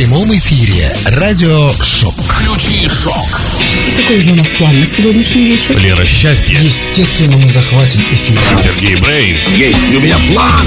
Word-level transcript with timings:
прямом 0.00 0.32
эфире 0.34 0.90
радиошок. 1.08 2.14
Включи 2.22 2.88
шок. 2.88 3.38
Какой 3.98 4.22
же 4.22 4.32
у 4.32 4.34
нас 4.34 4.48
план 4.48 4.80
на 4.80 4.86
сегодняшний 4.86 5.44
вечер? 5.44 5.76
Лера 5.76 6.06
Счастье, 6.06 6.58
Естественно, 6.58 7.36
мы 7.36 7.46
захватим 7.46 8.00
эфир. 8.10 8.38
Сергей 8.56 8.96
Брейн. 8.96 9.36
Есть 9.50 9.94
у 9.94 10.00
меня 10.00 10.16
план. 10.32 10.66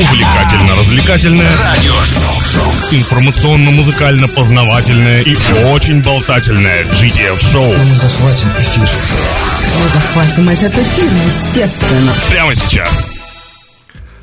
Увлекательно-развлекательное, 0.00 1.54
Радиошок. 1.54 2.46
Шок. 2.50 2.74
информационно-музыкально-познавательное 2.92 5.20
и 5.20 5.36
очень 5.74 6.02
болтательное 6.02 6.84
GTF 6.84 7.38
шоу 7.38 7.76
мы 7.76 7.94
захватим 7.94 8.48
эфир. 8.58 8.88
Мы 9.82 9.88
захватим 9.90 10.48
этот 10.48 10.72
эфир, 10.72 11.12
естественно. 11.26 12.14
прямо 12.30 12.54
сейчас. 12.54 13.04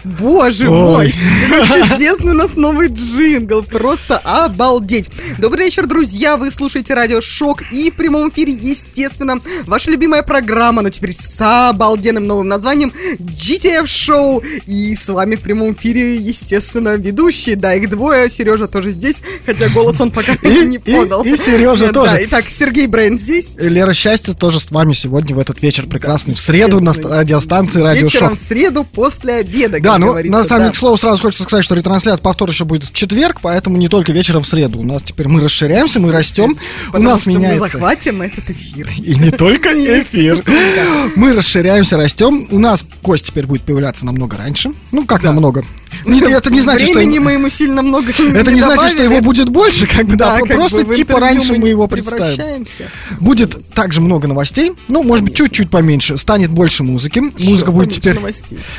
Боже 0.04 0.70
мой, 0.70 1.14
чудесный 1.90 2.32
у 2.32 2.36
нас 2.36 2.56
новый 2.56 2.90
джингл, 2.90 3.64
просто 3.64 4.18
обалдеть. 4.18 5.10
Добрый 5.38 5.66
вечер, 5.66 5.86
друзья, 5.88 6.36
вы 6.36 6.52
слушаете 6.52 6.94
радио 6.94 7.22
Шок 7.22 7.64
и 7.72 7.90
в 7.90 7.94
прямом 7.96 8.30
эфире, 8.30 8.52
естественно, 8.52 9.40
ваша 9.66 9.92
любимая 9.92 10.22
программа, 10.22 10.82
но 10.82 10.90
теперь 10.90 11.14
с 11.14 11.40
обалденным 11.70 12.28
новым 12.28 12.50
названием 12.50 12.92
GTF 13.18 13.88
Шоу. 13.88 14.44
И 14.68 14.94
с 14.96 15.08
вами 15.08 15.36
в 15.38 15.42
прямом 15.42 15.72
эфире, 15.74 16.18
естественно, 16.18 16.96
ведущие, 16.98 17.56
да, 17.56 17.74
их 17.74 17.90
двое, 17.90 18.30
Сережа 18.30 18.68
тоже 18.68 18.92
здесь, 18.92 19.22
хотя 19.46 19.70
голос 19.70 20.02
он 20.02 20.12
пока 20.12 20.34
И- 20.34 20.66
не 20.68 20.78
и- 20.78 20.80
подал. 20.80 21.24
и 21.24 21.38
Сережа 21.38 21.88
Да, 21.88 21.94
тоже. 21.94 22.20
Итак, 22.24 22.50
Сергей 22.50 22.88
Брейн 22.88 23.18
здесь. 23.18 23.56
Лера 23.58 23.94
Счастье 23.94 24.34
тоже 24.34 24.60
с 24.60 24.70
вами 24.70 24.92
сегодня 24.94 25.34
в 25.34 25.40
этот 25.40 25.62
вечер 25.62 25.86
прекрасный. 25.88 26.34
В 26.34 26.40
среду 26.40 26.82
на 26.82 26.92
радиостанции 26.92 27.80
Радио 27.82 28.04
Вечером 28.08 28.30
Шок. 28.32 28.38
в 28.40 28.42
среду 28.42 28.84
после 28.84 29.36
обеда, 29.36 29.80
Да, 29.80 29.93
как 29.94 30.26
ну, 30.26 30.32
на 30.32 30.44
самом 30.44 30.48
да. 30.48 30.58
деле, 30.66 30.72
к 30.72 30.76
слову, 30.76 30.98
сразу 30.98 31.22
хочется 31.22 31.44
сказать, 31.44 31.66
что 31.66 31.76
ретрансляция 31.76 32.22
повтор 32.22 32.50
еще 32.50 32.66
будет 32.66 32.84
в 32.84 32.94
четверг, 32.94 33.40
поэтому 33.42 33.78
не 33.78 33.88
только 33.88 34.12
вечером 34.12 34.44
в 34.44 34.48
среду. 34.48 34.80
У 34.80 34.84
нас 34.84 35.04
теперь 35.04 35.28
мы 35.28 35.42
расширяемся, 35.42 36.00
мы 36.00 36.12
растем, 36.12 36.52
у 36.52 36.92
Потому 36.92 37.10
нас 37.10 37.22
что 37.22 37.30
меняется. 37.30 37.64
мы 37.64 37.70
захватим 37.70 38.22
этот 38.22 38.50
эфир. 38.50 38.90
И 38.98 39.16
не 39.16 39.32
только 39.32 39.70
эфир. 39.74 40.44
Мы 41.16 41.34
расширяемся, 41.34 41.98
растем. 41.98 42.48
У 42.50 42.60
нас 42.60 42.84
гость 43.02 43.28
теперь 43.28 43.46
будет 43.46 43.64
появляться 43.64 44.06
намного 44.06 44.38
раньше. 44.38 44.72
Ну, 44.92 45.06
как 45.06 45.24
намного? 45.24 45.64
Не- 46.06 46.20
Это 46.20 46.52
не 46.52 46.60
значит, 46.60 46.88
что... 46.88 46.98
Времени 46.98 47.20
мы 47.20 47.34
ему 47.34 47.50
сильно 47.50 47.82
много 47.82 48.12
Это 48.12 48.52
не 48.52 48.62
значит, 48.62 48.92
что 48.92 49.04
его 49.04 49.22
будет 49.22 49.50
больше, 49.50 49.88
как 49.88 50.06
бы, 50.06 50.16
да, 50.16 50.40
как 50.40 50.48
просто 50.48 50.86
бы 50.86 50.96
типа 50.96 51.20
раньше 51.20 51.54
мы 51.54 51.70
его 51.70 51.88
представим. 51.88 52.66
Будет 53.20 53.60
также 53.74 54.02
много 54.02 54.28
новостей, 54.28 54.74
ну, 54.88 55.04
может 55.04 55.26
быть, 55.26 55.36
чуть-чуть 55.36 55.70
поменьше, 55.70 56.18
станет 56.18 56.50
больше 56.50 56.84
музыки. 56.84 57.22
Музыка 57.40 57.72
будет 57.72 57.94
теперь... 57.94 58.20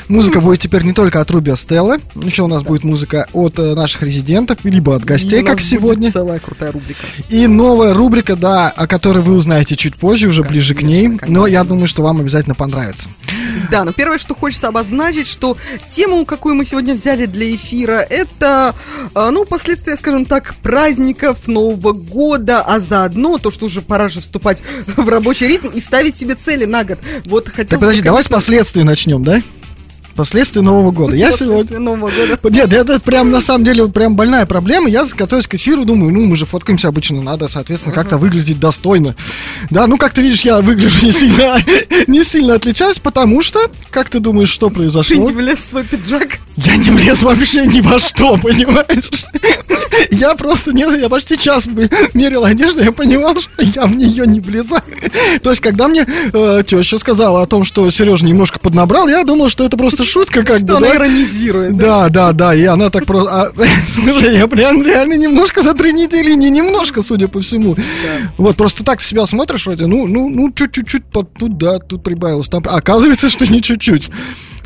Музыка 0.08 0.41
будет 0.41 0.61
теперь 0.61 0.83
не 0.83 0.92
только 0.92 1.03
от 1.12 1.30
Руби 1.30 1.55
Стелла, 1.56 1.98
еще 2.22 2.42
у 2.42 2.47
нас 2.47 2.62
будет 2.62 2.84
музыка 2.84 3.27
от 3.33 3.58
э, 3.58 3.74
наших 3.74 4.02
резидентов, 4.02 4.58
либо 4.64 4.94
от 4.94 5.05
гостей, 5.05 5.42
как 5.42 5.61
сегодня. 5.61 6.11
целая 6.11 6.38
крутая 6.38 6.72
рубрика. 6.72 7.00
И 7.28 7.46
новая 7.46 7.94
рубрика, 7.94 8.36
да, 8.36 8.70
о 8.70 8.86
которой 8.86 9.22
вы 9.22 9.34
узнаете 9.34 9.77
чуть 9.77 9.96
позже, 9.96 10.28
уже 10.28 10.42
ближе 10.42 10.74
к 10.74 10.83
ней. 10.83 11.19
Но 11.27 11.46
я 11.46 11.64
думаю, 11.64 11.86
что 11.86 12.02
вам 12.02 12.20
обязательно 12.20 12.55
понравится. 12.55 13.08
Да, 13.70 13.84
но 13.84 13.92
первое, 13.92 14.19
что 14.19 14.34
хочется 14.34 14.69
обозначить, 14.69 15.27
что 15.27 15.56
тему, 15.88 16.24
какую 16.24 16.55
мы 16.55 16.64
сегодня 16.64 16.94
взяли 16.94 17.27
для 17.27 17.55
эфира, 17.55 18.00
это, 18.00 18.74
э, 19.14 19.28
ну, 19.30 19.44
последствия, 19.44 19.96
скажем 19.96 20.27
так, 20.27 20.55
праздников 20.56 21.46
Нового 21.46 21.92
года, 21.92 22.61
а 22.61 22.80
заодно 22.80 23.39
то, 23.39 23.50
что 23.50 23.66
уже 23.66 23.83
пора 23.83 24.08
же 24.08 24.20
вступать 24.20 24.62
в 24.96 25.08
рабочий 25.08 25.46
ритм 25.46 25.68
и 25.68 25.80
ставить 25.80 26.16
себе 26.16 26.34
цели 26.34 26.64
на 26.64 26.84
год. 26.84 26.98
Вот 27.27 27.48
хотел 27.48 27.66
Так, 27.66 27.80
бы, 27.80 27.86
подожди, 27.86 28.02
давай 28.02 28.22
с 28.22 28.27
конечно, 28.27 28.36
последствий 28.36 28.83
начнем, 28.84 29.24
да? 29.24 29.42
Последствия 30.15 30.62
Нового 30.62 30.93
года. 30.93 31.17
Я 31.17 31.33
сегодня... 31.33 31.79
Нового 31.79 32.11
года. 32.11 32.55
Нет, 32.55 32.73
это 32.73 33.01
прям 33.01 33.31
на 33.31 33.41
самом 33.41 33.65
деле 33.65 33.89
прям 33.89 34.15
больная 34.17 34.47
проблема. 34.47 34.89
Я 34.89 35.05
готовясь 35.17 35.47
к 35.47 35.55
эфиру, 35.55 35.84
думаю, 35.84 36.12
ну 36.12 36.25
мы 36.25 36.37
же 36.37 36.47
фоткаемся 36.47 36.89
обычно, 36.89 37.20
надо, 37.20 37.48
соответственно, 37.48 37.95
как-то 37.95 38.17
выглядеть 38.19 38.61
достойно. 38.61 39.17
Да, 39.70 39.87
ну 39.87 39.98
как 39.98 40.12
ты 40.12 40.23
видишь, 40.23 40.42
я 40.42 40.61
выгляжу 40.61 41.05
не 41.05 41.12
сильно, 41.12 41.57
не 42.07 42.23
сильно 42.23 42.55
отличаюсь, 42.55 42.98
потому 42.98 43.42
что, 43.42 43.70
как 43.91 44.08
ты 44.08 44.20
думаешь, 44.20 44.51
что 44.51 44.69
Ты 44.69 44.74
произошло? 44.74 45.17
не 45.17 45.33
влез 45.33 45.58
в 45.58 45.64
свой 45.64 45.85
пиджак. 45.85 46.39
Я 46.57 46.77
не 46.77 46.91
влез 46.91 47.23
вообще 47.23 47.67
ни 47.67 47.80
во 47.80 47.98
что, 47.98 48.36
понимаешь? 48.36 49.24
Я 50.11 50.35
просто 50.35 50.73
не, 50.73 50.83
я 51.01 51.08
почти 51.08 51.36
час 51.36 51.69
мерил 52.14 52.45
одежду, 52.45 52.83
я 52.83 52.92
понимал, 52.92 53.36
что 53.41 53.63
я 53.63 53.86
в 53.86 53.97
нее 53.97 54.27
не 54.27 54.41
влезаю. 54.41 54.83
То 55.42 55.51
есть, 55.51 55.61
когда 55.61 55.89
мне 55.89 56.07
э, 56.07 56.63
теща 56.67 56.98
сказала 56.98 57.42
о 57.42 57.47
том, 57.47 57.64
что 57.64 57.89
Сережа 57.91 58.24
немножко 58.24 58.58
поднабрал, 58.61 59.08
я 59.08 59.24
думал, 59.24 59.48
что 59.48 59.64
это 59.64 59.77
просто 59.77 60.04
шутка, 60.05 60.45
как 60.45 60.59
Что 60.59 60.67
бы, 60.67 60.77
она 60.79 60.89
да? 60.89 60.97
иронизирует. 60.97 61.77
Да, 61.77 62.09
да, 62.09 62.33
да, 62.33 62.55
и 62.55 62.65
она 62.65 62.91
так 62.91 63.07
просто... 63.07 63.31
а, 63.31 63.51
слушай, 63.89 64.37
я 64.37 64.47
прям 64.47 64.83
реально 64.85 65.15
немножко 65.15 65.63
за 65.63 65.75
три 65.75 65.92
недели, 65.92 66.35
не 66.35 66.51
немножко, 66.51 67.03
судя 67.03 67.29
по 67.29 67.41
всему. 67.41 67.77
Вот, 68.39 68.57
просто 68.57 68.85
так 68.85 69.03
себя 69.03 69.27
смотришь, 69.27 69.67
вроде, 69.67 69.87
ну, 69.87 70.07
ну, 70.07 70.29
ну, 70.29 70.53
чуть-чуть, 70.53 71.05
под- 71.05 71.35
тут, 71.35 71.59
да, 71.59 71.79
тут 71.79 72.03
прибавилось, 72.03 72.48
там... 72.48 72.63
оказывается, 72.67 73.29
что 73.31 73.47
не 73.51 73.63
чуть-чуть. 73.63 74.11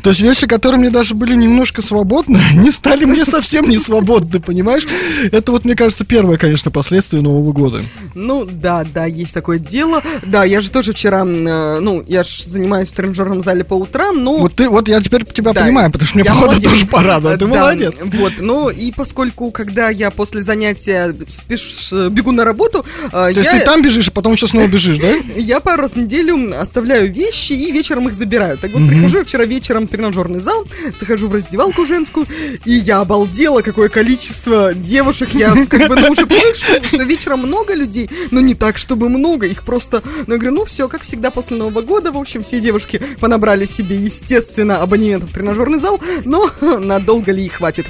То 0.01 0.11
есть 0.11 0.21
вещи, 0.21 0.47
которые 0.47 0.79
мне 0.79 0.89
даже 0.89 1.15
были 1.15 1.35
немножко 1.35 1.81
свободны, 1.81 2.39
не 2.53 2.71
стали 2.71 3.05
мне 3.05 3.25
совсем 3.25 3.69
не 3.69 3.79
свободны, 3.79 4.39
понимаешь? 4.39 4.87
Это 5.31 5.51
вот, 5.51 5.65
мне 5.65 5.75
кажется, 5.75 6.05
первое, 6.05 6.37
конечно, 6.37 6.71
последствие 6.71 7.21
Нового 7.21 7.51
года. 7.51 7.83
Ну, 8.15 8.45
да, 8.49 8.85
да, 8.93 9.05
есть 9.05 9.33
такое 9.33 9.59
дело. 9.59 10.01
Да, 10.25 10.43
я 10.43 10.61
же 10.61 10.71
тоже 10.71 10.93
вчера, 10.93 11.21
э, 11.25 11.79
ну, 11.79 12.03
я 12.07 12.23
же 12.23 12.43
занимаюсь 12.47 12.89
в 12.89 12.93
тренажерном 12.93 13.41
зале 13.41 13.63
по 13.63 13.73
утрам, 13.73 14.23
но... 14.23 14.37
Вот 14.37 14.55
ты, 14.55 14.69
вот 14.69 14.87
я 14.87 15.01
теперь 15.01 15.25
тебя 15.25 15.53
Да, 15.53 15.61
понимаю, 15.63 15.91
потому 15.91 16.07
что 16.07 16.17
мне, 16.17 16.25
походу, 16.25 16.47
молодец. 16.51 16.69
тоже 16.69 16.87
пора, 16.87 17.19
да, 17.19 17.31
ты 17.33 17.39
Да, 17.39 17.47
молодец. 17.47 17.95
Вот, 18.01 18.33
ну 18.39 18.69
и 18.69 18.91
поскольку, 18.91 19.51
когда 19.51 19.89
я 19.89 20.11
после 20.11 20.41
занятия 20.41 21.15
спеш- 21.27 22.07
э, 22.07 22.09
бегу 22.09 22.31
на 22.31 22.45
работу, 22.45 22.85
э, 23.07 23.09
То 23.09 23.27
есть 23.29 23.45
я, 23.45 23.59
ты 23.59 23.65
там 23.65 23.81
бежишь, 23.81 24.07
а 24.07 24.11
потом 24.11 24.33
еще 24.33 24.47
снова 24.47 24.67
бежишь, 24.67 24.97
да? 24.97 25.09
я 25.35 25.59
пару 25.59 25.83
раз 25.83 25.93
в 25.93 25.97
неделю 25.97 26.59
оставляю 26.59 27.11
вещи 27.11 27.53
и 27.53 27.71
вечером 27.71 28.07
их 28.07 28.13
забираю. 28.13 28.57
Так 28.57 28.71
вот, 28.73 28.87
прихожу 28.87 29.23
вчера 29.23 29.45
вечером 29.45 29.87
тренажерный 29.89 30.39
зал, 30.39 30.65
захожу 30.97 31.27
в 31.27 31.33
раздевалку 31.35 31.85
женскую, 31.85 32.25
и 32.65 32.71
я 32.71 32.99
обалдела, 32.99 33.61
какое 33.61 33.89
количество 33.89 34.73
девушек. 34.73 35.29
Я 35.33 35.53
как 35.65 35.87
бы, 35.87 35.95
ну, 35.95 36.11
уже 36.11 36.25
привык, 36.25 36.55
что, 36.85 37.03
вечером 37.03 37.39
много 37.39 37.73
людей, 37.73 38.09
но 38.31 38.39
не 38.39 38.55
так, 38.55 38.77
чтобы 38.77 39.09
много. 39.09 39.45
Их 39.47 39.63
просто, 39.63 40.01
ну, 40.27 40.33
я 40.33 40.39
говорю, 40.39 40.55
ну, 40.57 40.65
все, 40.65 40.87
как 40.87 41.01
всегда, 41.01 41.31
после 41.31 41.57
Нового 41.57 41.81
года, 41.81 42.11
в 42.11 42.17
общем, 42.17 42.43
все 42.43 42.59
девушки 42.59 43.01
понабрали 43.19 43.65
себе, 43.65 43.95
естественно, 43.97 44.77
абонементов 44.81 45.29
в 45.29 45.33
тренажерный 45.33 45.79
зал, 45.79 45.99
но 46.25 46.49
надолго 46.79 47.31
ли 47.31 47.45
их 47.45 47.53
хватит? 47.53 47.87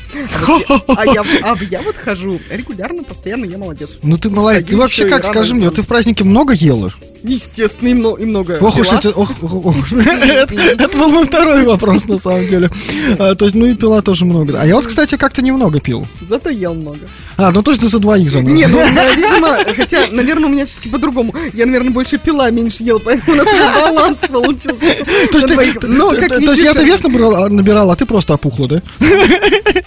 А, 0.47 0.51
вот 0.51 0.69
я, 0.69 0.81
а 0.95 1.05
я- 1.05 1.23
а 1.43 1.57
я 1.69 1.81
вот 1.81 1.95
хожу 1.97 2.39
регулярно, 2.49 3.03
постоянно, 3.03 3.45
я 3.45 3.57
молодец. 3.57 3.97
Ну 4.01 4.17
ты 4.17 4.29
молодец. 4.29 4.69
Ты 4.69 4.77
вообще 4.77 5.07
как, 5.07 5.23
скажи 5.25 5.55
мне, 5.55 5.69
ты 5.71 5.81
в 5.81 5.87
празднике 5.87 6.23
много 6.23 6.53
ела? 6.53 6.91
Естественно, 7.23 7.89
и, 7.89 7.93
мно- 7.93 8.15
и 8.15 8.25
много 8.25 8.57
Ох 8.61 8.77
уж. 8.79 8.93
Это 8.93 10.53
это 10.83 10.97
был 10.97 11.09
мой 11.09 11.25
второй 11.25 11.65
вопрос, 11.65 11.88
на 12.07 12.19
самом 12.19 12.47
деле. 12.47 12.69
А, 13.17 13.35
То 13.35 13.45
есть, 13.45 13.55
ну 13.55 13.65
и 13.65 13.73
пила 13.75 14.01
тоже 14.01 14.25
много. 14.25 14.59
А 14.59 14.65
я 14.65 14.75
вот, 14.75 14.85
кстати, 14.85 15.15
как-то 15.17 15.41
немного 15.41 15.79
пил. 15.79 16.07
Зато 16.27 16.49
ел 16.49 16.73
много. 16.73 16.99
А, 17.37 17.51
ну 17.51 17.61
точно 17.63 17.87
за 17.87 17.99
двоих 17.99 18.29
за. 18.31 18.41
Не, 18.41 18.67
ну, 18.67 18.79
меня, 18.79 19.13
видимо, 19.15 19.57
хотя, 19.75 20.07
наверное, 20.11 20.47
у 20.47 20.49
меня 20.49 20.65
все-таки 20.65 20.89
по-другому. 20.89 21.33
Я, 21.53 21.65
наверное, 21.65 21.91
больше 21.91 22.17
пила, 22.17 22.49
меньше 22.51 22.83
ел, 22.83 22.99
поэтому 22.99 23.33
у 23.33 23.35
нас 23.35 23.47
баланс 23.75 24.17
получился. 24.27 25.05
То 25.31 25.37
есть, 25.37 25.79
ты- 25.79 25.87
Но, 25.87 26.11
то 26.13 26.51
есть 26.51 26.61
я-то 26.63 26.83
вес 26.83 27.01
набирал, 27.03 27.49
набирал, 27.49 27.91
а 27.91 27.95
ты 27.95 28.05
просто 28.05 28.33
опухла, 28.33 28.67
да? 28.67 28.81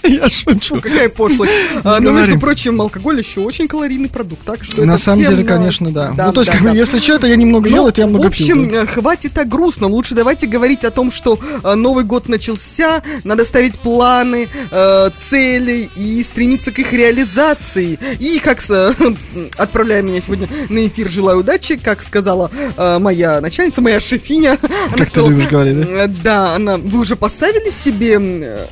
Я 0.03 0.29
шучу. 0.29 0.79
Какая 0.81 1.09
пошлость. 1.09 1.51
А, 1.83 1.99
Но, 1.99 2.09
говори. 2.09 2.17
между 2.27 2.39
прочим, 2.39 2.81
алкоголь 2.81 3.19
еще 3.19 3.39
очень 3.41 3.67
калорийный 3.67 4.09
продукт, 4.09 4.41
так 4.45 4.63
что 4.63 4.83
На 4.83 4.97
самом 4.97 5.23
деле, 5.23 5.43
конечно, 5.43 5.91
да. 5.91 6.13
Ну, 6.17 6.33
то 6.33 6.41
есть, 6.41 6.51
если 6.73 6.99
что, 6.99 7.13
это 7.15 7.27
я 7.27 7.35
немного 7.35 7.69
ел, 7.69 7.83
Ну, 7.83 7.89
это 7.89 8.01
я 8.01 8.07
в 8.07 8.09
много 8.09 8.27
общем, 8.27 8.67
пил. 8.67 8.71
да. 8.71 8.83
э, 8.83 8.85
хватит 8.87 9.33
так 9.33 9.47
грустно. 9.47 9.87
Лучше 9.87 10.15
давайте 10.15 10.47
говорить 10.47 10.83
о 10.83 10.89
том, 10.91 11.11
что 11.11 11.39
э, 11.63 11.75
Новый 11.93 12.05
год 12.05 12.27
начался, 12.27 13.03
надо 13.23 13.45
ставить 13.45 13.77
планы, 13.77 14.49
э, 14.71 15.09
цели 15.15 15.87
и 15.95 16.23
стремиться 16.23 16.71
к 16.71 16.79
их 16.79 16.91
реализации. 16.91 17.99
И 18.19 18.39
как 18.39 18.61
с, 18.61 18.95
отправляя 19.59 20.01
меня 20.01 20.19
сегодня 20.19 20.49
на 20.69 20.87
эфир, 20.87 21.11
желаю 21.11 21.41
удачи, 21.41 21.77
как 21.77 22.01
сказала 22.01 22.49
э, 22.75 22.97
моя 22.97 23.39
начальница, 23.41 23.81
моя 23.81 23.99
шефиня. 23.99 24.57
она 24.61 24.97
Как 24.97 24.97
ты 24.97 25.05
сказала, 25.05 25.29
любишь 25.29 25.47
говорить, 25.49 25.81
да? 25.81 25.85
э, 25.85 26.07
Да, 26.07 26.55
она, 26.55 26.77
вы 26.77 26.97
уже 27.01 27.15
поставили 27.15 27.69
себе... 27.69 28.67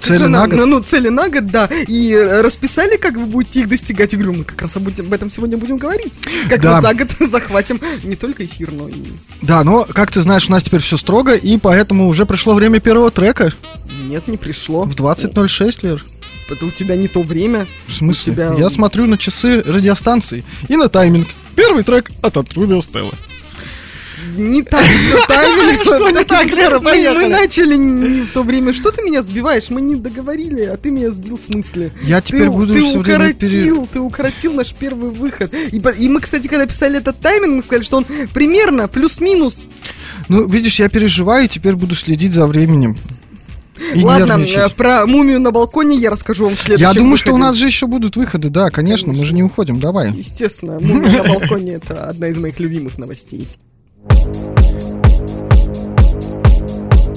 Цели 0.00 0.16
же 0.18 0.24
она- 0.24 0.40
на 0.42 0.48
год? 0.48 0.58
Ну, 0.58 0.66
ну, 0.66 0.80
цели 0.80 1.08
на 1.08 1.28
год, 1.28 1.46
да. 1.46 1.68
И 1.88 2.14
расписали, 2.16 2.96
как 2.96 3.14
вы 3.14 3.26
будете 3.26 3.60
их 3.60 3.68
достигать. 3.68 4.12
Я 4.12 4.18
говорю, 4.18 4.38
мы 4.38 4.44
как 4.44 4.60
раз 4.62 4.76
об 4.76 4.88
этом- 4.88 5.06
об 5.06 5.12
этом 5.12 5.30
сегодня 5.30 5.56
будем 5.56 5.76
говорить. 5.76 6.12
Как 6.48 6.60
Да. 6.60 6.76
мы 6.76 6.80
за 6.82 6.94
год 6.94 7.08
захватим 7.20 7.80
не 8.04 8.16
только 8.16 8.44
эфир, 8.44 8.72
но 8.72 8.88
и... 8.88 8.94
Да, 9.42 9.62
но, 9.64 9.84
как 9.84 10.10
ты 10.10 10.20
знаешь, 10.22 10.48
у 10.48 10.52
нас 10.52 10.62
теперь 10.62 10.80
все 10.80 10.96
строго, 10.96 11.34
и 11.34 11.56
поэтому 11.58 12.08
уже 12.08 12.26
пришло 12.26 12.54
время 12.54 12.80
первого 12.80 13.10
трека 13.10 13.52
Нет, 14.04 14.26
не 14.28 14.36
пришло. 14.36 14.84
в 14.84 14.94
20.06, 14.94 15.78
Лер. 15.82 16.04
Это 16.50 16.66
у 16.66 16.70
тебя 16.72 16.96
не 16.96 17.06
то 17.06 17.22
время. 17.22 17.66
В 17.86 17.92
смысле? 17.92 18.32
Тебя- 18.32 18.54
Я 18.58 18.70
смотрю 18.70 19.06
на 19.06 19.16
часы 19.16 19.62
радиостанции 19.64 20.44
и 20.68 20.74
на 20.76 20.88
тайминг. 20.88 21.28
Первый 21.54 21.84
трек 21.84 22.10
от 22.22 22.36
Атрубио 22.36 22.80
Стелла. 22.82 23.12
Не 24.36 24.62
так 24.62 24.80
все 24.82 25.26
тайминг. 25.28 25.82
Что 25.84 26.10
не 26.10 26.24
так, 26.24 26.46
Лера, 26.46 26.78
Мы- 26.78 26.84
Мы 26.84 26.90
поехали. 26.90 27.26
начали 27.26 28.22
в 28.22 28.32
то 28.32 28.42
время. 28.42 28.72
Что 28.72 28.90
ты 28.90 29.02
меня 29.02 29.22
сбиваешь? 29.22 29.70
Мы 29.70 29.80
не 29.80 29.94
договорили, 29.96 30.62
а 30.62 30.76
ты 30.76 30.90
меня 30.90 31.10
сбил 31.10 31.38
с 31.38 31.48
мысли. 31.54 31.90
Я 32.02 32.20
теперь 32.20 32.48
буду 32.50 32.74
ты 32.74 32.82
укоротил, 32.82 33.86
ты 33.92 34.00
укоротил 34.00 34.52
наш 34.54 34.72
первый 34.74 35.10
выход. 35.10 35.52
И, 35.72 36.08
мы, 36.08 36.20
кстати, 36.20 36.46
когда 36.48 36.66
писали 36.66 36.98
этот 36.98 37.18
тайминг, 37.20 37.54
мы 37.56 37.62
сказали, 37.62 37.84
что 37.84 37.98
он 37.98 38.06
примерно 38.32 38.88
плюс-минус. 38.88 39.64
Ну, 40.28 40.46
видишь, 40.48 40.78
я 40.78 40.88
переживаю, 40.88 41.48
теперь 41.48 41.74
буду 41.74 41.94
следить 41.94 42.32
за 42.32 42.46
временем. 42.46 42.96
И 43.94 44.02
Ладно, 44.02 44.34
нервничать. 44.34 44.74
про 44.74 45.06
мумию 45.06 45.40
на 45.40 45.52
балконе 45.52 45.96
я 45.96 46.10
расскажу 46.10 46.44
вам 46.44 46.54
в 46.54 46.58
следующем 46.58 46.86
Я 46.88 46.92
думаю, 46.92 47.16
что 47.16 47.30
у 47.30 47.34
выходе. 47.36 47.46
нас 47.48 47.56
же 47.56 47.64
еще 47.66 47.86
будут 47.86 48.14
выходы, 48.14 48.50
да, 48.50 48.68
конечно, 48.70 49.12
мы 49.14 49.24
же 49.24 49.32
не 49.32 49.42
уходим, 49.42 49.80
давай. 49.80 50.12
Естественно, 50.12 50.78
мумия 50.78 51.22
на 51.22 51.28
балконе 51.30 51.72
это 51.72 52.04
одна 52.10 52.28
из 52.28 52.36
моих 52.36 52.60
любимых 52.60 52.98
новостей. 52.98 53.48
Thank 54.08 54.94
you. 54.94 54.99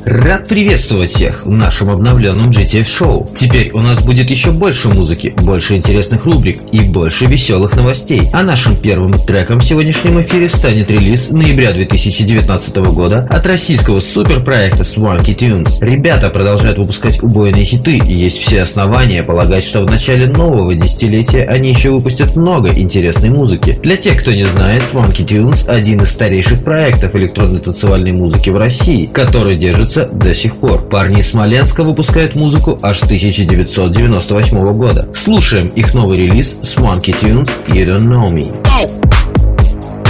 Рад 0.05 0.49
приветствовать 0.49 1.11
всех 1.11 1.45
в 1.45 1.51
нашем 1.51 1.89
обновленном 1.89 2.49
GTF 2.49 2.85
шоу. 2.85 3.25
Теперь 3.37 3.71
у 3.73 3.79
нас 3.79 4.03
будет 4.03 4.29
еще 4.29 4.51
больше 4.51 4.89
музыки, 4.89 5.33
больше 5.37 5.77
интересных 5.77 6.25
рубрик 6.25 6.57
и 6.73 6.81
больше 6.81 7.25
веселых 7.25 7.77
новостей. 7.77 8.29
А 8.33 8.43
нашим 8.43 8.75
первым 8.75 9.17
треком 9.17 9.59
в 9.59 9.63
сегодняшнем 9.63 10.21
эфире 10.21 10.49
станет 10.49 10.91
релиз 10.91 11.31
ноября 11.31 11.71
2019 11.71 12.75
года 12.77 13.25
от 13.29 13.47
российского 13.47 14.01
суперпроекта 14.01 14.83
Swanky 14.83 15.35
Tunes. 15.35 15.77
Ребята 15.79 16.29
продолжают 16.29 16.79
выпускать 16.79 17.23
убойные 17.23 17.63
хиты 17.63 17.95
и 17.95 18.13
есть 18.13 18.39
все 18.39 18.63
основания 18.63 19.23
полагать, 19.23 19.63
что 19.63 19.85
в 19.85 19.89
начале 19.89 20.27
нового 20.27 20.75
десятилетия 20.75 21.45
они 21.45 21.69
еще 21.69 21.91
выпустят 21.91 22.35
много 22.35 22.73
интересной 22.73 23.29
музыки. 23.29 23.79
Для 23.81 23.95
тех, 23.95 24.19
кто 24.19 24.31
не 24.31 24.43
знает, 24.43 24.83
Swanky 24.83 25.23
Tunes 25.25 25.69
один 25.69 26.01
из 26.01 26.11
старейших 26.11 26.65
проектов 26.65 27.15
электронной 27.15 27.61
танцевальной 27.61 28.11
музыки 28.11 28.49
в 28.49 28.55
России, 28.55 29.05
который 29.05 29.55
держится 29.55 29.92
до 29.95 30.33
сих 30.33 30.57
пор. 30.57 30.81
Парни 30.89 31.19
из 31.19 31.29
Смоленска 31.29 31.83
выпускают 31.83 32.35
музыку 32.35 32.77
аж 32.81 32.99
с 32.99 33.03
1998 33.03 34.65
года. 34.77 35.07
Слушаем 35.13 35.67
их 35.75 35.93
новый 35.93 36.17
релиз 36.17 36.61
Swanky 36.63 37.13
Tunes 37.17 37.49
You 37.67 37.85
Don't 37.85 38.07
Know 38.07 38.31
Me. 38.31 38.43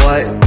What? 0.06 0.44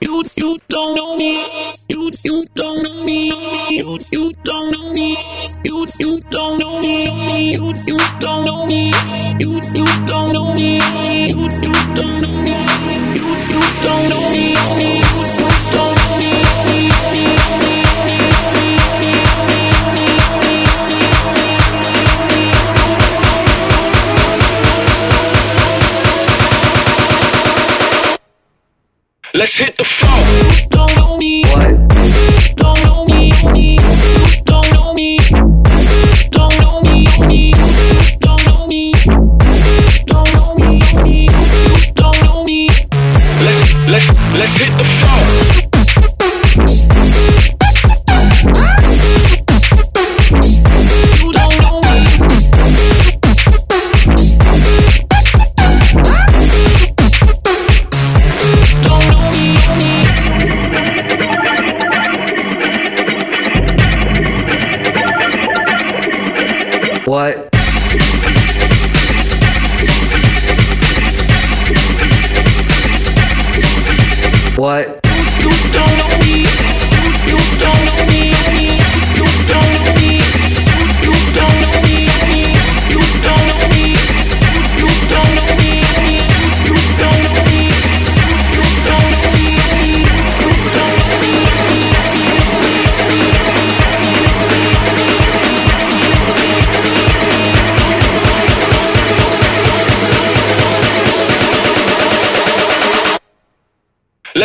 You 0.00 0.24
you 0.36 0.58
don't 0.68 0.96
know 0.96 1.16
me. 1.16 1.59
You 1.90 2.08
you 2.24 2.44
don't 2.54 2.84
know 2.84 3.04
me. 3.04 3.32
You 3.68 3.98
you 4.12 4.32
don't 4.44 4.70
know 4.70 4.92
me. 4.92 5.18
You 5.64 5.86
you 5.98 6.20
don't 6.30 6.60
know 6.60 6.78
me. 6.78 7.50
You 7.50 7.74
you 7.88 7.98
don't 8.20 8.44
know 8.44 8.66
me. 8.66 8.92
You 9.40 9.60
you 9.74 9.86
don't 10.06 10.32
know 10.32 10.54
me. 10.54 10.78
You 11.26 11.48
you 11.66 11.72
don't 11.96 12.12
know 12.14 12.30
me. 12.44 12.54
You 13.18 13.26
you 13.50 13.62
don't 13.82 14.08
know 14.08 14.30
me. 14.30 14.52
You 14.78 15.18
you 15.40 15.50
don't 15.74 15.96
know 15.96 17.34
me. 17.34 17.39
Let's 29.40 29.56
hit 29.56 29.74
the 29.74 29.84
floor. 29.86 30.68
Don't 30.68 30.94
know 30.96 31.16
me. 31.16 31.42
What? 31.44 31.88
Don't 32.56 32.82
know 32.84 33.06
me. 33.06 33.30
Don't 34.44 34.70
know 34.70 34.92
me. 34.92 35.16
Don't 36.30 36.60
know 36.60 36.82
me. 36.82 37.06
Don't 37.08 37.16
know 37.16 37.26
me. 37.26 37.54
Don't 40.04 40.28
know 40.34 41.00
me. 41.04 41.28
Don't 41.94 42.20
know 42.20 42.44
me. 42.44 42.68
Let's 43.46 43.74
let's 43.88 44.08
let's 44.36 44.56
hit 44.60 44.76
the 44.76 44.84
floor. 44.84 45.59
What? 74.60 74.86
You 75.40 75.50
don't 75.72 75.96
know 75.96 76.12
me. 76.20 76.44
You 77.26 77.38
don't 77.58 77.82
know 77.86 77.96
me. 78.06 78.30
You 79.16 79.26
don't 79.48 79.70
know 79.74 79.94
me. 79.96 80.19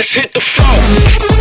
Hit 0.05 0.31
the 0.33 0.41
floor. 0.41 1.34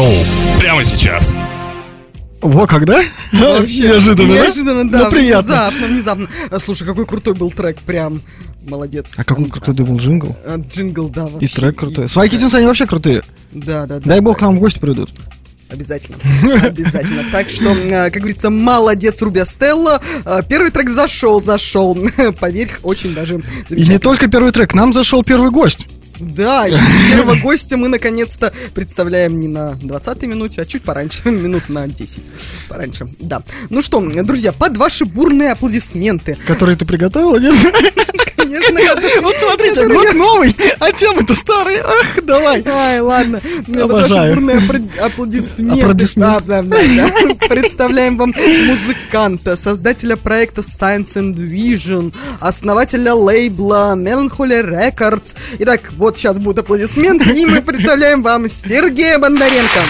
Шоу. 0.00 0.08
Прямо 0.58 0.82
сейчас. 0.82 1.36
Во, 2.40 2.66
когда? 2.66 3.02
Вообще, 3.32 3.82
Неожиданно, 3.82 4.28
да? 4.28 4.34
Неожиданно, 4.34 4.90
да. 4.90 4.98
Ну, 5.04 5.10
приятно. 5.10 5.52
Внезапно, 5.52 5.86
внезапно. 5.88 6.28
Слушай, 6.58 6.86
какой 6.86 7.04
крутой 7.04 7.34
был 7.34 7.50
трек, 7.50 7.80
прям 7.80 8.22
молодец. 8.66 9.12
А 9.18 9.24
какой 9.24 9.50
крутой 9.50 9.74
был 9.74 9.98
джингл? 9.98 10.34
А, 10.46 10.56
Джингл, 10.56 11.10
да, 11.10 11.24
вообще. 11.24 11.44
И 11.44 11.48
трек 11.48 11.76
крутой. 11.76 12.08
Swanky 12.08 12.38
Tunes, 12.38 12.54
они 12.54 12.66
вообще 12.66 12.86
крутые. 12.86 13.22
Да, 13.52 13.84
да, 13.84 13.98
да. 13.98 14.08
Дай 14.08 14.20
бог 14.20 14.38
к 14.38 14.40
нам 14.40 14.56
в 14.56 14.60
гости 14.60 14.78
придут. 14.78 15.10
Обязательно. 15.68 16.16
Обязательно. 16.62 17.24
Так 17.30 17.50
что, 17.50 17.70
а, 17.70 18.08
как 18.08 18.22
говорится, 18.22 18.48
молодец, 18.48 19.20
Рубя 19.20 19.44
Стелла. 19.44 20.00
А, 20.24 20.40
Первый 20.40 20.70
трек 20.70 20.88
зашел, 20.88 21.44
зашел. 21.44 21.94
Поверь, 22.40 22.70
очень 22.82 23.12
даже 23.12 23.42
И 23.68 23.86
не 23.86 23.98
только 23.98 24.28
первый 24.28 24.52
трек, 24.52 24.70
к 24.70 24.74
нам 24.74 24.94
зашел 24.94 25.22
первый 25.22 25.50
гость. 25.50 25.86
Да, 26.20 26.68
и 26.68 26.76
первого 27.10 27.34
гостя 27.36 27.76
мы 27.76 27.88
наконец-то 27.88 28.52
представляем 28.74 29.38
не 29.38 29.48
на 29.48 29.72
20-й 29.80 30.26
минуте, 30.26 30.62
а 30.62 30.66
чуть 30.66 30.82
пораньше, 30.82 31.22
минут 31.30 31.68
на 31.68 31.88
10 31.88 32.22
пораньше. 32.68 33.06
Да. 33.18 33.42
Ну 33.70 33.82
что, 33.82 34.00
друзья, 34.00 34.52
под 34.52 34.76
ваши 34.76 35.04
бурные 35.04 35.52
аплодисменты. 35.52 36.36
Который 36.46 36.76
ты 36.76 36.84
приготовила, 36.84 37.38
нет? 37.38 37.54
конечно. 38.50 39.22
Вот 39.22 39.36
смотрите, 39.36 39.88
год 39.88 40.14
новый, 40.14 40.56
а 40.78 40.92
темы-то 40.92 41.34
старые. 41.34 41.82
Ах, 41.82 42.22
давай. 42.22 42.62
Ай, 42.66 43.00
ладно. 43.00 43.40
Обожаю. 43.68 44.34
бурные 44.34 44.58
аплодисменты. 45.00 45.76
Представляем 47.48 48.16
вам 48.16 48.32
музыканта, 48.66 49.56
создателя 49.56 50.16
проекта 50.16 50.62
Science 50.62 51.14
and 51.16 51.34
Vision, 51.34 52.12
основателя 52.40 53.14
лейбла 53.14 53.94
Melancholy 53.96 54.62
Records. 54.62 55.34
Итак, 55.58 55.92
вот 55.96 56.09
сейчас 56.18 56.38
будут 56.38 56.58
аплодисменты, 56.58 57.30
и 57.32 57.46
мы 57.46 57.62
представляем 57.62 58.22
вам 58.22 58.48
Сергея 58.48 59.18
Бондаренко. 59.18 59.80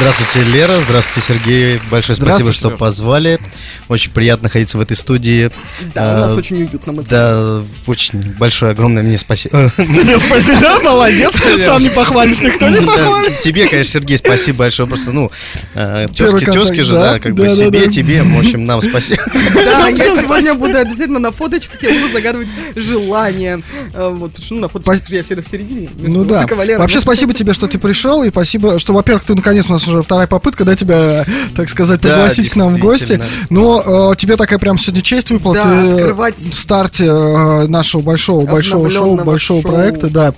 Здравствуйте, 0.00 0.50
Лера. 0.50 0.80
Здравствуйте, 0.80 1.28
Сергей. 1.28 1.78
Большое 1.90 2.16
спасибо, 2.16 2.54
что 2.54 2.68
Лера. 2.68 2.78
позвали. 2.78 3.38
Очень 3.88 4.12
приятно 4.12 4.44
находиться 4.44 4.78
в 4.78 4.80
этой 4.80 4.96
студии. 4.96 5.50
Да, 5.94 6.14
у 6.14 6.20
нас 6.20 6.32
А, 6.32 6.36
очень 6.36 6.56
уютно, 6.56 6.92
мы 6.94 7.02
знаем. 7.02 7.34
Да, 7.34 7.62
очень 7.86 8.22
большое, 8.38 8.72
огромное 8.72 9.02
мне 9.02 9.18
спасибо. 9.18 9.70
Тебе 9.76 10.18
спасибо, 10.18 10.58
да, 10.58 10.80
молодец. 10.80 11.34
Сам 11.58 11.82
не 11.82 11.90
похвалишь, 11.90 12.40
никто 12.40 12.70
не 12.70 12.80
похвалит. 12.80 13.40
Тебе, 13.40 13.68
конечно, 13.68 13.92
Сергей, 13.92 14.16
спасибо 14.16 14.60
большое. 14.60 14.88
Просто, 14.88 15.12
ну, 15.12 15.30
э, 15.74 16.06
тезки, 16.16 16.46
тезки 16.46 16.80
же, 16.80 16.94
да, 16.94 17.18
как 17.18 17.34
бы 17.34 17.50
себе, 17.50 17.88
тебе, 17.88 18.22
в 18.22 18.38
общем, 18.38 18.64
нам 18.64 18.80
спасибо. 18.88 19.22
Да, 19.54 19.88
я 19.88 19.98
сегодня 20.16 20.54
буду 20.54 20.78
обязательно 20.78 21.18
на 21.18 21.30
фоточках, 21.30 21.82
я 21.82 21.90
буду 22.00 22.10
загадывать 22.10 22.48
желание. 22.74 23.60
А, 23.92 24.08
Вот, 24.08 24.32
ну, 24.48 24.60
на 24.60 24.68
фоточках 24.68 25.10
я 25.10 25.22
всегда 25.22 25.42
в 25.42 25.46
середине. 25.46 25.90
Ну 25.98 26.24
да. 26.24 26.46
Вообще 26.78 27.00
спасибо 27.00 27.34
тебе, 27.34 27.52
что 27.52 27.66
ты 27.66 27.78
пришел, 27.78 28.22
и 28.22 28.30
спасибо, 28.30 28.78
что, 28.78 28.94
во-первых, 28.94 29.26
ты 29.26 29.34
наконец 29.34 29.66
у 29.68 29.72
нас 29.74 29.89
уже 29.90 30.02
вторая 30.02 30.26
попытка, 30.26 30.64
да, 30.64 30.76
тебя, 30.76 31.24
так 31.56 31.68
сказать, 31.68 32.00
Да, 32.00 32.08
пригласить 32.10 32.50
к 32.50 32.56
нам 32.56 32.74
в 32.74 32.78
гости. 32.78 33.20
Но 33.48 34.12
э, 34.12 34.16
тебе 34.16 34.36
такая 34.36 34.58
прям 34.58 34.78
сегодня 34.78 35.02
честь 35.02 35.30
выпала. 35.30 35.54
Да, 35.54 35.62
ты 35.62 35.90
открывать 35.90 36.38
в 36.38 36.54
старте 36.54 37.04
э, 37.06 37.66
нашего 37.66 38.02
большого, 38.02 38.46
большого 38.46 38.90
шоу, 38.90 39.16
большого 39.16 39.62
шоу. 39.62 39.72
проекта, 39.72 40.08
да. 40.08 40.34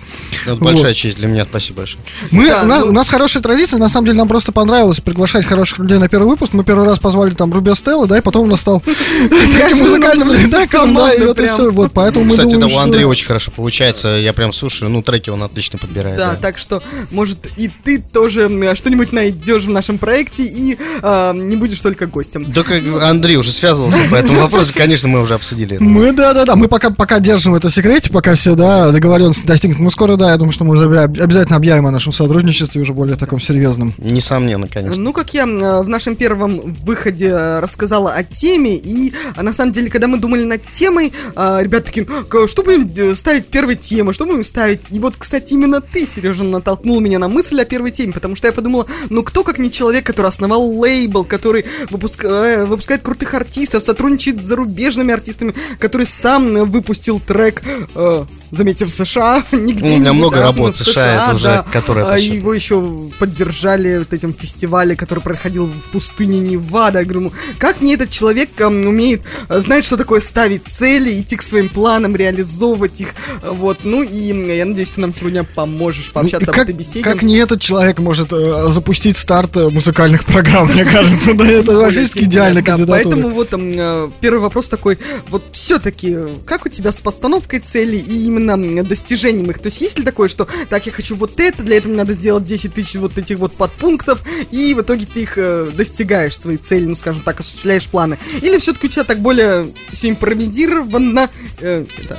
Это 0.47 0.57
большая 0.57 0.95
честь 0.95 1.17
для 1.19 1.29
меня, 1.29 1.45
спасибо 1.49 1.79
большое. 1.79 2.03
Мы, 2.31 2.49
Да, 2.49 2.63
у, 2.63 2.67
нас, 2.67 2.81
ну- 2.81 2.89
у 2.89 2.93
нас 2.93 3.09
хорошая 3.09 3.43
традиция, 3.43 3.79
на 3.79 3.89
самом 3.89 4.07
деле 4.07 4.19
нам 4.19 4.29
просто 4.29 4.53
понравилось 4.53 5.01
приглашать 5.01 5.45
хороших 5.47 5.79
людей 5.79 5.99
на 5.99 6.09
первый 6.09 6.29
выпуск. 6.29 6.53
Мы 6.53 6.65
первый 6.65 6.87
раз 6.87 6.99
позвали 6.99 7.35
там 7.35 7.53
Руби 7.53 7.75
Стелла, 7.75 8.07
да, 8.07 8.19
и 8.19 8.21
потом 8.21 8.45
у 8.45 8.47
нас 8.47 8.61
стал 8.61 8.83
музыкальным 9.75 10.33
редактором, 10.33 10.95
да, 10.95 11.15
и 11.15 11.25
вот 11.27 11.39
и 11.41 11.47
все. 11.47 11.71
Вот, 11.71 11.93
поэтому 11.93 12.25
мы 12.25 12.31
Кстати, 12.33 12.55
да, 12.57 12.67
у 12.67 12.79
Андрея 12.79 13.07
очень 13.07 13.27
хорошо 13.27 13.51
получается. 13.55 14.09
Я 14.09 14.33
прям 14.33 14.53
слушаю, 14.53 14.91
ну, 14.91 15.03
треки 15.03 15.31
он 15.31 15.43
отлично 15.43 15.79
подбирает. 15.79 16.17
Да, 16.17 16.35
так 16.41 16.59
что, 16.59 16.83
может, 17.11 17.39
и 17.57 17.69
ты 17.69 17.99
тоже 18.01 18.43
м, 18.43 18.77
что-нибудь 18.77 19.13
найдешь 19.13 19.42
в 19.67 19.71
нашем 19.71 19.99
проекте 19.99 20.45
и 20.45 20.79
а, 21.03 21.33
не 21.33 21.57
будешь 21.57 21.81
только 21.81 22.07
гостем. 22.07 22.47
Как 22.53 22.71
Андрей 23.03 23.37
уже 23.37 23.51
связывался 23.53 23.99
по 24.11 24.15
этому 24.17 24.41
вопросу, 24.41 24.73
конечно, 24.77 25.09
мы 25.09 25.21
уже 25.23 25.35
обсудили. 25.35 25.77
это. 25.77 25.85
Мы, 25.85 26.13
да, 26.13 26.33
да, 26.33 26.45
да, 26.45 26.57
мы 26.57 26.69
пока, 26.69 26.91
пока 26.91 27.19
держим 27.21 27.55
это 27.55 27.69
в 27.69 27.75
секрете, 27.75 28.11
пока 28.11 28.35
все, 28.35 28.55
да, 28.55 28.91
договоренности 28.93 29.47
достигнут. 29.47 29.79
Мы 29.81 29.91
скоро, 29.91 30.17
да, 30.17 30.31
я 30.31 30.37
думаю, 30.37 30.53
что 30.53 30.65
мы 30.65 30.75
уже 30.75 30.87
обя- 30.87 31.21
обязательно 31.21 31.57
объявим 31.57 31.87
о 31.87 31.91
нашем 31.91 32.13
сотрудничестве 32.13 32.81
уже 32.83 32.93
более 32.93 33.17
таком 33.17 33.41
серьезном. 33.41 33.93
Несомненно, 33.99 34.69
конечно. 34.69 35.01
Ну, 35.01 35.13
как 35.13 35.35
я 35.35 35.45
в 35.47 35.89
нашем 35.89 36.17
первом 36.17 36.61
выходе 36.85 37.29
э, 37.29 37.61
рассказала 37.61 38.13
о 38.15 38.23
теме, 38.25 38.77
и 38.77 39.13
а, 39.37 39.43
на 39.43 39.53
самом 39.53 39.73
деле, 39.73 39.91
когда 39.91 40.07
мы 40.09 40.19
думали 40.19 40.45
над 40.45 40.63
темой, 40.71 41.13
а, 41.35 41.61
ребята 41.63 41.87
такие, 41.87 42.05
«К- 42.07 42.47
что 42.49 42.63
будем 42.63 42.91
э, 42.97 43.15
ставить 43.15 43.47
первой 43.47 43.77
темы, 43.77 44.13
что 44.13 44.27
будем 44.27 44.45
ставить? 44.45 44.81
И 44.91 44.99
вот, 45.01 45.15
кстати, 45.19 45.53
именно 45.53 45.81
ты, 45.81 46.07
Сережа, 46.07 46.45
натолкнул 46.45 47.01
меня 47.01 47.19
на 47.19 47.29
мысль 47.29 47.61
о 47.61 47.65
первой 47.65 47.91
теме, 47.91 48.13
потому 48.13 48.37
что 48.37 48.47
я 48.47 48.53
подумала, 48.53 48.87
ну 49.11 49.22
кто 49.23 49.45
как 49.45 49.59
не 49.59 49.71
человек, 49.71 50.05
который 50.07 50.26
основал 50.26 50.79
лейбл, 50.79 51.25
который 51.25 51.64
выпуска- 51.91 52.29
э, 52.29 52.64
выпускает 52.64 53.02
крутых 53.02 53.35
артистов, 53.35 53.83
сотрудничает 53.83 54.43
с 54.43 54.47
зарубежными 54.47 55.12
артистами, 55.12 55.55
который 55.79 56.07
сам 56.07 56.57
э, 56.57 56.64
выпустил 56.64 57.21
трек, 57.21 57.62
э, 57.95 58.25
заметьте, 58.50 58.85
в 58.85 58.91
США, 58.91 59.45
нигде 59.52 59.83
Ну, 59.91 59.95
у 59.95 59.99
меня 59.99 60.12
много 60.12 60.41
работ 60.41 60.76
в 60.76 60.85
США, 60.85 61.26
это 61.26 61.35
уже 61.37 61.64
которая 61.73 62.05
а, 62.07 62.12
по 62.14 62.21
счету. 62.21 62.35
его 62.37 62.55
еще 62.55 63.11
поддержали 63.19 63.99
вот 63.99 64.12
этим 64.12 64.35
фестивале, 64.35 64.97
который 64.97 65.21
проходил 65.21 65.67
в 65.67 65.91
пустыне 65.93 66.41
Невада. 66.41 66.99
Я 67.00 67.05
говорю, 67.05 67.21
ну, 67.21 67.33
как 67.59 67.81
мне 67.81 67.95
этот 67.95 68.11
человек 68.11 68.50
ам, 68.61 68.87
умеет, 68.87 69.23
а, 69.49 69.61
знает, 69.61 69.85
что 69.85 69.97
такое 69.97 70.21
ставить 70.21 70.64
цели, 70.67 71.21
идти 71.21 71.37
к 71.37 71.43
своим 71.43 71.69
планам, 71.69 72.17
реализовывать 72.17 73.00
их. 73.00 73.09
а, 73.43 73.52
Вот, 73.52 73.79
ну 73.85 74.02
и 74.02 74.57
я 74.57 74.64
надеюсь, 74.64 74.91
ты 74.91 75.00
нам 75.00 75.14
сегодня 75.14 75.45
поможешь 75.45 76.11
пообщаться 76.12 76.47
Ну, 76.47 76.52
об 76.52 76.57
как, 76.59 76.69
этой 76.69 76.76
беседе. 76.76 77.02
как 77.05 77.23
не 77.23 77.37
этот 77.37 77.61
человек 77.61 77.99
может 77.99 78.33
э, 78.33 78.67
запустить 78.69 79.12
старт 79.16 79.57
э, 79.57 79.69
музыкальных 79.69 80.25
программ, 80.25 80.69
мне 80.69 80.85
кажется, 80.85 81.35
да, 81.35 81.45
это 81.45 81.90
идеальная 82.16 82.62
более, 82.62 82.62
да, 82.62 82.62
кандидатура. 82.62 83.02
Поэтому 83.04 83.28
вот 83.31 83.54
ам, 83.54 83.73
э, 83.75 84.11
первый 84.21 84.40
вопрос 84.40 84.69
такой, 84.69 84.99
вот 85.28 85.45
все-таки, 85.52 86.16
как 86.47 86.66
у 86.66 86.69
тебя 86.69 86.92
с 86.92 87.00
постановкой 87.00 87.61
целей 87.61 87.99
и 87.99 88.26
именно 88.26 88.83
достижением 88.83 89.50
их? 89.50 89.59
То 89.59 89.69
есть 89.69 89.81
есть 89.81 89.99
ли 89.99 90.04
такое, 90.04 90.28
что 90.28 90.47
так, 90.69 90.87
я 90.87 90.92
хочу 90.92 91.16
вот 91.16 91.38
это, 91.40 91.62
для 91.62 91.76
этого 91.76 91.92
надо 91.92 92.12
сделать 92.12 92.45
10 92.45 92.75
тысяч 92.75 92.97
вот 92.97 93.16
этих 93.19 93.38
вот 93.38 93.52
подпунктов, 93.52 94.23
и 94.50 94.75
в 94.75 94.81
итоге 94.83 95.07
ты 95.07 95.23
их 95.23 95.35
э, 95.37 95.71
достигаешь, 95.75 96.38
свои 96.38 96.57
цели, 96.57 96.87
ну 96.87 96.97
скажем 96.97 97.23
так, 97.23 97.40
осуществляешь 97.40 97.87
планы? 97.87 98.19
Или 98.40 98.59
все-таки 98.59 98.87
у 98.87 98.90
тебя 98.90 99.04
так 99.04 99.21
более 99.21 99.66
все 99.92 100.11
импровизировано, 100.11 101.31
э, 101.61 101.85
это, 102.04 102.19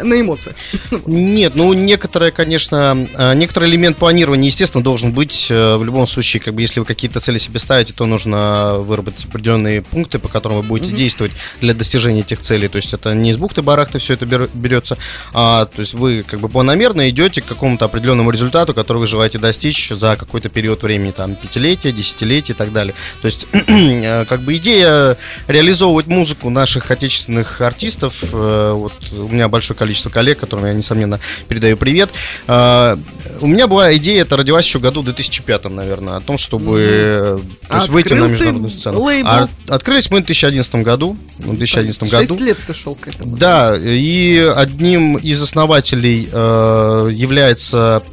на 0.00 0.20
эмоциях? 0.20 0.56
Нет, 1.06 1.54
ну 1.54 1.72
некоторое, 1.72 2.30
конечно, 2.30 3.06
э, 3.14 3.34
некоторый 3.34 3.68
элемент 3.68 3.96
планирования, 3.96 4.46
естественно, 4.48 4.82
должен 4.82 5.12
быть. 5.12 5.48
Э, 5.50 5.76
В 5.76 5.84
любом 5.84 6.06
случае, 6.06 6.40
как 6.42 6.54
бы, 6.54 6.60
если 6.62 6.80
вы 6.80 6.86
какие-то 6.86 7.20
цели 7.20 7.38
себе 7.38 7.58
ставите, 7.58 7.92
то 7.92 8.06
нужно 8.06 8.76
выработать 8.78 9.24
определенные 9.24 9.82
пункты, 9.82 10.18
по 10.18 10.28
которым 10.28 10.58
вы 10.58 10.62
будете 10.64 10.92
действовать 10.92 11.32
для 11.60 11.74
достижения 11.74 12.20
этих 12.20 12.40
целей. 12.40 12.68
То 12.68 12.76
есть 12.76 12.92
это 12.94 13.14
не 13.14 13.30
из 13.30 13.36
бухты-барахты 13.36 13.98
все 13.98 14.14
это 14.14 14.24
бер- 14.24 14.50
берется, 14.54 14.96
а 15.34 15.66
то 15.66 15.80
есть 15.80 15.94
вы 15.94 16.22
как 16.22 16.40
бы 16.40 16.48
планомерно 16.48 17.08
идете 17.10 17.42
к 17.42 17.46
какому-то 17.46 17.84
определенному 17.84 18.30
результату, 18.30 18.74
который 18.74 18.98
вы 18.98 19.06
желаете 19.06 19.38
достичь 19.38 19.88
за 19.90 20.16
какой-то 20.16 20.48
период 20.48 20.82
времени, 20.82 21.10
там, 21.10 21.34
пятилетия, 21.34 21.92
десятилетия 21.92 22.52
и 22.52 22.56
так 22.56 22.72
далее. 22.72 22.94
То 23.20 23.26
есть, 23.26 23.46
э, 23.52 24.24
как 24.24 24.40
бы 24.42 24.56
идея 24.56 25.16
реализовывать 25.48 26.06
музыку 26.06 26.50
наших 26.50 26.90
отечественных 26.90 27.60
артистов, 27.60 28.14
вот 28.32 28.92
у 29.12 29.28
меня 29.28 29.48
большое 29.48 29.76
количество 29.82 30.10
коллег, 30.10 30.38
которым 30.38 30.66
я, 30.66 30.74
несомненно, 30.74 31.18
передаю 31.48 31.76
привет. 31.76 32.08
А, 32.46 32.96
У 33.40 33.48
меня 33.48 33.66
была 33.66 33.96
идея, 33.96 34.22
это 34.22 34.36
родилась 34.36 34.64
еще 34.64 34.78
году 34.78 35.00
в 35.02 35.04
2005, 35.06 35.64
наверное, 35.70 36.16
о 36.16 36.20
том, 36.20 36.38
чтобы 36.38 36.78
э, 36.78 37.38
то 37.68 37.76
есть 37.76 37.88
выйти 37.88 38.12
на 38.12 38.26
международную 38.26 38.70
сцену. 38.70 39.00
лейбл? 39.02 39.28
А 39.28 39.48
Открылись 39.68 40.08
мы 40.08 40.18
в 40.18 40.24
2011 40.24 40.74
году. 40.76 41.16
В 41.38 41.56
2011 41.56 42.02
году. 42.04 42.26
Шесть 42.26 42.40
лет 42.40 42.58
ты 42.64 42.74
шел 42.74 42.94
к 42.94 43.08
этому. 43.08 43.36
Да, 43.36 43.76
и 43.76 44.52
одним 44.54 45.16
из 45.16 45.42
основателей 45.42 46.28
э, 46.30 47.10
является 47.12 48.04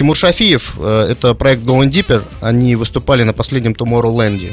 Тимур 0.00 0.16
Шафиев. 0.16 0.76
Э, 0.78 1.08
это 1.10 1.34
проект 1.34 1.62
Going 1.62 1.90
Deeper. 1.90 2.22
Они 2.40 2.74
выступали 2.74 3.22
на 3.22 3.34
последнем 3.34 3.72
Tomorrowland. 3.72 4.50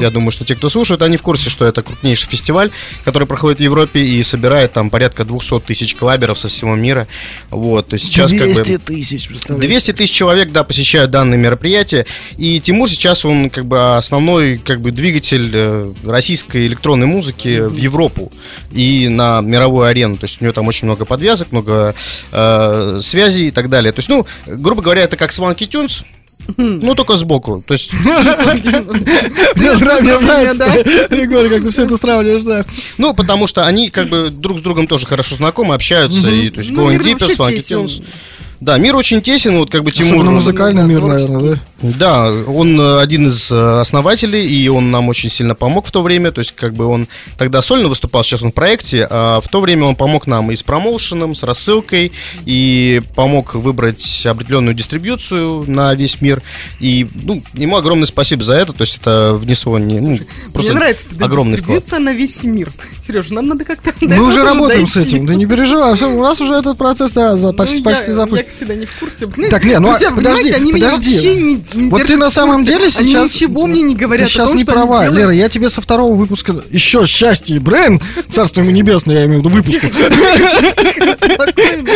Я 0.00 0.10
думаю, 0.12 0.30
что 0.30 0.44
те, 0.44 0.54
кто 0.54 0.68
слушает, 0.68 1.02
они 1.02 1.16
в 1.16 1.22
курсе, 1.22 1.50
что 1.50 1.64
это 1.64 1.82
крупнейший 1.82 2.28
фестиваль, 2.28 2.70
который 3.04 3.26
проходит 3.26 3.58
в 3.58 3.62
Европе 3.62 4.00
и 4.00 4.22
собирает 4.22 4.74
там 4.74 4.90
порядка 4.90 5.24
200 5.24 5.58
тысяч 5.66 5.96
клаберов 5.96 6.38
со 6.38 6.46
всего 6.46 6.76
мира. 6.76 7.08
Вот, 7.50 7.88
то 7.88 7.98
сейчас 7.98 8.30
как 8.30 8.46
бы... 8.46 8.62
200 8.62 8.78
тысяч, 8.78 9.26
представляете? 9.26 9.66
200 9.66 9.92
тысяч 9.94 10.12
человек, 10.12 10.52
да, 10.52 10.62
посещают 10.62 11.10
данное 11.10 11.36
мероприятие. 11.36 12.06
И 12.38 12.60
Тимур 12.60 12.88
сейчас, 12.88 13.24
он 13.24 13.50
как 13.50 13.66
бы 13.66 13.96
основной 13.96 14.58
как 14.58 14.82
бы 14.82 14.92
двигатель 14.92 15.50
э, 15.52 15.92
российской 16.04 16.68
электронной 16.68 17.08
музыки 17.08 17.58
в 17.58 17.76
Европу 17.76 18.30
и 18.70 19.08
на 19.08 19.40
мировую 19.40 19.86
арену. 19.86 20.16
То 20.16 20.26
есть 20.26 20.40
у 20.40 20.44
него 20.44 20.52
там 20.52 20.68
очень 20.68 20.86
много 20.86 21.04
подвязок, 21.04 21.50
много 21.50 21.96
э, 22.30 23.00
связей 23.02 23.48
и 23.48 23.50
так 23.50 23.68
далее. 23.68 23.90
То 23.90 23.98
есть, 23.98 24.08
ну, 24.08 24.24
грубо 24.46 24.75
говоря, 24.82 25.02
это 25.02 25.16
как 25.16 25.30
Swanky 25.30 25.68
Tunes, 25.68 26.04
ну, 26.56 26.94
только 26.94 27.16
сбоку. 27.16 27.62
То 27.66 27.74
есть, 27.74 27.92
Мне 27.92 29.72
нравится, 29.72 31.08
Григорий, 31.10 31.48
как 31.48 31.64
ты 31.64 31.70
все 31.70 31.84
это 31.84 31.96
сравниваешь, 31.96 32.42
да. 32.42 32.64
ну, 32.98 33.14
потому 33.14 33.46
что 33.46 33.66
они 33.66 33.90
как 33.90 34.08
бы 34.08 34.30
друг 34.30 34.58
с 34.58 34.62
другом 34.62 34.86
тоже 34.86 35.06
хорошо 35.06 35.36
знакомы, 35.36 35.74
общаются. 35.74 36.30
И, 36.30 36.50
то 36.50 36.60
есть, 36.60 36.70
Ну, 36.70 36.90
Going 36.90 37.02
Deeper, 37.02 37.36
Swanky. 37.36 37.58
Tunes. 37.58 38.02
Да, 38.60 38.78
мир 38.78 38.96
очень 38.96 39.20
тесен, 39.20 39.58
вот 39.58 39.70
как 39.70 39.84
бы 39.84 39.90
Тимур... 39.92 40.14
Особенно 40.14 40.30
музыкальный 40.30 40.82
да, 40.82 40.88
мир, 40.88 41.00
творческий. 41.00 41.32
наверное, 41.34 41.60
да? 41.82 41.92
Да, 41.98 42.30
он 42.50 42.80
э, 42.80 43.00
один 43.00 43.26
из 43.26 43.50
э, 43.52 43.80
основателей, 43.80 44.46
и 44.46 44.66
он 44.68 44.90
нам 44.90 45.08
очень 45.10 45.28
сильно 45.30 45.54
помог 45.54 45.86
в 45.86 45.90
то 45.90 46.00
время. 46.00 46.32
То 46.32 46.38
есть, 46.40 46.52
как 46.52 46.72
бы 46.72 46.86
он 46.86 47.06
тогда 47.36 47.60
сольно 47.60 47.88
выступал, 47.88 48.24
сейчас 48.24 48.42
он 48.42 48.52
в 48.52 48.54
проекте, 48.54 49.06
а 49.10 49.40
в 49.42 49.48
то 49.48 49.60
время 49.60 49.84
он 49.84 49.94
помог 49.94 50.26
нам 50.26 50.50
и 50.52 50.56
с 50.56 50.62
промоушеном, 50.62 51.34
с 51.34 51.42
рассылкой, 51.42 52.12
и 52.46 53.02
помог 53.14 53.54
выбрать 53.54 54.24
определенную 54.24 54.74
дистрибьюцию 54.74 55.64
на 55.70 55.94
весь 55.94 56.22
мир. 56.22 56.42
И, 56.80 57.06
ну, 57.14 57.42
ему 57.52 57.76
огромное 57.76 58.06
спасибо 58.06 58.42
за 58.42 58.54
это. 58.54 58.72
То 58.72 58.82
есть, 58.84 58.96
это 58.96 59.34
внесло 59.38 59.78
не, 59.78 60.00
ну, 60.00 60.18
просто 60.54 60.70
Мне 60.72 60.80
нравится 60.80 61.06
эта 61.14 61.24
огромный 61.26 61.58
вклад. 61.58 61.82
дистрибьюция 61.82 61.98
на 61.98 62.14
весь 62.14 62.42
мир. 62.44 62.72
Сереж, 63.02 63.28
нам 63.30 63.48
надо 63.48 63.64
как-то... 63.64 63.92
Мы 64.00 64.22
уже 64.26 64.42
работаем 64.44 64.86
с 64.86 64.94
дойти. 64.94 65.16
этим, 65.16 65.26
ты 65.26 65.36
не 65.36 65.44
переживай, 65.44 65.92
у 65.92 66.22
нас 66.22 66.40
уже 66.40 66.54
этот 66.54 66.78
процесс, 66.78 67.12
да, 67.12 67.36
за- 67.36 67.48
Ну, 67.48 67.52
почти, 67.52 67.78
я- 67.78 67.84
почти 67.84 68.10
Я, 68.10 68.14
запущен. 68.14 68.45
Как 68.46 68.54
всегда, 68.54 68.74
не 68.74 68.86
в 68.86 68.92
курсе. 68.98 69.28
Ну, 69.36 69.48
Так, 69.50 69.64
Лен, 69.64 69.82
ну, 69.82 69.88
друзья, 69.88 70.08
а, 70.08 70.10
вы 70.12 70.16
подожди, 70.18 70.42
понимаете, 70.44 70.62
они 70.62 70.72
меня 70.72 70.90
подожди. 70.90 71.14
вообще 71.14 71.34
не, 71.34 71.64
не 71.74 71.90
Вот 71.90 72.02
ты 72.04 72.16
на 72.16 72.30
самом 72.30 72.58
курсе. 72.58 72.72
деле 72.72 72.84
Они 72.84 73.08
сейчас... 73.08 73.34
ничего 73.34 73.66
мне 73.66 73.82
не 73.82 73.94
говорят 73.96 74.26
Ты 74.26 74.32
сейчас 74.32 74.46
о 74.46 74.48
том, 74.48 74.56
не 74.56 74.62
что 74.62 74.72
права, 74.72 75.00
они. 75.00 75.16
Лера, 75.16 75.32
я 75.32 75.48
тебе 75.48 75.68
со 75.68 75.80
второго 75.80 76.14
выпуска... 76.14 76.54
Еще 76.70 77.06
счастье 77.06 77.56
и 77.56 77.58
Брэн, 77.58 78.00
царство 78.30 78.60
ему 78.60 78.70
небесное, 78.70 79.16
я 79.16 79.24
имею 79.26 79.42
в 79.42 79.44
виду 79.44 79.54
выпуска. 79.56 79.88
Спокойно. 81.16 81.90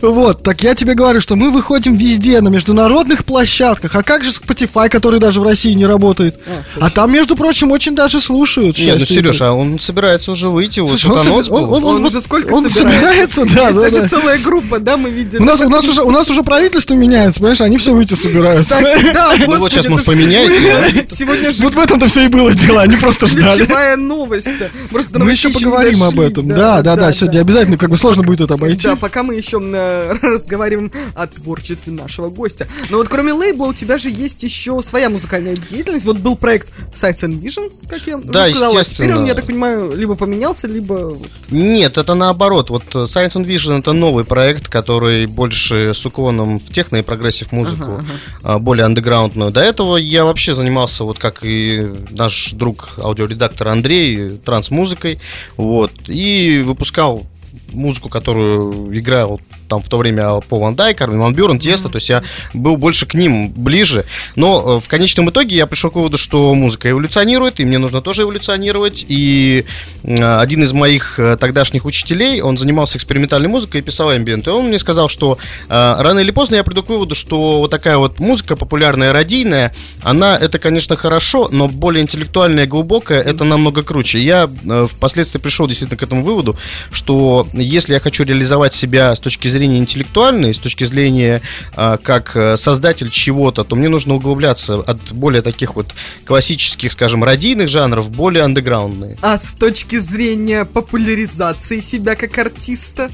Вот, 0.00 0.42
так 0.42 0.62
я 0.62 0.74
тебе 0.74 0.94
говорю, 0.94 1.20
что 1.20 1.36
мы 1.36 1.50
выходим 1.50 1.96
везде, 1.96 2.40
на 2.40 2.48
международных 2.48 3.24
площадках. 3.24 3.94
А 3.94 4.02
как 4.02 4.24
же 4.24 4.30
Spotify, 4.30 4.88
который 4.88 5.20
даже 5.20 5.40
в 5.40 5.44
России 5.44 5.72
не 5.74 5.86
работает? 5.86 6.40
А 6.80 6.90
там, 6.90 7.12
между 7.12 7.36
прочим, 7.36 7.70
очень 7.70 7.94
даже 7.94 8.20
слушают. 8.20 8.78
Не, 8.78 8.92
ну 8.92 8.98
«Счастье 9.00 9.16
и 9.16 9.18
Сереж, 9.18 9.38
Брэн». 9.38 9.50
а 9.50 9.54
он 9.54 9.78
собирается 9.78 10.30
уже 10.32 10.48
выйти, 10.48 10.80
он 10.80 10.90
уже 10.90 12.20
сколько 12.20 12.52
он 12.52 12.70
собирается? 12.70 13.44
собирается, 13.44 13.44
да, 13.44 13.72
даже 13.72 14.00
да. 14.00 14.08
целая 14.08 14.38
группа, 14.38 14.78
да, 14.78 14.96
мы 14.96 15.10
видели. 15.38 15.48
У 15.48 15.50
нас, 15.50 15.60
у, 15.60 15.68
нас 15.68 15.84
уже, 15.88 16.02
у 16.02 16.10
нас 16.10 16.30
уже 16.30 16.42
правительство 16.42 16.94
меняется, 16.94 17.40
понимаешь, 17.40 17.60
они 17.60 17.76
все 17.78 17.92
выйти 17.94 18.14
собираются. 18.14 18.74
Кстати, 18.74 19.12
да, 19.12 19.32
Ну 19.38 19.46
вот 19.46 19.54
господи, 19.58 19.72
сейчас, 19.74 19.88
может, 19.88 20.06
это 20.06 20.12
ж 20.12 20.16
поменяете, 20.16 20.54
сегодня- 20.58 21.06
Сегодня 21.14 21.52
же 21.52 21.62
Вот 21.62 21.74
в 21.74 21.78
этом-то 21.78 22.06
все 22.08 22.24
и 22.24 22.28
было 22.28 22.52
дело, 22.52 22.82
они 22.82 22.96
просто 22.96 23.26
ждали. 23.26 23.60
ключевая 23.62 23.96
новость-то. 23.96 24.70
Просто 24.90 25.18
Мы 25.18 25.30
еще 25.32 25.50
поговорим 25.50 26.02
об 26.02 26.18
этом. 26.20 26.48
Да, 26.48 26.82
да, 26.82 26.96
да, 26.96 27.12
сегодня 27.12 27.40
обязательно, 27.40 27.78
как 27.78 27.90
бы 27.90 27.96
сложно 27.96 28.22
будет 28.22 28.40
это 28.40 28.54
обойти. 28.54 28.82
Да, 28.88 28.96
пока 28.96 29.22
мы 29.22 29.34
еще 29.34 29.60
э, 29.62 30.14
разговариваем 30.22 30.90
о 31.14 31.26
творчестве 31.26 31.92
нашего 31.92 32.28
гостя. 32.30 32.66
Но 32.90 32.98
вот 32.98 33.08
кроме 33.08 33.32
лейбла 33.32 33.66
у 33.66 33.74
тебя 33.74 33.98
же 33.98 34.08
есть 34.10 34.42
еще 34.42 34.82
своя 34.82 35.10
музыкальная 35.10 35.56
деятельность. 35.56 36.04
Вот 36.04 36.18
был 36.18 36.36
проект 36.36 36.68
Sights 36.94 37.22
and 37.24 37.40
Vision, 37.40 37.72
как 37.88 38.00
я 38.06 38.16
Да, 38.18 38.42
уже 38.44 38.50
сказала. 38.54 38.78
естественно. 38.78 39.08
Теперь 39.08 39.18
он, 39.20 39.26
я 39.26 39.34
так 39.34 39.46
понимаю, 39.46 39.92
либо 39.96 40.14
поменялся, 40.14 40.66
либо... 40.66 41.16
Нет, 41.50 41.96
это 41.98 42.14
наоборот. 42.14 42.70
Вот 42.70 42.84
э, 42.94 42.98
Science 42.98 43.36
and 43.36 43.46
Vision 43.46 43.78
это 43.80 43.92
новый 43.92 44.24
проект, 44.24 44.68
который 44.68 45.23
больше 45.26 45.94
с 45.94 46.04
уклоном 46.06 46.58
в 46.58 46.72
техно 46.72 46.96
и 46.96 47.02
progressive 47.02 47.52
музыку, 47.52 48.02
а, 48.42 48.58
более 48.58 48.86
андеграундную. 48.86 49.50
До 49.50 49.60
этого 49.60 49.96
я 49.96 50.24
вообще 50.24 50.54
занимался, 50.54 51.04
вот 51.04 51.18
как 51.18 51.40
и 51.42 51.92
наш 52.10 52.52
друг 52.52 52.94
аудиоредактор 52.98 53.68
Андрей, 53.68 54.38
транс-музыкой, 54.44 55.18
вот, 55.56 55.92
и 56.06 56.62
выпускал 56.64 57.26
музыку, 57.72 58.08
которую 58.08 58.96
играл 58.96 59.40
там 59.74 59.82
в 59.82 59.88
то 59.88 59.98
время 59.98 60.40
Пол 60.48 60.60
Ван 60.60 60.76
Дайк, 60.76 61.00
Армин 61.00 61.20
Ван 61.20 61.34
Бюрен, 61.34 61.58
Тiesto, 61.58 61.88
то 61.88 61.96
есть 61.96 62.08
я 62.08 62.22
был 62.52 62.76
больше 62.76 63.06
к 63.06 63.14
ним 63.14 63.50
ближе, 63.50 64.04
но 64.36 64.76
э, 64.76 64.80
в 64.80 64.88
конечном 64.88 65.30
итоге 65.30 65.56
я 65.56 65.66
пришел 65.66 65.90
к 65.90 65.96
выводу, 65.96 66.16
что 66.16 66.54
музыка 66.54 66.90
эволюционирует, 66.90 67.58
и 67.58 67.64
мне 67.64 67.78
нужно 67.78 68.00
тоже 68.00 68.22
эволюционировать, 68.22 69.04
и 69.08 69.64
э, 70.04 70.38
один 70.38 70.62
из 70.62 70.72
моих 70.72 71.18
э, 71.18 71.36
тогдашних 71.36 71.86
учителей, 71.86 72.40
он 72.40 72.56
занимался 72.56 72.98
экспериментальной 72.98 73.48
музыкой 73.48 73.80
и 73.80 73.84
писал 73.84 74.12
ambient, 74.12 74.46
и 74.46 74.50
он 74.50 74.68
мне 74.68 74.78
сказал, 74.78 75.08
что 75.08 75.38
рано 75.68 76.20
или 76.20 76.30
поздно 76.30 76.56
я 76.56 76.64
приду 76.64 76.82
к 76.82 76.88
выводу, 76.88 77.14
что 77.14 77.58
вот 77.58 77.70
такая 77.70 77.98
вот 77.98 78.20
музыка 78.20 78.54
популярная, 78.54 79.12
радийная, 79.12 79.74
она, 80.02 80.36
это, 80.36 80.58
конечно, 80.58 80.96
хорошо, 80.96 81.48
но 81.50 81.68
более 81.68 82.02
интеллектуальная, 82.02 82.66
глубокая, 82.66 83.20
это 83.20 83.44
намного 83.44 83.82
круче. 83.82 84.20
Я 84.20 84.48
впоследствии 84.88 85.38
пришел 85.38 85.66
действительно 85.66 85.98
к 85.98 86.02
этому 86.02 86.22
выводу, 86.22 86.56
что 86.92 87.46
если 87.52 87.94
я 87.94 88.00
хочу 88.00 88.24
реализовать 88.24 88.74
себя 88.74 89.14
с 89.14 89.20
точки 89.20 89.48
зрения 89.48 89.63
интеллектуальной, 89.66 90.54
с 90.54 90.58
точки 90.58 90.84
зрения 90.84 91.42
а, 91.74 91.96
как 91.96 92.36
э, 92.36 92.56
создатель 92.56 93.10
чего-то, 93.10 93.64
то 93.64 93.76
мне 93.76 93.88
нужно 93.88 94.14
углубляться 94.14 94.76
от 94.76 95.12
более 95.12 95.42
таких 95.42 95.76
вот 95.76 95.94
классических, 96.24 96.92
скажем, 96.92 97.24
радийных 97.24 97.68
жанров, 97.68 98.10
более 98.10 98.44
андеграундные. 98.44 99.16
А 99.22 99.38
с 99.38 99.54
точки 99.54 99.98
зрения 99.98 100.64
популяризации 100.64 101.80
себя 101.80 102.14
как 102.14 102.36
артиста? 102.38 103.10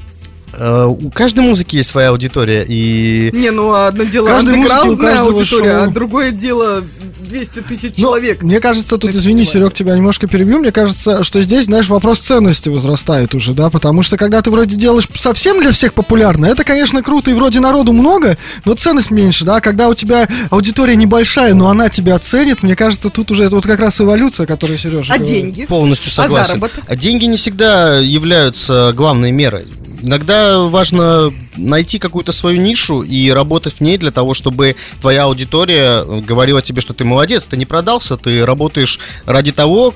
Э, 0.53 0.85
У 0.85 1.09
каждой 1.11 1.41
музыки 1.41 1.77
есть 1.77 1.89
своя 1.89 2.09
аудитория, 2.09 2.65
и 2.67 3.29
Не, 3.33 3.51
ну 3.51 3.73
одно 3.73 4.03
дело 4.03 4.27
Каждой 4.27 4.55
андеграундная 4.55 5.19
аудитория, 5.21 5.71
шоу. 5.79 5.83
а 5.83 5.87
другое 5.87 6.31
дело 6.31 6.83
200 7.29 7.59
тысяч 7.61 7.93
Ну, 7.97 8.03
человек. 8.03 8.43
Мне 8.43 8.59
кажется, 8.59 8.97
тут, 8.97 9.11
извини. 9.15 9.45
Серег, 9.45 9.73
тебя 9.73 9.95
немножко 9.95 10.27
перебью. 10.27 10.59
Мне 10.59 10.71
кажется, 10.73 11.23
что 11.23 11.41
здесь, 11.41 11.65
знаешь, 11.65 11.87
вопрос 11.87 12.19
ценности 12.19 12.67
возрастает 12.69 13.33
уже, 13.35 13.53
да, 13.53 13.69
потому 13.69 14.03
что 14.03 14.17
когда 14.17 14.41
ты 14.41 14.51
вроде 14.51 14.75
делаешь 14.75 15.07
совсем 15.15 15.61
для 15.61 15.71
всех 15.71 15.93
популярно, 15.93 16.45
это, 16.45 16.63
конечно, 16.65 17.01
круто, 17.01 17.31
и 17.31 17.33
вроде 17.33 17.59
народу 17.61 17.93
много, 17.93 18.37
но 18.65 18.73
ценность 18.73 19.11
меньше, 19.11 19.45
да, 19.45 19.61
когда 19.61 19.87
у 19.87 19.93
тебя 19.95 20.27
аудитория 20.49 20.95
небольшая, 20.95 21.53
но 21.53 21.69
она 21.69 21.89
тебя 21.89 22.19
ценит, 22.19 22.63
мне 22.63 22.75
кажется, 22.75 23.09
тут 23.09 23.31
уже 23.31 23.45
это 23.45 23.55
вот 23.55 23.65
как 23.65 23.79
раз 23.79 24.01
эволюция, 24.01 24.45
которую 24.45 24.77
Сережа 24.77 25.13
А 25.13 25.17
деньги? 25.17 25.65
полностью 25.65 26.09
А 26.11 26.23
согласен. 26.23 26.47
заработок? 26.47 26.83
А 26.87 26.95
деньги 26.97 27.25
не 27.25 27.37
всегда 27.37 27.97
являются 27.99 28.91
главной 28.93 29.31
мерой. 29.31 29.65
Иногда 30.01 30.59
важно 30.59 31.33
найти 31.55 31.99
какую-то 31.99 32.31
свою 32.31 32.61
нишу 32.61 33.01
и 33.01 33.29
работать 33.29 33.75
в 33.75 33.81
ней 33.81 33.97
для 33.97 34.11
того, 34.11 34.33
чтобы 34.33 34.75
твоя 34.99 35.23
аудитория 35.25 36.03
э, 36.03 36.21
говорила 36.21 36.61
тебе, 36.61 36.81
что 36.81 36.93
ты 36.93 37.03
молодец, 37.03 37.45
ты 37.45 37.57
не 37.57 37.65
продался, 37.65 38.17
ты 38.17 38.45
работаешь 38.45 38.99
ради 39.25 39.51
того, 39.51 39.93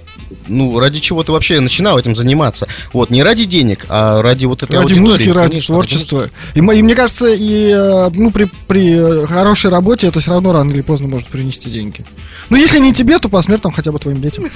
ну, 0.47 0.79
ради 0.79 0.99
чего 0.99 1.23
ты 1.23 1.31
вообще 1.31 1.59
начинал 1.59 1.97
этим 1.97 2.15
заниматься. 2.15 2.67
Вот, 2.93 3.09
не 3.09 3.23
ради 3.23 3.45
денег, 3.45 3.85
а 3.89 4.21
ради 4.21 4.45
вот 4.45 4.63
этой 4.63 4.73
Ради 4.73 4.93
аудитории. 4.93 5.01
музыки, 5.01 5.29
ради 5.29 5.49
Конечно, 5.49 5.75
творчества. 5.75 6.29
И, 6.53 6.59
и 6.59 6.61
мне 6.61 6.95
кажется, 6.95 7.27
и 7.27 7.71
э, 7.75 8.09
ну, 8.13 8.31
при, 8.31 8.47
при 8.67 8.95
э, 8.95 9.27
хорошей 9.27 9.71
работе 9.71 10.07
это 10.07 10.19
все 10.19 10.31
равно 10.31 10.53
рано 10.53 10.71
или 10.71 10.81
поздно 10.81 11.07
может 11.07 11.27
принести 11.27 11.69
деньги. 11.69 12.05
Ну, 12.49 12.57
если 12.57 12.79
не 12.79 12.93
тебе, 12.93 13.17
то 13.19 13.29
посмертно 13.29 13.71
хотя 13.71 13.91
бы 13.91 13.99
твоим 13.99 14.21
детям. 14.21 14.45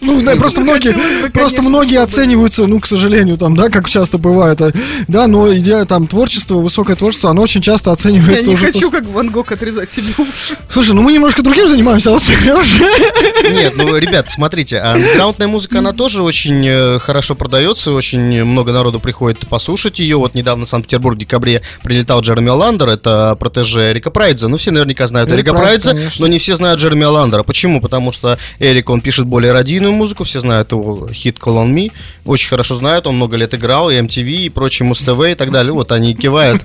Ну, 0.00 0.22
да, 0.22 0.36
просто 0.36 0.60
многие, 0.60 0.92
хотелось 0.92 1.22
бы, 1.22 1.30
просто 1.30 1.56
конечно, 1.56 1.62
многие 1.68 2.00
оцениваются, 2.00 2.66
ну, 2.66 2.80
к 2.80 2.86
сожалению, 2.86 3.36
там, 3.36 3.54
да, 3.54 3.68
как 3.68 3.90
часто 3.90 4.16
бывает, 4.28 4.60
да, 5.08 5.26
но 5.26 5.54
идея 5.56 5.84
там 5.84 6.06
творчество, 6.06 6.56
высокое 6.56 6.96
творчество, 6.96 7.30
оно 7.30 7.42
очень 7.42 7.60
часто 7.60 7.90
Я 7.90 7.94
оценивается 7.94 8.48
не 8.50 8.54
уже. 8.54 8.66
хочу, 8.72 8.88
пос- 8.88 8.92
как 8.92 9.06
Ван 9.06 9.30
Гог, 9.30 9.50
отрезать 9.52 9.90
себе 9.90 10.12
уши. 10.18 10.56
Слушай, 10.68 10.94
ну 10.94 11.02
мы 11.02 11.12
немножко 11.12 11.42
другим 11.42 11.68
занимаемся, 11.68 12.10
а 12.10 12.12
вот 12.14 12.22
Сережа. 12.22 12.84
Нет, 13.50 13.74
ну, 13.76 13.96
ребят, 13.96 14.28
смотрите, 14.30 14.78
а 14.78 14.92
андеграундная 14.92 15.48
музыка, 15.48 15.78
она 15.78 15.92
тоже 15.92 16.22
очень 16.22 16.64
э, 16.66 16.98
хорошо 16.98 17.34
продается, 17.34 17.92
очень 17.92 18.44
много 18.44 18.72
народу 18.72 19.00
приходит 19.00 19.46
послушать 19.48 19.98
ее. 19.98 20.16
Вот 20.16 20.34
недавно 20.34 20.66
в 20.66 20.68
Санкт-Петербург 20.68 21.16
в 21.16 21.18
декабре 21.18 21.62
прилетал 21.82 22.20
Джереми 22.20 22.50
Оландер, 22.50 22.88
это 22.88 23.36
протеже 23.38 23.90
Эрика 23.92 24.10
Прайдза. 24.10 24.48
Ну, 24.48 24.56
все 24.58 24.70
наверняка 24.70 25.06
знают 25.06 25.30
Эрик 25.30 25.38
Эрика 25.46 25.52
Прайдз, 25.52 25.84
Прайдза, 25.84 25.90
конечно. 25.92 26.26
но 26.26 26.32
не 26.32 26.38
все 26.38 26.54
знают 26.56 26.80
Джереми 26.80 27.04
Оландера. 27.04 27.42
Почему? 27.42 27.80
Потому 27.80 28.12
что 28.12 28.38
Эрик, 28.58 28.90
он 28.90 29.00
пишет 29.00 29.26
более 29.26 29.52
радийную 29.52 29.92
музыку, 29.92 30.24
все 30.24 30.40
знают 30.40 30.72
его 30.72 31.08
хит 31.12 31.36
Call 31.38 31.64
on 31.64 31.72
Me, 31.72 31.92
очень 32.24 32.48
хорошо 32.48 32.74
знают, 32.76 33.06
он 33.06 33.16
много 33.16 33.36
лет 33.36 33.54
играл, 33.54 33.90
и 33.90 33.94
MTV, 33.94 34.17
и 34.26 34.48
прочие 34.48 34.86
Муз-ТВ 34.86 35.20
и 35.30 35.34
так 35.34 35.50
далее. 35.50 35.72
Вот 35.72 35.92
они 35.92 36.14
кивают, 36.14 36.62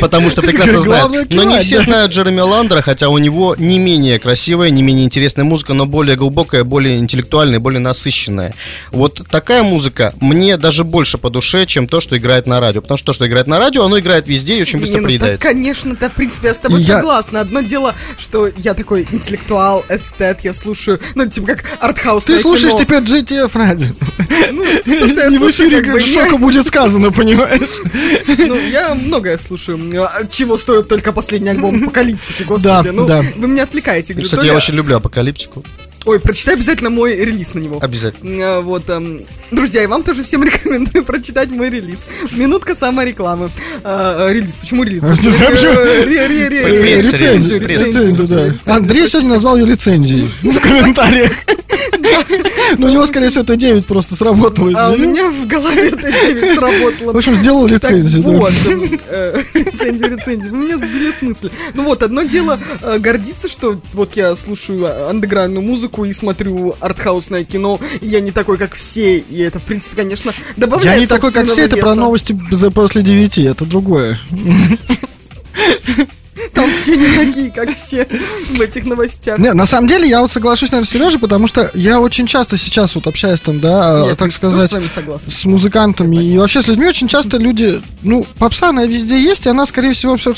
потому 0.00 0.30
что 0.30 0.42
прекрасно 0.42 0.80
знают. 0.80 1.32
Но 1.32 1.42
не 1.44 1.58
все 1.60 1.80
знают 1.80 2.12
Джереми 2.12 2.40
Ландера, 2.40 2.82
хотя 2.82 3.08
у 3.08 3.18
него 3.18 3.54
не 3.58 3.78
менее 3.78 4.18
красивая, 4.18 4.70
не 4.70 4.82
менее 4.82 5.04
интересная 5.04 5.44
музыка, 5.44 5.74
но 5.74 5.86
более 5.86 6.16
глубокая, 6.16 6.64
более 6.64 6.98
интеллектуальная, 6.98 7.58
более 7.58 7.80
насыщенная. 7.80 8.54
Вот 8.90 9.22
такая 9.30 9.62
музыка 9.62 10.14
мне 10.20 10.56
даже 10.56 10.84
больше 10.84 11.18
по 11.18 11.30
душе, 11.30 11.66
чем 11.66 11.86
то, 11.86 12.00
что 12.00 12.16
играет 12.16 12.46
на 12.46 12.60
радио. 12.60 12.82
Потому 12.82 12.98
что 12.98 13.06
то, 13.06 13.12
что 13.12 13.26
играет 13.26 13.46
на 13.46 13.58
радио, 13.58 13.84
оно 13.84 13.98
играет 13.98 14.28
везде 14.28 14.58
и 14.58 14.62
очень 14.62 14.78
быстро 14.78 14.96
Не, 14.96 15.00
ну, 15.00 15.06
приедает. 15.06 15.40
да, 15.40 15.46
конечно, 15.46 15.96
да, 15.98 16.08
в 16.08 16.12
принципе, 16.12 16.48
я 16.48 16.54
с 16.54 16.58
тобой 16.58 16.80
согласна. 16.80 17.40
Одно 17.40 17.60
дело, 17.60 17.94
что 18.18 18.48
я 18.56 18.74
такой 18.74 19.06
интеллектуал, 19.10 19.84
эстет, 19.88 20.40
я 20.42 20.54
слушаю, 20.54 21.00
ну, 21.14 21.26
типа 21.26 21.48
как 21.48 21.64
артхаус 21.80 22.24
Ты 22.24 22.38
слушаешь 22.38 22.74
теперь 22.74 23.00
GTF 23.00 23.50
радио. 23.54 23.88
Ну, 24.52 24.64
то, 24.98 25.08
что 25.08 25.20
я 25.22 25.28
Не 25.28 25.38
слушаю, 25.38 25.70
как 25.70 25.92
бы, 25.92 26.00
будет 26.52 26.66
сказано, 26.66 27.10
понимаешь? 27.10 27.80
Ну, 28.38 28.56
я 28.58 28.94
многое 28.94 29.38
слушаю. 29.38 29.78
А, 30.02 30.24
Чего 30.26 30.58
стоит 30.58 30.88
только 30.88 31.12
последний 31.12 31.50
альбом 31.50 31.82
Апокалиптики, 31.82 32.42
господи. 32.42 32.64
Да, 32.88 32.92
ну, 32.92 33.06
да. 33.06 33.24
вы 33.36 33.48
меня 33.48 33.64
отвлекаете. 33.64 34.14
говорю, 34.14 34.24
Кстати, 34.26 34.46
я 34.46 34.52
ли- 34.52 34.56
очень 34.56 34.74
люблю 34.74 34.96
апокалиптику. 34.96 35.64
Ой, 36.04 36.18
прочитай 36.18 36.54
обязательно 36.54 36.90
мой 36.90 37.14
релиз 37.14 37.54
на 37.54 37.60
него. 37.60 37.78
Обязательно. 37.80 38.56
А, 38.56 38.60
Вот, 38.60 38.90
эм, 38.90 39.20
друзья, 39.52 39.84
и 39.84 39.86
вам 39.86 40.02
тоже 40.02 40.24
всем 40.24 40.42
рекомендую 40.44 41.04
прочитать 41.04 41.48
мой 41.50 41.70
релиз. 41.70 42.00
Минутка 42.32 42.74
саморекламы. 42.74 43.50
А, 43.84 44.28
релиз, 44.30 44.56
почему 44.56 44.82
релиз? 44.82 45.02
Не 45.22 45.30
знаю, 45.30 45.50
почему. 45.52 45.72
Э. 48.36 48.52
Андрей 48.66 49.06
сегодня 49.06 49.30
назвал 49.30 49.56
ее 49.56 49.66
лицензией 49.66 50.28
в 50.42 50.58
комментариях. 50.60 51.30
Ну, 52.78 52.86
у 52.86 52.90
него, 52.90 53.06
скорее 53.06 53.28
всего, 53.28 53.42
это 53.42 53.56
9 53.56 53.86
просто 53.86 54.16
сработало. 54.16 54.72
А 54.76 54.92
у 54.92 54.96
меня 54.96 55.30
в 55.30 55.46
голове 55.46 55.88
это 55.88 56.10
9 56.10 56.54
сработало. 56.58 57.12
В 57.12 57.16
общем, 57.16 57.34
сделал 57.34 57.66
лицензию. 57.66 58.22
вот, 58.22 58.52
э, 59.08 59.42
рецензию, 59.54 60.16
рецензию. 60.16 60.50
Вы 60.52 60.58
меня 60.58 60.78
сбили 60.78 61.12
с 61.12 61.22
мысли. 61.22 61.50
Ну 61.74 61.84
вот, 61.84 62.02
одно 62.02 62.22
дело 62.22 62.58
э, 62.82 62.98
гордиться, 62.98 63.48
что 63.48 63.80
вот 63.92 64.16
я 64.16 64.34
слушаю 64.36 64.84
э, 64.84 65.10
андеграундную 65.10 65.64
музыку 65.64 66.04
и 66.04 66.12
смотрю 66.12 66.74
артхаусное 66.80 67.44
кино, 67.44 67.78
и 68.00 68.06
я 68.06 68.20
не 68.20 68.30
такой, 68.32 68.58
как 68.58 68.74
все, 68.74 69.18
и 69.18 69.40
это, 69.40 69.58
в 69.58 69.64
принципе, 69.64 69.96
конечно, 69.96 70.32
добавляет 70.56 70.96
Я 70.96 71.00
не 71.00 71.06
такой, 71.06 71.32
как 71.32 71.46
все, 71.46 71.64
это 71.64 71.76
про 71.76 71.94
новости 71.94 72.38
после 72.74 73.02
9, 73.02 73.38
это 73.38 73.64
другое. 73.64 74.18
Там 76.54 76.70
все 76.70 76.96
не 76.96 77.06
такие, 77.16 77.50
как 77.50 77.74
все 77.76 78.06
в 78.50 78.60
этих 78.60 78.84
новостях. 78.84 79.38
Не, 79.38 79.52
на 79.52 79.66
самом 79.66 79.88
деле, 79.88 80.08
я 80.08 80.20
вот 80.20 80.30
соглашусь, 80.30 80.70
наверное, 80.70 80.88
с 80.88 80.90
Сережей, 80.90 81.18
потому 81.18 81.46
что 81.46 81.70
я 81.74 82.00
очень 82.00 82.26
часто 82.26 82.56
сейчас 82.56 82.94
вот 82.94 83.06
общаюсь 83.06 83.40
там, 83.40 83.60
да, 83.60 84.02
Нет, 84.06 84.18
так 84.18 84.32
тоже 84.32 84.36
сказать, 84.36 84.70
с 84.70 84.72
вами 84.72 84.88
согласна. 84.94 85.30
с 85.30 85.44
музыкантами 85.44 86.16
и 86.24 86.38
вообще 86.38 86.62
с 86.62 86.68
людьми 86.68 86.86
очень 86.86 87.08
часто 87.08 87.36
люди, 87.38 87.80
ну, 88.02 88.26
попса 88.38 88.70
она 88.70 88.84
везде 88.84 89.20
есть, 89.22 89.46
и 89.46 89.48
она, 89.48 89.66
скорее 89.66 89.92
всего, 89.92 90.16
все 90.16 90.34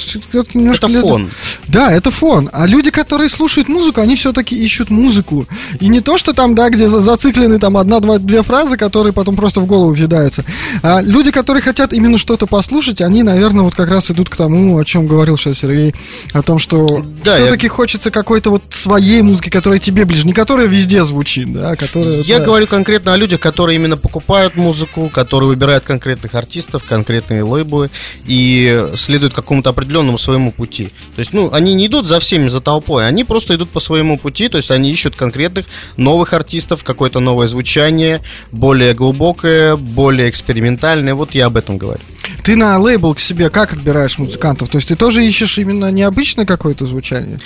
немножко... 0.54 0.86
Это 0.86 1.00
фон. 1.00 1.30
Да, 1.68 1.92
это 1.92 2.10
фон. 2.10 2.50
А 2.52 2.66
люди, 2.66 2.90
которые 2.90 3.28
слушают 3.28 3.68
музыку, 3.68 4.00
они 4.00 4.16
все-таки 4.16 4.54
ищут 4.56 4.90
музыку. 4.90 5.46
И 5.80 5.88
не 5.88 6.00
то, 6.00 6.18
что 6.18 6.32
там, 6.32 6.54
да, 6.54 6.68
где 6.68 6.88
за- 6.88 7.00
зациклены 7.00 7.58
там 7.58 7.76
одна-два, 7.76 8.18
две 8.18 8.42
фразы, 8.42 8.76
которые 8.76 9.12
потом 9.12 9.36
просто 9.36 9.60
в 9.60 9.66
голову 9.66 9.92
въедаются. 9.92 10.44
А 10.82 11.00
люди, 11.00 11.30
которые 11.30 11.62
хотят 11.62 11.92
именно 11.92 12.18
что-то 12.18 12.46
послушать, 12.46 13.00
они, 13.00 13.22
наверное, 13.22 13.62
вот 13.62 13.74
как 13.74 13.88
раз 13.88 14.10
идут 14.10 14.28
к 14.28 14.36
тому, 14.36 14.78
о 14.78 14.84
чем 14.84 15.06
говорил 15.06 15.36
сейчас 15.36 15.58
Сергей, 15.58 15.93
о 16.32 16.42
том, 16.42 16.58
что 16.58 17.02
Да, 17.24 17.34
все-таки 17.34 17.68
хочется 17.68 18.10
какой-то 18.10 18.50
вот 18.50 18.62
своей 18.70 19.22
музыки, 19.22 19.50
которая 19.50 19.78
тебе 19.78 20.04
ближе, 20.04 20.26
не 20.26 20.32
которая 20.32 20.66
везде 20.66 21.04
звучит, 21.04 21.52
да, 21.52 21.70
а 21.70 21.76
которая... 21.76 22.22
Я 22.22 22.38
да. 22.38 22.44
говорю 22.44 22.66
конкретно 22.66 23.14
о 23.14 23.16
людях, 23.16 23.40
которые 23.40 23.76
именно 23.76 23.96
покупают 23.96 24.56
музыку, 24.56 25.10
которые 25.12 25.48
выбирают 25.48 25.84
конкретных 25.84 26.34
артистов, 26.34 26.84
конкретные 26.84 27.42
лейблы 27.42 27.90
и 28.26 28.88
следуют 28.96 29.34
какому-то 29.34 29.70
определенному 29.70 30.18
своему 30.18 30.52
пути. 30.52 30.90
То 31.16 31.20
есть, 31.20 31.32
ну, 31.32 31.50
они 31.52 31.74
не 31.74 31.86
идут 31.86 32.06
за 32.06 32.20
всеми, 32.20 32.48
за 32.48 32.60
толпой, 32.60 33.06
они 33.06 33.24
просто 33.24 33.54
идут 33.54 33.70
по 33.70 33.80
своему 33.80 34.18
пути, 34.18 34.48
то 34.48 34.56
есть 34.56 34.70
они 34.70 34.90
ищут 34.90 35.16
конкретных 35.16 35.66
новых 35.96 36.32
артистов, 36.32 36.84
какое-то 36.84 37.20
новое 37.20 37.46
звучание, 37.46 38.22
более 38.52 38.94
глубокое, 38.94 39.76
более 39.76 40.28
экспериментальное. 40.30 41.14
Вот 41.14 41.34
я 41.34 41.46
об 41.46 41.56
этом 41.56 41.78
говорю. 41.78 42.00
Ты 42.42 42.56
на 42.56 42.78
лейбл 42.78 43.14
к 43.14 43.20
себе 43.20 43.50
как 43.50 43.72
отбираешь 43.72 44.18
музыкантов? 44.18 44.68
То 44.68 44.76
есть 44.76 44.88
ты 44.88 44.96
тоже 44.96 45.24
ищешь 45.26 45.58
именно 45.58 45.83
необычное 45.90 46.46
какое-то 46.46 46.86
звучание? 46.86 47.38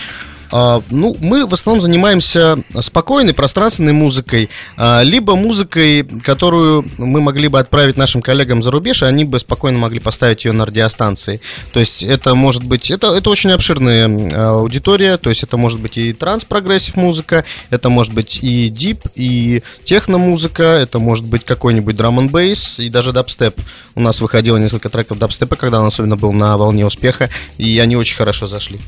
А, 0.51 0.83
ну, 0.91 1.17
мы 1.21 1.47
в 1.47 1.53
основном 1.53 1.83
занимаемся 1.83 2.59
спокойной, 2.81 3.35
пространственной 3.35 3.93
музыкой, 3.93 4.49
а, 4.77 5.03
либо 5.03 5.37
музыкой, 5.37 6.05
которую 6.25 6.87
мы 6.99 7.21
могли 7.21 7.49
бы 7.49 7.59
отправить 7.59 7.97
нашим 7.97 8.23
коллегам 8.23 8.63
за 8.63 8.71
рубеж, 8.71 9.03
и 9.03 9.07
они 9.07 9.25
бы 9.25 9.39
спокойно 9.39 9.79
могли 9.79 10.01
поставить 10.01 10.45
ее 10.45 10.53
на 10.53 10.65
радиостанции. 10.65 11.41
То 11.73 11.81
есть 11.81 12.03
это 12.03 12.35
может 12.35 12.65
быть, 12.65 12.91
это, 12.91 13.15
это 13.15 13.31
очень 13.31 13.51
обширная 13.51 14.09
аудитория, 14.51 15.19
то 15.19 15.29
есть 15.29 15.43
это 15.43 15.57
может 15.57 15.81
быть 15.81 15.99
и 15.99 16.13
транс-progressive 16.13 16.97
музыка, 16.97 17.45
это 17.71 17.89
может 17.89 18.15
быть 18.15 18.39
и 18.43 18.69
deep, 18.69 19.01
и 19.15 19.63
техно-музыка, 19.85 20.63
это 20.63 20.99
может 20.99 21.27
быть 21.27 21.45
какой-нибудь 21.45 21.97
drum 21.97 22.19
n 22.19 22.29
bass 22.29 22.79
и 22.79 22.89
даже 22.89 23.13
дабстеп. 23.13 23.61
У 23.95 24.01
нас 24.01 24.21
выходило 24.21 24.57
несколько 24.57 24.89
треков 24.89 25.19
дабстепа, 25.19 25.57
когда 25.57 25.81
он 25.81 25.87
особенно 25.87 26.17
был 26.17 26.33
на 26.33 26.57
волне 26.57 26.87
успеха, 26.87 27.31
и 27.59 27.79
они 27.79 27.97
очень 27.97 28.17
хорошо 28.17 28.47
зашли. 28.47 28.81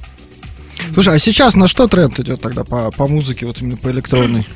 Слушай, 0.92 1.14
а 1.14 1.18
сейчас 1.18 1.54
на 1.54 1.68
что 1.68 1.88
тренд 1.88 2.18
идет 2.20 2.40
тогда 2.40 2.64
по, 2.64 2.90
по 2.90 3.06
музыке, 3.06 3.46
вот 3.46 3.60
именно 3.60 3.76
по 3.76 3.90
электронной? 3.90 4.46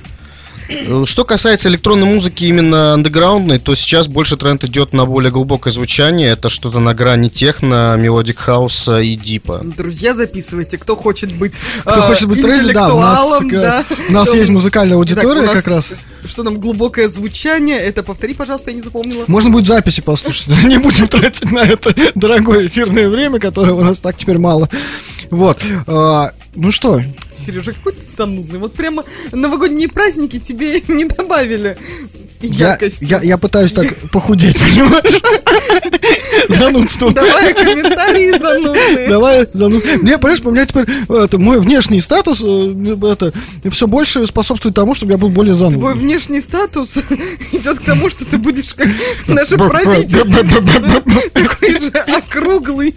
Э, 0.68 1.04
Что 1.06 1.24
касается 1.24 1.68
электронной 1.68 2.06
музыки 2.06 2.44
именно 2.44 2.94
андеграундной, 2.94 3.58
то 3.58 3.74
сейчас 3.74 4.08
больше 4.08 4.36
тренд 4.36 4.64
идет 4.64 4.92
на 4.92 5.06
более 5.06 5.30
глубокое 5.30 5.72
звучание. 5.72 6.30
Это 6.30 6.48
что-то 6.48 6.80
на 6.80 6.94
грани 6.94 7.28
техно, 7.28 7.96
melodic 7.98 8.38
хауса 8.38 9.00
и 9.00 9.16
deep 9.16 9.46
а. 9.46 9.60
Друзья, 9.62 10.14
записывайте, 10.14 10.78
кто 10.78 10.96
хочет 10.96 11.32
быть 11.32 11.58
Кто 11.82 12.02
а, 12.02 12.08
хочет 12.08 12.28
быть 12.28 12.40
trendy, 12.40 12.72
да, 12.72 12.94
у 12.94 13.00
нас, 13.00 13.42
э, 13.42 13.50
да. 13.50 13.84
у 14.08 14.12
нас 14.12 14.34
есть 14.34 14.50
музыкальная 14.50 14.96
аудитория 14.96 15.46
Так, 15.46 15.56
как 15.56 15.68
раз. 15.68 15.92
Что 16.24 16.42
нам 16.42 16.58
глубокое 16.58 17.08
звучание, 17.08 17.78
это 17.78 18.02
повтори, 18.02 18.34
пожалуйста, 18.34 18.70
я 18.70 18.76
не 18.76 18.82
запомнила. 18.82 19.24
Можно 19.26 19.50
будет 19.50 19.66
записи 19.66 20.00
послушать. 20.00 20.48
Не 20.64 20.78
будем 20.78 21.06
тратить 21.06 21.50
на 21.52 21.58
это 21.58 21.94
дорогое 22.14 22.66
эфирное 22.66 23.08
время, 23.08 23.38
которое 23.38 23.72
у 23.72 23.82
нас 23.82 23.98
так 23.98 24.16
теперь 24.16 24.38
мало. 24.38 24.70
Вот. 25.30 25.58
А, 25.86 26.32
Ну 26.54 26.70
что, 26.70 27.00
Сережа, 27.44 27.72
какой 27.72 27.92
ты 27.92 28.02
занудный. 28.16 28.58
Вот 28.58 28.74
прямо 28.74 29.04
новогодние 29.32 29.88
праздники 29.88 30.38
тебе 30.38 30.80
не 30.88 31.04
добавили 31.04 31.76
я, 32.46 32.78
я, 33.00 33.22
я 33.22 33.38
пытаюсь 33.38 33.72
так 33.72 33.94
похудеть, 34.10 34.58
понимаешь? 34.58 35.22
Занудство. 36.48 37.10
Давай 37.12 37.54
комментарии 37.54 38.38
занудные. 38.38 39.08
Давай, 39.08 39.48
зануд. 39.52 39.82
Мне, 40.02 40.18
понимаешь, 40.18 40.40
у 40.44 40.50
меня 40.50 40.66
теперь 40.66 40.86
это, 41.08 41.38
мой 41.38 41.60
внешний 41.60 42.00
статус 42.00 42.42
э, 42.44 42.96
это, 43.10 43.32
все 43.70 43.86
больше 43.86 44.26
способствует 44.26 44.74
тому, 44.74 44.94
чтобы 44.94 45.12
я 45.12 45.18
был 45.18 45.30
более 45.30 45.54
Твой 45.54 45.70
занудным. 45.70 45.98
внешний 45.98 46.40
статус 46.40 46.96
идет 47.52 47.78
к 47.78 47.84
тому, 47.84 48.10
что 48.10 48.24
ты 48.24 48.36
будешь 48.36 48.74
как 48.74 48.88
наше 49.26 49.56
правительство. 49.56 50.24
Такой 51.32 51.78
же 51.78 51.88
округлый. 51.88 52.94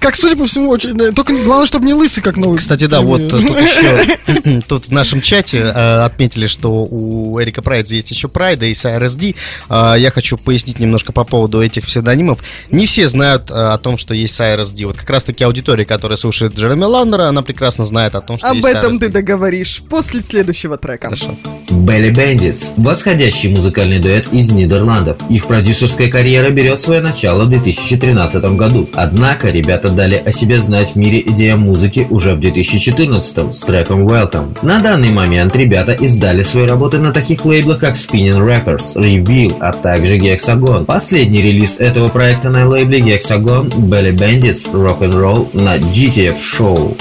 Как, 0.00 0.16
судя 0.16 0.36
по 0.36 0.46
всему, 0.46 0.70
очень... 0.70 0.98
э, 1.00 1.12
Только 1.12 1.34
главное, 1.34 1.66
чтобы 1.66 1.86
не 1.86 1.94
лысый, 1.94 2.22
как 2.22 2.36
новый. 2.36 2.58
Кстати, 2.58 2.86
да, 2.86 3.00
вот 3.00 3.20
э, 3.20 3.28
тут 3.28 3.60
еще 3.60 4.60
тут 4.68 4.86
в 4.86 4.92
нашем 4.92 5.20
чате 5.20 5.58
э, 5.58 6.04
отметили, 6.04 6.46
что 6.46 6.84
у 6.84 7.40
Эрика 7.40 7.62
Прайда 7.62 7.94
есть 7.94 8.10
еще 8.10 8.28
Прайда 8.28 8.66
и 8.66 8.72
RSD. 8.72 9.36
А, 9.68 9.94
Я 9.94 10.10
хочу 10.10 10.36
пояснить 10.36 10.78
немножко 10.78 11.12
по 11.12 11.24
поводу 11.24 11.62
этих 11.62 11.86
псевдонимов. 11.86 12.38
Не 12.70 12.86
все 12.86 13.08
знают 13.08 13.50
э, 13.50 13.54
о 13.54 13.78
том, 13.78 13.98
что 13.98 14.14
есть 14.14 14.38
RSD. 14.40 14.86
Вот 14.86 14.96
как 14.96 15.08
раз-таки 15.10 15.44
аудитория, 15.44 15.84
которая 15.84 16.16
слушает 16.16 16.54
Джереми 16.56 16.84
Ландера, 16.84 17.28
она 17.28 17.42
прекрасно 17.42 17.84
знает 17.84 18.14
о 18.14 18.20
том, 18.20 18.38
что 18.38 18.48
Об 18.50 18.64
этом 18.64 18.98
ты 18.98 19.08
договоришь 19.08 19.82
после 19.88 20.22
следующего 20.22 20.76
трека. 20.76 21.06
Хорошо. 21.06 21.36
Belly 21.70 22.10
Bandits– 22.10 22.72
восходящий 22.76 23.50
музыкальный 23.50 23.98
дуэт 23.98 24.28
из 24.32 24.50
Нидерландов. 24.50 25.18
Их 25.30 25.46
продюсерская 25.46 26.10
карьера 26.10 26.50
берет 26.50 26.80
свое 26.80 27.00
начало 27.00 27.44
в 27.44 27.50
2013 27.50 28.44
году. 28.56 28.88
Однако 29.00 29.50
ребята 29.50 29.90
дали 29.90 30.16
о 30.16 30.32
себе 30.32 30.58
знать 30.58 30.88
в 30.88 30.96
мире 30.96 31.20
идеям 31.20 31.60
музыки 31.60 32.08
уже 32.10 32.34
в 32.34 32.40
2014 32.40 33.54
с 33.54 33.60
треком 33.60 34.08
Welcome. 34.08 34.58
На 34.62 34.80
данный 34.80 35.10
момент 35.10 35.54
ребята 35.54 35.92
издали 35.92 36.42
свои 36.42 36.66
работы 36.66 36.98
на 36.98 37.12
таких 37.12 37.44
лейблах, 37.44 37.78
как 37.78 37.94
Spinning 37.94 38.44
Records, 38.44 38.96
Reveal, 38.96 39.54
а 39.60 39.72
также 39.72 40.18
Hexagon. 40.18 40.84
Последний 40.84 41.42
релиз 41.42 41.78
этого 41.78 42.08
проекта 42.08 42.50
на 42.50 42.68
лейбле 42.68 42.98
Hexagon– 42.98 43.68
Belly 43.76 44.12
Bandits 44.12 44.68
Rock'n'Roll 44.72 45.50
на 45.52 45.76
GTF 45.76 46.36
Show. 46.36 46.96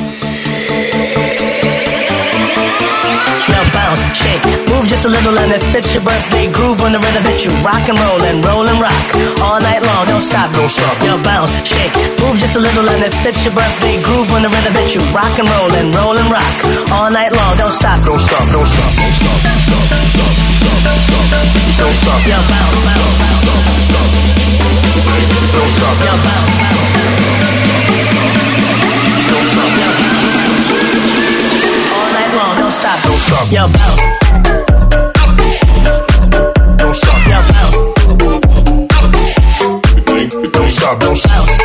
Move 4.87 4.95
just 4.95 5.03
a 5.03 5.11
little 5.11 5.35
and 5.35 5.51
it 5.51 5.59
fits 5.75 5.91
your 5.93 6.03
birthday 6.03 6.47
groove 6.47 6.79
on 6.79 6.95
the 6.95 6.99
rhythm 6.99 7.19
that 7.27 7.43
you 7.43 7.51
rock 7.59 7.83
and 7.91 7.99
roll 8.07 8.23
and 8.23 8.39
roll 8.47 8.63
and 8.63 8.79
rock 8.79 8.95
all 9.43 9.59
night 9.59 9.83
long. 9.83 10.07
Don't 10.07 10.23
stop, 10.23 10.47
don't 10.55 10.71
stop. 10.71 10.95
Now 11.03 11.19
bounce, 11.19 11.51
shake, 11.67 11.91
move 12.23 12.39
just 12.39 12.55
a 12.55 12.61
little 12.63 12.87
and 12.87 13.03
it 13.03 13.11
fits 13.19 13.43
your 13.43 13.51
birthday 13.51 13.99
groove 13.99 14.31
on 14.31 14.47
the 14.47 14.51
rhythm 14.51 14.71
that 14.79 14.95
you 14.95 15.03
rock 15.11 15.35
and 15.35 15.43
roll 15.59 15.67
and 15.75 15.91
roll 15.91 16.15
and 16.15 16.29
rock 16.31 16.55
all 16.95 17.11
night 17.11 17.35
long. 17.35 17.53
Don't 17.59 17.67
stop, 17.67 17.99
don't 18.07 18.15
stop, 18.15 18.47
don't 18.55 18.63
stop, 18.63 18.87
don't 18.95 19.11
stop, 19.11 19.35
stop, 19.43 19.75
stop, 19.75 19.83
stop, 19.91 20.31
stop 20.55 21.67
don't 21.75 21.91
stop. 21.91 22.23
Now 22.23 22.39
bounce, 22.47 22.79
bounce, 22.87 23.11
bounce, 23.19 23.91
stop, 23.91 24.07
don't 25.51 25.71
stop. 25.75 25.99
Now 25.99 26.15
bounce, 26.23 26.55
bounce, 26.63 26.95
don't 29.35 29.47
stop. 29.51 29.67
All 31.91 32.07
night 32.15 32.31
long. 32.39 32.55
Don't 32.55 32.71
stop, 32.71 32.95
don't 33.03 33.19
stop. 33.19 33.51
Yo, 33.51 33.67
bounce. 33.67 34.66
I 40.87 40.95
don't 40.99 41.17
shout. 41.17 41.56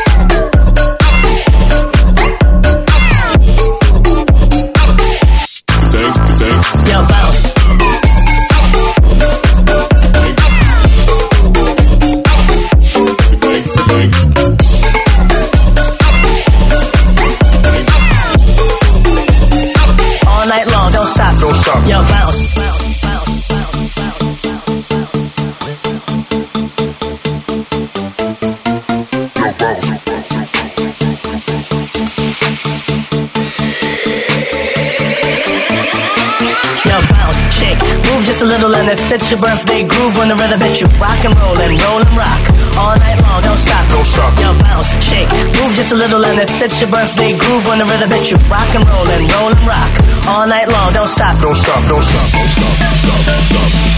one 38.82 38.90
that 38.90 38.98
fits 39.06 39.30
your 39.30 39.38
birthday 39.38 39.86
groove 39.86 40.18
When 40.18 40.26
the 40.26 40.34
rhythm 40.34 40.58
hits 40.58 40.82
you. 40.82 40.90
Rock 40.98 41.22
and 41.22 41.34
roll 41.38 41.54
and 41.54 41.78
roll 41.86 42.02
and 42.02 42.14
rock 42.18 42.42
all 42.74 42.98
night 42.98 43.20
long. 43.22 43.38
Don't 43.46 43.58
stop, 43.58 43.84
don't 43.94 44.06
stop. 44.06 44.34
Yo, 44.42 44.50
bounce, 44.58 44.90
shake, 44.98 45.30
move 45.62 45.70
just 45.78 45.94
a 45.94 45.98
little 45.98 46.18
and 46.26 46.42
it 46.42 46.50
fits 46.58 46.82
your 46.82 46.90
birthday 46.90 47.38
groove 47.38 47.62
When 47.70 47.78
the 47.78 47.86
rhythm 47.86 48.10
hits 48.10 48.34
you. 48.34 48.38
Rock 48.50 48.66
and 48.74 48.82
roll 48.90 49.06
and 49.06 49.22
roll 49.38 49.54
and 49.54 49.62
rock 49.62 49.92
all 50.26 50.46
night 50.50 50.66
long. 50.66 50.90
Don't 50.90 51.06
stop, 51.06 51.38
don't 51.38 51.54
stop, 51.54 51.78
don't 51.86 52.02
stop, 52.02 52.26
don't 52.34 52.50
stop, 52.50 52.74
don't 52.82 52.98
stop, 52.98 53.22
don't 53.22 53.46
stop, 53.54 53.94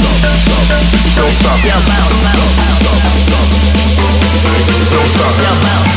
don't 1.17 1.33
stop. 1.33 1.59
Yo, 1.65 1.77
bounce, 1.89 2.17
bounce, 2.21 2.53
bounce, 2.61 2.85
bounce. 2.85 3.25
Bounce. 3.33 3.57
Don't 4.93 5.09
stop. 5.09 5.33
Yo, 5.41 5.53
bounce. 5.65 5.93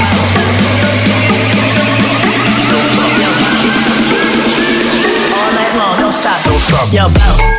All 5.35 5.51
night 5.51 5.73
long, 5.75 5.93
don't 5.99 6.15
stop. 6.15 6.39
Don't 6.47 6.61
stop. 6.63 6.87
Yo, 6.95 7.03
bounce. 7.11 7.56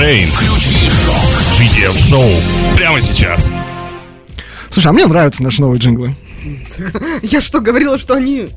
Train. 0.00 0.24
Включи 0.32 0.88
шок. 0.88 1.14
GTF 1.58 1.92
Show. 1.92 2.74
Прямо 2.74 3.02
сейчас. 3.02 3.52
Слушай, 4.70 4.86
а 4.86 4.92
мне 4.94 5.04
нравятся 5.04 5.42
наши 5.42 5.60
новые 5.60 5.78
джинглы. 5.78 6.14
Я 7.20 7.42
что, 7.42 7.60
говорила, 7.60 7.98
что 7.98 8.14
они 8.14 8.48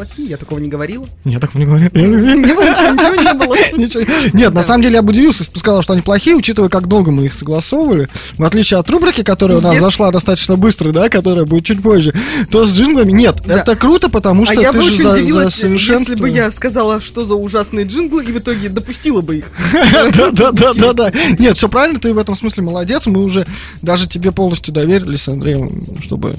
плохие? 0.00 0.28
Я 0.28 0.36
такого 0.38 0.58
не 0.58 0.68
говорила. 0.68 1.06
Я 1.24 1.38
так 1.38 1.54
не 1.54 1.66
было 1.66 1.76
ничего, 1.76 1.96
не 1.96 3.34
было. 3.34 3.56
Нет, 4.32 4.54
на 4.54 4.62
самом 4.62 4.82
деле 4.82 4.94
я 4.94 5.02
бы 5.02 5.10
удивился, 5.10 5.40
если 5.40 5.52
бы 5.52 5.58
сказал, 5.58 5.82
что 5.82 5.92
они 5.92 6.02
плохие, 6.02 6.36
учитывая, 6.36 6.70
как 6.70 6.88
долго 6.88 7.10
мы 7.10 7.26
их 7.26 7.34
согласовывали. 7.34 8.08
В 8.38 8.44
отличие 8.44 8.80
от 8.80 8.88
рубрики, 8.88 9.22
которая 9.22 9.58
у 9.58 9.60
нас 9.60 9.78
зашла 9.78 10.10
достаточно 10.10 10.56
быстро, 10.56 10.90
да, 10.92 11.08
которая 11.10 11.44
будет 11.44 11.64
чуть 11.64 11.82
позже, 11.82 12.14
то 12.50 12.64
с 12.64 12.72
джинглами 12.72 13.12
нет. 13.12 13.46
Это 13.46 13.76
круто, 13.76 14.08
потому 14.08 14.46
что 14.46 14.58
а 14.58 14.62
я 14.62 14.72
ты 14.72 14.82
же 14.82 15.02
за, 15.02 15.18
если 15.18 16.14
бы 16.14 16.30
я 16.30 16.50
сказала, 16.50 17.00
что 17.00 17.24
за 17.24 17.34
ужасные 17.34 17.84
джинглы, 17.84 18.24
и 18.24 18.32
в 18.32 18.38
итоге 18.38 18.68
допустила 18.68 19.20
бы 19.20 19.38
их. 19.38 19.44
Да, 20.20 20.30
да, 20.30 20.50
да, 20.52 20.74
да, 20.74 20.92
да. 20.92 21.12
Нет, 21.38 21.56
все 21.56 21.68
правильно, 21.68 21.98
ты 21.98 22.12
в 22.14 22.18
этом 22.18 22.36
смысле 22.36 22.62
молодец. 22.62 23.06
Мы 23.06 23.22
уже 23.22 23.46
даже 23.82 24.08
тебе 24.08 24.32
полностью 24.32 24.72
доверились, 24.72 25.28
Андрей, 25.28 25.56
чтобы 26.02 26.34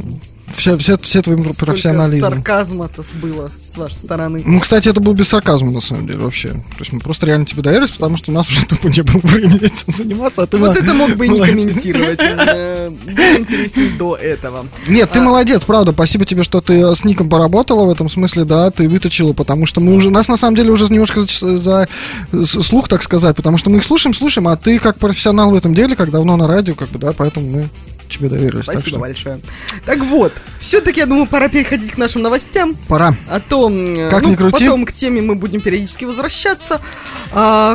все, 0.55 0.77
все, 0.77 0.97
все 0.97 1.21
твои 1.21 1.37
Сколько 1.41 1.65
профессионализм. 1.65 2.25
сарказма-то 2.25 3.03
было 3.21 3.49
с 3.73 3.77
вашей 3.77 3.95
стороны. 3.95 4.43
Ну, 4.45 4.59
кстати, 4.59 4.89
это 4.89 4.99
был 4.99 5.13
без 5.13 5.27
сарказма, 5.29 5.71
на 5.71 5.81
самом 5.81 6.07
деле, 6.07 6.19
вообще. 6.19 6.49
То 6.49 6.59
есть 6.79 6.91
мы 6.93 6.99
просто 6.99 7.25
реально 7.25 7.45
тебе 7.45 7.61
доверились, 7.61 7.91
потому 7.91 8.17
что 8.17 8.31
у 8.31 8.33
нас 8.33 8.47
уже 8.49 8.65
тупо 8.65 8.87
не 8.87 9.01
было 9.01 9.19
времени 9.23 9.57
этим 9.65 9.93
заниматься, 9.93 10.43
а 10.43 10.47
ты 10.47 10.57
Вот 10.57 10.69
мо- 10.75 10.79
это 10.79 10.93
мог 10.93 11.15
бы 11.15 11.25
и 11.25 11.29
не 11.29 11.39
молодец. 11.39 11.61
комментировать. 11.63 12.19
э, 12.21 12.89
Было 12.89 13.39
интереснее 13.39 13.89
до 13.97 14.15
этого. 14.15 14.65
Нет, 14.87 15.09
ты 15.11 15.19
А. 15.19 15.21
молодец, 15.21 15.61
правда. 15.65 15.91
Спасибо 15.93 16.25
тебе, 16.25 16.43
что 16.43 16.61
ты 16.61 16.73
э, 16.81 16.95
с 16.95 17.03
Ником 17.03 17.29
поработала 17.29 17.85
в 17.85 17.89
этом 17.91 18.09
смысле, 18.09 18.43
да, 18.45 18.69
ты 18.71 18.87
выточила, 18.89 19.33
потому 19.33 19.65
что 19.65 19.79
мы 19.81 19.93
уже, 19.93 20.09
нас 20.09 20.27
на 20.27 20.37
самом 20.37 20.55
деле 20.55 20.71
уже 20.71 20.85
немножко 20.91 21.21
за, 21.21 21.87
слух, 22.45 22.87
так 22.87 23.03
сказать, 23.03 23.35
потому 23.35 23.57
что 23.57 23.69
мы 23.69 23.77
их 23.77 23.83
слушаем, 23.83 24.13
слушаем, 24.13 24.47
а 24.47 24.55
ты 24.57 24.79
как 24.79 24.97
профессионал 24.97 25.51
в 25.51 25.55
этом 25.55 25.73
деле, 25.73 25.95
как 25.95 26.11
давно 26.11 26.35
на 26.37 26.47
радио, 26.47 26.75
как 26.75 26.89
бы, 26.89 26.99
да, 26.99 27.13
поэтому 27.13 27.47
мы 27.49 27.69
тебе 28.11 28.29
доверились. 28.29 28.65
так 28.65 28.75
Спасибо 28.75 28.87
что 28.89 28.99
большое. 28.99 29.39
Так 29.85 30.03
вот, 30.03 30.33
все-таки, 30.59 30.99
я 30.99 31.05
думаю, 31.05 31.25
пора 31.27 31.49
переходить 31.49 31.91
к 31.91 31.97
нашим 31.97 32.21
новостям. 32.21 32.75
Пора. 32.87 33.15
А 33.29 33.39
то, 33.39 33.65
Как 34.09 34.23
ну, 34.23 34.29
ни 34.29 34.35
крути. 34.35 34.65
потом 34.65 34.85
к 34.85 34.93
теме 34.93 35.21
мы 35.21 35.35
будем 35.35 35.61
периодически 35.61 36.05
возвращаться. 36.05 36.81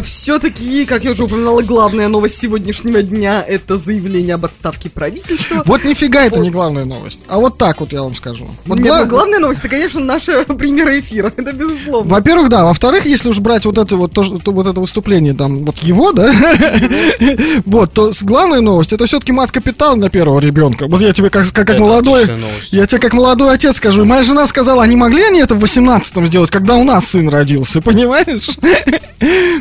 все-таки, 0.03 0.85
как 0.87 1.05
я 1.05 1.13
уже 1.13 1.25
упоминала, 1.25 1.63
главная 1.63 2.09
новость 2.09 2.39
сегодняшнего 2.39 3.03
дня 3.03 3.45
это 3.47 3.79
заявление 3.79 4.35
об 4.35 4.45
отставке 4.45 4.91
правительства. 4.91 5.63
Вот 5.67 5.85
нифига 5.85 6.25
это 6.25 6.39
не 6.41 6.51
главная 6.51 6.85
новость. 6.85 7.21
А 7.29 7.39
вот 7.39 7.59
так 7.59 7.81
вот 7.81 7.93
я 7.93 8.03
вам 8.03 8.15
скажу. 8.15 8.49
Вот 8.65 8.79
Нет, 8.79 8.89
гла- 8.89 9.05
ну, 9.05 9.11
главная 9.11 9.39
новость, 9.39 9.61
это, 9.61 9.69
конечно, 9.69 10.01
наша 10.01 10.45
премьера 10.59 10.99
эфира. 10.99 11.33
Это 11.37 11.53
безусловно. 11.53 12.13
Во-первых, 12.13 12.49
да. 12.49 12.65
Во-вторых, 12.65 13.07
если 13.07 13.29
уж 13.29 13.39
брать 13.41 13.65
вот 13.67 13.79
это 13.79 13.97
вот, 13.97 14.13
то, 14.13 14.23
то 14.39 14.53
вот 14.53 14.67
это 14.67 14.81
выступление, 14.81 15.35
там, 15.35 15.65
вот 15.65 15.79
его, 15.79 16.13
да, 16.13 16.33
вот, 17.65 17.93
то 17.93 18.13
главная 18.23 18.61
новость, 18.61 18.93
это 18.93 19.07
все-таки 19.07 19.33
мат-капитал 19.33 19.97
на 19.97 20.09
первого 20.27 20.41
ребенка. 20.41 20.87
Вот 20.89 21.01
я 21.01 21.13
тебе 21.13 21.31
как, 21.31 21.47
как, 21.53 21.67
как 21.67 21.79
молодой, 21.79 22.27
я 22.73 22.87
тебе 22.87 23.01
как 23.01 23.13
молодой 23.13 23.55
отец 23.55 23.77
скажу, 23.77 24.05
моя 24.05 24.25
жена 24.25 24.47
сказала, 24.49 24.83
а 24.83 24.87
не 24.87 24.97
могли 24.97 25.23
они 25.23 25.41
это 25.41 25.55
в 25.55 25.63
18-м 25.63 26.27
сделать, 26.27 26.51
когда 26.51 26.75
у 26.75 26.83
нас 26.85 27.07
сын 27.07 27.29
родился, 27.29 27.81
понимаешь? 27.83 28.49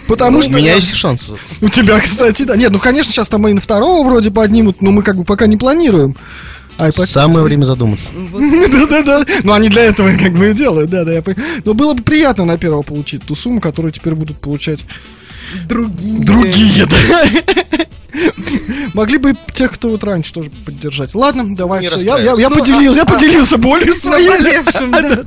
Потому 0.07 0.39
У 0.39 0.41
что... 0.41 0.51
меня 0.53 0.75
есть 0.75 0.93
шансы. 0.95 1.33
У 1.61 1.69
тебя, 1.69 1.99
кстати, 1.99 2.43
да. 2.43 2.55
Нет, 2.55 2.71
ну, 2.71 2.79
конечно, 2.79 3.11
сейчас 3.11 3.27
там 3.27 3.47
и 3.47 3.53
на 3.53 3.61
второго 3.61 4.07
вроде 4.07 4.31
поднимут, 4.31 4.81
но 4.81 4.91
мы 4.91 5.03
как 5.03 5.17
бы 5.17 5.23
пока 5.23 5.45
не 5.45 5.57
планируем. 5.57 6.15
По- 6.77 6.91
Самое 6.91 7.45
время 7.45 7.63
задуматься. 7.65 8.07
Да-да-да. 8.33 9.23
Ну, 9.43 9.53
они 9.53 9.69
для 9.69 9.83
этого 9.83 10.11
как 10.17 10.33
бы 10.33 10.49
и 10.49 10.53
делают, 10.53 10.89
да, 10.89 11.05
да, 11.05 11.13
я. 11.13 11.23
Но 11.63 11.73
было 11.75 11.93
бы 11.93 12.01
приятно 12.01 12.43
на 12.43 12.57
первого 12.57 12.81
получить 12.81 13.23
ту 13.23 13.35
сумму, 13.35 13.61
которую 13.61 13.91
теперь 13.91 14.15
будут 14.15 14.37
получать 14.39 14.79
Другие. 15.69 16.25
другие, 16.25 16.85
да. 16.87 17.23
Могли 18.93 19.17
бы 19.17 19.33
тех, 19.53 19.71
кто 19.73 19.89
вот 19.89 20.03
раньше 20.03 20.33
тоже 20.33 20.49
поддержать. 20.65 21.13
Ладно, 21.15 21.55
давай, 21.55 21.85
всё, 21.85 21.97
я, 21.97 22.17
я, 22.17 22.33
я 22.35 22.49
расстраивайся. 22.49 22.59
поделился, 22.59 22.95
я 22.99 23.03
Ну, 23.05 23.11
а- 23.11 23.13
поделился 23.19 23.57
болью 23.57 23.93
своей. 23.93 24.29
Наболевшим, 24.29 24.91
да. 24.91 25.23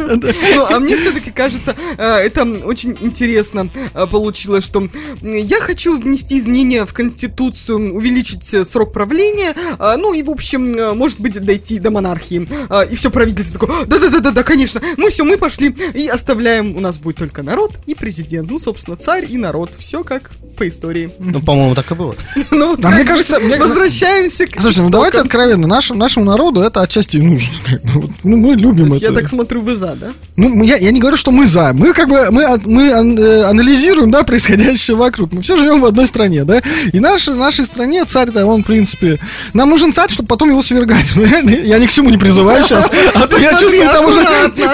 Ну, 0.55 0.66
а 0.70 0.81
мне 0.81 0.96
все-таки 0.96 1.31
кажется, 1.31 1.77
э, 1.96 2.03
это 2.05 2.44
очень 2.64 2.96
интересно 3.01 3.68
э, 3.94 4.07
получилось, 4.07 4.64
что 4.64 4.88
я 5.22 5.61
хочу 5.61 5.98
внести 5.98 6.38
изменения 6.38 6.85
в 6.87 6.92
Конституцию, 6.92 7.94
увеличить 7.94 8.53
э, 8.55 8.64
срок 8.64 8.92
правления, 8.92 9.55
ну 9.79 10.14
и, 10.14 10.22
в 10.22 10.31
общем, 10.31 10.96
может 10.96 11.20
быть, 11.20 11.40
дойти 11.40 11.79
до 11.79 11.90
монархии. 11.90 12.48
И 12.90 12.96
все 12.96 13.11
правительство 13.11 13.61
такое, 13.61 13.87
да-да-да-да, 13.87 14.42
конечно, 14.42 14.81
мы 14.96 15.11
все, 15.11 15.24
мы 15.24 15.37
пошли 15.37 15.74
и 15.94 16.09
оставляем, 16.09 16.77
у 16.77 16.81
нас 16.81 16.98
будет 16.98 17.16
только 17.16 17.42
народ 17.42 17.72
и 17.87 17.94
президент. 17.94 18.51
Ну, 18.51 18.59
собственно, 18.59 18.96
царь 18.96 19.27
и 19.29 19.37
народ, 19.37 19.70
все 19.79 20.05
как 20.05 20.31
по 20.57 20.68
истории. 20.68 21.11
Ну, 21.18 21.40
по-моему, 21.40 21.74
так 21.74 21.90
и 21.92 21.94
было. 21.94 22.14
Ну, 22.51 22.77
Да, 22.78 22.90
мне 22.90 23.04
кажется, 23.04 23.38
мне- 23.40 23.58
возвращаемся 23.58 24.46
к 24.46 24.52
Слушайте, 24.60 24.82
ну 24.82 24.90
давайте 24.90 25.18
откровенно, 25.18 25.66
нашему, 25.66 25.98
нашему 25.98 26.24
народу 26.24 26.60
это 26.60 26.80
отчасти 26.82 27.16
и 27.16 27.20
нужно. 27.20 27.48
Ну, 28.24 28.36
мы 28.36 28.54
любим 28.54 28.92
это. 28.92 29.04
Я 29.06 29.12
так 29.12 29.28
смотрю, 29.28 29.60
вы 29.62 29.74
за, 29.74 29.96
да? 29.96 30.08
Ну, 30.36 30.48
мы- 30.48 30.66
я, 30.66 30.76
я 30.76 30.90
не 30.90 31.00
говорю, 31.00 31.16
что 31.16 31.30
мы 31.30 31.46
за. 31.46 31.72
Мы 31.74 31.92
как 31.92 32.08
бы 32.08 32.28
мы, 32.30 32.44
от- 32.44 32.66
мы 32.66 32.82
э, 32.84 33.42
анализируем, 33.44 34.10
да, 34.10 34.22
происходящее 34.22 34.96
вокруг. 34.96 35.32
Мы 35.32 35.42
все 35.42 35.56
живем 35.56 35.80
в 35.80 35.86
одной 35.86 36.06
стране, 36.06 36.44
да. 36.44 36.60
И 36.92 37.00
наш, 37.00 37.26
нашей 37.28 37.64
стране 37.64 38.04
царь-то, 38.04 38.46
он, 38.46 38.62
в 38.62 38.66
принципе... 38.66 39.18
Нам 39.54 39.70
нужен 39.70 39.92
царь, 39.92 40.10
чтобы 40.10 40.28
потом 40.28 40.50
его 40.50 40.62
свергать. 40.62 41.12
Я 41.64 41.78
ни 41.78 41.86
к 41.86 41.90
чему 41.92 42.10
не 42.10 42.18
призываю 42.18 42.62
сейчас, 42.62 42.90
а 43.14 43.26
то 43.26 43.36
я 43.38 43.50
чувствую, 43.58 43.88
там 43.88 44.06
уже 44.06 44.20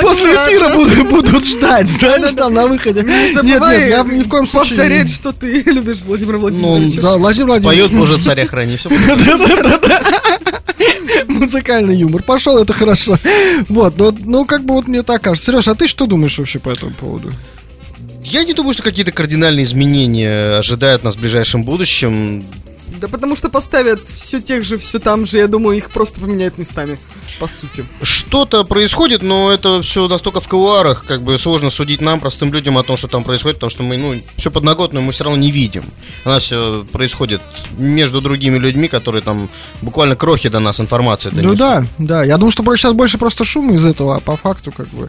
после 0.01 0.35
эфира 0.35 0.75
будут, 1.09 1.45
ждать, 1.45 1.89
знаешь, 1.89 2.35
там 2.35 2.55
на 2.55 2.67
выходе. 2.67 3.03
Не 3.03 3.35
Нет, 3.35 3.43
нет, 3.45 3.89
я 3.89 4.03
ни 4.03 4.23
в 4.23 4.29
коем 4.29 4.47
случае... 4.47 4.77
повторять, 4.77 5.11
что 5.11 5.33
ты 5.33 5.63
любишь 5.67 5.99
Владимира 6.07 6.35
Ну, 6.39 6.41
Владимировича. 6.41 7.03
Да, 7.03 7.17
Владимир 7.19 7.47
Владимирович. 7.47 7.91
Боже, 7.95 8.19
царя 8.19 8.47
храни. 8.47 8.77
Все 8.77 8.91
Музыкальный 11.29 11.97
юмор. 11.97 12.23
Пошел, 12.23 12.59
это 12.59 12.73
хорошо. 12.73 13.19
Вот, 13.69 13.97
ну, 13.99 14.17
ну, 14.25 14.45
как 14.45 14.65
бы 14.65 14.75
вот 14.75 14.89
мне 14.89 15.03
так 15.03 15.23
кажется. 15.23 15.53
Сереж, 15.53 15.69
а 15.69 15.75
ты 15.75 15.87
что 15.87 16.07
думаешь 16.07 16.39
вообще 16.39 16.59
по 16.59 16.71
этому 16.71 16.93
поводу? 16.93 17.33
Я 18.23 18.45
не 18.45 18.55
думаю, 18.55 18.73
что 18.73 18.83
какие-то 18.83 19.13
кардинальные 19.13 19.65
изменения 19.65 20.57
ожидают 20.59 21.05
нас 21.05 21.15
в 21.15 21.21
ближайшем 21.21 21.65
будущем. 21.65 22.45
Да 23.01 23.09
потому 23.09 23.37
что 23.37 23.49
поставят 23.49 24.09
все 24.09 24.41
тех 24.41 24.65
же, 24.65 24.79
все 24.79 24.99
там 24.99 25.27
же, 25.27 25.39
я 25.39 25.49
думаю, 25.49 25.77
их 25.79 25.91
просто 25.91 26.21
поменяют 26.21 26.59
местами, 26.59 26.99
по 27.39 27.47
сути. 27.47 27.85
Что-то 28.03 28.65
происходит, 28.65 29.23
но 29.23 29.51
это 29.53 29.83
все 29.83 30.07
настолько 30.09 30.41
в 30.41 30.49
кулуарах, 30.49 31.05
как 31.07 31.23
бы 31.23 31.39
сложно 31.39 31.71
судить 31.71 32.01
нам, 32.01 32.21
простым 32.21 32.53
людям, 32.53 32.79
о 32.79 32.83
том, 32.83 32.97
что 32.97 33.09
там 33.09 33.25
происходит, 33.25 33.57
потому 33.57 33.71
что 33.71 33.83
мы, 33.83 33.97
ну, 33.97 34.15
все 34.37 34.51
подноготное 34.51 35.03
мы 35.03 35.13
все 35.13 35.25
равно 35.25 35.39
не 35.41 35.51
видим. 35.51 35.85
Она 36.25 36.39
все 36.39 36.85
происходит 36.93 37.41
между 37.77 38.21
другими 38.21 38.59
людьми, 38.59 38.89
которые 38.89 39.23
там 39.23 39.49
буквально 39.83 40.17
крохи 40.17 40.49
до 40.49 40.61
нас 40.61 40.81
информации 40.81 41.31
Ну 41.33 41.37
донесут. 41.37 41.59
да, 41.59 41.85
да. 41.99 42.25
Я 42.25 42.37
думаю, 42.37 42.51
что 42.51 42.63
сейчас 42.77 42.93
больше 42.93 43.19
просто 43.19 43.45
шума 43.45 43.75
из 43.75 43.85
этого, 43.85 44.17
а 44.17 44.21
по 44.21 44.37
факту 44.37 44.73
как 44.73 44.89
бы. 44.89 45.09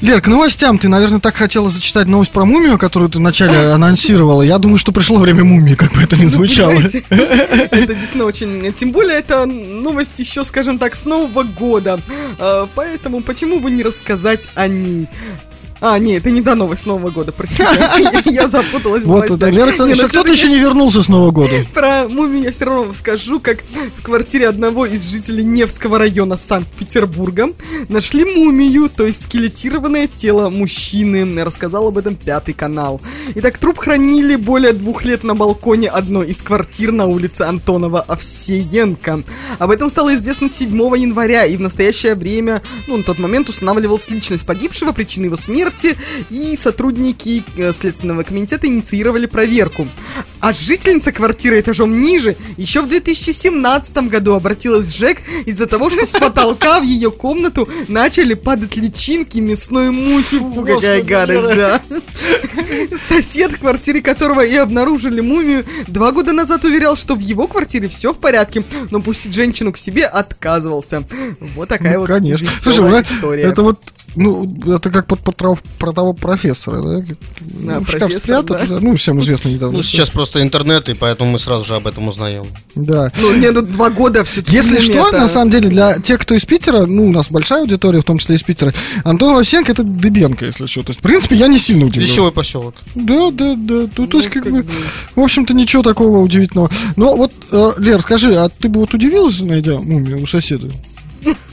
Лер, 0.00 0.20
к 0.20 0.26
новостям. 0.28 0.78
Ты, 0.78 0.88
наверное, 0.88 1.20
так 1.20 1.34
хотела 1.34 1.70
зачитать 1.70 2.06
новость 2.06 2.30
про 2.30 2.44
мумию, 2.44 2.78
которую 2.78 3.10
ты 3.10 3.18
вначале 3.18 3.56
анонсировала. 3.72 4.42
Я 4.42 4.58
думаю, 4.58 4.78
что 4.78 4.92
пришло 4.92 5.18
время 5.18 5.44
мумии, 5.44 5.74
как 5.74 5.92
бы 5.92 6.02
это 6.02 6.16
ни 6.16 6.26
звучало. 6.26 6.81
Это 7.10 7.94
действительно 7.94 8.24
очень... 8.24 8.72
Тем 8.74 8.92
более, 8.92 9.18
это 9.18 9.46
новость 9.46 10.18
еще, 10.18 10.44
скажем 10.44 10.78
так, 10.78 10.94
с 10.94 11.04
Нового 11.04 11.42
года. 11.42 12.00
А, 12.38 12.68
Поэтому 12.74 13.22
почему 13.22 13.60
бы 13.60 13.70
не 13.70 13.82
рассказать 13.82 14.48
о 14.54 14.68
ней? 14.68 15.08
А, 15.84 15.98
нет, 15.98 16.22
это 16.22 16.30
не 16.30 16.40
до 16.40 16.54
новость 16.54 16.86
Нового 16.86 17.10
года, 17.10 17.32
простите. 17.32 17.66
Я 18.26 18.46
запуталась 18.46 19.02
Вот 19.02 19.24
кто-то 19.24 20.12
всё-таки- 20.12 20.32
еще 20.32 20.48
не 20.48 20.60
вернулся 20.60 21.02
с 21.02 21.08
Нового 21.08 21.32
года. 21.32 21.52
Про 21.74 22.06
мумию 22.06 22.44
я 22.44 22.52
все 22.52 22.66
равно 22.66 22.84
вам 22.84 22.94
скажу, 22.94 23.40
как 23.40 23.58
в 23.98 24.02
квартире 24.02 24.48
одного 24.48 24.86
из 24.86 25.02
жителей 25.10 25.42
Невского 25.42 25.98
района 25.98 26.36
Санкт-Петербурга 26.36 27.48
нашли 27.88 28.24
мумию, 28.24 28.88
то 28.88 29.04
есть 29.04 29.24
скелетированное 29.24 30.06
тело 30.06 30.50
мужчины. 30.50 31.42
Рассказал 31.42 31.88
об 31.88 31.98
этом 31.98 32.14
Пятый 32.14 32.54
канал. 32.54 33.00
Итак, 33.34 33.58
труп 33.58 33.78
хранили 33.78 34.36
более 34.36 34.74
двух 34.74 35.04
лет 35.04 35.24
на 35.24 35.34
балконе 35.34 35.88
одной 35.88 36.28
из 36.28 36.36
квартир 36.42 36.92
на 36.92 37.06
улице 37.06 37.42
Антонова 37.42 38.02
Овсеенко. 38.02 39.24
Об 39.58 39.70
этом 39.70 39.90
стало 39.90 40.14
известно 40.14 40.48
7 40.48 40.70
января, 40.96 41.44
и 41.44 41.56
в 41.56 41.60
настоящее 41.60 42.14
время, 42.14 42.62
ну, 42.86 42.98
на 42.98 43.02
тот 43.02 43.18
момент 43.18 43.48
устанавливалась 43.48 44.08
личность 44.10 44.46
погибшего, 44.46 44.92
причины 44.92 45.24
его 45.24 45.36
смерти, 45.36 45.71
и 46.30 46.56
сотрудники 46.56 47.42
э, 47.56 47.72
Следственного 47.72 48.22
комитета 48.22 48.66
инициировали 48.66 49.26
проверку. 49.26 49.86
А 50.40 50.52
жительница 50.52 51.12
квартиры 51.12 51.60
этажом 51.60 52.00
ниже 52.00 52.36
еще 52.56 52.82
в 52.82 52.88
2017 52.88 53.96
году 54.08 54.34
обратилась 54.34 54.86
в 54.88 54.96
ЖЭК 54.96 55.18
из-за 55.46 55.66
того, 55.66 55.88
что 55.90 56.04
с 56.04 56.10
потолка 56.10 56.80
в 56.80 56.82
ее 56.82 57.10
комнату 57.10 57.68
начали 57.88 58.34
падать 58.34 58.76
личинки 58.76 59.38
мясной 59.38 59.90
мухи. 59.90 60.38
Фу, 60.38 60.64
какая 60.64 61.02
гадость, 61.02 61.56
да. 61.56 61.80
Сосед, 62.96 63.52
в 63.52 63.58
квартире 63.58 64.02
которого 64.02 64.44
и 64.44 64.54
обнаружили 64.56 65.20
мумию, 65.20 65.64
два 65.86 66.12
года 66.12 66.32
назад 66.32 66.64
уверял, 66.64 66.96
что 66.96 67.14
в 67.14 67.20
его 67.20 67.46
квартире 67.46 67.88
все 67.88 68.12
в 68.12 68.18
порядке, 68.18 68.64
но 68.90 69.00
пустить 69.00 69.34
женщину 69.34 69.72
к 69.72 69.78
себе 69.78 70.06
отказывался. 70.06 71.04
Вот 71.54 71.68
такая 71.68 71.94
Ну, 71.94 72.00
вот 72.00 72.08
конечно. 72.08 72.48
Слушай, 72.60 73.02
история. 73.02 73.42
это 73.44 73.62
вот, 73.62 73.80
ну, 74.16 74.44
это 74.74 74.90
как 74.90 75.06
про 75.06 75.16
того- 75.32 75.58
про 75.78 75.92
того 75.92 76.12
профессора, 76.12 76.80
да? 76.80 76.98
Да, 77.40 77.74
Ну, 77.74 77.80
в 77.80 77.88
шкаф 77.88 78.00
профессор, 78.00 78.20
спрятать, 78.44 78.68
да. 78.68 78.78
ну, 78.80 78.94
всем 78.96 79.20
известно 79.20 79.48
недавно. 79.48 79.78
Ну, 79.78 79.82
сейчас 79.82 80.10
просто 80.10 80.40
интернет, 80.40 80.88
и 80.88 80.94
поэтому 80.94 81.32
мы 81.32 81.38
сразу 81.40 81.64
же 81.64 81.74
об 81.74 81.86
этом 81.88 82.06
узнаем. 82.06 82.46
Да. 82.76 83.10
Ну, 83.20 83.32
мне 83.32 83.50
тут 83.50 83.72
два 83.72 83.90
года 83.90 84.22
все-таки. 84.24 84.54
Если 84.54 84.78
что, 84.80 85.10
на 85.10 85.28
самом 85.28 85.50
деле, 85.50 85.68
для 85.68 85.98
тех, 85.98 86.20
кто 86.20 86.34
из 86.34 86.44
Питера, 86.44 86.86
ну, 86.86 87.06
у 87.06 87.12
нас 87.12 87.30
большая 87.30 87.62
аудитория, 87.62 88.00
в 88.00 88.04
том 88.04 88.18
числе 88.18 88.36
из 88.36 88.42
Питера, 88.44 88.72
Антон 89.04 89.34
Васенко 89.34 89.72
это 89.72 89.82
Дыбенко, 89.82 90.46
если 90.46 90.66
что. 90.66 90.82
То 90.82 90.90
есть, 90.90 91.00
в 91.00 91.02
принципе, 91.02 91.36
я 91.36 91.48
не 91.48 91.58
сильно 91.58 91.86
удивлен. 91.86 92.08
Веселый 92.08 92.32
поселок. 92.32 92.74
Да, 92.94 93.30
да, 93.32 93.54
да. 93.56 93.88
Ну, 93.96 94.06
то 94.06 94.18
есть, 94.18 94.30
как, 94.30 94.48
бы, 94.48 94.64
в 95.16 95.20
общем-то, 95.20 95.52
ничего 95.52 95.82
такого 95.82 96.18
удивительного. 96.18 96.70
Но 96.96 97.16
вот, 97.16 97.32
э, 97.50 97.70
Лер, 97.78 98.00
скажи, 98.02 98.36
а 98.36 98.48
ты 98.48 98.68
бы 98.68 98.80
вот 98.80 98.94
удивилась, 98.94 99.40
найдя 99.40 99.78
мумию 99.78 100.22
у 100.22 100.26
соседа? 100.26 100.68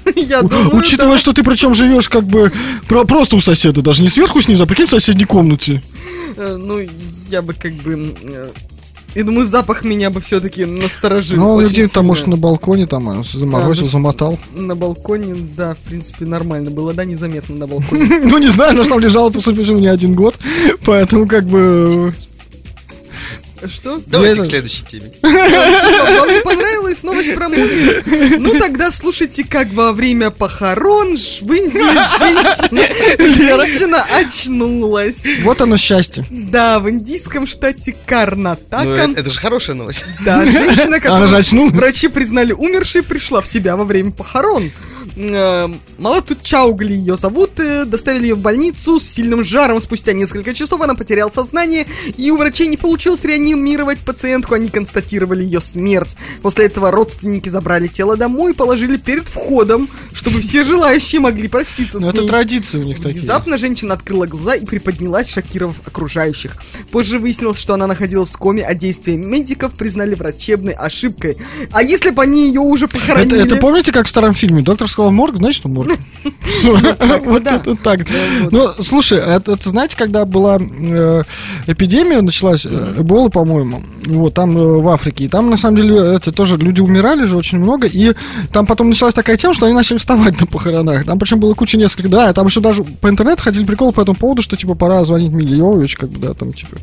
Я 0.15 0.41
У- 0.41 0.48
думаю, 0.50 0.76
Учитывая, 0.76 1.13
да. 1.13 1.17
что 1.19 1.34
ты 1.34 1.43
причем 1.43 1.74
живешь 1.76 2.10
как 2.10 2.24
бы 2.26 2.52
про- 2.88 3.06
просто 3.06 3.36
у 3.36 3.39
соседа, 3.41 3.82
даже 3.82 4.02
не 4.04 4.10
сверху 4.10 4.41
снизу, 4.41 4.63
а 4.63 4.65
прикинь, 4.65 4.86
в 4.88 4.89
соседней 4.89 5.26
комнате. 5.26 5.82
Э, 6.38 6.58
Ну, 6.60 6.80
я 7.30 7.41
бы 7.41 7.54
как 7.54 7.74
бы... 7.74 8.13
э, 8.24 8.50
Я 9.15 9.24
думаю, 9.24 9.45
запах 9.45 9.84
меня 9.84 10.10
бы 10.12 10.22
все-таки 10.22 10.65
насторожил. 10.65 11.38
Ну, 11.38 11.54
он 11.56 11.65
где-то 11.65 11.93
там, 11.93 12.04
сильно. 12.04 12.08
может, 12.08 12.28
на 12.28 12.38
балконе 12.38 12.86
там 12.86 13.22
э, 13.22 13.24
заморозил, 13.34 13.84
А, 13.84 13.86
ну, 13.86 13.91
замотал. 13.91 14.39
На 14.54 14.76
балконе, 14.76 15.36
да, 15.58 15.74
в 15.74 15.78
принципе, 15.80 16.26
нормально 16.26 16.69
было, 16.72 16.93
да, 16.93 17.06
незаметно 17.06 17.56
на 17.56 17.67
балконе. 17.67 18.06
Ну, 18.24 18.38
не 18.38 18.50
знаю, 18.50 18.76
но 18.76 18.84
там 18.84 19.00
лежал, 19.00 19.32
по 19.32 19.39
сути, 19.39 19.60
не 19.72 19.88
один 19.88 20.13
год, 20.15 20.36
поэтому 20.86 21.28
как 21.28 21.45
бы... 21.45 22.13
Что? 23.67 24.02
Давайте 24.06 24.39
Я- 24.39 24.43
к 24.43 24.48
следующей 24.48 24.84
теме. 24.86 25.12
Вам 25.22 26.30
не 26.34 26.41
понравилась 26.41 27.04
новость 27.04 27.34
про 27.36 27.50
мумию? 27.50 28.04
Ну 28.39 28.58
тогда 28.60 28.91
слушайте, 28.91 29.43
как 29.43 29.72
во 29.74 29.91
время 29.91 30.30
похорон 30.32 31.17
швынди 31.17 31.78
женщина, 31.78 33.58
женщина 33.58 34.06
очнулась. 34.17 35.26
Вот 35.43 35.62
оно 35.62 35.78
счастье. 35.78 36.26
Да, 36.30 36.80
в 36.80 36.89
индийском 36.89 37.48
штате 37.48 37.93
Ну, 37.95 37.98
Карнатака. 38.06 39.10
это 39.15 39.30
же 39.30 39.39
хорошая 39.39 39.76
новость. 39.76 40.06
Да, 40.24 40.45
женщина, 40.45 41.00
которую 41.00 41.36
очнулась. 41.36 41.72
врачи 41.74 42.08
признали 42.08 42.54
умершей, 42.54 43.04
пришла 43.04 43.41
в 43.41 43.48
себя 43.48 43.76
во 43.76 43.84
время 43.84 44.12
похорон. 44.12 44.72
Э, 45.15 45.67
Малату 45.97 46.35
Чаугли 46.41 46.93
ее 46.93 47.17
зовут, 47.17 47.59
э, 47.59 47.85
доставили 47.85 48.27
ее 48.27 48.35
в 48.35 48.39
больницу 48.39 48.99
с 48.99 49.03
сильным 49.03 49.43
жаром. 49.43 49.81
Спустя 49.81 50.13
несколько 50.13 50.53
часов 50.53 50.81
она 50.81 50.95
потеряла 50.95 51.29
сознание, 51.29 51.85
и 52.17 52.31
у 52.31 52.38
врачей 52.38 52.67
не 52.67 52.77
получилось 52.77 53.23
реанимировать 53.23 53.99
пациентку, 53.99 54.55
они 54.55 54.69
констатировали 54.69 55.43
ее 55.43 55.62
смерть. 55.62 56.15
После 56.41 56.65
этого 56.65 56.91
родственники 56.91 57.49
забрали 57.49 57.88
тело 57.88 58.17
домой 58.17 58.51
и 58.51 58.55
положили 58.55 58.97
перед 58.97 59.27
входом, 59.27 59.89
чтобы 60.13 60.41
все 60.41 60.63
желающие 60.63 61.21
могли 61.21 61.47
проститься 61.47 61.99
с 61.99 62.03
Ну, 62.03 62.09
это 62.09 62.21
ней. 62.21 62.27
традиции 62.27 62.77
у 62.79 62.83
них 62.83 62.97
такие. 62.97 63.19
Внезапно 63.21 63.57
женщина 63.57 63.93
открыла 63.93 64.25
глаза 64.25 64.55
и 64.55 64.65
приподнялась, 64.65 65.29
шокировав 65.31 65.75
окружающих. 65.85 66.57
Позже 66.91 67.19
выяснилось, 67.19 67.57
что 67.59 67.73
она 67.73 67.88
находилась 67.88 68.31
в 68.31 68.38
коме, 68.38 68.63
а 68.63 68.73
действия 68.73 69.15
медиков 69.17 69.73
признали 69.75 70.15
врачебной 70.15 70.73
ошибкой. 70.73 71.38
А 71.71 71.81
если 71.83 72.09
бы 72.09 72.21
они 72.23 72.47
ее 72.47 72.62
уже 72.62 72.85
Это, 72.85 72.93
похоронили? 72.99 73.41
это 73.45 73.55
помните, 73.57 73.91
как 73.91 74.05
в 74.05 74.09
старом 74.09 74.33
фильме? 74.33 74.62
Доктор 74.62 74.88
сказал 74.89 75.12
морг, 75.12 75.38
значит, 75.38 75.65
морг. 75.65 75.91
Всё. 76.41 76.78
Вот 77.25 77.45
это 77.45 77.75
так. 77.75 78.02
Ну, 78.52 78.67
слушай, 78.84 79.19
это 79.19 79.49
это, 79.60 79.69
знаете, 79.69 79.97
когда 79.97 80.25
была 80.25 80.58
э, 80.60 81.23
эпидемия, 81.67 82.21
началась, 82.21 82.65
э, 82.65 82.95
Эбола, 82.97 83.30
по-моему, 83.30 83.84
вот, 84.06 84.34
там 84.34 84.58
э, 84.58 84.78
в 84.78 84.88
Африке, 84.89 85.25
и 85.25 85.28
там, 85.28 85.49
на 85.49 85.58
самом 85.58 85.78
деле, 85.78 85.97
это 85.97 86.32
тоже 86.32 86.58
люди 86.58 86.82
умирали 86.82 87.25
же 87.25 87.38
очень 87.38 87.60
много, 87.60 87.88
и 87.88 88.13
там 88.52 88.65
потом 88.65 88.89
началась 88.89 89.13
такая 89.13 89.38
тема, 89.38 89.54
что 89.54 89.65
они 89.65 89.75
начали 89.75 89.97
вставать 89.97 90.39
на 90.39 90.47
похоронах. 90.47 91.06
Там 91.06 91.19
причем 91.19 91.39
было 91.39 91.54
куча 91.54 91.78
нескольких, 91.78 92.10
да, 92.10 92.34
там 92.34 92.47
еще 92.47 92.62
даже 92.62 92.84
по 92.84 93.10
интернету 93.10 93.43
ходили 93.43 93.65
приколы 93.65 93.91
по 93.91 94.02
этому 94.02 94.17
поводу, 94.17 94.41
что, 94.41 94.56
типа, 94.56 94.75
пора 94.75 95.04
звонить 95.04 95.32
Миле 95.32 95.58
Йовович, 95.58 95.95
как 95.95 96.10
бы, 96.10 96.28
да, 96.28 96.34
там, 96.34 96.52
типа... 96.52 96.78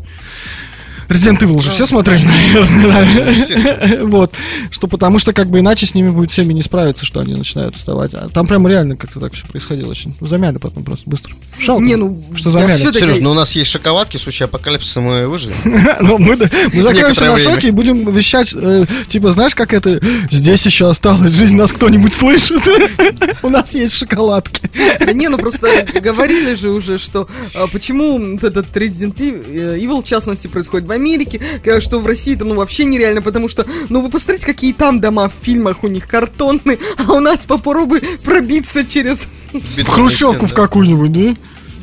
Resident 1.08 1.38
Evil 1.40 1.62
же 1.62 1.70
все 1.70 1.86
смотрели, 1.86 2.24
наверное, 2.24 2.86
да? 2.86 4.04
Вот. 4.04 4.32
Что 4.70 4.88
потому 4.88 5.18
что, 5.18 5.32
как 5.32 5.48
бы, 5.48 5.60
иначе 5.60 5.86
с 5.86 5.94
ними 5.94 6.10
будет 6.10 6.30
всеми 6.32 6.52
не 6.52 6.62
справиться, 6.62 7.04
что 7.04 7.20
они 7.20 7.34
начинают 7.34 7.76
вставать. 7.76 8.14
А 8.14 8.28
там 8.28 8.46
прям 8.46 8.66
реально 8.66 8.96
как-то 8.96 9.20
так 9.20 9.34
все 9.34 9.46
происходило 9.46 9.90
очень. 9.90 10.14
Замяли 10.20 10.58
потом 10.58 10.84
просто 10.84 11.08
быстро. 11.08 11.34
Жалко. 11.58 11.84
Не, 11.84 11.96
ну, 11.96 12.22
что 12.34 12.50
замяли. 12.50 12.78
Сереж, 12.78 13.18
ну 13.20 13.30
у 13.30 13.34
нас 13.34 13.52
есть 13.52 13.70
шоколадки, 13.70 14.16
в 14.16 14.20
случае 14.20 14.44
апокалипсиса 14.44 15.00
мы 15.00 15.26
выживем. 15.28 15.56
Но 16.00 16.18
мы, 16.18 16.36
закроемся 16.36 17.24
на 17.24 17.38
шоке 17.38 17.68
и 17.68 17.70
будем 17.70 18.10
вещать, 18.12 18.54
э, 18.54 18.84
типа, 19.08 19.32
знаешь, 19.32 19.54
как 19.54 19.72
это, 19.72 20.00
здесь 20.30 20.64
еще 20.66 20.88
осталась 20.88 21.32
жизнь, 21.32 21.56
нас 21.56 21.72
кто-нибудь 21.72 22.12
слышит. 22.12 22.62
У 23.42 23.48
нас 23.48 23.74
есть 23.74 23.96
шоколадки. 23.96 24.62
Да 25.00 25.12
не, 25.12 25.28
ну 25.28 25.38
просто 25.38 25.68
говорили 26.00 26.54
же 26.54 26.70
уже, 26.70 26.98
что 26.98 27.28
а, 27.54 27.66
почему 27.66 28.36
этот 28.36 28.74
Resident 28.76 29.16
Evil, 29.16 29.76
Evil, 29.76 30.02
в 30.02 30.06
частности, 30.06 30.48
происходит 30.48 30.88
в 30.88 30.90
Америке, 30.96 31.40
э, 31.64 31.80
что 31.80 32.00
в 32.00 32.06
России 32.06 32.34
это 32.34 32.44
ну 32.44 32.54
вообще 32.56 32.84
нереально, 32.84 33.22
потому 33.22 33.48
что, 33.48 33.64
ну 33.88 34.02
вы 34.02 34.10
посмотрите, 34.10 34.46
какие 34.46 34.72
там 34.72 35.00
дома 35.00 35.28
в 35.28 35.34
фильмах 35.40 35.84
у 35.84 35.88
них 35.88 36.06
картонные, 36.06 36.78
а 37.06 37.12
у 37.12 37.20
нас 37.20 37.46
попробуй 37.46 38.00
пробиться 38.24 38.84
через... 38.84 39.28
В 39.52 39.86
Хрущевку 39.86 40.46
в 40.46 40.54
какую-нибудь, 40.54 41.12
да? 41.12 41.36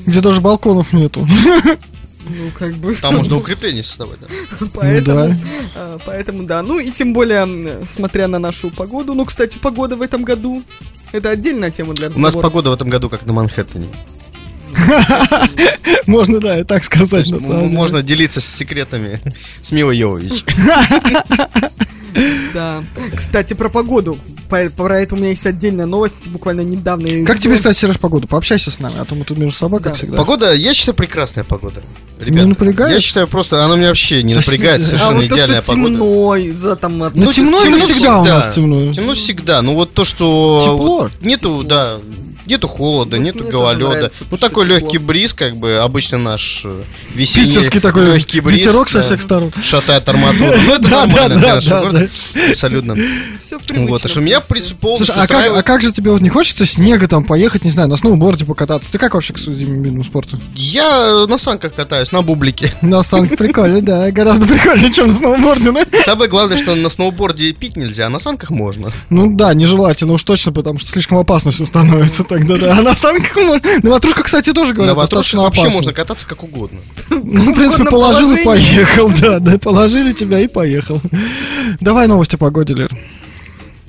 Где 0.05 0.19
даже 0.19 0.41
балконов 0.41 0.91
нету. 0.93 1.27
Ну, 2.25 2.51
как 2.57 2.73
бы... 2.75 2.95
Там 2.95 3.15
можно 3.15 3.37
укрепление 3.37 3.83
создавать, 3.83 4.19
да. 4.21 4.27
Поэтому, 4.73 5.29
да. 5.29 5.37
а, 5.75 5.97
поэтому, 6.05 6.43
да. 6.43 6.61
Ну 6.63 6.79
и 6.79 6.89
тем 6.89 7.13
более, 7.13 7.81
смотря 7.85 8.27
на 8.27 8.39
нашу 8.39 8.69
погоду. 8.69 9.13
Ну, 9.13 9.25
кстати, 9.25 9.57
погода 9.57 9.95
в 9.95 10.01
этом 10.01 10.23
году. 10.23 10.63
Это 11.11 11.29
отдельная 11.29 11.69
тема 11.69 11.93
для 11.93 12.07
У 12.07 12.09
разговора. 12.09 12.33
нас 12.33 12.41
погода 12.41 12.69
в 12.69 12.73
этом 12.73 12.89
году 12.89 13.09
как 13.09 13.25
на 13.25 13.33
Манхэттене. 13.33 13.87
Можно, 16.07 16.39
да, 16.39 16.59
и 16.59 16.63
так 16.63 16.83
сказать. 16.83 17.29
Можно 17.31 18.01
делиться 18.01 18.39
с 18.41 18.45
секретами 18.45 19.19
с 19.61 19.71
Милой 19.71 19.97
Йовович. 19.97 20.43
Да. 22.53 22.83
Кстати, 23.15 23.55
про 23.55 23.69
погоду. 23.69 24.19
По- 24.47 24.69
Про 24.69 24.99
это 24.99 25.15
у 25.15 25.17
меня 25.17 25.29
есть 25.29 25.47
отдельная 25.47 25.87
новость, 25.87 26.27
буквально 26.27 26.61
недавно. 26.61 27.25
Как 27.25 27.39
тебе, 27.39 27.55
кстати, 27.55 27.75
Сереж, 27.75 27.97
погода? 27.97 28.27
Пообщайся 28.27 28.69
с 28.69 28.77
нами, 28.79 28.97
а 28.99 29.05
то 29.05 29.15
мы 29.15 29.23
тут 29.25 29.39
между 29.39 29.57
собой, 29.57 29.79
как 29.81 29.93
Да. 29.93 29.97
всегда. 29.97 30.17
Погода, 30.17 30.53
я 30.53 30.75
считаю, 30.75 30.95
прекрасная 30.95 31.43
погода. 31.43 31.81
Не 32.19 32.25
Ребята, 32.27 32.47
напрягает? 32.49 32.93
я 32.93 33.01
считаю 33.01 33.27
просто, 33.27 33.65
она 33.65 33.75
меня 33.75 33.87
вообще 33.87 34.21
не 34.21 34.35
напрягает, 34.35 34.81
А 34.81 34.83
совершенно 34.83 35.19
то, 35.21 35.25
идеальная 35.25 35.61
что 35.63 35.71
погода. 35.71 35.89
темно, 35.89 36.37
за 36.55 36.75
там... 36.75 37.01
от- 37.01 37.15
Ну, 37.15 37.33
темно 37.33 37.65
это 37.65 37.79
всегда 37.79 38.21
у 38.21 38.25
нас 38.25 38.53
темно. 38.53 38.93
Темно 38.93 39.13
всегда, 39.15 39.61
ну 39.63 39.73
вот 39.73 39.93
то, 39.93 40.05
что... 40.05 40.59
Тепло. 40.61 40.77
вот 40.77 41.11
Нету, 41.21 41.63
да, 41.63 41.97
нету 42.45 42.67
холода, 42.67 43.17
Вот 43.17 43.23
нету 43.23 43.43
гололеда. 43.43 44.11
Ну 44.31 44.37
такой 44.37 44.65
тепло. 44.65 44.77
легкий 44.77 44.97
бриз, 44.97 45.33
как 45.33 45.55
бы, 45.55 45.77
обычно 45.77 46.17
наш 46.17 46.61
э, 46.65 46.81
весенний 47.13 47.47
Питерский 47.47 47.79
такой 47.79 48.05
легкий 48.05 48.39
бриз. 48.39 48.59
ветерок 48.59 48.89
со 48.89 49.01
всех 49.01 49.21
сторон. 49.21 49.51
Шатает 49.61 50.07
арматуру. 50.07 50.53
Ну 50.65 50.73
это 50.75 50.89
нормально 50.89 51.29
да, 51.29 51.35
для 51.35 51.55
нашего 51.55 51.75
да, 51.75 51.81
города. 51.81 52.09
Абсолютно. 52.49 52.95
Вот, 53.69 54.05
а 54.05 54.07
что 54.07 54.21
меня, 54.21 54.41
в 54.41 54.47
принципе, 54.47 54.75
полностью 54.75 55.13
Слушай, 55.13 55.25
а 55.25 55.27
как, 55.27 55.57
а 55.57 55.63
как 55.63 55.81
же 55.81 55.91
тебе 55.91 56.11
вот 56.11 56.21
не 56.21 56.29
хочется 56.29 56.65
снега 56.65 57.07
там 57.07 57.23
поехать, 57.23 57.63
не 57.65 57.71
знаю, 57.71 57.89
на 57.89 57.97
сноуборде 57.97 58.45
покататься? 58.45 58.91
Ты 58.91 58.97
как 58.97 59.13
вообще 59.13 59.33
к 59.33 59.39
зимнему 59.39 60.03
спорту? 60.03 60.39
Я 60.55 61.25
на 61.27 61.37
санках 61.37 61.73
катаюсь, 61.73 62.11
на 62.11 62.21
бублике. 62.21 62.73
На 62.81 63.03
санках 63.03 63.37
прикольно, 63.37 63.81
да, 63.81 64.11
гораздо 64.11 64.45
прикольнее, 64.45 64.91
чем 64.91 65.07
на 65.07 65.15
сноуборде, 65.15 65.71
да? 65.71 65.83
Самое 66.03 66.29
главное, 66.29 66.57
что 66.57 66.75
на 66.75 66.89
сноуборде 66.89 67.51
пить 67.53 67.75
нельзя, 67.75 68.07
а 68.07 68.09
на 68.09 68.19
санках 68.19 68.49
можно. 68.49 68.91
Ну 69.09 69.35
да, 69.35 69.53
нежелательно 69.53 70.13
уж 70.13 70.23
точно, 70.23 70.51
потому 70.51 70.79
что 70.79 70.89
слишком 70.89 71.17
опасно 71.17 71.51
все 71.51 71.65
становится 71.65 72.23
тогда, 72.37 72.57
да. 72.57 72.77
А 72.77 72.81
на 72.81 72.95
санках 72.95 73.35
можно... 73.35 73.61
На 73.81 73.89
ватрушках, 73.89 74.25
кстати, 74.25 74.53
тоже 74.53 74.71
На 74.71 74.75
говорят, 74.75 74.95
ватрушках 74.95 75.19
достаточно 75.19 75.41
вообще 75.41 75.69
можно 75.69 75.93
кататься 75.93 76.27
как 76.27 76.43
угодно. 76.43 76.79
Ну, 77.09 77.53
в 77.53 77.55
принципе, 77.55 77.85
положил 77.85 78.33
и 78.33 78.43
поехал, 78.43 79.11
да, 79.21 79.39
да, 79.39 79.57
положили 79.57 80.13
тебя 80.13 80.39
и 80.39 80.47
поехал. 80.47 81.01
Давай 81.79 82.07
новости 82.07 82.35
о 82.35 82.37
погоде, 82.37 82.73
Лер. 82.73 82.89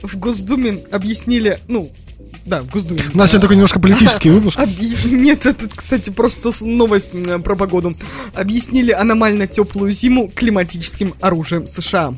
В 0.03 0.17
Госдуме 0.19 0.81
объяснили, 0.91 1.59
ну, 1.67 1.91
да, 2.45 2.61
в 2.61 2.71
Госдуме. 2.71 3.01
У 3.15 3.17
нас 3.17 3.31
сегодня 3.31 3.41
только 3.41 3.55
немножко 3.55 3.81
политический 3.81 4.29
выпуск. 4.31 4.59
Нет, 5.05 5.47
это, 5.47 5.67
кстати, 5.75 6.11
просто 6.11 6.51
новость 6.65 7.09
м, 7.15 7.43
про 7.43 7.57
погоду. 7.57 7.95
Объяснили 8.35 8.93
аномально 8.93 9.47
теплую 9.47 9.93
зиму 9.93 10.31
климатическим 10.35 11.15
оружием 11.21 11.67
США. 11.67 12.15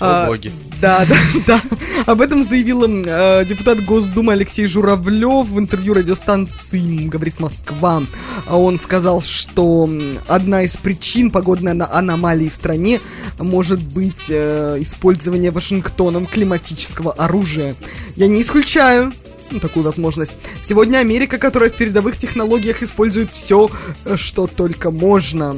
А, 0.00 0.26
боги. 0.26 0.50
Да, 0.82 1.06
да, 1.08 1.16
да. 1.46 1.62
Об 2.06 2.20
этом 2.20 2.42
заявил 2.42 2.82
э, 2.84 3.44
депутат 3.44 3.84
Госдумы 3.84 4.32
Алексей 4.32 4.66
Журавлев 4.66 5.46
в 5.46 5.56
интервью 5.60 5.94
радиостанции 5.94 7.06
«Говорит 7.06 7.38
Москва». 7.38 8.02
А 8.46 8.58
Он 8.58 8.80
сказал, 8.80 9.22
что 9.22 9.88
одна 10.26 10.64
из 10.64 10.76
причин 10.76 11.30
погодной 11.30 11.78
аномалии 11.78 12.48
в 12.48 12.54
стране 12.54 13.00
может 13.38 13.80
быть 13.80 14.26
э, 14.28 14.78
использование 14.80 15.52
Вашингтоном 15.52 16.26
климатического 16.26 17.12
оружия. 17.12 17.76
Я 18.16 18.26
не 18.26 18.42
исключаю 18.42 19.12
ну, 19.52 19.60
такую 19.60 19.84
возможность. 19.84 20.32
Сегодня 20.62 20.98
Америка, 20.98 21.38
которая 21.38 21.70
в 21.70 21.74
передовых 21.74 22.16
технологиях 22.16 22.82
использует 22.82 23.30
все, 23.32 23.70
что 24.16 24.48
только 24.48 24.90
можно. 24.90 25.54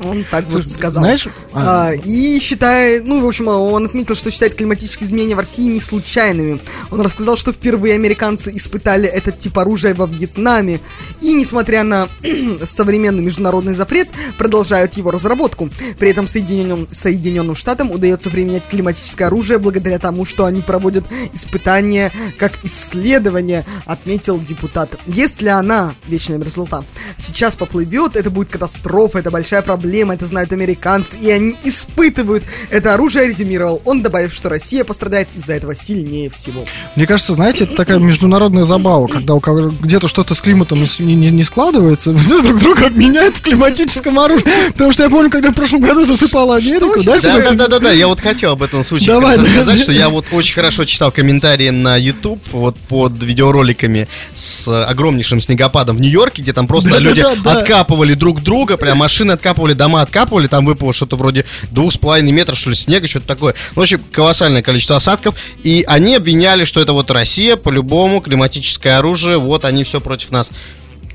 Он 0.00 0.24
так 0.30 0.44
вот 0.48 0.66
сказал. 0.66 1.02
Знаешь, 1.02 1.28
а, 1.52 1.88
А, 1.88 1.94
и 1.94 2.38
считает, 2.38 3.06
ну, 3.06 3.20
в 3.20 3.26
общем, 3.26 3.48
он 3.48 3.86
отметил, 3.86 4.14
что 4.14 4.30
считает 4.30 4.54
климатические 4.54 5.08
изменения 5.08 5.34
в 5.34 5.38
России 5.38 5.64
не 5.64 5.80
случайными. 5.80 6.60
Он 6.90 7.00
рассказал, 7.00 7.36
что 7.36 7.52
впервые 7.52 7.94
американцы 7.94 8.52
испытали 8.54 9.08
этот 9.08 9.38
тип 9.38 9.58
оружия 9.58 9.94
во 9.94 10.06
Вьетнаме. 10.06 10.80
И, 11.20 11.34
несмотря 11.34 11.82
на 11.82 12.08
современный 12.64 13.22
международный 13.22 13.74
запрет, 13.74 14.08
продолжают 14.36 14.94
его 14.94 15.10
разработку. 15.10 15.68
При 15.98 16.10
этом 16.10 16.28
Соединенным, 16.28 16.88
Соединенным 16.90 17.54
Штатам 17.54 17.90
удается 17.90 18.30
применять 18.30 18.62
климатическое 18.70 19.26
оружие 19.26 19.58
благодаря 19.58 19.98
тому, 19.98 20.24
что 20.24 20.44
они 20.44 20.60
проводят 20.60 21.04
испытания 21.32 22.12
как 22.38 22.52
исследования, 22.64 23.64
отметил 23.84 24.38
депутат. 24.38 24.96
Если 25.06 25.48
она, 25.48 25.94
вечная 26.06 26.38
мерзлота, 26.38 26.84
сейчас 27.18 27.54
поплывет, 27.54 28.16
это 28.16 28.30
будет 28.30 28.48
катастрофа, 28.50 29.18
это 29.18 29.30
большая 29.30 29.62
проблема, 29.62 29.87
это 29.92 30.26
знают 30.26 30.52
американцы, 30.52 31.16
и 31.18 31.30
они 31.30 31.56
испытывают 31.64 32.44
это 32.70 32.94
оружие, 32.94 33.26
резюмировал 33.26 33.80
он, 33.84 34.02
добавив, 34.02 34.34
что 34.34 34.48
Россия 34.48 34.84
пострадает 34.84 35.28
из-за 35.36 35.54
этого 35.54 35.74
сильнее 35.74 36.30
всего. 36.30 36.64
Мне 36.96 37.06
кажется, 37.06 37.32
знаете, 37.34 37.64
это 37.64 37.74
такая 37.74 37.98
международная 37.98 38.64
забава, 38.64 39.06
когда 39.06 39.34
у 39.34 39.40
кого 39.40 39.70
где-то 39.80 40.08
что-то 40.08 40.34
с 40.34 40.40
климатом 40.40 40.80
не, 40.98 41.14
не- 41.14 41.30
не 41.30 41.44
складывается, 41.44 42.12
друг 42.42 42.58
друга 42.60 42.86
обменяют 42.86 43.36
в 43.36 43.42
климатическом 43.42 44.18
оружии. 44.18 44.46
Потому 44.72 44.92
что 44.92 45.02
я 45.04 45.10
помню, 45.10 45.30
когда 45.30 45.50
в 45.50 45.54
прошлом 45.54 45.80
году 45.80 46.04
засыпала 46.04 46.56
Америку, 46.56 47.02
да, 47.02 47.18
Да, 47.20 47.38
да, 47.38 47.52
да, 47.52 47.68
да, 47.68 47.78
да, 47.78 47.92
я 47.92 48.06
вот 48.08 48.20
хотел 48.20 48.52
об 48.52 48.62
этом 48.62 48.84
случае 48.84 49.08
Давай, 49.08 49.38
сказать, 49.38 49.80
что 49.80 49.92
я 49.92 50.08
вот 50.08 50.26
очень 50.32 50.54
хорошо 50.54 50.84
читал 50.84 51.10
комментарии 51.12 51.70
на 51.70 51.96
YouTube 51.96 52.40
вот 52.52 52.76
под 52.76 53.22
видеороликами 53.22 54.08
с 54.34 54.68
огромнейшим 54.86 55.40
снегопадом 55.40 55.96
в 55.96 56.00
Нью-Йорке, 56.00 56.42
где 56.42 56.52
там 56.52 56.66
просто 56.66 56.98
люди 56.98 57.22
да, 57.22 57.34
да. 57.36 57.52
откапывали 57.58 58.14
друг 58.14 58.42
друга, 58.42 58.76
прям 58.76 58.98
машины 58.98 59.32
откапывали, 59.32 59.74
дома 59.78 60.02
откапывали, 60.02 60.46
там 60.46 60.66
выпало 60.66 60.92
что-то 60.92 61.16
вроде 61.16 61.46
двух 61.70 61.94
с 61.94 61.96
половиной 61.96 62.32
метров, 62.32 62.58
что 62.58 62.68
ли, 62.68 62.76
снега, 62.76 63.08
что-то 63.08 63.26
такое. 63.26 63.54
Ну, 63.74 63.80
в 63.80 63.82
общем, 63.82 64.02
колоссальное 64.12 64.62
количество 64.62 64.96
осадков, 64.96 65.34
и 65.62 65.84
они 65.88 66.16
обвиняли, 66.16 66.66
что 66.66 66.80
это 66.82 66.92
вот 66.92 67.10
Россия, 67.10 67.56
по-любому, 67.56 68.20
климатическое 68.20 68.98
оружие, 68.98 69.38
вот 69.38 69.64
они 69.64 69.84
все 69.84 70.00
против 70.00 70.30
нас. 70.30 70.50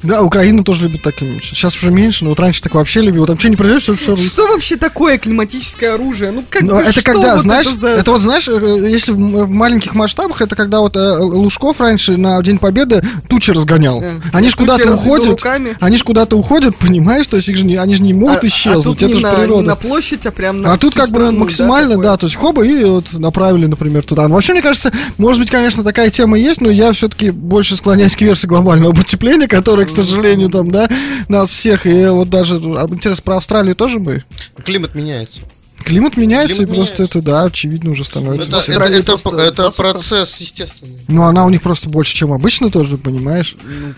Да, 0.04 0.22
Украина 0.22 0.64
тоже 0.64 0.84
любит 0.84 1.01
таким. 1.01 1.41
Сейчас 1.41 1.76
уже 1.76 1.89
меньше, 1.91 2.24
но 2.24 2.32
вот 2.32 2.39
раньше 2.39 2.62
так 2.62 2.76
вообще 2.76 3.01
любил. 3.01 3.26
Там 3.26 3.39
что 3.39 3.49
не 3.49 3.56
произойдет, 3.56 3.84
все, 3.84 3.95
все 3.95 4.18
Что 4.18 4.47
вообще 4.47 4.76
такое 4.76 5.18
климатическое 5.18 5.93
оружие? 5.95 6.32
Ну, 6.32 6.43
как 6.49 6.62
Но 6.62 6.76
бы, 6.76 6.82
это 6.82 6.91
что 6.91 7.01
когда, 7.04 7.34
вот 7.36 7.41
знаешь, 7.43 7.68
это 7.68 7.88
это, 7.88 8.06
за- 8.06 8.12
вот 8.12 8.22
знаешь, 8.22 8.47
э, 8.47 8.88
если 8.89 9.12
в, 9.14 9.49
маленьких 9.49 9.95
масштабах, 9.95 10.41
это 10.41 10.56
когда 10.56 10.80
вот 10.82 10.95
э, 10.95 11.18
Лужков 11.20 11.80
раньше 11.80 12.18
на 12.18 12.41
День 12.41 12.58
Победы 12.58 13.01
тучи 13.30 13.51
разгонял. 13.51 14.01
Да. 14.01 14.12
Они 14.34 14.49
ж 14.49 14.56
куда-то 14.56 14.91
уходят, 14.93 15.28
руками. 15.30 15.76
они 15.80 15.97
ж 15.97 16.04
куда-то 16.04 16.38
уходят, 16.38 16.76
понимаешь, 16.80 17.28
то 17.28 17.38
есть 17.38 17.49
их 17.49 17.56
же 17.58 17.66
не, 17.66 17.76
они 17.78 17.95
же 17.95 18.04
не 18.04 18.14
могут 18.14 18.43
А- 18.43 18.47
исчезнуть, 18.47 18.97
а 19.04 19.08
тут 19.08 19.10
это 19.10 19.18
же 19.20 19.24
на, 19.24 19.32
природа. 19.34 19.62
не 19.62 19.68
на 19.70 19.76
площадь, 19.76 20.26
а 20.26 20.32
прям 20.32 20.62
на 20.62 20.74
А 20.74 20.78
тут 20.78 20.93
как 20.93 21.06
бы 21.10 21.16
страну, 21.16 21.39
максимально, 21.39 21.91
такое? 21.91 22.04
да, 22.04 22.18
то 22.18 22.26
есть 22.28 22.36
хоба 22.38 22.66
и 22.66 22.84
вот 22.84 23.14
направили, 23.14 23.66
например, 23.68 24.04
туда. 24.04 24.28
Ну, 24.28 24.34
Вообще, 24.36 24.54
мне 24.54 24.62
кажется, 24.62 24.91
может 25.18 25.39
быть, 25.41 25.49
конечно, 25.49 25.84
такая 25.84 26.10
тема 26.10 26.38
есть, 26.38 26.60
но 26.62 26.70
я 26.70 26.91
все-таки 26.93 27.32
больше 27.32 27.76
склоняюсь 27.78 28.16
к 28.16 28.22
версии 28.22 28.47
глобального 28.47 28.93
потепления, 28.93 29.47
которое, 29.47 29.86
к 29.86 29.89
сожалению, 29.94 30.50
там, 30.50 30.72
да, 30.72 30.88
нас 31.28 31.50
всех, 31.50 31.86
и 31.86 32.06
вот 32.08 32.30
даже, 32.30 32.56
интересно, 32.56 33.24
про 33.24 33.38
Австралию 33.38 33.76
тоже 33.76 34.00
бы? 34.00 34.24
Климат 34.64 34.96
меняется. 34.96 35.41
Климат 35.84 36.16
меняется, 36.16 36.58
Климат 36.60 36.72
и 36.72 36.76
просто 36.76 36.94
меняется. 37.02 37.20
это, 37.20 37.26
да, 37.26 37.44
очевидно 37.44 37.91
уже 37.91 38.06
становится. 38.06 38.48
Это, 38.50 38.62
всем. 38.62 38.82
это- 38.82 38.94
это- 38.94 39.04
просто 39.04 39.30
это 39.38 39.64
засуха. 39.64 39.82
процесс 39.91 40.38
естественный. 40.38 41.00
Ну, 41.10 41.24
она 41.24 41.46
у 41.46 41.50
них 41.50 41.62
просто 41.62 41.89
больше, 41.89 42.16
чем 42.16 42.32
обычно 42.32 42.70
тоже, 42.70 42.98
понимаешь? 42.98 43.56
Ну, 43.64 43.94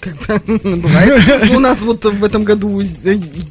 как 0.00 0.42
бывает. 0.46 1.44
Ну, 1.50 1.56
У 1.56 1.60
нас 1.60 1.80
вот 1.80 2.04
в 2.04 2.24
этом 2.24 2.44
году 2.44 2.80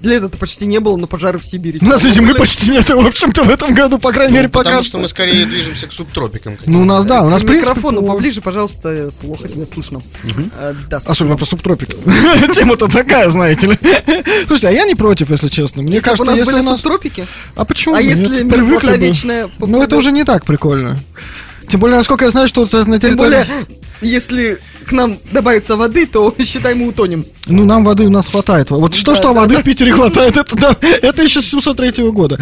лета-то 0.03 0.37
почти 0.37 0.65
не 0.65 0.79
было, 0.79 0.97
но 0.97 1.07
пожары 1.07 1.39
в 1.39 1.45
Сибири. 1.45 1.79
У 1.81 1.85
нас 1.85 2.01
зимы 2.03 2.33
почти 2.35 2.71
нет, 2.71 2.89
в 2.89 3.05
общем-то, 3.05 3.43
в 3.43 3.49
этом 3.49 3.73
году, 3.73 3.97
по 3.99 4.11
крайней 4.11 4.33
мере, 4.33 4.47
Ну, 4.47 4.51
потому 4.51 4.77
пока 4.77 4.83
что 4.83 4.97
мы 4.97 5.07
скорее 5.07 5.45
движемся 5.45 5.87
к 5.87 5.93
субтропикам. 5.93 6.57
Ну, 6.65 6.81
у 6.81 6.85
нас, 6.85 7.05
да, 7.05 7.23
у 7.23 7.29
нас, 7.29 7.41
в 7.41 7.45
принципе, 7.45 7.71
микрофону 7.71 8.01
по- 8.01 8.13
поближе, 8.13 8.41
пожалуйста, 8.41 9.09
плохо 9.21 9.47
тебя 9.47 9.65
слышно. 9.65 10.01
Э. 10.59 10.73
Особенно 11.05 11.37
по 11.37 11.45
субтропикам. 11.45 11.99
Тема-то 12.53 12.87
такая, 12.87 13.29
знаете 13.29 13.67
ли. 13.67 13.77
Слушайте, 14.47 14.67
а 14.69 14.71
я 14.71 14.85
не 14.85 14.95
против, 14.95 15.29
если 15.29 15.47
честно. 15.49 15.81
Мне 15.81 16.01
кажется, 16.01 16.31
если 16.33 16.53
у 16.53 16.63
нас... 16.63 16.65
субтропики, 16.65 17.27
А 17.55 17.65
почему? 17.65 17.95
а 17.95 18.01
если 18.01 18.43
мерзлота 18.43 18.95
вечная 18.95 19.49
Ну, 19.59 19.81
это 19.81 19.95
уже 19.97 20.11
не 20.11 20.23
так 20.23 20.45
прикольно. 20.45 20.97
Тем 21.69 21.79
более, 21.81 21.97
насколько 21.97 22.25
я 22.25 22.31
знаю, 22.31 22.47
что 22.47 22.61
вот 22.61 22.71
на 22.73 22.99
Тем 22.99 23.11
территории... 23.11 23.17
более, 23.45 23.47
если 24.01 24.59
к 24.85 24.91
нам 24.91 25.17
добавится 25.31 25.75
воды, 25.75 26.05
то, 26.05 26.33
считай, 26.39 26.73
мы 26.73 26.87
утонем. 26.87 27.25
Ну, 27.47 27.65
нам 27.65 27.83
воды 27.83 28.05
у 28.05 28.09
нас 28.09 28.27
хватает. 28.27 28.69
Вот 28.69 28.95
что-что, 28.95 29.31
а 29.31 29.33
да, 29.33 29.41
воды 29.41 29.55
да. 29.55 29.61
в 29.61 29.63
Питере 29.63 29.91
хватает. 29.91 30.37
Это, 30.37 30.55
да, 30.55 30.75
это 31.01 31.23
еще 31.23 31.41
с 31.41 31.45
703 31.45 32.11
года. 32.11 32.39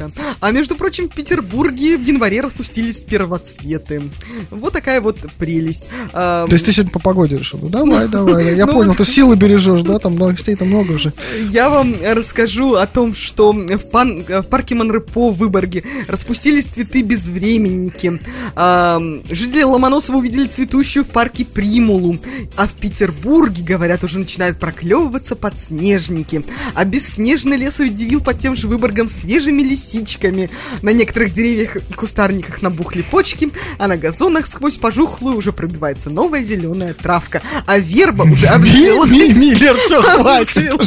Да. 0.00 0.10
А 0.40 0.50
между 0.52 0.74
прочим, 0.76 1.08
в 1.08 1.14
Петербурге 1.14 1.96
в 1.96 2.02
январе 2.02 2.40
распустились 2.40 2.98
первоцветы. 2.98 4.02
Вот 4.50 4.72
такая 4.72 5.00
вот 5.00 5.18
прелесть. 5.38 5.86
А, 6.12 6.46
То 6.46 6.52
есть 6.52 6.64
ты 6.64 6.72
сегодня 6.72 6.92
по 6.92 6.98
погоде 6.98 7.36
решил? 7.36 7.58
Ну, 7.62 7.68
давай, 7.68 8.08
давай. 8.08 8.44
да. 8.44 8.50
Я 8.50 8.66
Ну, 8.66 8.72
понял, 8.72 8.94
ты 8.94 9.04
силы 9.04 9.36
бережешь, 9.36 9.82
да? 9.82 9.98
Там 9.98 10.16
новостей-то 10.16 10.64
много 10.64 10.92
уже. 10.92 11.12
Я 11.50 11.68
вам 11.68 11.94
расскажу 12.02 12.74
о 12.74 12.86
том, 12.86 13.14
что 13.14 13.52
в, 13.52 13.90
пан- 13.90 14.24
в 14.28 14.42
парке 14.48 14.74
Монрепо 14.74 15.30
в 15.30 15.36
Выборге 15.38 15.84
распустились 16.08 16.64
цветы 16.66 17.02
безвременники. 17.02 18.20
А, 18.56 19.00
жители 19.30 19.62
Ломоносова 19.62 20.16
увидели 20.18 20.46
цветущую 20.46 21.04
в 21.04 21.08
парке 21.08 21.44
Примулу. 21.44 22.18
А 22.56 22.66
в 22.66 22.72
Петербурге, 22.74 23.62
говорят, 23.62 24.04
уже 24.04 24.18
начинают 24.18 24.58
проклевываться 24.58 25.36
подснежники. 25.36 26.44
А 26.74 26.84
бесснежный 26.84 27.56
лес 27.56 27.80
удивил 27.80 28.20
под 28.20 28.38
тем 28.38 28.56
же 28.56 28.68
Выборгом 28.68 29.08
свежими 29.08 29.62
лисичками. 29.94 30.50
На 30.82 30.90
некоторых 30.90 31.32
деревьях 31.32 31.76
и 31.76 31.92
кустарниках 31.94 32.62
набухли 32.62 33.02
почки, 33.02 33.50
а 33.78 33.88
на 33.88 33.96
газонах 33.96 34.46
сквозь 34.46 34.76
пожухлую 34.76 35.36
уже 35.36 35.52
пробивается 35.52 36.10
новая 36.10 36.42
зеленая 36.42 36.94
травка. 36.94 37.42
А 37.66 37.78
верба 37.78 38.24
уже. 38.24 38.46
Ми- 38.58 39.34
Миллер, 39.34 39.76
все, 39.76 40.02
хватит. 40.02 40.72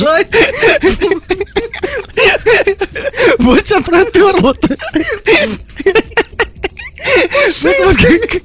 Вот 3.39 3.64
тебя 3.64 3.82
как- 8.28 8.43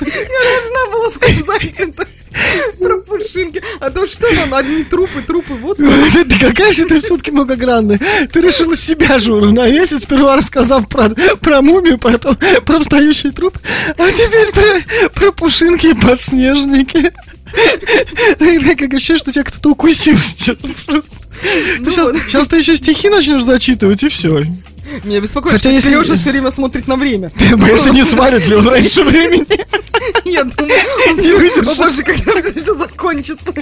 Я 0.00 0.60
должна 0.60 0.86
была 0.92 1.10
сказать 1.10 1.80
это 1.80 2.06
про 2.80 2.98
пушинки. 2.98 3.62
А 3.80 3.90
то 3.90 4.06
что 4.06 4.30
нам, 4.34 4.54
одни 4.54 4.84
трупы, 4.84 5.22
трупы, 5.26 5.54
вот. 5.54 5.78
Да 5.78 6.38
какая 6.40 6.72
же 6.72 6.84
ты 6.84 7.00
все-таки 7.00 7.30
многогранная. 7.30 8.00
Ты 8.32 8.40
решила 8.40 8.76
себя 8.76 9.18
же 9.18 9.32
уравновесить, 9.34 10.02
сперва 10.02 10.36
рассказав 10.36 10.88
про, 10.88 11.10
про 11.40 11.62
мумию, 11.62 11.98
про, 11.98 12.18
то, 12.18 12.36
про 12.64 12.80
встающий 12.80 13.30
труп, 13.30 13.58
а 13.98 14.10
теперь 14.10 14.52
про, 14.52 15.10
про 15.10 15.32
пушинки 15.32 15.86
и 15.88 15.94
подснежники. 15.94 17.12
Так 18.38 18.78
как 18.78 18.92
ощущение, 18.94 19.18
что 19.20 19.32
тебя 19.32 19.44
кто-то 19.44 19.70
укусил 19.70 20.16
сейчас 20.16 20.56
просто. 20.86 21.16
Ну 21.78 21.90
сейчас, 21.90 22.48
ты 22.48 22.58
еще 22.58 22.76
стихи 22.76 23.08
начнешь 23.08 23.44
зачитывать, 23.44 24.02
и 24.02 24.08
все. 24.08 24.44
Меня 25.04 25.20
беспокоит, 25.20 25.54
Хотя 25.54 25.68
что 25.68 25.70
если- 25.70 25.88
Сережа 25.88 26.16
все 26.16 26.30
время 26.30 26.50
смотрит 26.50 26.86
на 26.86 26.96
время. 26.96 27.32
Боишься, 27.56 27.90
не 27.90 28.04
сварит 28.04 28.46
ли 28.46 28.54
он 28.54 28.68
раньше 28.68 29.02
времени. 29.04 29.46
Я 30.28 30.42
думаю, 30.44 30.74
он 31.08 31.16
Не 31.18 31.32
выдержит. 31.32 31.68
О 31.68 31.74
боже, 31.82 32.02
когда 32.02 32.32
это 32.32 32.60
все 32.60 32.74
закончится. 32.74 33.54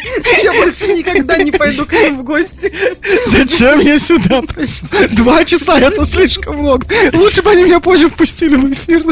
Я 0.43 0.53
больше 0.55 0.87
никогда 0.89 1.37
не 1.37 1.51
пойду 1.53 1.85
к 1.85 1.93
ним 1.93 2.19
в 2.21 2.25
гости. 2.25 2.73
Зачем 3.27 3.81
я 3.81 3.99
сюда 3.99 4.41
пришел? 4.43 4.89
Два 5.11 5.45
часа 5.45 5.79
это 5.79 6.07
слишком 6.07 6.57
много. 6.59 6.87
Лучше 7.13 7.43
бы 7.43 7.51
они 7.51 7.65
меня 7.65 7.81
позже 7.81 8.09
впустили 8.09 8.57
в 8.57 8.73
эфир. 8.73 9.05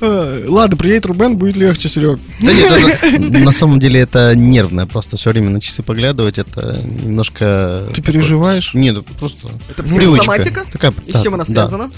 А, 0.00 0.44
Ладно, 0.48 0.76
приедет 0.76 1.06
Рубен, 1.06 1.36
будет 1.36 1.56
легче, 1.56 1.88
Серег. 1.88 2.18
Да 2.40 2.52
нет, 2.52 2.72
это- 3.02 3.20
на 3.20 3.52
самом 3.52 3.78
деле 3.80 4.00
это 4.00 4.34
нервное, 4.34 4.86
просто 4.86 5.16
все 5.16 5.30
время 5.30 5.50
на 5.50 5.60
часы 5.60 5.82
поглядывать, 5.82 6.38
это 6.38 6.78
немножко... 6.84 7.84
Ты 7.94 8.02
переживаешь? 8.02 8.74
Нет, 8.74 8.96
это 8.98 9.14
просто 9.14 9.48
Это 9.70 9.82
психосоматика? 9.84 10.66
Такая- 10.70 10.92
И 11.06 11.12
да, 11.12 11.18
с 11.18 11.22
чем 11.22 11.34
она 11.34 11.44
да. 11.44 11.50
связана? 11.52 11.90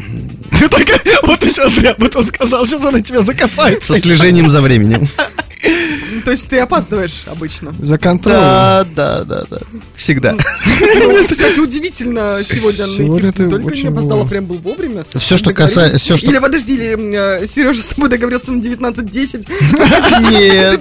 Ты 0.58 0.68
такая, 0.68 1.00
вот 1.22 1.40
ты 1.40 1.48
сейчас 1.48 1.72
зря 1.72 1.92
об 1.92 2.02
этом 2.02 2.22
сказал, 2.22 2.66
сейчас 2.66 2.84
она 2.84 3.00
тебя 3.00 3.22
закопает. 3.22 3.82
Со 3.82 3.98
слежением 3.98 4.50
за 4.50 4.60
временем. 4.60 5.08
Ну, 5.62 6.22
То 6.24 6.30
есть 6.32 6.48
ты 6.48 6.58
опаздываешь 6.58 7.24
обычно. 7.26 7.72
За 7.78 7.98
контроль. 7.98 8.34
Да, 8.34 8.86
да, 8.96 9.24
да, 9.24 9.44
да. 9.50 9.58
Всегда. 9.94 10.32
Ну, 10.32 11.16
Кстати, 11.22 11.58
удивительно 11.60 12.38
сегодня 12.42 12.86
на 12.86 12.92
Сегодня 12.92 13.30
эфир 13.30 13.48
только 13.50 13.64
не 13.64 13.70
очень 13.70 13.88
опоздала, 13.88 14.24
прям 14.26 14.46
был 14.46 14.56
вовремя. 14.56 15.04
Всё, 15.14 15.36
что 15.36 15.52
касается- 15.52 16.14
Или 16.14 16.38
подожди, 16.38 16.74
или 16.74 17.46
Сережа 17.46 17.82
с 17.82 17.86
тобой 17.86 18.08
договорился 18.08 18.52
на 18.52 18.60
19.10. 18.60 19.46
Ты 19.46 20.30
Нет. 20.30 20.80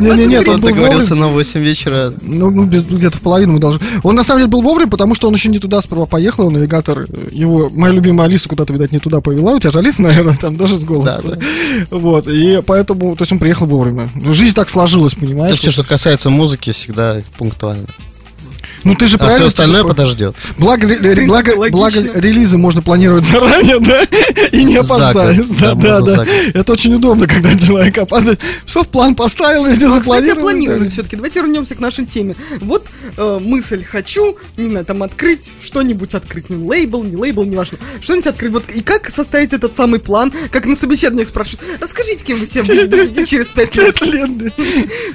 Не-не-не, 0.00 0.36
19.30. 0.36 0.48
он 0.48 0.60
договорился 0.60 1.14
на 1.14 1.28
8 1.28 1.60
вечера. 1.60 2.12
Ну, 2.22 2.50
ну, 2.50 2.64
где-то 2.66 3.18
в 3.18 3.20
половину 3.20 3.54
мы 3.54 3.60
должны. 3.60 3.80
Он 4.02 4.14
на 4.14 4.24
самом 4.24 4.40
деле 4.40 4.50
был 4.50 4.62
вовремя, 4.62 4.90
потому 4.90 5.14
что 5.14 5.28
он 5.28 5.34
еще 5.34 5.48
не 5.48 5.58
туда 5.58 5.80
сперва 5.80 6.06
поехал, 6.06 6.50
навигатор, 6.50 7.00
э, 7.08 7.28
его, 7.32 7.68
моя 7.70 7.92
любимая 7.92 8.28
Алиса 8.28 8.48
куда-то, 8.48 8.72
видать, 8.72 8.92
не 8.92 8.98
туда 8.98 9.20
повела. 9.20 9.54
У 9.54 9.60
тебя 9.60 9.70
же 9.70 9.78
Алиса, 9.78 10.02
наверное, 10.02 10.36
там 10.36 10.56
даже 10.56 10.76
с 10.76 10.84
голосом. 10.84 11.30
Да, 11.30 11.38
Вот, 11.90 12.28
и 12.28 12.62
поэтому, 12.64 13.16
то 13.16 13.22
есть 13.22 13.32
он 13.32 13.38
приехал 13.38 13.66
вовремя. 13.66 14.08
Ну, 14.22 14.34
Жизнь 14.34 14.54
так 14.54 14.68
сложилась, 14.70 15.14
понимаешь? 15.14 15.58
Все, 15.58 15.70
что 15.70 15.84
касается 15.84 16.30
музыки, 16.30 16.72
всегда 16.72 17.20
пунктуально. 17.36 17.86
Ну 18.88 18.94
ты 18.94 19.06
же 19.06 19.16
А 19.16 19.18
правильно 19.18 19.38
все 19.40 19.46
остальное 19.48 19.82
типа, 19.82 19.94
подождет. 19.94 20.34
Благо, 20.56 20.86
ре- 20.86 21.26
благо, 21.26 21.52
благо 21.70 22.00
релизы 22.14 22.56
можно 22.56 22.80
планировать 22.80 23.24
заранее, 23.24 23.78
да, 23.80 24.02
и 24.50 24.64
не 24.64 24.76
опоздать. 24.76 25.36
да, 25.60 25.74
Да, 25.74 26.00
да. 26.00 26.26
Это 26.54 26.72
очень 26.72 26.94
удобно, 26.94 27.26
когда 27.26 27.56
человек 27.58 27.98
опаздывает. 27.98 28.40
Все 28.64 28.82
в 28.82 28.88
план 28.88 29.14
поставил, 29.14 29.66
везде 29.66 29.88
Ну, 29.88 29.96
а, 29.96 30.00
кстати, 30.00 30.24
запланировал. 30.24 30.40
планировании 30.42 30.88
все-таки. 30.88 31.16
Давайте 31.16 31.40
вернемся 31.40 31.74
к 31.74 31.80
нашей 31.80 32.06
теме. 32.06 32.34
Вот 32.60 32.86
э, 33.16 33.38
мысль 33.42 33.84
хочу, 33.84 34.36
не 34.56 34.70
знаю, 34.70 34.84
там 34.86 35.02
открыть, 35.02 35.52
что-нибудь 35.62 36.14
открыть, 36.14 36.48
не 36.48 36.56
лейбл, 36.56 37.04
не 37.04 37.16
лейбл, 37.16 37.44
не 37.44 37.56
важно. 37.56 37.76
Что-нибудь 38.00 38.26
открыть. 38.28 38.52
Вот 38.52 38.64
и 38.74 38.80
как 38.82 39.10
составить 39.10 39.52
этот 39.52 39.76
самый 39.76 40.00
план, 40.00 40.32
как 40.50 40.64
на 40.64 40.74
собеседованиях 40.74 41.28
спрашивают, 41.28 41.62
расскажите, 41.80 42.24
кем 42.24 42.38
вы 42.40 42.46
себя 42.46 42.64
будете 42.64 43.26
через 43.26 43.46
пять 43.48 43.76
лет. 43.76 43.96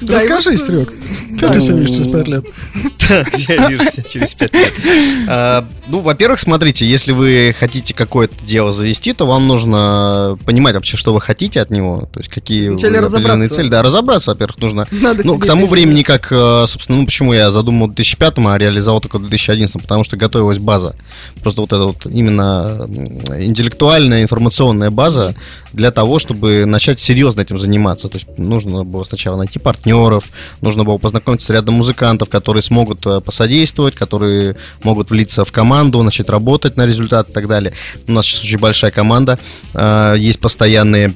Расскажи, 0.07 0.51
вот, 0.51 0.59
Серег, 0.59 0.93
как 1.39 1.53
ты 1.53 1.61
себя 1.61 1.75
видишь 1.75 1.95
через 1.95 2.11
пять 2.11 2.27
лет? 2.27 2.45
Где 3.67 3.75
я 3.75 3.79
вижу 3.79 3.91
себя 3.91 4.03
через 4.03 4.33
пять 4.33 4.53
лет? 4.53 4.73
А, 5.27 5.65
Ну, 5.87 5.99
во-первых, 5.99 6.39
смотрите, 6.39 6.85
если 6.87 7.11
вы 7.11 7.55
хотите 7.57 7.93
какое-то 7.93 8.35
дело 8.45 8.73
завести, 8.73 9.13
то 9.13 9.25
вам 9.25 9.47
нужно 9.47 10.37
понимать 10.45 10.75
вообще, 10.75 10.97
что 10.97 11.13
вы 11.13 11.21
хотите 11.21 11.59
от 11.61 11.71
него, 11.71 12.07
то 12.13 12.19
есть 12.19 12.29
какие 12.29 12.69
определенные 12.69 13.49
цели. 13.55 13.69
Да, 13.69 13.81
разобраться, 13.83 14.31
во-первых, 14.31 14.57
нужно. 14.59 14.87
Надо 14.91 15.25
Ну, 15.25 15.37
к 15.37 15.45
тому 15.45 15.67
времени, 15.67 16.03
как, 16.03 16.31
э, 16.31 16.65
собственно, 16.67 16.99
ну, 16.99 17.05
почему 17.05 17.33
я 17.33 17.51
задумал 17.51 17.87
в 17.87 17.93
2005, 17.95 18.33
а 18.45 18.57
реализовал 18.57 19.01
только 19.01 19.17
в 19.17 19.21
2011, 19.21 19.81
потому 19.81 20.03
что 20.03 20.15
готовилась 20.17 20.57
база. 20.57 20.95
Просто 21.41 21.61
вот 21.61 21.73
эта 21.73 21.83
вот 21.83 22.05
именно 22.05 22.87
интеллектуальная, 23.39 24.23
информационная 24.23 24.89
база 24.89 25.35
для 25.73 25.91
того, 25.91 26.19
чтобы 26.19 26.65
начать 26.65 26.99
серьезно 26.99 27.41
этим 27.41 27.59
заниматься. 27.59 28.07
То 28.07 28.17
есть 28.17 28.27
нужно 28.37 28.83
было 28.83 29.03
сначала 29.03 29.37
найти 29.37 29.59
партнеров, 29.59 30.25
нужно 30.61 30.83
было 30.83 30.97
познакомиться 30.97 31.47
с 31.47 31.49
рядом 31.49 31.75
музыкантов, 31.75 32.29
которые 32.29 32.61
смогут 32.61 33.05
э, 33.05 33.21
посодействовать, 33.21 33.95
которые 33.95 34.55
могут 34.83 35.09
влиться 35.09 35.43
в 35.43 35.51
команду, 35.51 36.01
начать 36.03 36.29
работать 36.29 36.77
на 36.77 36.85
результат 36.85 37.29
и 37.29 37.33
так 37.33 37.47
далее. 37.47 37.73
У 38.07 38.11
нас 38.11 38.25
сейчас 38.25 38.43
очень 38.43 38.59
большая 38.59 38.91
команда, 38.91 39.39
э, 39.73 40.15
есть 40.17 40.39
постоянные 40.39 41.13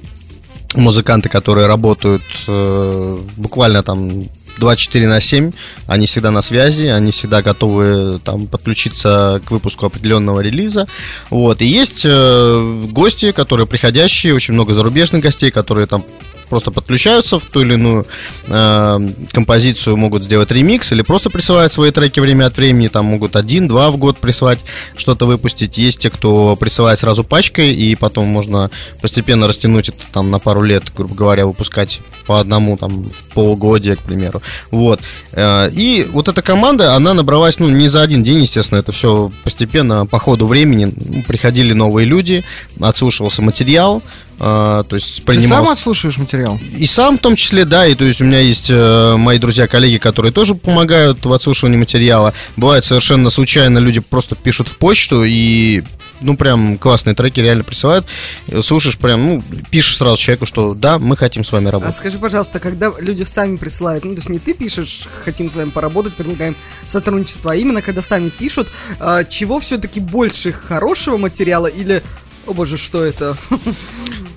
музыканты, 0.75 1.29
которые 1.29 1.67
работают 1.67 2.23
э, 2.47 3.17
буквально 3.37 3.83
там 3.83 4.23
24 4.59 5.07
на 5.07 5.21
7, 5.21 5.51
они 5.87 6.07
всегда 6.07 6.31
на 6.31 6.41
связи, 6.41 6.83
они 6.83 7.11
всегда 7.11 7.41
готовы 7.41 8.19
там 8.23 8.47
подключиться 8.47 9.41
к 9.45 9.51
выпуску 9.51 9.85
определенного 9.85 10.39
релиза. 10.39 10.87
Вот. 11.29 11.61
И 11.61 11.65
есть 11.65 12.01
э, 12.05 12.85
гости, 12.91 13.31
которые 13.31 13.67
приходящие, 13.67 14.33
очень 14.33 14.53
много 14.53 14.73
зарубежных 14.73 15.21
гостей, 15.21 15.51
которые 15.51 15.87
там 15.87 16.03
просто 16.49 16.71
подключаются 16.71 17.39
в 17.39 17.45
ту 17.45 17.61
или 17.61 17.73
иную 17.73 18.05
э, 18.47 18.99
композицию, 19.31 19.97
могут 19.97 20.23
сделать 20.23 20.51
ремикс 20.51 20.91
или 20.91 21.01
просто 21.01 21.29
присылают 21.29 21.73
свои 21.73 21.91
треки 21.91 22.19
время 22.19 22.45
от 22.45 22.57
времени, 22.57 22.87
там 22.87 23.05
могут 23.05 23.35
один-два 23.35 23.91
в 23.91 23.97
год 23.97 24.17
присылать, 24.17 24.59
что-то 24.95 25.25
выпустить. 25.25 25.77
Есть 25.77 25.99
те, 25.99 26.09
кто 26.09 26.55
присылает 26.55 26.99
сразу 26.99 27.23
пачкой, 27.23 27.73
и 27.73 27.95
потом 27.95 28.27
можно 28.27 28.69
постепенно 29.01 29.47
растянуть 29.47 29.89
это 29.89 30.03
там 30.11 30.31
на 30.31 30.39
пару 30.39 30.61
лет, 30.61 30.83
грубо 30.95 31.15
говоря, 31.15 31.45
выпускать 31.45 31.99
по 32.25 32.39
одному 32.39 32.77
там 32.77 33.05
полугодия, 33.33 33.95
к 33.95 33.99
примеру. 33.99 34.41
Вот. 34.71 34.99
Э, 35.31 35.69
И 35.71 36.07
вот 36.11 36.27
эта 36.27 36.41
команда, 36.41 36.95
она 36.95 37.13
набралась, 37.13 37.59
ну, 37.59 37.69
не 37.69 37.87
за 37.87 38.01
один 38.01 38.23
день, 38.23 38.41
естественно, 38.41 38.79
это 38.79 38.91
все 38.91 39.31
постепенно 39.43 40.05
по 40.05 40.19
ходу 40.19 40.47
времени. 40.47 40.93
Приходили 41.27 41.73
новые 41.73 42.05
люди, 42.05 42.43
отслушивался 42.79 43.41
материал, 43.41 44.01
э, 44.39 44.83
то 44.87 44.95
есть 44.95 45.17
Ты 45.17 45.21
принимал... 45.23 45.65
сам 45.65 45.69
отслушиваешь 45.69 46.17
материал? 46.17 46.59
И 46.77 46.85
сам 46.85 47.17
в 47.17 47.21
том 47.21 47.35
числе, 47.35 47.65
да, 47.65 47.85
и 47.87 47.95
то 47.95 48.03
есть 48.03 48.21
у 48.21 48.25
меня 48.25 48.39
есть 48.39 48.67
э, 48.69 49.15
мои 49.17 49.37
друзья-коллеги, 49.39 49.97
которые 49.97 50.31
тоже 50.31 50.55
помогают 50.55 51.25
в 51.25 51.31
отслушивании 51.33 51.77
материала. 51.77 52.33
Бывает 52.55 52.85
совершенно 52.85 53.29
случайно 53.29 53.79
люди 53.79 53.99
просто 53.99 54.35
пишут 54.35 54.67
в 54.67 54.77
почту 54.77 55.23
и 55.23 55.83
ну, 56.21 56.35
прям 56.35 56.77
классные 56.77 57.15
треки 57.15 57.39
реально 57.39 57.63
присылают. 57.63 58.05
Э, 58.47 58.61
Слушаешь 58.61 58.97
прям, 58.97 59.25
ну, 59.25 59.43
пишешь 59.69 59.97
сразу 59.97 60.17
человеку, 60.17 60.45
что 60.45 60.73
да, 60.73 60.99
мы 60.99 61.15
хотим 61.17 61.43
с 61.43 61.51
вами 61.51 61.67
А 61.67 61.71
работать. 61.71 61.95
скажи, 61.95 62.17
пожалуйста, 62.17 62.59
когда 62.59 62.91
люди 62.99 63.23
сами 63.23 63.55
присылают, 63.57 64.03
ну, 64.03 64.11
то 64.11 64.17
есть 64.17 64.29
не 64.29 64.39
ты 64.39 64.53
пишешь, 64.53 65.07
хотим 65.25 65.51
с 65.51 65.55
вами 65.55 65.69
поработать, 65.69 66.15
предлагаем 66.15 66.55
сотрудничество, 66.85 67.51
а 67.51 67.55
именно 67.55 67.81
когда 67.81 68.01
сами 68.01 68.29
пишут, 68.29 68.67
а, 68.99 69.23
чего 69.23 69.59
все-таки 69.59 69.99
больше, 69.99 70.51
хорошего 70.51 71.17
материала 71.17 71.67
или, 71.67 72.03
о 72.47 72.53
боже, 72.53 72.77
что 72.77 73.03
это? 73.03 73.37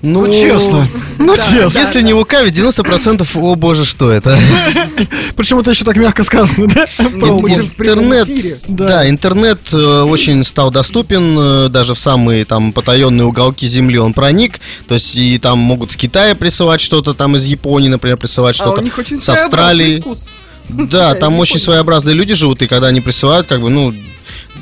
Ну, 0.01 0.27
честно. 0.33 0.87
Ну, 1.19 1.35
Да, 1.35 1.43
честно. 1.43 1.69
да, 1.73 1.79
Если 1.81 2.01
не 2.01 2.13
лукавить, 2.13 2.57
90% 2.57 3.27
о 3.35 3.55
боже, 3.55 3.85
что 3.85 4.09
это? 4.11 4.37
Причем 5.35 5.59
это 5.59 5.71
еще 5.71 5.85
так 5.85 5.95
мягко 5.95 6.23
сказано, 6.23 6.67
да? 6.67 6.87
Ну, 6.97 7.47
интернет, 7.47 8.27
да. 8.67 9.07
интернет 9.07 9.59
э, 9.71 10.01
очень 10.01 10.43
стал 10.43 10.71
доступен, 10.71 11.37
э, 11.37 11.69
даже 11.69 11.93
в 11.93 11.99
самые 11.99 12.45
там 12.45 12.73
потаенные 12.73 13.25
уголки 13.25 13.67
земли 13.67 13.99
он 13.99 14.13
проник, 14.13 14.59
то 14.87 14.95
есть 14.95 15.15
и 15.15 15.37
там 15.37 15.59
могут 15.59 15.91
с 15.91 15.95
Китая 15.95 16.33
присылать 16.33 16.81
что-то, 16.81 17.13
там 17.13 17.35
из 17.35 17.45
Японии, 17.45 17.89
например, 17.89 18.17
присылать 18.17 18.59
А 18.59 18.63
что-то, 18.63 18.83
с 19.15 19.29
Австралии. 19.29 20.03
Да, 20.03 20.13
Да, 20.69 21.15
там 21.15 21.37
очень 21.39 21.59
своеобразные 21.59 22.15
люди 22.15 22.33
живут, 22.33 22.61
и 22.61 22.67
когда 22.67 22.87
они 22.87 23.01
присылают, 23.01 23.45
как 23.47 23.61
бы, 23.61 23.69
ну, 23.69 23.93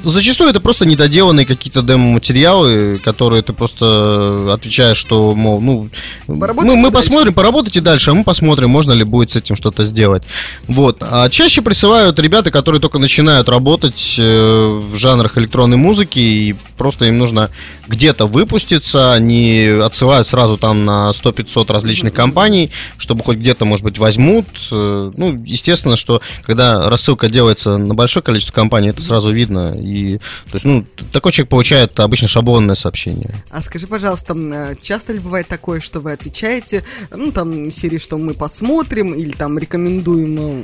зачастую 0.03 0.49
это 0.49 0.59
просто 0.59 0.85
недоделанные 0.85 1.45
какие-то 1.45 1.81
демо-материалы, 1.81 2.99
которые 3.03 3.41
ты 3.43 3.53
просто 3.53 4.53
отвечаешь, 4.53 4.97
что, 4.97 5.33
мол, 5.35 5.59
ну, 5.61 5.89
Поработайте 6.27 6.75
мы, 6.75 6.81
мы 6.81 6.91
посмотрим, 6.91 7.33
поработайте 7.33 7.81
дальше, 7.81 8.11
а 8.11 8.13
мы 8.13 8.23
посмотрим, 8.23 8.69
можно 8.69 8.91
ли 8.93 9.03
будет 9.03 9.31
с 9.31 9.35
этим 9.35 9.55
что-то 9.55 9.83
сделать. 9.83 10.23
Вот. 10.67 10.97
А 11.01 11.29
чаще 11.29 11.61
присылают 11.61 12.19
ребята, 12.19 12.51
которые 12.51 12.81
только 12.81 12.99
начинают 12.99 13.49
работать 13.49 14.15
э, 14.17 14.81
в 14.91 14.95
жанрах 14.95 15.37
электронной 15.37 15.77
музыки, 15.77 16.19
и 16.19 16.55
просто 16.77 17.05
им 17.05 17.17
нужно 17.17 17.49
где-то 17.87 18.25
выпуститься, 18.27 19.13
они 19.13 19.65
отсылают 19.83 20.27
сразу 20.27 20.57
там 20.57 20.85
на 20.85 21.11
100-500 21.11 21.71
различных 21.71 22.13
компаний, 22.13 22.71
чтобы 22.97 23.23
хоть 23.23 23.37
где-то, 23.37 23.65
может 23.65 23.83
быть, 23.83 23.97
возьмут. 23.97 24.45
Э, 24.71 25.11
Ну, 25.15 25.41
естественно, 25.45 25.97
что 25.97 26.21
когда 26.43 26.89
рассылка 26.89 27.29
делается 27.29 27.77
на 27.77 27.93
большое 27.93 28.23
количество 28.23 28.53
компаний, 28.53 28.89
это 28.89 29.01
сразу 29.01 29.31
видно. 29.31 29.73
И, 29.89 30.17
то 30.17 30.53
есть, 30.53 30.65
ну, 30.65 30.85
такой 31.11 31.31
человек 31.31 31.49
получает 31.49 31.99
обычно 31.99 32.27
шаблонное 32.27 32.75
сообщение. 32.75 33.33
А 33.49 33.61
скажи, 33.61 33.87
пожалуйста, 33.87 34.35
э, 34.35 34.75
часто 34.81 35.13
ли 35.13 35.19
бывает 35.19 35.47
такое, 35.47 35.79
что 35.79 35.99
вы 35.99 36.11
отвечаете, 36.11 36.83
ну, 37.11 37.31
там, 37.31 37.71
серии, 37.71 37.97
что 37.97 38.17
мы 38.17 38.33
посмотрим, 38.33 39.13
или 39.13 39.31
там 39.31 39.57
рекомендуем 39.57 40.39
э, 40.39 40.63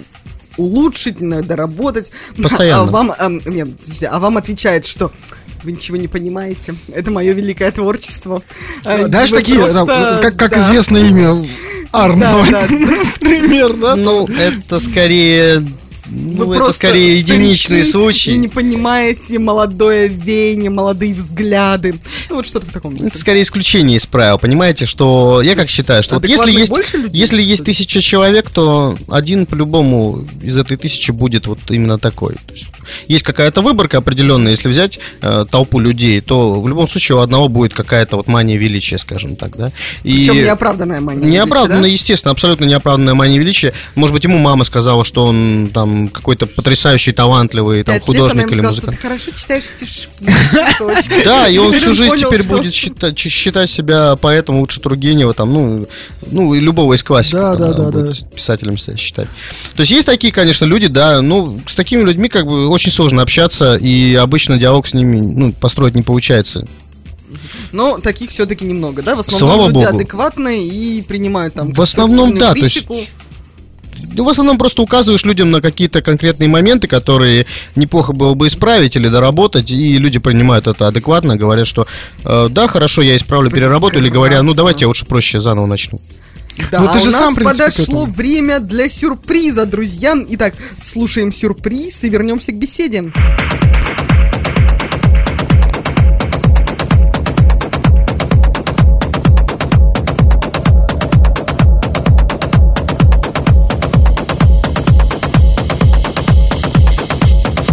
улучшить, 0.57 1.17
доработать. 1.17 2.11
Постоянно. 2.41 2.83
А 2.83 2.91
вам, 2.91 3.11
а, 3.17 3.29
нет, 3.29 3.77
подожди, 3.79 4.05
а 4.05 4.19
вам 4.19 4.37
отвечает, 4.37 4.85
что 4.85 5.11
вы 5.63 5.71
ничего 5.71 5.97
не 5.97 6.07
понимаете. 6.07 6.75
Это 6.93 7.11
мое 7.11 7.33
великое 7.33 7.71
творчество. 7.71 8.43
А, 8.83 9.07
Знаешь, 9.07 9.31
вы 9.31 9.37
такие, 9.37 9.59
просто- 9.59 10.19
как, 10.21 10.35
как 10.37 10.51
да. 10.51 10.59
известное 10.59 11.09
имя 11.09 11.45
Арнольд. 11.91 12.51
Да, 12.51 12.67
да. 12.67 12.67
Пример, 13.19 13.73
да? 13.73 13.95
Ну, 13.95 14.27
это 14.27 14.79
скорее... 14.79 15.65
Ну, 16.07 16.45
Вы 16.45 16.57
это 16.57 16.71
скорее 16.71 17.19
единичный 17.19 17.77
старики 17.77 17.91
случай. 17.91 18.31
И 18.31 18.37
не 18.37 18.47
понимаете 18.47 19.39
молодое 19.39 20.07
веяние, 20.07 20.69
молодые 20.69 21.13
взгляды. 21.13 21.95
Ну, 22.29 22.35
вот 22.35 22.45
что-то 22.45 22.67
в 22.67 22.71
таком. 22.71 22.95
Это 22.95 23.17
скорее 23.17 23.41
исключение 23.41 23.97
из 23.97 24.05
правил, 24.05 24.37
понимаете, 24.37 24.85
что 24.85 25.41
я 25.41 25.55
как 25.55 25.69
считаю, 25.69 26.03
что 26.03 26.15
вот 26.15 26.25
если 26.25 26.51
есть, 26.51 26.93
людей? 26.93 27.09
если 27.11 27.41
есть 27.41 27.63
тысяча 27.63 28.01
человек, 28.01 28.49
то 28.49 28.97
один 29.09 29.45
по-любому 29.45 30.25
из 30.41 30.57
этой 30.57 30.77
тысячи 30.77 31.11
будет 31.11 31.47
вот 31.47 31.59
именно 31.69 31.97
такой. 31.97 32.33
То 32.33 32.53
есть, 32.53 32.67
есть 33.07 33.23
какая-то 33.23 33.61
выборка 33.61 33.97
определенная, 33.97 34.51
если 34.51 34.69
взять 34.69 34.99
э, 35.21 35.45
толпу 35.49 35.79
людей, 35.79 36.21
то 36.21 36.61
в 36.61 36.67
любом 36.67 36.87
случае 36.87 37.17
у 37.17 37.21
одного 37.21 37.49
будет 37.49 37.73
какая-то 37.73 38.17
вот 38.17 38.27
мания 38.27 38.57
величия, 38.57 38.97
скажем 38.97 39.35
так, 39.35 39.55
да. 39.57 39.71
И 40.03 40.19
Причем 40.19 40.35
неоправданная 40.43 41.01
мания. 41.01 41.21
Величия, 41.21 41.35
естественно, 41.87 42.31
абсолютно 42.31 42.65
неоправданная 42.65 43.13
мания 43.13 43.39
величия. 43.39 43.73
Может 43.95 44.13
быть, 44.13 44.23
ему 44.23 44.37
мама 44.37 44.63
сказала, 44.63 45.05
что 45.05 45.25
он 45.25 45.69
там 45.73 46.09
какой-то 46.09 46.45
потрясающий, 46.45 47.11
талантливый 47.11 47.83
да? 47.83 47.93
там, 47.93 48.01
художник 48.01 48.51
или 48.51 48.61
музыкант. 48.61 48.97
ты 48.97 49.01
хорошо 49.01 49.31
читаешь 49.31 49.65
стишки. 49.65 50.09
Да, 51.23 51.47
и 51.47 51.57
он 51.57 51.73
всю 51.73 51.93
жизнь 51.93 52.17
теперь 52.17 52.43
будет 52.43 52.73
считать, 52.73 53.69
себя 53.69 54.15
поэтом 54.15 54.59
лучше 54.59 54.79
Тургенева, 54.79 55.33
там, 55.33 55.53
ну, 55.53 55.87
ну, 56.27 56.53
любого 56.53 56.93
из 56.93 57.03
классиков. 57.03 57.57
Да, 57.57 57.73
да, 57.73 57.91
да, 57.91 58.11
писателем 58.35 58.77
себя 58.77 58.97
считать. 58.97 59.27
То 59.75 59.81
есть 59.81 59.91
есть 59.91 60.05
такие, 60.05 60.31
конечно, 60.31 60.65
люди, 60.65 60.87
да, 60.87 61.21
ну, 61.21 61.59
с 61.67 61.75
такими 61.75 62.01
людьми 62.03 62.29
как 62.29 62.45
бы 62.45 62.67
очень 62.75 62.91
сложно 62.91 63.21
общаться, 63.21 63.75
и 63.75 64.15
обычно 64.15 64.57
диалог 64.57 64.87
с 64.87 64.93
ними, 64.93 65.17
ну, 65.17 65.51
построить 65.53 65.95
не 65.95 66.03
получается. 66.03 66.65
Но 67.71 67.97
таких 67.97 68.29
все-таки 68.29 68.65
немного, 68.65 69.01
да? 69.01 69.15
В 69.15 69.19
основном 69.19 69.49
Слава 69.49 69.67
люди 69.67 69.83
богу. 69.83 69.95
адекватные 69.97 70.67
и 70.67 71.01
принимают 71.01 71.55
там 71.55 71.71
В 71.71 71.81
основном, 71.81 72.37
да, 72.37 72.53
то 72.53 72.59
есть 72.59 72.85
критику. 72.85 72.99
Ну, 74.13 74.23
в 74.23 74.29
основном 74.29 74.57
просто 74.57 74.81
указываешь 74.81 75.25
людям 75.25 75.51
на 75.51 75.61
какие-то 75.61 76.01
конкретные 76.01 76.47
моменты, 76.47 76.87
которые 76.87 77.45
неплохо 77.75 78.13
было 78.13 78.33
бы 78.33 78.47
исправить 78.47 78.95
или 78.95 79.07
доработать, 79.07 79.71
и 79.71 79.97
люди 79.97 80.19
принимают 80.19 80.67
это 80.67 80.87
адекватно, 80.87 81.35
говорят, 81.35 81.67
что 81.67 81.87
э, 82.23 82.47
да, 82.49 82.67
хорошо, 82.67 83.01
я 83.01 83.15
исправлю, 83.15 83.49
переработаю, 83.49 84.01
или 84.01 84.09
говоря, 84.09 84.41
ну 84.41 84.53
давайте 84.53 84.81
я 84.81 84.87
лучше 84.87 85.05
проще 85.05 85.39
заново 85.41 85.65
начну. 85.65 85.99
Да, 86.71 86.79
Ну, 86.81 86.91
ты 86.93 86.99
же 86.99 87.09
у 87.09 87.11
нас 87.11 87.21
сам, 87.21 87.35
подошло 87.35 88.05
время 88.05 88.59
для 88.59 88.89
сюрприза, 88.89 89.65
друзья. 89.65 90.15
Итак, 90.29 90.55
слушаем 90.81 91.31
сюрприз 91.31 92.03
и 92.03 92.09
вернемся 92.09 92.51
к 92.51 92.55
беседе. 92.55 93.11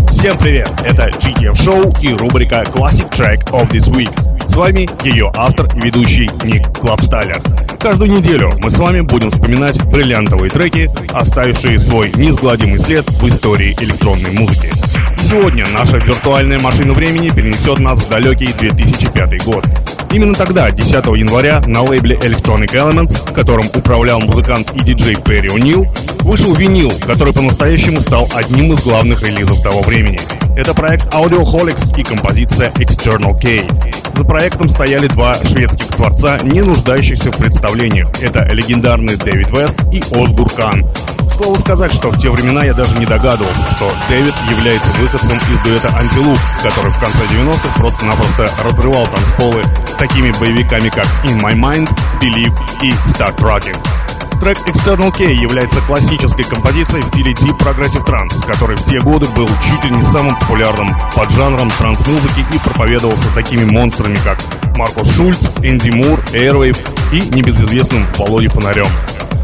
Всем 0.09 0.39
привет! 0.39 0.70
Это 0.85 1.09
GTF 1.09 1.55
Show 1.55 2.01
и 2.01 2.14
рубрика 2.14 2.62
Classic 2.62 3.11
Track 3.11 3.51
of 3.51 3.68
this 3.72 3.91
Week. 3.91 4.32
С 4.53 4.57
вами 4.57 4.86
ее 5.03 5.32
автор 5.34 5.66
и 5.74 5.80
ведущий 5.80 6.30
Ник 6.44 6.78
Клабстайлер. 6.78 7.40
Каждую 7.80 8.12
неделю 8.12 8.53
мы 8.59 8.70
с 8.70 8.76
вами 8.76 9.00
будем 9.00 9.30
вспоминать 9.30 9.82
бриллиантовые 9.86 10.50
треки, 10.50 10.90
оставившие 11.11 11.78
свой 11.78 12.12
неизгладимый 12.16 12.78
след 12.78 13.09
в 13.09 13.26
истории 13.26 13.74
электронной 13.80 14.32
музыки. 14.32 14.70
Сегодня 15.18 15.64
наша 15.72 15.96
виртуальная 15.96 16.61
машина 16.61 16.92
времени 16.92 17.30
перенесет 17.30 17.78
нас 17.78 18.05
в 18.05 18.11
далекий 18.11 18.53
2005 18.53 19.42
год. 19.46 19.66
Именно 20.13 20.35
тогда, 20.35 20.71
10 20.71 20.93
января, 21.17 21.63
на 21.67 21.83
лейбле 21.83 22.17
Electronic 22.17 22.75
Elements, 22.75 23.33
которым 23.33 23.65
управлял 23.75 24.21
музыкант 24.21 24.71
и 24.75 24.85
диджей 24.85 25.17
Перри 25.17 25.49
О'Нил, 25.49 25.87
вышел 26.21 26.55
винил, 26.55 26.93
который 27.07 27.33
по-настоящему 27.33 28.03
стал 28.03 28.29
одним 28.35 28.75
из 28.75 28.83
главных 28.83 29.23
релизов 29.23 29.63
того 29.63 29.81
времени. 29.81 30.21
Это 30.55 30.75
проект 30.75 31.07
Audioholics 31.15 31.99
и 31.99 32.03
композиция 32.03 32.69
External 32.73 33.33
K. 33.41 33.67
За 34.15 34.25
проектом 34.25 34.69
стояли 34.69 35.09
два 35.09 35.35
шведских 35.35 35.89
творца, 35.89 36.39
не 36.43 36.61
нуждающихся 36.61 37.33
в 37.33 37.39
представлениях. 37.39 38.11
Это 38.21 38.45
легендарный 38.53 39.17
Дэвид 39.17 39.51
Вест 39.51 39.79
и 39.91 40.03
Озгур 40.15 40.51
Кан. 40.53 40.85
К 41.33 41.59
сказать, 41.59 41.93
что 41.93 42.11
в 42.11 42.16
те 42.18 42.30
времена 42.30 42.62
я 42.62 42.74
даже 42.74 42.97
не 42.99 43.07
догадывался, 43.07 43.62
что 43.74 43.91
Дэвид 44.09 44.35
является 44.51 44.89
выходцем 44.99 45.37
из 45.53 45.61
дуэта 45.62 45.89
Антилуп, 45.97 46.39
который 46.62 46.93
в 46.93 47.01
конце 47.01 47.18
90-х 47.24 47.80
просто-напросто 47.80 48.49
разрывал 48.62 49.07
танцполы 49.07 49.62
такими 49.99 50.30
боевиками, 50.39 50.89
как 50.89 51.07
In 51.24 51.41
My 51.41 51.55
Mind, 51.55 51.91
Believe 52.20 52.55
и 52.83 52.91
Start 53.09 53.37
Rocking. 53.39 53.76
Трек 54.41 54.59
External 54.66 55.11
K 55.16 55.33
является 55.33 55.80
классической 55.80 56.45
композицией 56.45 57.03
в 57.03 57.07
стиле 57.07 57.33
Deep 57.33 57.59
Progressive 57.59 58.05
Trance, 58.05 58.45
который 58.47 58.76
в 58.76 58.85
те 58.85 59.01
годы 59.01 59.26
был 59.37 59.49
чуть 59.68 59.85
ли 59.85 59.97
не 59.97 60.05
самым 60.05 60.37
популярным 60.37 60.95
поджанром 61.14 61.70
транс-музыки 61.70 62.45
и 62.53 62.59
проповедовался 62.59 63.33
такими 63.35 63.64
монстрами, 63.64 64.18
как 64.24 64.39
Маркус 64.76 65.14
Шульц, 65.16 65.49
Энди 65.62 65.91
Мур, 65.91 66.20
Airwave 66.33 66.78
и 67.12 67.20
небезызвестным 67.35 68.05
Володей 68.18 68.49
Фонарем. 68.49 68.87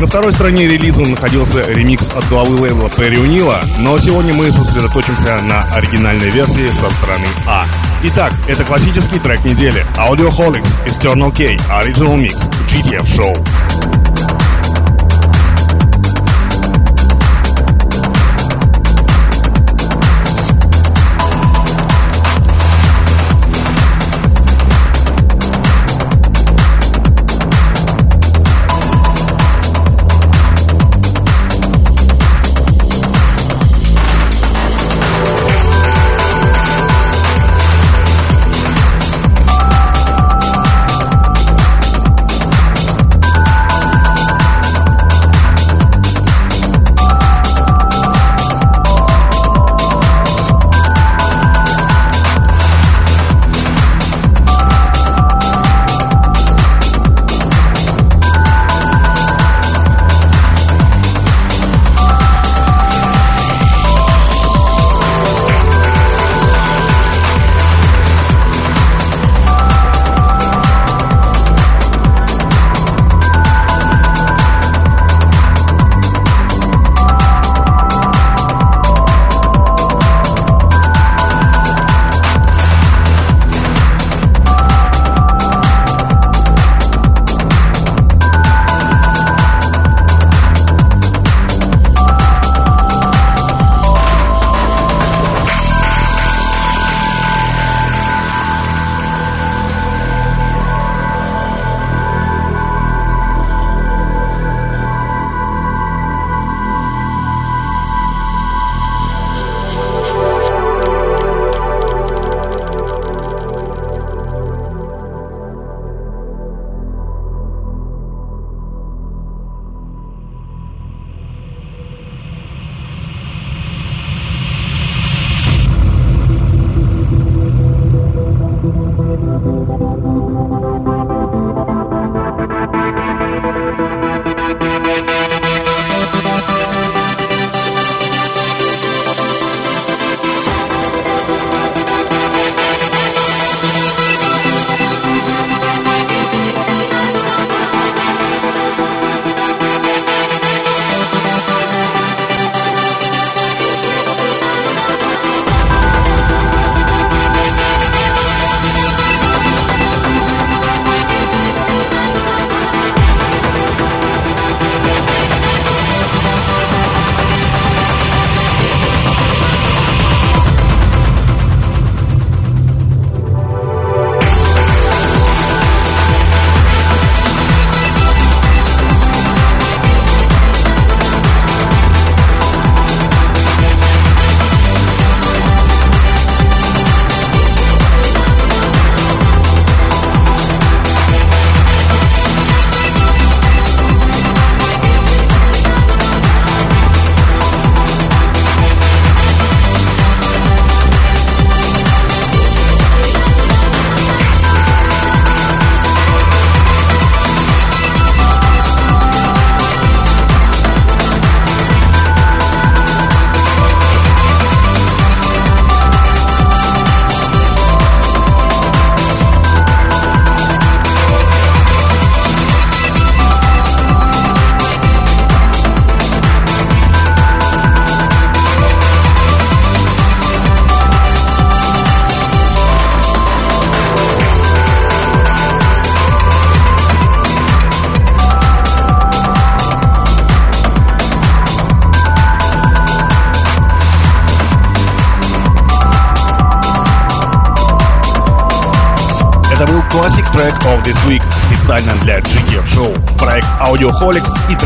На 0.01 0.07
второй 0.07 0.33
стороне 0.33 0.69
релиза 0.69 1.03
находился 1.03 1.65
ремикс 1.79 2.09
от 2.09 2.29
главы 2.29 2.61
лейбла 2.61 2.91
Перри 2.91 3.19
Унила, 3.19 3.61
но 3.79 3.99
сегодня 4.01 4.35
мы 4.35 4.51
сосредоточимся 4.51 5.41
на 5.43 5.63
оригинальной 5.77 6.29
версии 6.31 6.67
со 6.67 6.91
стороны 6.91 7.27
А. 7.47 7.63
Итак, 8.03 8.33
это 8.49 8.65
классический 8.65 9.21
трек 9.21 9.45
недели 9.45 9.87
Audioholics 9.97 10.69
External 10.85 11.31
K 11.31 11.55
Original 11.71 12.17
Mix 12.17 12.51
GTF 12.67 13.05
Show. 13.05 14.18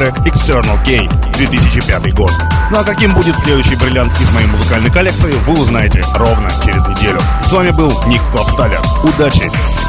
Трек 0.03 0.19
External 0.27 0.79
K 0.85 1.09
2005 1.37 2.15
год. 2.15 2.33
Ну 2.71 2.81
а 2.81 2.83
каким 2.83 3.13
будет 3.15 3.39
следующий 3.39 3.77
бриллиант 3.77 4.13
из 4.21 4.29
моей 4.33 4.47
музыкальной 4.49 4.91
коллекции, 4.91 5.33
вы 5.47 5.61
узнаете 5.61 6.03
ровно 6.17 6.51
через 6.65 6.85
неделю. 6.89 7.21
С 7.45 7.53
вами 7.53 7.71
был 7.71 7.93
Ник 8.07 8.21
Клабсталер. 8.33 8.81
Удачи! 9.05 9.82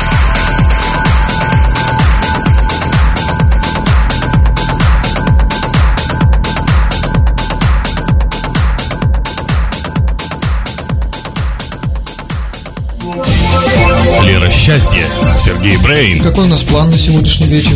Счастье, 14.64 15.02
Сергей 15.36 15.76
Брейн, 15.84 16.24
Какой 16.24 16.46
у 16.46 16.48
нас 16.48 16.64
план 16.64 16.90
на 16.90 16.98
сегодняшний 16.98 17.48
вечер? 17.48 17.74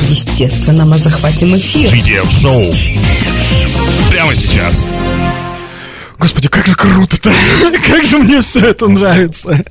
Естественно, 0.00 0.84
мы 0.84 0.96
захватим 0.96 1.54
эфир. 1.56 1.88
GTF 1.88 2.26
Show. 2.26 4.10
Прямо 4.10 4.34
сейчас. 4.34 4.84
Господи, 6.18 6.48
как 6.48 6.66
же 6.66 6.74
круто-то! 6.74 7.30
Как 7.86 8.02
же 8.02 8.18
мне 8.18 8.42
все 8.42 8.58
это 8.58 8.88
нравится! 8.88 9.64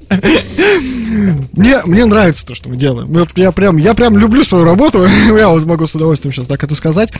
Мне, 1.51 1.81
мне 1.83 2.05
нравится 2.05 2.45
то, 2.45 2.55
что 2.55 2.69
мы 2.69 2.77
делаем. 2.77 3.27
Я 3.35 3.51
прям, 3.51 3.75
я 3.75 3.93
прям 3.93 4.17
люблю 4.17 4.45
свою 4.45 4.63
работу. 4.63 5.05
Я 5.37 5.49
вот 5.49 5.65
могу 5.65 5.87
с 5.87 5.93
удовольствием 5.93 6.33
сейчас 6.33 6.47
так 6.47 6.63
это 6.63 6.73
сказать. 6.73 7.11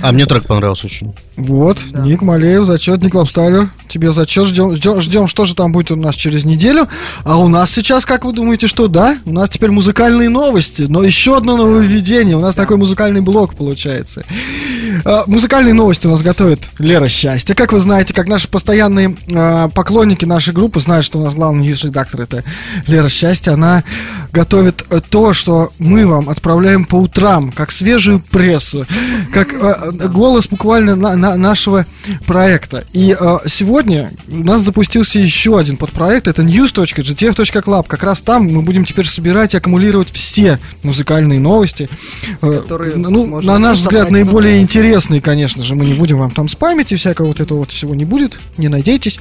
А 0.00 0.12
мне 0.12 0.26
трек 0.26 0.46
понравился 0.46 0.86
очень. 0.86 1.12
Вот, 1.36 1.82
Ник 1.92 2.22
Малеев, 2.22 2.64
зачет, 2.64 3.02
Ник 3.02 3.14
Лапстайлер. 3.16 3.68
Тебе 3.90 4.12
зачет, 4.12 4.46
ждем, 4.46 4.76
ждем, 4.76 5.00
ждем, 5.00 5.26
что 5.26 5.44
же 5.44 5.56
там 5.56 5.72
будет 5.72 5.90
у 5.90 5.96
нас 5.96 6.14
через 6.14 6.44
неделю. 6.44 6.88
А 7.24 7.38
у 7.38 7.48
нас 7.48 7.72
сейчас, 7.72 8.06
как 8.06 8.24
вы 8.24 8.32
думаете, 8.32 8.68
что, 8.68 8.86
да? 8.86 9.18
У 9.26 9.32
нас 9.32 9.50
теперь 9.50 9.70
музыкальные 9.70 10.28
новости, 10.28 10.82
но 10.88 11.02
еще 11.02 11.36
одно 11.36 11.56
нововведение. 11.56 12.36
У 12.36 12.40
нас 12.40 12.54
такой 12.54 12.76
музыкальный 12.76 13.20
блок 13.20 13.56
получается. 13.56 14.24
А, 15.04 15.24
Музыкальные 15.26 15.74
новости 15.74 16.06
у 16.06 16.10
нас 16.10 16.22
готовит 16.22 16.68
Лера 16.78 17.08
Счастье. 17.08 17.54
Как 17.56 17.72
вы 17.72 17.80
знаете, 17.80 18.14
как 18.14 18.28
наши 18.28 18.46
постоянные 18.46 19.16
а, 19.34 19.68
поклонники 19.68 20.24
нашей 20.24 20.54
группы 20.54 20.78
знают, 20.78 21.04
что 21.04 21.18
у 21.18 21.24
нас 21.24 21.34
главный 21.34 21.62
ньюс-редактор 21.62 22.20
это 22.20 22.44
Лера 22.86 23.08
Счастье. 23.08 23.52
Она 23.52 23.82
готовит 24.32 24.84
э, 24.90 25.00
то, 25.08 25.32
что 25.34 25.72
мы 25.78 26.06
вам 26.06 26.28
отправляем 26.28 26.84
по 26.84 26.96
утрам, 26.96 27.52
как 27.52 27.70
свежую 27.72 28.20
прессу, 28.20 28.86
как 29.32 29.52
э, 29.52 29.56
э, 30.00 30.08
голос 30.08 30.48
буквально 30.48 30.96
на- 30.96 31.16
на- 31.16 31.36
нашего 31.36 31.86
проекта. 32.26 32.84
И 32.92 33.16
э, 33.18 33.38
сегодня 33.46 34.12
у 34.28 34.36
нас 34.44 34.62
запустился 34.62 35.18
еще 35.18 35.58
один 35.58 35.76
подпроект, 35.76 36.28
это 36.28 36.42
news.gtf.club. 36.42 37.86
Как 37.86 38.02
раз 38.02 38.20
там 38.20 38.46
мы 38.52 38.62
будем 38.62 38.84
теперь 38.84 39.06
собирать 39.06 39.54
и 39.54 39.56
аккумулировать 39.56 40.10
все 40.12 40.58
музыкальные 40.82 41.40
новости. 41.40 41.88
Э, 42.42 42.62
ну, 42.96 43.40
на 43.40 43.58
наш 43.58 43.78
взгляд, 43.78 44.06
на 44.10 44.18
наиболее 44.18 44.54
проект. 44.54 44.70
интересные, 44.70 45.20
конечно 45.20 45.62
же, 45.62 45.74
мы 45.74 45.84
не 45.86 45.94
будем 45.94 46.18
вам 46.18 46.30
там 46.30 46.48
спамить 46.48 46.92
и 46.92 46.96
всякого 46.96 47.26
вот 47.26 47.40
этого 47.40 47.58
вот 47.58 47.70
всего 47.72 47.94
не 47.94 48.04
будет, 48.04 48.38
не 48.56 48.68
надейтесь. 48.68 49.18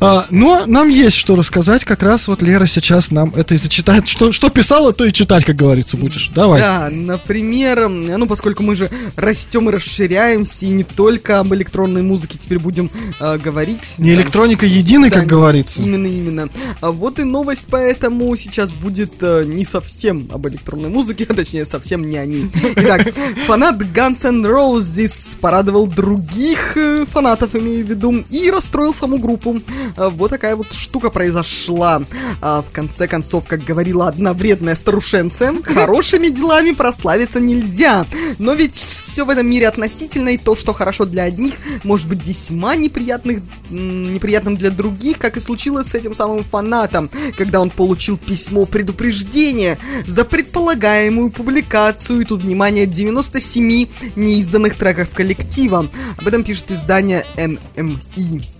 А, 0.00 0.26
но 0.30 0.64
нам 0.66 0.88
есть 0.88 1.16
что 1.16 1.34
рассказать, 1.34 1.84
как 1.84 2.02
раз 2.02 2.28
вот 2.28 2.42
Лера 2.42 2.66
сейчас 2.66 3.10
нам 3.10 3.32
это 3.34 3.54
и 3.54 3.58
зачитает. 3.58 4.06
Что, 4.18 4.32
что 4.32 4.50
писала, 4.50 4.92
то 4.92 5.04
и 5.04 5.12
читать, 5.12 5.44
как 5.44 5.54
говорится, 5.54 5.96
будешь. 5.96 6.32
Давай. 6.34 6.60
Да, 6.60 6.88
например, 6.90 7.88
ну, 7.88 8.26
поскольку 8.26 8.64
мы 8.64 8.74
же 8.74 8.90
растем 9.14 9.68
и 9.68 9.72
расширяемся, 9.72 10.66
и 10.66 10.70
не 10.70 10.82
только 10.82 11.38
об 11.38 11.54
электронной 11.54 12.02
музыке 12.02 12.36
теперь 12.36 12.58
будем 12.58 12.90
э, 13.20 13.38
говорить. 13.38 13.94
Не 13.98 14.10
Там, 14.10 14.20
электроника 14.20 14.66
единой, 14.66 15.10
да, 15.10 15.20
как 15.20 15.28
говорится. 15.28 15.82
Именно, 15.82 16.08
именно. 16.08 16.48
А 16.80 16.90
вот 16.90 17.20
и 17.20 17.22
новость, 17.22 17.66
поэтому 17.70 18.34
сейчас 18.34 18.72
будет 18.72 19.12
э, 19.20 19.44
не 19.46 19.64
совсем 19.64 20.28
об 20.32 20.48
электронной 20.48 20.88
музыке, 20.88 21.24
а 21.28 21.34
точнее 21.34 21.64
совсем 21.64 22.10
не 22.10 22.16
о 22.16 22.26
ней. 22.26 22.50
Итак, 22.74 23.14
фанат 23.46 23.76
Guns 23.76 24.26
N' 24.26 24.44
Roses 24.44 25.38
порадовал 25.40 25.86
других 25.86 26.76
э, 26.76 27.04
фанатов, 27.08 27.54
имею 27.54 27.86
в 27.86 27.88
виду, 27.88 28.24
и 28.30 28.50
расстроил 28.50 28.92
саму 28.94 29.18
группу. 29.18 29.60
А, 29.96 30.08
Вот 30.10 30.30
такая 30.30 30.56
вот 30.56 30.72
штука 30.72 31.10
произошла. 31.10 32.02
А, 32.40 32.62
В 32.62 32.72
конце 32.72 33.06
концов, 33.06 33.44
как 33.46 33.62
говорила 33.62 34.07
одна 34.08 34.32
вредная 34.32 34.74
старушенция, 34.74 35.54
хорошими 35.62 36.28
делами 36.28 36.72
прославиться 36.72 37.40
нельзя. 37.40 38.06
Но 38.38 38.54
ведь 38.54 38.74
все 38.74 39.24
в 39.24 39.30
этом 39.30 39.48
мире 39.48 39.68
относительно, 39.68 40.30
и 40.30 40.38
то, 40.38 40.56
что 40.56 40.72
хорошо 40.72 41.04
для 41.04 41.24
одних, 41.24 41.54
может 41.84 42.08
быть 42.08 42.24
весьма 42.26 42.76
неприятных, 42.76 43.40
неприятным 43.70 44.56
для 44.56 44.70
других, 44.70 45.18
как 45.18 45.36
и 45.36 45.40
случилось 45.40 45.88
с 45.88 45.94
этим 45.94 46.14
самым 46.14 46.44
фанатом, 46.44 47.10
когда 47.36 47.60
он 47.60 47.70
получил 47.70 48.16
письмо 48.16 48.66
предупреждения 48.66 49.78
за 50.06 50.24
предполагаемую 50.24 51.30
публикацию, 51.30 52.22
и 52.22 52.24
тут, 52.24 52.42
внимание, 52.42 52.86
97 52.86 53.86
неизданных 54.16 54.76
треков 54.76 55.10
коллектива. 55.10 55.86
Об 56.18 56.26
этом 56.26 56.44
пишет 56.44 56.70
издание 56.70 57.24
NME. 57.36 58.57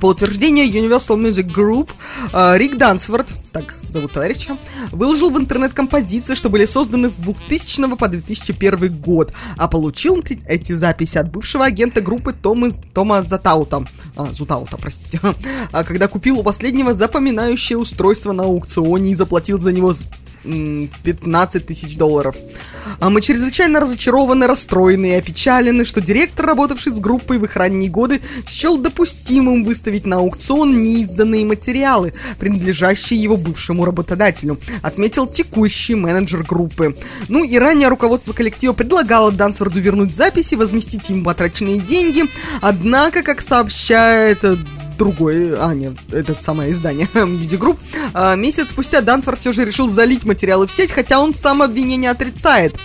По 0.00 0.06
утверждению 0.06 0.66
Universal 0.66 1.20
Music 1.20 1.46
Group, 1.54 1.90
э, 2.32 2.58
Рик 2.58 2.76
Дансворт, 2.78 3.28
так 3.52 3.74
зовут 3.90 4.12
товарища, 4.12 4.56
выложил 4.90 5.30
в 5.30 5.38
интернет 5.38 5.74
композиции, 5.74 6.34
что 6.34 6.48
были 6.48 6.64
созданы 6.64 7.10
с 7.10 7.14
2000 7.14 7.96
по 7.96 8.08
2001 8.08 8.88
год, 8.88 9.32
а 9.58 9.68
получил 9.68 10.22
эти- 10.46 10.72
записи 10.72 11.18
от 11.18 11.30
бывшего 11.30 11.64
агента 11.66 12.00
группы 12.00 12.32
Тома, 12.32 12.70
Тома 12.94 13.22
Затаута, 13.22 13.86
а, 14.16 14.30
Зутаута, 14.32 14.78
простите, 14.78 15.20
а, 15.72 15.84
когда 15.84 16.08
купил 16.08 16.38
у 16.38 16.42
последнего 16.42 16.94
запоминающее 16.94 17.76
устройство 17.76 18.32
на 18.32 18.44
аукционе 18.44 19.12
и 19.12 19.14
заплатил 19.14 19.60
за 19.60 19.72
него 19.72 19.94
15 20.44 21.66
тысяч 21.66 21.96
долларов. 21.96 22.36
А 22.98 23.10
мы 23.10 23.20
чрезвычайно 23.20 23.80
разочарованы, 23.80 24.46
расстроены 24.46 25.06
и 25.06 25.14
опечалены, 25.14 25.84
что 25.84 26.00
директор, 26.00 26.46
работавший 26.46 26.92
с 26.92 26.98
группой 26.98 27.38
в 27.38 27.44
их 27.44 27.56
ранние 27.56 27.90
годы, 27.90 28.20
счел 28.46 28.76
допустимым 28.76 29.64
выставить 29.64 30.06
на 30.06 30.16
аукцион 30.16 30.82
неизданные 30.82 31.44
материалы, 31.44 32.12
принадлежащие 32.38 33.22
его 33.22 33.36
бывшему 33.36 33.84
работодателю, 33.84 34.58
отметил 34.82 35.26
текущий 35.26 35.94
менеджер 35.94 36.42
группы. 36.42 36.96
Ну 37.28 37.44
и 37.44 37.58
ранее 37.58 37.88
руководство 37.88 38.32
коллектива 38.32 38.72
предлагало 38.72 39.32
Дансворду 39.32 39.80
вернуть 39.80 40.14
записи, 40.14 40.54
возместить 40.54 41.08
им 41.10 41.24
потраченные 41.24 41.78
деньги, 41.78 42.24
однако, 42.60 43.22
как 43.22 43.40
сообщает 43.42 44.44
другое, 45.02 45.56
а 45.60 45.74
нет, 45.74 45.94
это 46.12 46.36
самое 46.40 46.70
издание 46.70 47.08
Beauty 47.14 47.58
Group. 47.58 47.78
А, 48.14 48.36
месяц 48.36 48.70
спустя 48.70 49.00
Дансфорд 49.00 49.40
все 49.40 49.52
же 49.52 49.64
решил 49.64 49.88
залить 49.88 50.24
материалы 50.24 50.68
в 50.68 50.70
сеть, 50.70 50.92
хотя 50.92 51.18
он 51.18 51.34
сам 51.34 51.60
обвинение 51.60 52.10
отрицает. 52.10 52.76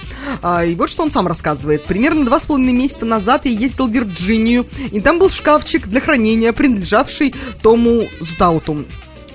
А, 0.41 0.65
и 0.65 0.73
вот 0.73 0.89
что 0.89 1.03
он 1.03 1.11
сам 1.11 1.27
рассказывает. 1.27 1.83
Примерно 1.83 2.25
два 2.25 2.39
с 2.39 2.45
половиной 2.45 2.73
месяца 2.73 3.05
назад 3.05 3.45
я 3.45 3.51
ездил 3.51 3.87
в 3.87 3.91
Вирджинию, 3.91 4.65
и 4.91 4.99
там 4.99 5.19
был 5.19 5.29
шкафчик 5.29 5.87
для 5.87 6.01
хранения, 6.01 6.51
принадлежавший 6.53 7.35
Тому 7.61 8.07
Зутауту. 8.19 8.85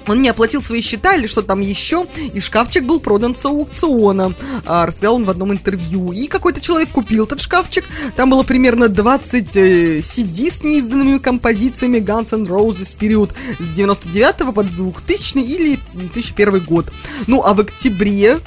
Он 0.07 0.23
не 0.23 0.29
оплатил 0.29 0.63
свои 0.63 0.81
счета 0.81 1.15
или 1.15 1.27
что 1.27 1.43
там 1.43 1.61
еще, 1.61 2.07
и 2.33 2.41
шкафчик 2.41 2.85
был 2.85 3.01
продан 3.01 3.37
с 3.37 3.45
аукциона, 3.45 4.35
а, 4.65 4.87
рассказал 4.87 5.17
он 5.17 5.25
в 5.25 5.31
одном 5.31 5.53
интервью. 5.53 6.13
И 6.13 6.27
какой-то 6.27 6.61
человек 6.61 6.91
купил 6.91 7.25
этот 7.25 7.41
шкафчик, 7.41 7.85
там 8.17 8.31
было 8.31 8.43
примерно 8.43 8.89
20 8.89 9.57
э, 9.57 9.99
CD 9.99 10.51
с 10.51 10.63
неизданными 10.63 11.19
композициями 11.19 11.99
Guns 11.99 12.35
N' 12.35 12.45
Roses 12.45 12.97
период 12.99 13.33
с 13.59 13.69
99 13.69 14.55
по 14.55 14.63
2000 14.63 15.39
или 15.39 15.79
2001 15.95 16.61
год. 16.61 16.93
Ну, 17.27 17.43
а 17.43 17.55
в 17.55 17.61
октябре 17.61 18.39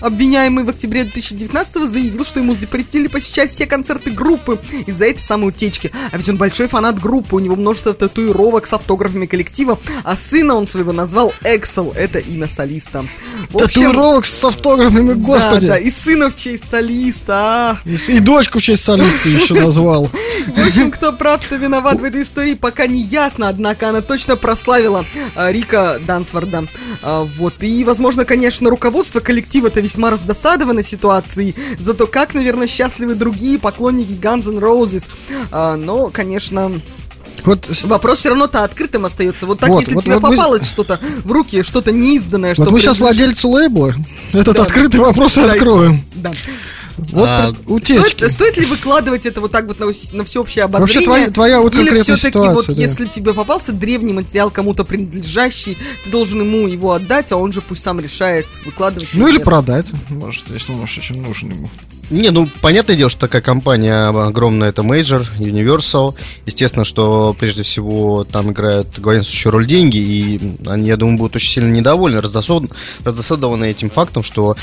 Обвиняемый 0.00 0.64
в 0.64 0.68
октябре 0.70 1.04
2019 1.04 1.86
заявил, 1.86 2.24
что 2.24 2.40
ему 2.40 2.54
запретили 2.54 3.06
посещать 3.06 3.50
все 3.50 3.66
концерты 3.66 4.10
группы 4.10 4.58
из-за 4.86 5.06
этой 5.06 5.22
самой 5.22 5.48
утечки. 5.48 5.92
А 6.10 6.16
ведь 6.16 6.28
он 6.28 6.36
большой 6.36 6.68
фанат 6.68 6.98
группы, 7.00 7.36
у 7.36 7.38
него 7.38 7.56
множество 7.56 7.94
татуировок 7.94 8.66
с 8.66 8.72
автографами 8.72 9.26
коллектива, 9.26 9.78
а 10.04 10.16
сына 10.16 10.54
он 10.54 10.66
своего 10.66 10.92
назвал 10.92 11.32
Эксел, 11.44 11.92
это 11.96 12.18
имя 12.18 12.48
солиста. 12.48 13.04
В 13.50 13.56
общем, 13.56 13.82
Татуировок 13.82 14.26
с 14.26 14.44
автографами, 14.44 15.12
господи. 15.14 15.66
Да, 15.66 15.74
да, 15.74 15.78
и 15.78 15.90
сына 15.90 16.30
в 16.30 16.36
честь 16.36 16.64
солиста, 16.70 17.34
а. 17.34 17.78
И, 17.84 17.94
и 17.94 18.20
дочку 18.20 18.58
в 18.58 18.62
честь 18.62 18.84
солиста 18.84 19.28
еще 19.28 19.54
назвал. 19.54 20.10
В 20.46 20.66
общем, 20.66 20.90
кто 20.90 21.12
прав, 21.12 21.44
кто 21.44 21.56
виноват 21.56 22.00
в 22.00 22.04
этой 22.04 22.22
истории, 22.22 22.54
пока 22.54 22.86
не 22.86 23.02
ясно, 23.02 23.48
однако 23.48 23.88
она 23.88 24.00
точно 24.00 24.36
прославила 24.36 25.04
а, 25.34 25.50
Рика 25.50 26.00
Дансфорда. 26.06 26.66
А, 27.02 27.24
вот, 27.24 27.54
и, 27.60 27.84
возможно, 27.84 28.24
конечно, 28.24 28.70
руководство 28.70 29.20
коллектива-то 29.20 29.80
весьма 29.90 30.10
раздосадовано 30.10 30.82
ситуацией, 30.82 31.54
зато 31.78 32.06
как, 32.06 32.34
наверное, 32.34 32.66
счастливы 32.66 33.14
другие 33.14 33.58
поклонники 33.58 34.12
Guns 34.12 34.48
N' 34.48 34.58
Roses. 34.58 35.08
А, 35.50 35.76
но, 35.76 36.08
конечно, 36.08 36.72
Вот 37.44 37.68
вопрос 37.84 38.18
все 38.18 38.28
равно-то 38.28 38.64
открытым 38.64 39.06
остается. 39.06 39.46
Вот 39.46 39.58
так, 39.60 39.70
Вот, 39.70 39.80
если 39.80 39.94
вот- 39.94 40.04
тебе 40.04 40.14
вот 40.18 40.22
мы- 40.24 40.36
попалось 40.36 40.68
что-то 40.68 41.00
в 41.24 41.32
руки, 41.32 41.62
что-то 41.62 41.90
неизданное, 41.90 42.52
что 42.54 42.64
Вот 42.64 42.72
мы 42.72 42.78
сейчас 42.80 42.98
принадлежит- 42.98 43.18
владельцу 43.18 43.48
лейбла 43.48 43.94
этот 44.34 44.56
Да. 44.56 44.62
открытый 44.64 45.00
вопрос 45.00 45.38
и 45.38 45.40
Да, 45.42 45.52
откроем. 45.52 46.02
Да. 46.16 46.32
Вот 47.12 47.28
А, 47.28 47.52
утечки. 47.66 48.14
Стоит, 48.16 48.32
стоит 48.32 48.56
ли 48.58 48.66
выкладывать 48.66 49.26
это 49.26 49.40
вот 49.40 49.50
так 49.52 49.66
вот 49.66 49.78
на, 49.80 49.86
на 49.86 50.24
всеобщее 50.24 50.66
Вообще 50.66 50.98
обозрение? 50.98 51.04
твоя- 51.06 51.30
твоя 51.30 51.60
вот 51.60 51.74
Или 51.74 51.94
все-таки 52.02 52.28
ситуация, 52.28 52.54
вот 52.54 52.66
да. 52.66 52.72
если 52.72 53.06
тебе 53.06 53.32
попался 53.34 53.72
древний 53.72 54.12
материал 54.12 54.50
кому-то 54.50 54.84
принадлежащий, 54.84 55.76
ты 56.04 56.10
должен 56.10 56.40
ему 56.42 56.66
его 56.68 56.92
отдать, 56.92 57.32
а 57.32 57.36
он 57.36 57.52
же 57.52 57.60
пусть 57.60 57.82
сам 57.82 58.00
решает 58.00 58.46
выкладывать. 58.64 59.08
Ну 59.12 59.26
или 59.28 59.36
нет. 59.36 59.44
продать, 59.44 59.86
может, 60.08 60.44
если 60.50 60.72
он 60.72 60.80
уж 60.80 60.98
очень 60.98 61.20
нужен 61.20 61.50
ему. 61.50 61.70
Не, 62.10 62.30
ну, 62.30 62.48
понятное 62.60 62.96
дело, 62.96 63.08
что 63.08 63.20
такая 63.20 63.40
компания 63.40 64.08
огромная, 64.08 64.70
это 64.70 64.82
Major, 64.82 65.24
Universal. 65.38 66.16
Естественно, 66.44 66.84
что 66.84 67.36
прежде 67.38 67.62
всего 67.62 68.24
там 68.24 68.50
играют 68.50 68.98
главенствующую 68.98 69.52
роль 69.52 69.66
деньги, 69.68 69.98
и 69.98 70.40
они, 70.66 70.88
я 70.88 70.96
думаю, 70.96 71.18
будут 71.18 71.36
очень 71.36 71.52
сильно 71.52 71.70
недовольны, 71.72 72.18
раздосад- 72.18 72.68
раздосадованы 73.04 73.66
этим 73.70 73.90
фактом, 73.90 74.24
что 74.24 74.56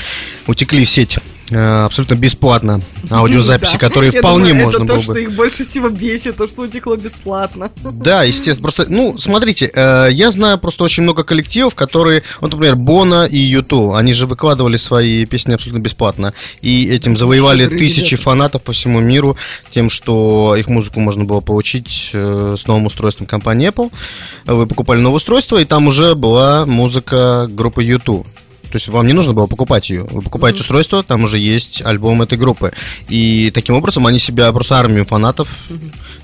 утекли 0.46 0.84
в 0.84 0.90
сеть 0.90 1.16
абсолютно 1.50 2.14
бесплатно 2.14 2.80
аудиозаписи, 3.10 3.72
Да. 3.72 3.78
которые 3.78 4.10
Я 4.12 4.20
вполне 4.20 4.48
думаю, 4.50 4.64
можно 4.66 4.76
это 4.78 4.84
было 4.86 4.98
то, 4.98 5.02
что 5.02 5.18
их 5.18 5.32
больше 5.32 5.64
всего 5.64 5.88
бесит, 5.88 6.36
то, 6.36 6.46
что 6.46 6.62
утекло 6.62 6.96
бесплатно. 6.96 7.70
Да, 7.92 8.22
естественно. 8.24 8.62
Просто, 8.62 8.86
ну, 8.88 9.18
смотрите, 9.18 9.70
э, 9.74 10.08
я 10.12 10.30
знаю 10.30 10.58
просто 10.58 10.84
очень 10.84 11.02
много 11.02 11.24
коллективов, 11.24 11.74
которые, 11.74 12.22
вот, 12.40 12.52
например, 12.52 12.76
Бона 12.76 13.26
и 13.26 13.38
Юту, 13.38 13.94
они 13.94 14.12
же 14.12 14.26
выкладывали 14.26 14.76
свои 14.76 15.24
песни 15.26 15.52
абсолютно 15.54 15.80
бесплатно. 15.80 16.32
И 16.62 16.88
этим 16.88 17.16
завоевали 17.16 17.66
тысячи 17.66 18.14
ребята. 18.14 18.22
фанатов 18.22 18.62
по 18.62 18.72
всему 18.72 19.00
миру, 19.00 19.36
тем, 19.70 19.90
что 19.90 20.54
их 20.56 20.68
музыку 20.68 21.00
можно 21.00 21.24
было 21.24 21.40
получить 21.40 22.10
э, 22.12 22.56
с 22.58 22.66
новым 22.66 22.86
устройством 22.86 23.26
компании 23.26 23.68
Apple. 23.68 23.90
Вы 24.44 24.66
покупали 24.66 25.00
новое 25.00 25.16
устройство, 25.16 25.58
и 25.58 25.64
там 25.64 25.86
уже 25.86 26.14
была 26.14 26.66
музыка 26.66 27.46
группы 27.48 27.82
Юту. 27.82 28.26
То 28.70 28.76
есть 28.76 28.88
вам 28.88 29.06
не 29.06 29.12
нужно 29.12 29.32
было 29.32 29.46
покупать 29.46 29.90
ее. 29.90 30.04
Вы 30.04 30.22
покупаете 30.22 30.60
устройство, 30.60 31.02
там 31.02 31.24
уже 31.24 31.38
есть 31.38 31.82
альбом 31.84 32.22
этой 32.22 32.38
группы. 32.38 32.72
И 33.08 33.50
таким 33.54 33.74
образом 33.74 34.06
они 34.06 34.18
себя 34.18 34.52
просто 34.52 34.78
армию 34.78 35.04
фанатов 35.04 35.48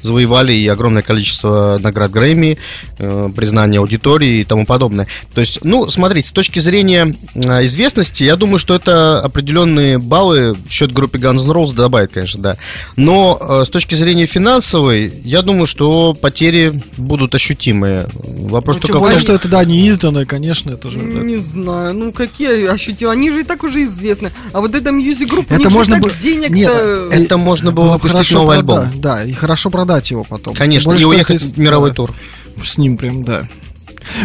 завоевали 0.04 0.52
и 0.52 0.68
огромное 0.68 1.02
количество 1.02 1.78
наград 1.80 2.10
Грэмми, 2.10 2.58
э, 2.98 3.30
признание 3.34 3.78
аудитории 3.80 4.40
и 4.40 4.44
тому 4.44 4.66
подобное. 4.66 5.08
То 5.34 5.40
есть, 5.40 5.64
ну, 5.64 5.88
смотрите, 5.90 6.28
с 6.28 6.32
точки 6.32 6.58
зрения 6.58 7.16
э, 7.34 7.64
известности, 7.64 8.22
я 8.22 8.36
думаю, 8.36 8.58
что 8.58 8.74
это 8.74 9.20
определенные 9.20 9.98
баллы 9.98 10.52
в 10.52 10.70
счет 10.70 10.92
группе 10.92 11.18
Guns 11.18 11.44
N' 11.44 11.50
Roses 11.50 11.74
добавит, 11.74 12.12
конечно, 12.12 12.42
да. 12.42 12.56
Но 12.96 13.38
э, 13.40 13.64
с 13.64 13.70
точки 13.70 13.94
зрения 13.94 14.26
финансовой, 14.26 15.10
я 15.24 15.40
думаю, 15.40 15.66
что 15.66 16.12
потери 16.12 16.82
будут 16.98 17.34
ощутимые. 17.34 18.06
Вопрос 18.12 18.76
Ну, 18.76 18.80
только 18.82 18.92
тем 18.92 18.96
в 18.98 19.00
более, 19.00 19.16
том, 19.16 19.22
что 19.22 19.32
это, 19.32 19.48
да, 19.48 19.64
не 19.64 19.86
изданное, 19.86 20.26
конечно, 20.26 20.72
это 20.72 20.90
же... 20.90 20.98
да. 20.98 21.20
Не 21.20 21.38
знаю, 21.38 21.94
ну 21.94 22.12
какие 22.34 22.66
ощутимые, 22.66 23.12
они 23.12 23.30
же 23.30 23.40
и 23.40 23.44
так 23.44 23.62
уже 23.62 23.84
известны. 23.84 24.32
А 24.52 24.60
вот 24.60 24.74
эта 24.74 24.90
Group, 24.90 25.46
у 25.50 25.54
Это 25.54 25.70
можно 25.70 25.96
так 25.96 26.04
было- 26.04 26.14
денег-то... 26.14 27.08
Нет, 27.10 27.20
это 27.20 27.36
можно 27.36 27.70
было 27.70 27.92
выпустить 27.92 28.12
хорошо 28.12 28.38
новый 28.38 28.58
прода- 28.58 28.82
альбом. 28.82 29.00
Да, 29.00 29.24
и 29.24 29.32
хорошо 29.32 29.70
продать 29.70 30.10
его 30.10 30.24
потом. 30.24 30.54
Конечно, 30.54 30.90
более, 30.90 31.02
и 31.02 31.06
уехать 31.06 31.40
в 31.40 31.58
мировой 31.58 31.90
да, 31.90 31.96
тур. 31.96 32.14
С 32.62 32.76
ним 32.76 32.96
прям, 32.96 33.22
да. 33.22 33.48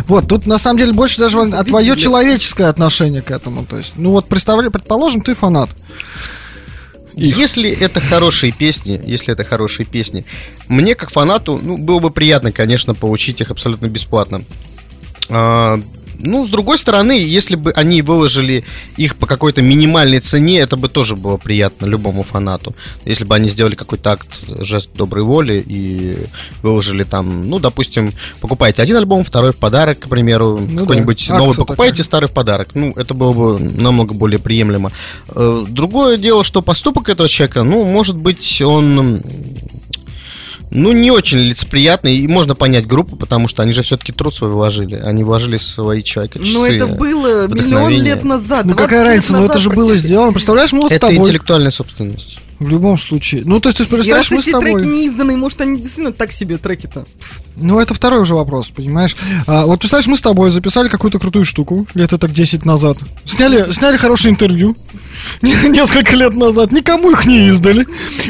Вот, 0.07 0.27
тут 0.27 0.45
на 0.45 0.59
самом 0.59 0.79
деле 0.79 0.91
больше 0.91 1.19
даже 1.19 1.39
а 1.39 1.63
твое 1.63 1.95
человеческое 1.95 2.67
отношение 2.67 3.21
к 3.21 3.31
этому. 3.31 3.65
То 3.65 3.77
есть, 3.77 3.93
ну 3.95 4.11
вот 4.11 4.27
представляй, 4.27 4.71
предположим, 4.71 5.21
ты 5.21 5.35
фанат. 5.35 5.69
Если 7.13 7.69
это 7.69 8.01
хорошие 8.01 8.51
песни, 8.51 9.01
если 9.03 9.33
это 9.33 9.43
хорошие 9.43 9.85
песни, 9.85 10.25
мне 10.67 10.95
как 10.95 11.11
фанату, 11.11 11.59
ну, 11.61 11.77
было 11.77 11.99
бы 11.99 12.11
приятно, 12.11 12.51
конечно, 12.51 12.93
получить 12.95 13.41
их 13.41 13.51
абсолютно 13.51 13.87
бесплатно. 13.87 14.43
А, 15.29 15.81
ну, 16.19 16.45
с 16.45 16.49
другой 16.49 16.77
стороны, 16.77 17.13
если 17.13 17.55
бы 17.55 17.71
они 17.71 18.01
выложили 18.01 18.63
их 18.97 19.15
по 19.15 19.25
какой-то 19.25 19.61
минимальной 19.61 20.19
цене, 20.19 20.59
это 20.59 20.77
бы 20.77 20.89
тоже 20.89 21.15
было 21.15 21.37
приятно 21.37 21.85
любому 21.85 22.23
фанату. 22.23 22.75
Если 23.05 23.25
бы 23.25 23.35
они 23.35 23.49
сделали 23.49 23.75
какой-то 23.75 24.11
акт, 24.11 24.27
жест 24.47 24.89
доброй 24.95 25.23
воли 25.23 25.63
и 25.65 26.17
выложили 26.61 27.03
там, 27.03 27.49
ну, 27.49 27.59
допустим, 27.59 28.11
покупаете 28.41 28.81
один 28.81 28.97
альбом, 28.97 29.23
второй 29.23 29.51
в 29.51 29.57
подарок, 29.57 29.99
к 29.99 30.07
примеру, 30.09 30.59
Ну 30.59 30.81
какой-нибудь 30.81 31.25
да, 31.29 31.37
новый 31.37 31.49
акция 31.49 31.61
покупаете, 31.63 31.93
такая. 31.93 32.05
старый 32.05 32.29
в 32.29 32.31
подарок. 32.33 32.69
Ну, 32.73 32.93
это 32.95 33.13
было 33.13 33.33
бы 33.33 33.59
намного 33.59 34.13
более 34.13 34.39
приемлемо. 34.39 34.91
Э, 35.29 35.65
Другое 35.67 36.17
дело, 36.17 36.43
что 36.43 36.61
поступок 36.61 37.09
этого 37.09 37.29
человека, 37.29 37.63
ну, 37.63 37.85
может 37.85 38.15
быть, 38.17 38.61
он 38.61 39.21
ну, 40.71 40.91
не 40.91 41.11
очень 41.11 41.39
лицеприятный, 41.39 42.17
и 42.17 42.27
можно 42.27 42.55
понять 42.55 42.85
группу, 42.85 43.15
потому 43.15 43.47
что 43.47 43.63
они 43.63 43.73
же 43.73 43.81
все-таки 43.81 44.11
труд 44.11 44.33
свой 44.33 44.51
вложили. 44.51 44.95
Они 44.95 45.23
вложили 45.23 45.57
свои 45.57 46.03
человека 46.03 46.39
Ну 46.39 46.65
это 46.65 46.87
было 46.87 47.47
миллион 47.47 47.93
лет 47.93 48.23
назад. 48.23 48.65
Ну 48.65 48.73
20 48.73 48.77
какая 48.77 49.03
разница, 49.03 49.33
ну 49.33 49.45
это 49.45 49.59
же 49.59 49.69
было 49.69 49.95
сделано. 49.95 50.31
Представляешь, 50.31 50.71
мы 50.71 50.81
вот 50.81 50.91
с 50.91 50.95
Это 50.95 51.07
тобой. 51.07 51.17
интеллектуальная 51.17 51.71
собственность. 51.71 52.39
В 52.59 52.67
любом 52.67 52.97
случае. 52.97 53.43
Ну, 53.45 53.59
то 53.61 53.69
есть, 53.69 53.77
ты 53.77 53.85
И 53.85 53.87
представляешь, 53.87 54.29
раз 54.29 54.35
мы 54.37 54.41
с 54.43 54.47
эти 54.47 54.59
треки 54.59 54.77
тобой. 54.79 54.87
не 54.93 55.07
изданы, 55.07 55.37
может 55.37 55.61
они 55.61 55.77
действительно 55.79 56.11
так 56.11 56.33
себе 56.33 56.57
треки-то. 56.57 57.05
Ну, 57.55 57.79
это 57.79 57.93
второй 57.93 58.19
уже 58.21 58.35
вопрос, 58.35 58.67
понимаешь? 58.67 59.15
А, 59.47 59.65
вот 59.65 59.79
представляешь, 59.79 60.07
мы 60.07 60.17
с 60.17 60.21
тобой 60.21 60.51
записали 60.51 60.89
какую-то 60.89 61.19
крутую 61.19 61.45
штуку 61.45 61.87
лет 61.93 62.09
так 62.09 62.31
10 62.33 62.65
назад. 62.65 62.97
Сняли, 63.23 63.71
сняли 63.71 63.95
хорошее 63.95 64.33
интервью 64.33 64.75
не- 65.41 65.69
несколько 65.69 66.15
лет 66.17 66.35
назад. 66.35 66.71
Никому 66.73 67.11
их 67.11 67.25
не 67.25 67.47
издали. 67.47 67.87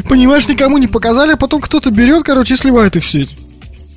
Понимаешь, 0.07 0.47
никому 0.47 0.77
не 0.77 0.87
показали, 0.87 1.31
а 1.31 1.37
потом 1.37 1.59
кто-то 1.61 1.89
берет, 1.89 2.23
короче, 2.23 2.53
и 2.53 2.57
сливает 2.57 2.95
их 2.97 3.03
в 3.05 3.09
сеть. 3.09 3.35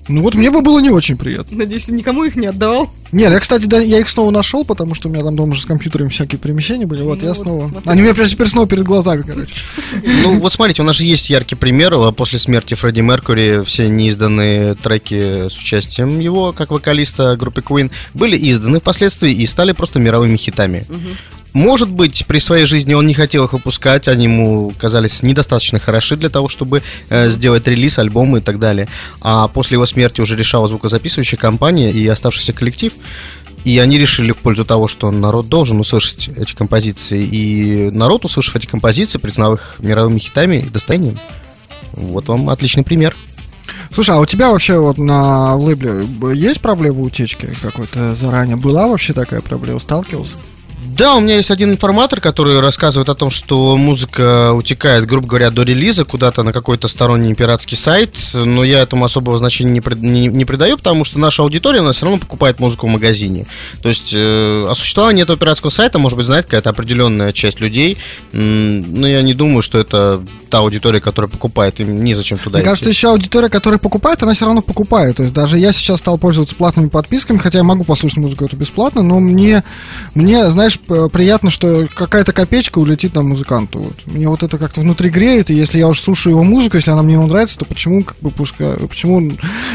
Ну 0.09 0.22
вот 0.22 0.34
мне 0.34 0.50
бы 0.50 0.62
было 0.62 0.80
не 0.80 0.90
очень 0.90 1.16
приятно. 1.16 1.57
Надеюсь, 1.57 1.86
ты 1.86 1.92
никому 1.92 2.24
их 2.24 2.34
не 2.34 2.46
отдавал. 2.46 2.90
Нет, 3.12 3.30
я, 3.30 3.38
кстати, 3.40 3.66
да, 3.66 3.78
я 3.78 3.98
их 3.98 4.09
снова 4.09 4.30
нашел, 4.30 4.64
потому 4.64 4.94
что 4.94 5.09
у 5.09 5.12
меня 5.12 5.22
там 5.22 5.36
дома 5.36 5.55
же 5.55 5.61
с 5.62 5.66
компьютерами 5.66 6.09
всякие 6.09 6.38
перемещения 6.38 6.86
были. 6.86 7.03
Вот 7.03 7.18
Ну 7.20 7.24
я 7.28 7.34
вот 7.34 7.42
снова. 7.42 7.68
смотри. 7.68 7.90
Они 7.90 8.00
у 8.00 8.05
меня 8.05 8.14
прям 8.14 8.26
теперь 8.26 8.48
снова 8.48 8.66
перед 8.66 8.84
глазами, 8.84 9.22
короче. 9.22 9.53
Ну, 10.03 10.40
вот 10.40 10.53
смотрите, 10.53 10.82
у 10.82 10.84
нас 10.84 10.96
же 10.96 11.05
есть 11.05 11.28
яркий 11.30 11.55
пример. 11.55 11.92
А 11.94 12.11
После 12.11 12.38
смерти 12.38 12.74
Фредди 12.74 13.00
Меркьюри 13.00 13.62
все 13.64 13.88
неизданные 13.88 14.74
треки 14.74 15.48
с 15.48 15.57
участием 15.59 16.18
его, 16.20 16.53
как 16.53 16.70
вокалиста 16.70 17.36
группы 17.36 17.61
Queen, 17.61 17.90
были 18.14 18.36
изданы 18.50 18.80
впоследствии 18.80 19.32
и 19.32 19.46
стали 19.46 19.72
просто 19.72 19.98
мировыми 19.98 20.36
хитами. 20.36 20.86
Может 21.53 21.90
быть, 21.90 22.24
при 22.26 22.38
своей 22.38 22.64
жизни 22.64 22.94
он 22.94 23.07
не 23.07 23.14
хотел 23.14 23.44
их 23.44 23.53
выпускать, 23.53 24.09
они 24.09 24.24
ему 24.24 24.72
казались 24.78 25.22
недостаточно 25.22 25.78
хороши 25.78 26.16
для 26.16 26.30
того, 26.30 26.48
чтобы 26.48 26.82
э, 27.11 27.30
сделать 27.30 27.66
релиз, 27.66 27.98
альбомы 27.98 28.38
и 28.38 28.40
так 28.40 28.59
далее. 28.59 28.88
А 29.20 29.48
после 29.48 29.74
его 29.74 29.84
смерти 29.84 30.22
уже 30.22 30.34
решала 30.34 30.66
звукозаписывающая 30.68 31.38
компания 31.38 31.90
и 31.90 32.07
оставшийся 32.07 32.53
коллектив. 32.53 32.94
И 33.64 33.78
они 33.78 33.98
решили 33.98 34.32
в 34.32 34.38
пользу 34.38 34.64
того, 34.64 34.88
что 34.88 35.11
народ 35.11 35.48
должен 35.48 35.78
услышать 35.78 36.28
эти 36.28 36.55
композиции. 36.55 37.22
И 37.22 37.90
народ, 37.92 38.24
услышав 38.24 38.57
эти 38.57 38.66
композиции, 38.66 39.18
признал 39.18 39.55
их 39.55 39.76
мировыми 39.78 40.18
хитами 40.18 40.57
и 40.57 40.70
достоянием. 40.70 41.18
Вот 41.92 42.28
вам 42.28 42.48
отличный 42.48 42.82
пример. 42.82 43.14
Слушай, 43.94 44.16
а 44.16 44.20
у 44.20 44.26
тебя 44.26 44.50
вообще 44.50 44.78
вот 44.78 44.98
на 44.98 45.55
лейбле 45.55 46.07
есть 46.34 46.61
проблема 46.61 47.03
утечки 47.03 47.50
какой-то 47.61 48.16
заранее? 48.16 48.57
Была 48.57 48.88
вообще 48.88 49.12
такая 49.12 49.42
проблема? 49.42 49.78
Сталкивался? 49.78 50.36
Да, 50.97 51.16
у 51.16 51.20
меня 51.20 51.36
есть 51.36 51.51
один 51.51 51.70
информатор, 51.70 52.20
который 52.20 52.61
рассказывает 52.61 53.09
о 53.09 53.14
том, 53.14 53.30
что 53.30 53.76
музыка 53.76 54.53
утекает, 54.53 55.07
грубо 55.07 55.26
говоря, 55.26 55.51
до 55.51 55.62
релиза 55.62 56.05
куда-то 56.05 56.43
на 56.43 56.53
какой-то 56.53 56.86
сторонний 56.86 57.34
пиратский 57.34 57.76
сайт, 57.78 58.14
но 58.34 58.62
я 58.62 58.80
этому 58.80 59.07
особого 59.07 59.38
значения 59.38 59.70
не, 59.72 59.80
прид- 59.80 60.01
не- 60.01 60.26
не 60.28 60.45
придаю, 60.45 60.76
потому 60.76 61.05
что 61.05 61.18
наша 61.18 61.43
аудитория, 61.43 61.80
она 61.80 61.93
все 61.93 62.05
равно 62.05 62.18
покупает 62.20 62.61
музыку 62.61 62.86
в 62.86 62.90
магазине. 62.90 63.47
То 63.82 63.88
есть 63.88 64.11
э, 64.12 64.66
о 64.68 64.74
существовании 64.74 65.22
этого 65.22 65.38
пиратского 65.38 65.70
сайта, 65.70 65.99
может 65.99 66.16
быть, 66.18 66.26
знает 66.26 66.45
какая-то 66.45 66.70
определенная 66.70 67.32
часть 67.32 67.61
людей, 67.61 67.97
но 68.32 69.07
я 69.09 69.22
не 69.22 69.32
думаю, 69.32 69.62
что 69.62 69.78
это 69.78 70.20
та 70.51 70.59
аудитория, 70.59 71.01
которая 71.01 71.30
покупает, 71.30 71.80
им 71.80 72.05
незачем 72.05 72.36
туда 72.36 72.59
Мне 72.59 72.62
идти. 72.64 72.68
кажется, 72.68 72.90
еще 72.90 73.09
аудитория, 73.09 73.49
которая 73.49 73.78
покупает, 73.78 74.22
она 74.22 74.34
все 74.34 74.45
равно 74.45 74.61
покупает. 74.61 75.16
То 75.16 75.22
есть 75.22 75.34
даже 75.34 75.59
я 75.59 75.72
сейчас 75.72 76.01
стал 76.01 76.18
пользоваться 76.18 76.55
платными 76.55 76.88
подписками, 76.88 77.38
хотя 77.38 77.59
я 77.59 77.64
могу 77.64 77.84
послушать 77.84 78.18
музыку 78.18 78.45
эту 78.45 78.57
бесплатно, 78.57 79.03
но 79.03 79.18
мне, 79.20 79.64
мне, 80.14 80.51
знаешь, 80.51 80.78
приятно, 80.87 81.51
что 81.51 81.87
какая-то 81.95 82.33
копеечка 82.33 82.78
улетит 82.78 83.14
на 83.14 83.22
музыканту. 83.22 83.78
Вот. 83.78 83.95
Мне 84.07 84.28
вот 84.28 84.43
это 84.43 84.59
как-то 84.59 84.80
внутри 84.80 85.11
греет, 85.11 85.51
и 85.51 85.55
если 85.55 85.78
я 85.78 85.89
уж 85.89 86.01
слушаю 86.01 86.35
его 86.35 86.45
музыку, 86.45 86.76
если 86.76 86.91
она 86.91 87.03
мне 87.03 87.14
ему 87.14 87.26
нравится, 87.26 87.59
то 87.59 87.64
почему, 87.64 88.03
как 88.03 88.16
бы, 88.20 88.30
пускай, 88.30 88.76
почему, 88.76 89.33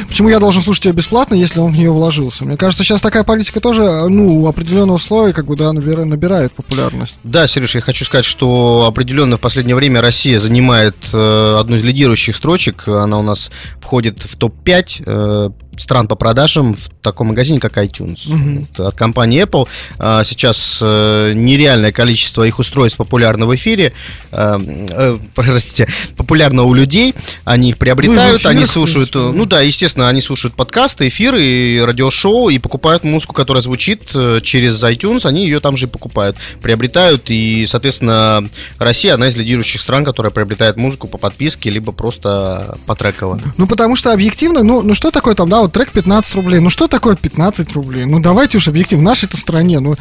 почему 0.08 0.30
я 0.30 0.40
должен 0.40 0.62
слушать 0.62 0.86
ее 0.86 0.94
бесплатно, 0.94 1.36
если 1.36 1.60
он 1.60 1.72
в 1.72 1.78
нее 1.78 1.92
вложился? 1.92 2.46
Мне 2.46 2.58
кажется, 2.58 2.84
сейчас 2.84 3.02
такая 3.02 3.24
политика 3.24 3.60
тоже, 3.60 4.08
ну, 4.08 4.48
определенного 4.48 4.98
слоя, 4.98 5.34
как 5.34 5.46
бы, 5.46 5.56
да, 5.56 5.72
набира- 5.72 6.06
набирает 6.06 6.52
популярность. 6.54 7.18
Да, 7.24 7.48
Сереж, 7.48 7.76
я 7.76 7.82
хочу 7.82 8.06
сказать, 8.06 8.26
что 8.26 8.86
определенно 8.88 9.38
в 9.38 9.40
последнее 9.40 9.76
время 9.76 10.02
Россия 10.02 10.40
занимает 10.40 10.96
э, 11.14 11.58
одну 11.60 11.76
из 11.76 11.84
лидирующих 11.84 12.36
строчек. 12.36 12.88
Она 12.88 13.20
у 13.20 13.24
нас 13.24 13.52
входит 13.82 14.22
в 14.24 14.36
топ-5 14.36 15.04
э, 15.06 15.50
стран 15.80 16.08
по 16.08 16.16
продажам 16.16 16.76
в 16.76 16.90
таком 17.02 17.28
магазине, 17.28 17.60
как 17.60 17.78
iTunes. 17.78 18.22
Мгм. 18.26 18.68
Вот 18.78 18.88
От 18.88 18.96
компании 18.96 19.44
Apple 19.44 19.68
а, 20.00 20.24
сейчас 20.24 20.80
э, 20.82 21.34
нереальное 21.36 21.92
количество 21.92 22.44
их 22.44 22.60
устройств 22.60 22.98
популярно 22.98 23.46
в 23.46 23.56
эфире, 23.56 23.94
э, 24.32 24.60
э, 24.90 25.18
простите, 25.36 25.88
популярно 26.16 26.64
у 26.64 26.74
людей, 26.74 27.16
они 27.46 27.70
их 27.70 27.78
приобретают, 27.78 28.44
Ну, 28.44 28.50
в 28.50 28.52
они 28.52 28.66
слушают, 28.66 29.16
э, 29.16 29.32
ну 29.34 29.46
да, 29.46 29.62
естественно, 29.62 29.97
они 29.98 30.22
слушают 30.22 30.56
подкасты, 30.56 31.08
эфиры, 31.08 31.44
и 31.44 31.80
радиошоу, 31.80 32.50
и 32.50 32.60
покупают 32.60 33.04
музыку, 33.04 33.34
которая 33.34 33.62
звучит 33.62 34.04
э, 34.14 34.40
через 34.44 34.84
iTunes, 34.84 35.26
они 35.26 35.44
ее 35.44 35.60
там 35.60 35.78
же 35.78 35.86
и 35.86 35.90
покупают, 35.90 36.38
приобретают, 36.62 37.30
и, 37.30 37.66
соответственно, 37.68 38.48
Россия 38.78 39.14
одна 39.14 39.28
из 39.28 39.36
лидирующих 39.36 39.82
стран, 39.82 40.06
которая 40.06 40.32
приобретает 40.32 40.78
музыку 40.78 41.08
по 41.08 41.18
подписке, 41.18 41.70
либо 41.70 41.92
просто 41.92 42.78
по 42.86 42.96
треково. 42.96 43.40
Ну, 43.58 43.68
потому 43.68 43.96
что 43.96 44.12
объективно, 44.12 44.64
ну, 44.64 44.82
ну 44.82 44.94
что 44.94 45.12
такое 45.12 45.36
там, 45.36 45.50
да, 45.50 45.62
вот 45.62 45.72
трек 45.72 45.92
15 45.92 46.36
рублей, 46.36 46.60
ну 46.60 46.70
что 46.70 46.88
такое 46.88 47.16
15 47.16 47.72
рублей? 47.74 48.06
Ну 48.06 48.20
давайте 48.20 48.58
уж 48.58 48.68
объективно, 48.68 49.04
в 49.04 49.06
нашей-то 49.06 49.38
стране, 49.38 49.80
ну, 49.80 49.96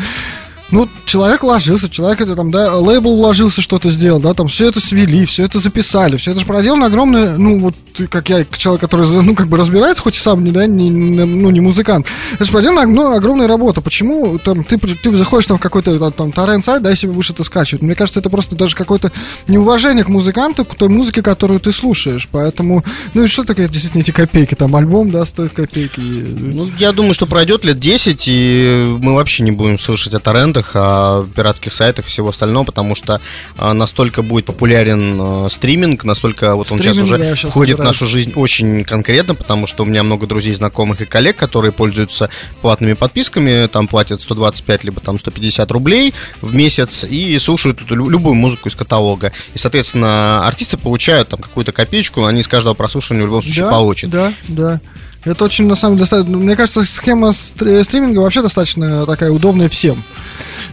ну, 0.70 0.88
человек 1.04 1.42
вложился, 1.42 1.88
человек 1.88 2.20
это 2.20 2.34
там, 2.34 2.50
да, 2.50 2.76
лейбл 2.76 3.16
вложился, 3.16 3.62
что-то 3.62 3.90
сделал, 3.90 4.20
да, 4.20 4.34
там 4.34 4.48
все 4.48 4.68
это 4.68 4.80
свели, 4.80 5.24
все 5.24 5.44
это 5.44 5.60
записали, 5.60 6.16
все 6.16 6.32
это 6.32 6.40
же 6.40 6.46
проделано 6.46 6.86
огромное, 6.86 7.36
ну, 7.36 7.60
вот, 7.60 7.74
как 8.10 8.28
я, 8.28 8.44
человек, 8.56 8.80
который, 8.80 9.06
ну, 9.22 9.34
как 9.34 9.46
бы 9.46 9.56
разбирается, 9.56 10.02
хоть 10.02 10.16
и 10.16 10.18
сам, 10.18 10.42
не, 10.42 10.50
да, 10.50 10.66
не, 10.66 10.90
ну, 10.90 11.50
не 11.50 11.60
музыкант, 11.60 12.06
это 12.34 12.44
же 12.44 12.50
проделана 12.50 12.86
ну, 12.86 13.14
огромная 13.14 13.46
работа, 13.46 13.80
почему 13.80 14.38
там 14.38 14.64
ты, 14.64 14.76
ты 14.78 15.16
заходишь 15.16 15.46
там 15.46 15.58
в 15.58 15.60
какой-то 15.60 16.10
там, 16.10 16.32
торрент 16.32 16.64
сайт, 16.64 16.82
да, 16.82 16.90
и 16.90 16.96
себе 16.96 17.12
будешь 17.12 17.30
это 17.30 17.44
скачивать, 17.44 17.82
мне 17.82 17.94
кажется, 17.94 18.18
это 18.18 18.28
просто 18.28 18.56
даже 18.56 18.74
какое-то 18.74 19.12
неуважение 19.46 20.04
к 20.04 20.08
музыканту, 20.08 20.64
к 20.64 20.74
той 20.74 20.88
музыке, 20.88 21.22
которую 21.22 21.60
ты 21.60 21.72
слушаешь, 21.72 22.28
поэтому, 22.30 22.84
ну, 23.14 23.22
и 23.22 23.28
что 23.28 23.44
такое 23.44 23.68
действительно 23.68 24.00
эти 24.02 24.10
копейки, 24.10 24.54
там, 24.54 24.74
альбом, 24.74 25.10
да, 25.10 25.24
стоит 25.26 25.52
копейки, 25.52 26.00
Ну, 26.00 26.70
я 26.78 26.90
думаю, 26.92 27.14
что 27.14 27.26
пройдет 27.26 27.64
лет 27.64 27.78
10, 27.78 28.24
и 28.26 28.96
мы 29.00 29.14
вообще 29.14 29.44
не 29.44 29.52
будем 29.52 29.78
слышать 29.78 30.14
о 30.14 30.18
торрентах, 30.18 30.55
о 30.74 31.24
пиратских 31.34 31.72
сайтах 31.72 32.06
и 32.06 32.08
всего 32.08 32.30
остального, 32.30 32.64
потому 32.64 32.94
что 32.94 33.20
а, 33.56 33.72
настолько 33.74 34.22
будет 34.22 34.46
популярен 34.46 35.18
а, 35.20 35.48
стриминг, 35.50 36.04
настолько 36.04 36.54
вот 36.54 36.70
он 36.72 36.78
сейчас 36.78 36.96
уже 36.96 37.34
щас 37.36 37.50
входит 37.50 37.76
в 37.76 37.78
набирает. 37.78 37.94
нашу 38.00 38.06
жизнь 38.06 38.32
очень 38.34 38.84
конкретно, 38.84 39.34
потому 39.34 39.66
что 39.66 39.82
у 39.82 39.86
меня 39.86 40.02
много 40.02 40.26
друзей, 40.26 40.54
знакомых 40.54 41.00
и 41.00 41.04
коллег, 41.04 41.36
которые 41.36 41.72
пользуются 41.72 42.30
платными 42.62 42.94
подписками, 42.94 43.66
там 43.66 43.88
платят 43.88 44.20
125 44.22 44.84
либо 44.84 45.00
там 45.00 45.18
150 45.18 45.70
рублей 45.72 46.14
в 46.40 46.54
месяц 46.54 47.04
и 47.04 47.38
слушают 47.38 47.80
лю- 47.90 48.08
любую 48.08 48.34
музыку 48.34 48.68
из 48.68 48.74
каталога. 48.74 49.32
И, 49.54 49.58
соответственно, 49.58 50.46
артисты 50.46 50.76
получают 50.76 51.28
там 51.28 51.40
какую-то 51.40 51.72
копеечку, 51.72 52.24
они 52.24 52.42
с 52.42 52.48
каждого 52.48 52.74
прослушивания 52.74 53.22
в 53.22 53.26
любом 53.26 53.42
случае 53.42 53.64
Да, 53.64 53.70
получат. 53.70 54.10
Да, 54.10 54.32
да. 54.48 54.80
Это 55.24 55.44
очень, 55.44 55.66
на 55.66 55.74
самом 55.74 55.96
деле, 55.96 56.02
достаточно... 56.08 56.36
Мне 56.36 56.54
кажется, 56.54 56.84
схема 56.84 57.32
стри- 57.32 57.82
стриминга 57.82 58.20
вообще 58.20 58.42
достаточно 58.42 59.04
такая 59.06 59.32
удобная 59.32 59.68
всем. 59.68 60.04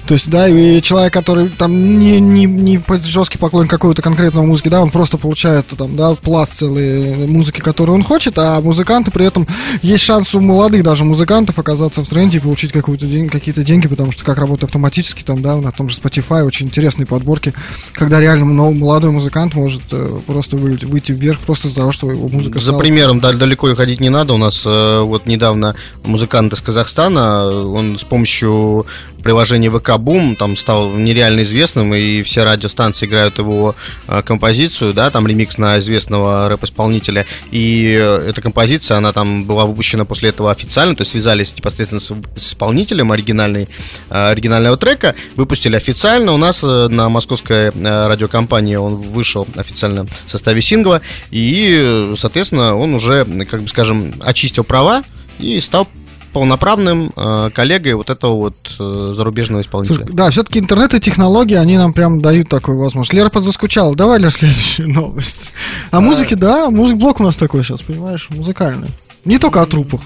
То 0.06 0.16
есть, 0.16 0.30
да, 0.30 0.50
и 0.50 0.82
человек, 0.82 1.14
который 1.14 1.48
там 1.50 2.00
не, 2.00 2.20
не, 2.20 2.46
не 2.46 2.80
жесткий 3.04 3.38
поклонник 3.38 3.70
какой-то 3.70 4.02
конкретной 4.02 4.44
музыки, 4.46 4.68
да, 4.68 4.82
он 4.82 4.92
просто 4.92 5.18
получает 5.18 5.68
там, 5.68 5.96
да, 5.96 6.14
пласт 6.16 6.54
целой 6.54 7.26
музыки, 7.28 7.62
которую 7.62 7.96
он 7.96 8.04
хочет, 8.04 8.38
а 8.38 8.60
музыканты 8.60 9.12
при 9.12 9.26
этом 9.26 9.48
есть 9.82 10.04
шанс 10.04 10.36
у 10.36 10.42
молодых 10.42 10.84
даже 10.84 11.06
музыкантов 11.06 11.58
оказаться 11.58 12.04
в 12.04 12.08
тренде 12.08 12.38
и 12.40 12.42
получить 12.42 12.72
какую-то 12.74 13.06
день, 13.06 13.30
какие-то 13.30 13.64
деньги, 13.64 13.88
потому 13.88 14.12
что 14.12 14.26
как 14.26 14.38
работает 14.38 14.66
автоматически 14.66 15.24
там, 15.24 15.42
да, 15.42 15.56
на 15.56 15.72
том 15.72 15.88
же 15.90 15.98
Spotify 15.98 16.44
очень 16.44 16.66
интересные 16.68 17.06
подборки, 17.06 17.54
когда 17.94 18.20
реально 18.20 18.46
молодой 18.46 19.12
музыкант 19.12 19.54
может 19.56 19.82
э, 19.92 20.08
просто 20.28 20.58
выйти, 20.58 20.86
выйти 20.86 21.14
вверх 21.14 21.40
просто 21.40 21.68
из-за 21.70 21.78
того, 21.78 21.92
что 21.94 22.12
его 22.12 22.28
музыка 22.28 22.60
За 22.60 22.66
стала- 22.66 22.80
примером 22.80 23.20
да- 23.22 23.32
далеко 23.34 23.70
и 23.70 23.76
ходить 23.76 24.00
не 24.02 24.10
надо. 24.10 24.34
У 24.34 24.38
нас 24.38 24.64
э, 24.66 25.00
вот 25.02 25.26
недавно 25.28 25.76
музыкант 26.04 26.52
из 26.54 26.62
Казахстана, 26.62 27.48
он 27.48 27.98
с 27.98 28.04
помощью 28.04 28.86
приложения 29.24 29.72
ВК 29.72 29.98
Бум 29.98 30.36
там 30.36 30.56
стал 30.58 30.92
нереально 30.92 31.42
известным, 31.42 31.94
и 31.94 32.22
все 32.24 32.44
радиостанции 32.44 33.08
играют 33.08 33.40
его 33.40 33.76
э, 34.08 34.22
композицию, 34.22 34.94
да, 34.94 35.10
там 35.10 35.26
ремикс 35.26 35.58
на 35.58 35.80
известного 35.80 36.50
рэп-исполнителя. 36.50 37.26
И 37.52 37.98
э, 38.00 38.30
эта 38.30 38.42
композиция, 38.42 38.98
она 38.98 39.14
там 39.14 39.46
была 39.46 39.66
выпущена 39.66 40.06
после 40.06 40.30
этого 40.30 40.52
официально, 40.52 40.96
то 40.96 41.02
есть 41.02 41.12
связались 41.12 41.56
непосредственно 41.56 42.02
с, 42.02 42.12
исполнителем 42.36 43.12
оригинальной, 43.12 43.68
э, 44.10 44.30
оригинального 44.32 44.78
трека, 44.78 45.16
выпустили 45.36 45.76
официально. 45.76 46.34
У 46.34 46.38
нас 46.38 46.64
э, 46.64 46.88
на 46.90 47.10
московской 47.10 47.70
э, 47.70 48.08
радиокомпании 48.08 48.76
он 48.76 48.96
вышел 48.96 49.48
официально 49.56 50.06
в 50.06 50.32
составе 50.32 50.62
сингла, 50.62 51.02
и, 51.32 52.14
соответственно, 52.18 52.76
он 52.76 52.94
уже, 52.94 53.26
как 53.50 53.62
бы 53.62 53.68
скажем, 53.68 54.14
очистил 54.22 54.64
права 54.64 55.04
и 55.40 55.60
стал 55.62 55.88
полноправным 56.34 57.12
э, 57.16 57.50
коллегой 57.54 57.94
вот 57.94 58.10
этого 58.10 58.34
вот 58.34 58.56
э, 58.80 59.14
зарубежного 59.16 59.62
исполнителя. 59.62 59.98
Слушай, 59.98 60.14
Да, 60.14 60.30
все-таки 60.32 60.60
интернет 60.60 60.94
и 60.94 61.00
технологии, 61.00 61.56
они 61.56 61.78
нам 61.78 61.94
прям 61.94 62.20
дают 62.20 62.50
такую 62.50 62.80
возможность. 62.80 63.14
Лера 63.14 63.30
подзаскучала. 63.30 63.96
Давай, 63.96 64.20
Лер, 64.20 64.32
следующую 64.32 64.90
новость. 64.94 65.52
А 65.92 66.02
музыки, 66.02 66.34
да, 66.34 66.70
музык-блок 66.70 67.20
у 67.20 67.24
нас 67.24 67.36
такой 67.36 67.64
сейчас, 67.64 67.82
понимаешь, 67.82 68.28
музыкальный. 68.30 68.90
Не 69.26 69.38
только 69.38 69.62
о 69.62 69.66
трупах. 69.66 70.02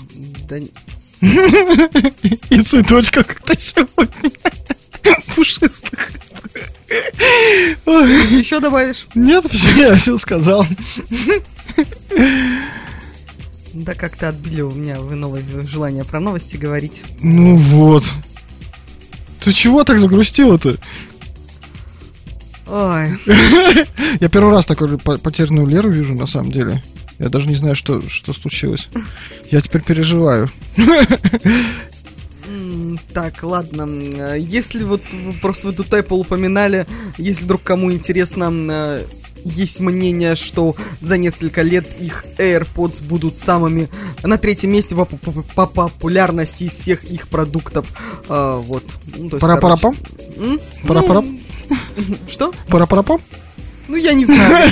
Да 0.48 0.58
И 1.22 2.62
цветочках 2.62 3.26
как-то 3.26 3.60
сегодня. 3.60 4.32
Пушистых. 5.36 6.12
Еще 7.86 8.60
добавишь? 8.60 9.08
Нет, 9.16 9.46
все, 9.50 9.72
я 9.76 9.96
все 9.96 10.18
сказал. 10.18 10.66
Да 13.78 13.94
как-то 13.94 14.30
отбили 14.30 14.62
у 14.62 14.72
меня 14.72 15.00
вы 15.00 15.16
новое 15.16 15.44
желание 15.68 16.04
про 16.04 16.20
новости 16.20 16.58
говорить. 16.58 17.04
Ну 17.22 17.56
вот. 17.56 18.04
Ты 19.40 19.54
чего 19.54 19.84
так 19.84 20.00
загрустила-то? 20.00 20.78
Ой, 22.68 23.18
Я 24.20 24.30
первый 24.30 24.52
раз 24.52 24.66
такую 24.66 24.98
по- 24.98 25.18
потерянную 25.20 25.68
Леру 25.68 25.90
вижу, 25.90 26.16
на 26.16 26.26
самом 26.26 26.52
деле. 26.52 26.84
Я 27.20 27.30
даже 27.30 27.48
не 27.48 27.56
знаю, 27.56 27.76
что, 27.76 28.02
что 28.10 28.34
случилось. 28.34 28.90
Я 29.52 29.62
теперь 29.62 29.82
переживаю. 29.84 30.50
Так, 33.14 33.44
ладно. 33.44 33.88
Если 34.38 34.84
вот 34.84 35.02
просто 35.42 35.68
вы 35.68 35.74
тут 35.74 35.88
Apple 35.88 36.18
упоминали, 36.18 36.86
если 37.18 37.44
вдруг 37.44 37.64
кому 37.64 37.92
интересно, 37.92 38.52
э, 38.52 39.04
есть 39.48 39.80
мнение, 39.80 40.36
что 40.36 40.76
за 41.02 41.18
несколько 41.18 41.62
лет 41.62 41.88
их 42.00 42.24
AirPods 42.38 43.04
будут 43.04 43.38
самыми 43.38 43.90
на 44.24 44.38
третьем 44.38 44.72
месте 44.72 44.96
по, 44.96 45.06
по- 45.06 45.32
по 45.56 45.68
популярности 45.68 46.66
из 46.66 46.74
всех 46.74 47.04
их 47.06 47.28
продуктов. 47.28 47.88
А, 48.30 48.58
вот. 48.60 48.84
Ну, 49.16 49.30
Пара-парапам? 49.30 49.96
короче, 49.96 50.52
м? 50.54 50.60
Пара-парам? 50.88 51.40
Что? 52.28 52.54
Пара-парапам? 52.68 53.22
Ну, 53.88 53.96
я 53.96 54.14
не 54.14 54.26
знаю. 54.26 54.72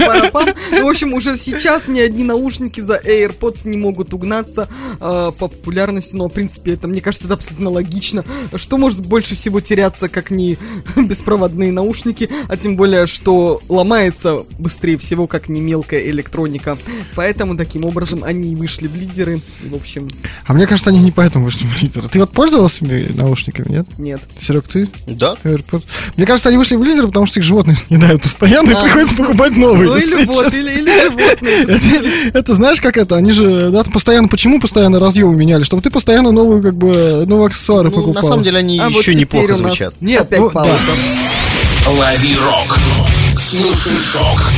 Ну, 0.71 0.85
в 0.85 0.89
общем, 0.89 1.13
уже 1.13 1.37
сейчас 1.37 1.87
ни 1.87 1.99
одни 1.99 2.23
наушники 2.23 2.81
за 2.81 2.97
AirPods 2.97 3.67
не 3.67 3.77
могут 3.77 4.13
угнаться 4.13 4.67
э, 4.95 4.97
по 4.99 5.47
популярности, 5.47 6.15
но, 6.15 6.27
в 6.27 6.33
принципе, 6.33 6.73
это, 6.73 6.87
мне 6.87 7.01
кажется, 7.01 7.27
это 7.27 7.35
абсолютно 7.35 7.69
логично. 7.69 8.25
Что 8.55 8.77
может 8.77 9.05
больше 9.05 9.35
всего 9.35 9.61
теряться, 9.61 10.09
как 10.09 10.31
не 10.31 10.57
беспроводные 10.95 11.71
наушники, 11.71 12.29
а 12.47 12.57
тем 12.57 12.75
более, 12.75 13.07
что 13.07 13.61
ломается 13.69 14.43
быстрее 14.59 14.97
всего, 14.97 15.27
как 15.27 15.49
не 15.49 15.61
мелкая 15.61 16.01
электроника. 16.07 16.77
Поэтому, 17.15 17.55
таким 17.55 17.85
образом, 17.85 18.23
они 18.23 18.51
и 18.51 18.55
вышли 18.55 18.87
в 18.87 18.95
лидеры. 18.95 19.41
В 19.63 19.75
общем, 19.75 20.07
А 20.45 20.53
мне 20.53 20.67
кажется, 20.67 20.89
они 20.89 20.99
не 20.99 21.11
поэтому 21.11 21.45
вышли 21.45 21.65
в 21.67 21.81
лидеры. 21.81 22.07
Ты 22.09 22.19
вот 22.19 22.31
пользовался 22.31 22.85
наушниками, 22.85 23.71
нет? 23.71 23.87
нет. 23.97 24.21
Серег, 24.39 24.67
ты? 24.67 24.89
Да. 25.07 25.35
AirPods? 25.43 25.83
Мне 26.17 26.25
кажется, 26.25 26.49
они 26.49 26.57
вышли 26.57 26.75
в 26.75 26.83
лидеры, 26.83 27.07
потому 27.07 27.25
что 27.25 27.39
их 27.39 27.45
животные 27.45 27.75
съедают 27.87 28.21
постоянно, 28.21 28.71
и 28.71 28.73
А. 28.73 29.04
приходится 29.05 29.15
покупать 29.15 29.57
новые. 29.57 29.89
Ну, 29.89 29.97
или 29.97 30.25
вот, 30.25 30.53
или, 30.53 30.71
или 30.71 31.01
животные. 31.01 31.63
Это, 31.63 32.39
это 32.39 32.53
знаешь, 32.53 32.81
как 32.81 32.97
это? 32.97 33.15
Они 33.15 33.31
же, 33.31 33.69
да, 33.69 33.83
постоянно, 33.83 34.27
почему 34.27 34.59
постоянно 34.59 34.99
разъемы 34.99 35.35
меняли? 35.35 35.63
Чтобы 35.63 35.81
ты 35.81 35.89
постоянно 35.89 36.31
новые, 36.31 36.61
как 36.61 36.75
бы, 36.75 37.23
новые 37.25 37.47
аксессуары 37.47 37.89
Ну, 37.89 37.95
покупал. 37.95 38.23
на 38.23 38.29
самом 38.29 38.43
деле 38.43 38.59
они 38.59 38.79
А 38.79 38.89
вот 38.89 39.01
еще 39.01 39.13
теперь 39.13 39.21
неплохо 39.21 39.47
нас 39.47 39.57
звучат. 39.57 39.93
Нет, 40.01 40.21
опять 40.21 40.39
ну, 40.39 40.49
пауза. 40.49 40.71
Лови 41.87 42.35
рок. 42.35 42.79
Слушай 43.39 43.93
шок. 44.11 44.51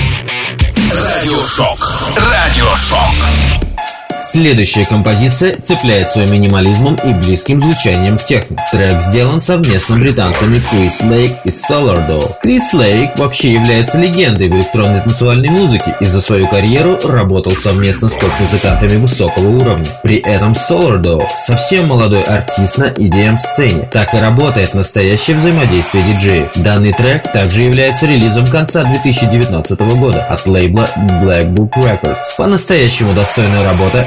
Радиошок. 0.92 2.14
Радиошок. 2.16 3.14
Следующая 4.20 4.84
композиция 4.86 5.56
цепляет 5.62 6.10
своим 6.10 6.32
минимализмом 6.32 6.96
и 6.96 7.14
близким 7.14 7.60
звучанием 7.60 8.18
к 8.18 8.24
техно. 8.24 8.58
Трек 8.72 9.00
сделан 9.00 9.40
совместно 9.40 9.98
британцами 9.98 10.60
Крис 10.72 11.02
Лейк 11.04 11.34
и 11.44 11.50
Solardo. 11.50 12.34
Крис 12.42 12.74
Лейк 12.74 13.18
вообще 13.18 13.54
является 13.54 14.00
легендой 14.00 14.50
в 14.50 14.56
электронной 14.56 15.02
танцевальной 15.02 15.50
музыке 15.50 15.96
и 16.00 16.06
за 16.06 16.20
свою 16.20 16.48
карьеру 16.48 16.98
работал 17.04 17.56
совместно 17.56 18.10
с 18.10 18.16
топ-музыкантами 18.16 18.98
высокого 18.98 19.50
уровня. 19.50 19.86
При 20.02 20.18
этом 20.18 20.54
Solardo 20.54 21.24
совсем 21.38 21.88
молодой 21.88 22.24
артист 22.24 22.80
на 22.80 22.86
EDM-сцене. 22.86 23.88
Так 23.92 24.16
и 24.16 24.18
работает 24.18 24.74
настоящее 24.74 25.38
взаимодействие 25.38 26.04
диджеев. 26.04 26.50
Данный 26.56 26.94
трек 26.94 27.32
также 27.32 27.64
является 27.64 28.08
релизом 28.08 28.48
конца 28.48 28.84
2019 28.84 29.80
года 30.00 30.24
от 30.24 30.48
лейбла 30.48 30.88
Black 31.22 31.54
Book 31.54 31.74
Records. 31.76 32.36
По-настоящему 32.36 33.14
достойная 33.14 33.64
работа 33.64 34.07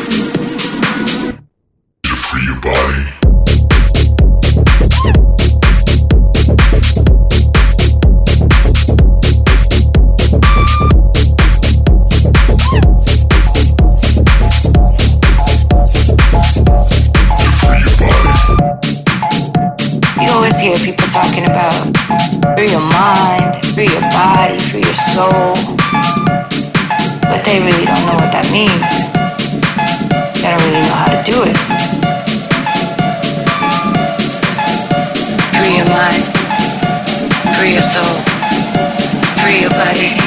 But 27.31 27.45
they 27.45 27.59
really 27.59 27.85
don't 27.85 28.05
know 28.05 28.15
what 28.15 28.31
that 28.31 28.47
means. 28.51 28.71
They 30.41 30.51
don't 30.51 30.61
really 30.67 30.81
know 30.83 30.95
how 30.95 31.07
to 31.07 31.23
do 31.23 31.43
it. 31.43 32.20
Your 35.81 35.89
mind, 35.89 36.23
free 37.57 37.73
your 37.73 37.81
soul, 37.81 38.15
free 39.41 39.61
your 39.61 39.69
body. 39.71 40.17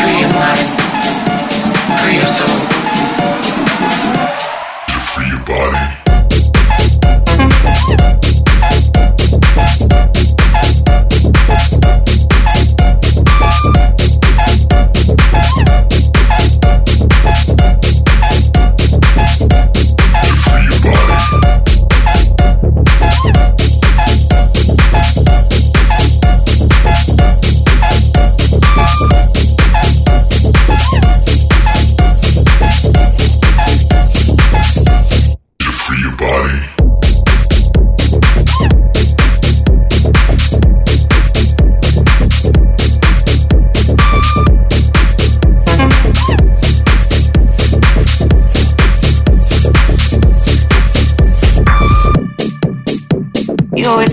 Free 0.00 0.20
your 0.20 0.32
mind, 0.32 0.64
free 2.00 2.16
your 2.16 2.26
soul. 2.26 2.65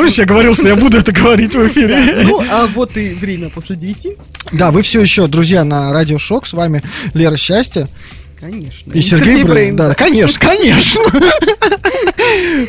Помнишь, 0.00 0.16
я 0.16 0.24
говорил, 0.24 0.54
что 0.54 0.66
я 0.66 0.76
буду 0.76 0.96
это 0.96 1.12
говорить 1.12 1.54
в 1.54 1.68
эфире? 1.68 2.22
Ну, 2.24 2.42
а 2.50 2.66
вот 2.68 2.96
и 2.96 3.12
время 3.12 3.50
после 3.50 3.76
девяти. 3.76 4.16
Да, 4.50 4.70
вы 4.70 4.80
все 4.80 5.02
еще, 5.02 5.26
друзья, 5.26 5.62
на 5.62 5.92
Радио 5.92 6.16
Шок. 6.16 6.46
С 6.46 6.54
вами 6.54 6.82
Лера 7.12 7.36
Счастье. 7.36 7.86
Конечно. 8.40 8.90
И 8.92 9.00
Сергей 9.02 9.44
Брейн. 9.44 9.76
Да, 9.76 9.88
да, 9.88 9.94
конечно, 9.94 10.40
конечно. 10.40 11.02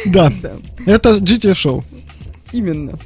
Да, 0.07 0.33
это 0.85 1.19
GTF 1.19 1.55
шоу. 1.55 1.85
Именно. 2.51 2.99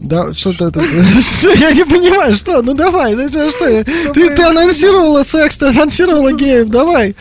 Да, 0.00 0.32
что-то 0.32 0.68
это... 0.68 0.80
Я 1.58 1.72
не 1.72 1.84
понимаю, 1.84 2.34
что? 2.36 2.62
Ну 2.62 2.72
давай, 2.72 3.14
ну 3.14 3.28
что? 3.28 3.84
Ты, 4.14 4.30
ты 4.34 4.42
анонсировала 4.44 5.24
секс, 5.24 5.58
ты 5.58 5.66
анонсировала 5.66 6.32
геев, 6.32 6.68
давай. 6.68 7.14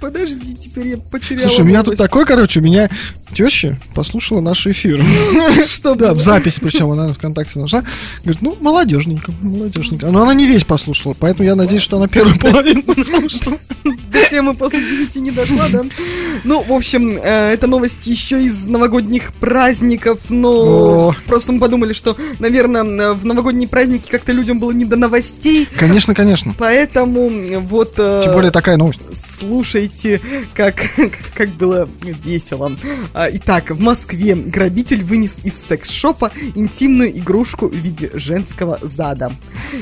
Подожди, 0.00 0.54
теперь 0.54 0.88
я 0.88 0.96
потеряла 0.96 1.48
Слушай, 1.48 1.62
у 1.62 1.64
меня 1.64 1.82
тут 1.82 1.96
такой, 1.96 2.24
короче, 2.24 2.60
у 2.60 2.62
меня 2.62 2.88
теща 3.34 3.78
послушала 3.94 4.40
наш 4.40 4.66
эфир. 4.66 5.04
Что 5.68 5.94
Да, 5.94 6.14
в 6.14 6.20
записи, 6.20 6.60
причем 6.60 6.90
она 6.90 7.12
ВКонтакте 7.12 7.58
нашла. 7.60 7.82
Говорит, 8.22 8.42
ну, 8.42 8.56
молодежненько, 8.60 9.32
молодежненько. 9.40 10.06
Но 10.06 10.22
она 10.22 10.34
не 10.34 10.46
весь 10.46 10.64
послушала, 10.64 11.14
поэтому 11.18 11.48
я 11.48 11.54
надеюсь, 11.56 11.82
что 11.82 11.96
она 11.96 12.08
первую 12.08 12.38
половину 12.38 12.82
слушала. 13.04 13.58
До 13.84 14.28
темы 14.28 14.54
после 14.54 14.80
девяти 14.80 15.20
не 15.20 15.30
дошла, 15.30 15.68
да? 15.70 15.84
Ну, 16.44 16.62
в 16.62 16.72
общем, 16.72 17.16
э, 17.22 17.52
эта 17.52 17.66
новость 17.66 18.06
еще 18.06 18.42
из 18.42 18.66
новогодних 18.66 19.32
праздников, 19.34 20.18
но 20.28 21.14
просто 21.26 21.52
мы 21.52 21.60
подумали, 21.60 21.92
что, 21.92 22.16
наверное, 22.38 23.12
в 23.12 23.24
новогодние 23.24 23.68
праздники 23.68 24.10
как-то 24.10 24.32
людям 24.32 24.58
было 24.58 24.72
не 24.72 24.84
до 24.84 24.96
новостей, 24.96 25.68
Конечно, 25.76 26.14
конечно. 26.14 26.54
поэтому 26.58 27.30
вот... 27.60 27.94
э, 27.98 28.22
Тем 28.24 28.32
более 28.32 28.50
такая 28.50 28.76
новость. 28.76 29.00
Слушайте, 29.12 30.20
как, 30.54 30.76
как 31.34 31.50
было 31.50 31.88
весело. 32.24 32.72
А, 33.20 33.28
Итак, 33.34 33.70
в 33.70 33.78
Москве 33.78 34.34
грабитель 34.34 35.04
вынес 35.04 35.40
из 35.44 35.52
секс-шопа 35.52 36.32
интимную 36.54 37.10
игрушку 37.18 37.68
в 37.68 37.74
виде 37.74 38.10
женского 38.14 38.78
зада. 38.80 39.30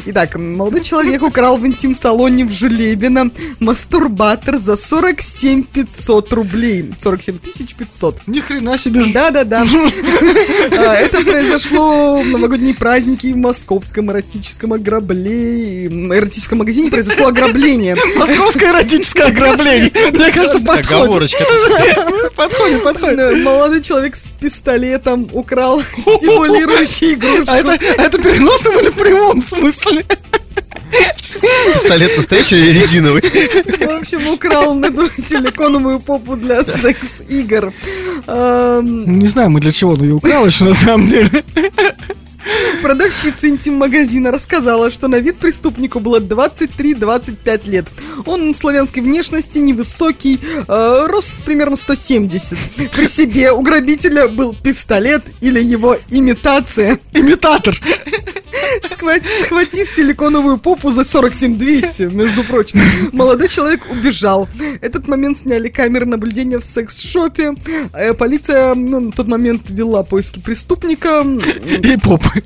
Итак, 0.07 0.35
молодой 0.35 0.83
человек 0.83 1.23
украл 1.23 1.57
в 1.57 1.65
интим-салоне 1.65 2.47
в 2.47 2.51
Жулебино 2.51 3.31
мастурбатор 3.61 4.57
за 4.57 4.77
47 4.77 5.63
500 5.63 6.33
рублей. 6.33 6.91
47 6.99 7.39
тысяч 7.39 7.77
500. 7.77 8.27
Ни 8.27 8.41
хрена 8.41 8.77
себе 8.77 9.05
Да-да-да. 9.13 9.65
А, 10.77 10.95
Это 10.95 11.25
произошло 11.25 12.21
в 12.21 12.27
новогодние 12.27 12.75
праздники 12.75 13.29
в 13.29 13.37
московском 13.37 14.11
эротическом 14.11 14.73
ограблении. 14.73 15.87
Эротическом 15.87 16.59
магазине 16.59 16.91
произошло 16.91 17.29
ограбление. 17.29 17.97
Московское 18.17 18.73
эротическое 18.73 19.29
ограбление. 19.29 19.93
Мне 20.11 20.33
кажется, 20.33 20.59
подходит. 20.67 21.33
Подходит, 22.35 22.83
подходит. 22.83 23.28
Да, 23.33 23.37
Молодой 23.43 23.83
человек 23.83 24.17
с 24.17 24.33
пистолетом 24.41 25.29
украл 25.33 25.83
стимулирующий 25.99 27.15
игрушку. 27.15 27.45
А 27.49 27.57
это, 27.59 27.73
а 27.99 28.03
это 28.03 28.19
переносном 28.19 28.79
или 28.81 28.91
в 28.91 28.95
прямом 28.97 29.43
смысле? 29.43 30.05
Пистолет 31.73 32.17
настоящий 32.17 32.57
или 32.57 32.79
резиновый? 32.79 33.21
В 33.23 34.01
общем, 34.01 34.27
украл 34.29 34.81
эту 34.83 35.09
силиконовую 35.11 36.01
попу 36.01 36.37
для 36.37 36.65
секс-игр. 36.65 37.73
Ам, 38.27 39.19
Не 39.19 39.27
знаю, 39.29 39.51
мы 39.51 39.61
для 39.61 39.73
чего 39.73 39.93
он 39.93 40.03
ее 40.03 40.15
украл 40.15 40.47
еще 40.47 40.65
на 40.65 40.75
самом 40.75 41.09
деле. 41.09 41.45
Продавщица 42.83 43.49
интим-магазина 43.49 44.31
рассказала, 44.31 44.91
что 44.91 45.09
на 45.09 45.17
вид 45.17 45.39
преступнику 45.39 46.01
было 46.01 46.21
23-25 46.21 47.71
лет. 47.71 47.87
Он 48.27 48.55
славянской 48.55 49.03
внешности, 49.03 49.59
невысокий, 49.59 50.41
э, 50.69 51.07
рост 51.07 51.33
примерно 51.45 51.77
170. 51.77 52.59
При 52.93 53.07
себе 53.07 53.53
у 53.53 53.63
грабителя 53.63 54.29
был 54.29 54.55
пистолет 54.55 55.23
или 55.41 55.61
его 55.63 55.97
имитация. 56.11 56.99
Имитатор. 57.13 57.75
Схват- 58.91 59.23
Схватив 59.45 59.89
силиконовую 59.89 60.59
попу 60.59 60.91
за 60.91 61.05
47 61.05 61.57
между 62.13 62.43
прочим, 62.45 62.81
молодой 63.13 63.49
человек 63.49 63.81
убежал. 63.91 64.49
Этот 64.81 65.09
момент 65.09 65.39
сняли 65.39 65.69
камеры 65.69 66.07
наблюдения 66.07 66.59
в 66.59 66.65
секс-шопе. 66.65 67.55
Э, 67.95 68.15
Полиция 68.15 68.75
ну, 68.75 69.01
на 69.01 69.13
тот 69.13 69.29
момент 69.29 69.71
вела 69.71 70.03
поиски 70.03 70.39
преступника. 70.41 71.25
И 71.83 71.97
попы. 71.99 72.43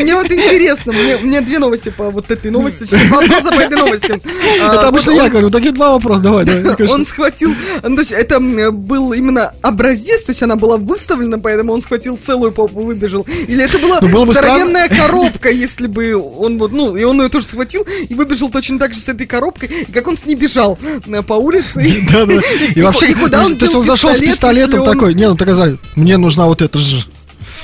Мне 0.00 0.14
вот 0.14 0.30
интересно, 0.30 0.92
мне, 0.92 1.40
две 1.40 1.58
новости 1.58 1.90
по 1.90 2.10
вот 2.10 2.30
этой 2.30 2.50
новости, 2.50 2.94
вопроса 3.10 3.50
по 3.50 3.60
этой 3.60 3.76
новости. 3.76 4.20
А, 4.62 4.74
Это 4.74 4.88
обычно 4.88 5.12
я 5.12 5.28
говорю, 5.28 5.50
такие 5.50 5.72
два 5.72 5.92
вопроса, 5.92 6.22
давай, 6.22 6.44
давай. 6.44 6.88
он 6.90 7.04
схватил, 7.04 7.54
ну, 7.82 7.96
то 7.96 8.00
есть 8.00 8.12
это 8.12 8.40
был 8.40 9.12
именно 9.12 9.52
образец, 9.62 10.24
то 10.24 10.32
есть 10.32 10.42
она 10.42 10.56
была 10.56 10.76
выставлена, 10.76 11.38
поэтому 11.38 11.72
он 11.72 11.80
схватил 11.82 12.18
целую 12.22 12.52
попу, 12.52 12.80
выбежал. 12.80 13.26
Или 13.48 13.64
это 13.64 13.78
была 13.78 13.98
Ну, 14.00 14.08
бы 14.24 14.32
здоровенная 14.32 14.88
коробка, 15.06 15.50
если 15.50 15.86
бы 15.86 16.16
он 16.16 16.58
вот, 16.58 16.72
ну, 16.72 16.96
и 16.96 17.04
он 17.04 17.20
ее 17.20 17.28
тоже 17.28 17.46
схватил 17.46 17.86
и 18.08 18.14
выбежал 18.14 18.50
точно 18.50 18.78
так 18.78 18.94
же 18.94 19.00
с 19.00 19.08
этой 19.08 19.26
коробкой, 19.26 19.68
и 19.68 19.92
как 19.92 20.06
он 20.08 20.16
с 20.16 20.24
ней 20.24 20.34
бежал 20.34 20.78
э, 21.06 21.22
по 21.22 21.34
улице. 21.34 21.82
Да, 22.12 22.26
да. 22.26 22.40
И 22.74 22.80
вообще, 22.82 23.14
куда 23.14 23.44
он 23.44 23.56
то 23.56 23.64
есть 23.64 23.74
он 23.74 23.86
зашел 23.86 24.14
с 24.14 24.18
пистолетом 24.18 24.84
такой, 24.84 25.14
не, 25.14 25.28
ну 25.28 25.36
так 25.36 25.48
сказали, 25.48 25.78
мне 25.94 26.16
нужна 26.16 26.46
вот 26.46 26.62
эта 26.62 26.78
же. 26.78 27.04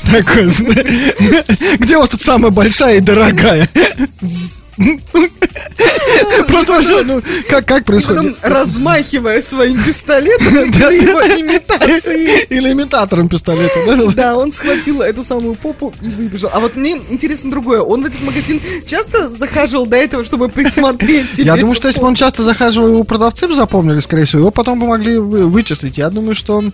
Такой, 0.04 0.44
где 1.78 1.96
у 1.96 2.00
вас 2.00 2.08
тут 2.08 2.22
самая 2.22 2.50
большая 2.50 2.96
и 2.96 3.00
дорогая? 3.00 3.68
Просто 6.46 6.72
вообще, 6.72 7.02
ну, 7.04 7.22
как, 7.48 7.66
как 7.66 7.80
И 7.80 7.84
потом, 7.84 7.84
происходит? 7.84 8.36
размахивая 8.42 9.40
своим 9.42 9.82
пистолетом, 9.82 10.46
или 10.48 11.02
его 11.02 11.20
имитацией. 11.20 12.46
Или 12.48 12.72
имитатором 12.72 13.28
пистолета, 13.28 13.74
да? 13.86 13.96
Да, 14.14 14.36
он 14.36 14.52
схватил 14.52 15.02
эту 15.02 15.24
самую 15.24 15.54
попу 15.54 15.92
и 16.00 16.08
выбежал. 16.08 16.50
А 16.52 16.60
вот 16.60 16.76
мне 16.76 17.00
интересно 17.10 17.50
другое. 17.50 17.80
Он 17.80 18.02
в 18.02 18.06
этот 18.06 18.20
магазин 18.22 18.60
часто 18.86 19.30
захаживал 19.30 19.86
до 19.86 19.96
этого, 19.96 20.24
чтобы 20.24 20.48
присмотреть 20.48 21.32
себе 21.34 21.44
Я 21.44 21.56
думаю, 21.56 21.74
что 21.74 21.88
если 21.88 22.00
бы 22.00 22.06
он 22.06 22.14
часто 22.14 22.42
захаживал, 22.42 22.88
его 22.88 23.04
продавцы 23.04 23.48
бы 23.48 23.54
запомнили, 23.54 24.00
скорее 24.00 24.24
всего, 24.24 24.40
его 24.42 24.50
потом 24.50 24.78
бы 24.80 24.86
могли 24.86 25.18
вы- 25.18 25.46
вычислить. 25.46 25.98
Я 25.98 26.10
думаю, 26.10 26.34
что 26.34 26.54
он... 26.56 26.72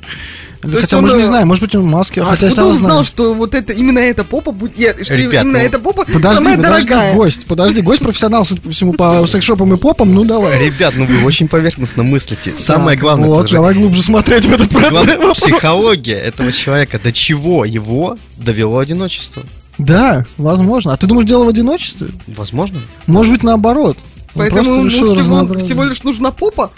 или 0.64 0.70
есть 0.72 0.82
Хотя, 0.82 0.96
он, 0.98 1.02
мы 1.04 1.08
же 1.10 1.16
не 1.16 1.22
знаем, 1.22 1.48
может 1.48 1.62
быть, 1.62 1.74
он 1.74 1.82
в 1.82 1.86
маске, 1.86 2.22
А 2.22 2.24
хотя 2.26 2.46
откуда 2.46 2.66
он 2.66 2.74
знал, 2.76 2.90
знает. 2.90 3.06
что 3.06 3.34
вот 3.34 3.54
это 3.54 3.72
именно 3.72 3.98
эта 3.98 4.24
попа 4.24 4.52
будет, 4.52 4.78
я- 4.78 4.92
что 5.02 5.14
Ребят, 5.14 5.44
именно 5.44 5.58
ну, 5.58 5.64
эта 5.64 5.78
попа 5.78 6.04
Подожди, 6.04 6.44
самая 6.44 6.56
подожди, 6.56 6.88
дорогая. 6.88 7.14
гость, 7.14 7.46
подожди, 7.46 7.80
гость 7.82 8.02
профессионал, 8.02 8.44
судя 8.44 8.60
по 8.60 8.70
всему, 8.70 8.92
по 8.94 9.26
секс-шопам 9.26 9.72
и 9.74 9.76
попам, 9.76 10.14
ну 10.14 10.24
давай. 10.24 10.64
Ребят, 10.64 10.94
ну 10.96 11.04
вы 11.06 11.24
очень 11.24 11.48
поверхностно 11.48 12.02
мыслите. 12.02 12.52
Самое 12.56 12.96
главное, 12.98 13.28
Вот, 13.28 13.48
же 13.48 13.54
давай 13.56 13.74
глубже 13.74 14.02
смотреть 14.02 14.46
в 14.46 14.52
этот 14.52 14.68
процесс. 14.70 15.42
психология 15.42 16.16
этого 16.16 16.50
человека. 16.52 16.98
До 17.02 17.12
чего 17.12 17.64
его 17.64 18.16
довело 18.36 18.78
одиночество? 18.78 19.42
Да, 19.78 20.24
возможно. 20.38 20.92
А 20.92 20.96
ты 20.96 21.06
думаешь, 21.06 21.28
дело 21.28 21.44
в 21.44 21.48
одиночестве? 21.48 22.08
Возможно. 22.28 22.78
Может 23.06 23.32
быть, 23.32 23.42
наоборот. 23.42 23.96
Он 24.34 24.40
Поэтому 24.40 24.74
ему 24.74 24.88
всего, 24.88 25.56
всего 25.58 25.84
лишь 25.84 26.02
нужна 26.02 26.30
попа. 26.32 26.70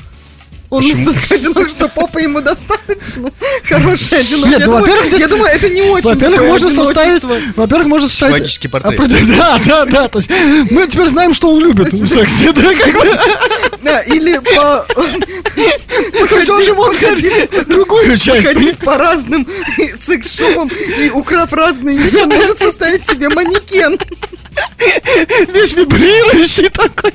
Он 0.69 0.83
Почему? 0.83 1.05
настолько 1.05 1.35
одинок, 1.35 1.69
что 1.69 1.89
попа 1.89 2.19
ему 2.19 2.41
достаточно. 2.41 3.31
Хорошая 3.69 4.21
одинок. 4.21 4.49
Нет, 4.49 4.59
я, 4.61 4.67
ну, 4.67 4.73
думаю, 4.73 4.81
во-первых, 4.83 5.07
здесь- 5.07 5.21
я 5.21 5.29
думаю, 5.29 5.53
это 5.53 5.69
не 5.71 5.83
очень 5.83 6.09
Во-первых, 6.09 6.43
можно 6.43 6.71
составить, 6.71 7.23
во-первых, 7.57 7.87
можно 7.87 8.09
составить... 8.09 8.35
Символический 8.35 8.69
портрет. 8.71 9.01
Да, 9.37 9.59
да, 9.65 9.85
да. 9.85 10.09
То 10.09 10.19
есть 10.19 10.31
мы 10.71 10.87
теперь 10.89 11.07
знаем, 11.07 11.35
что 11.35 11.53
он 11.53 11.61
любит 11.61 11.93
в 11.93 12.07
сексе, 12.07 12.53
да, 12.53 12.75
как 12.75 12.95
бы. 12.95 13.19
Да, 13.83 14.01
или 14.01 14.39
по... 14.39 14.87
То 16.29 16.37
есть 16.37 16.51
он 16.51 16.63
же 16.63 16.75
мог 16.75 16.93
взять 16.95 17.69
другую 17.69 18.17
часть. 18.17 18.45
ходить 18.47 18.79
по 18.79 18.99
разным 18.99 19.47
секс-шопам 20.01 20.69
и 20.99 21.11
украв 21.11 21.53
разные 21.53 21.97
вещи, 21.97 22.17
он 22.17 22.29
может 22.29 22.59
составить 22.59 23.07
себе 23.07 23.29
манекен. 23.29 23.99
Весь 25.53 25.75
вибрирующий 25.75 26.69
такой. 26.71 27.13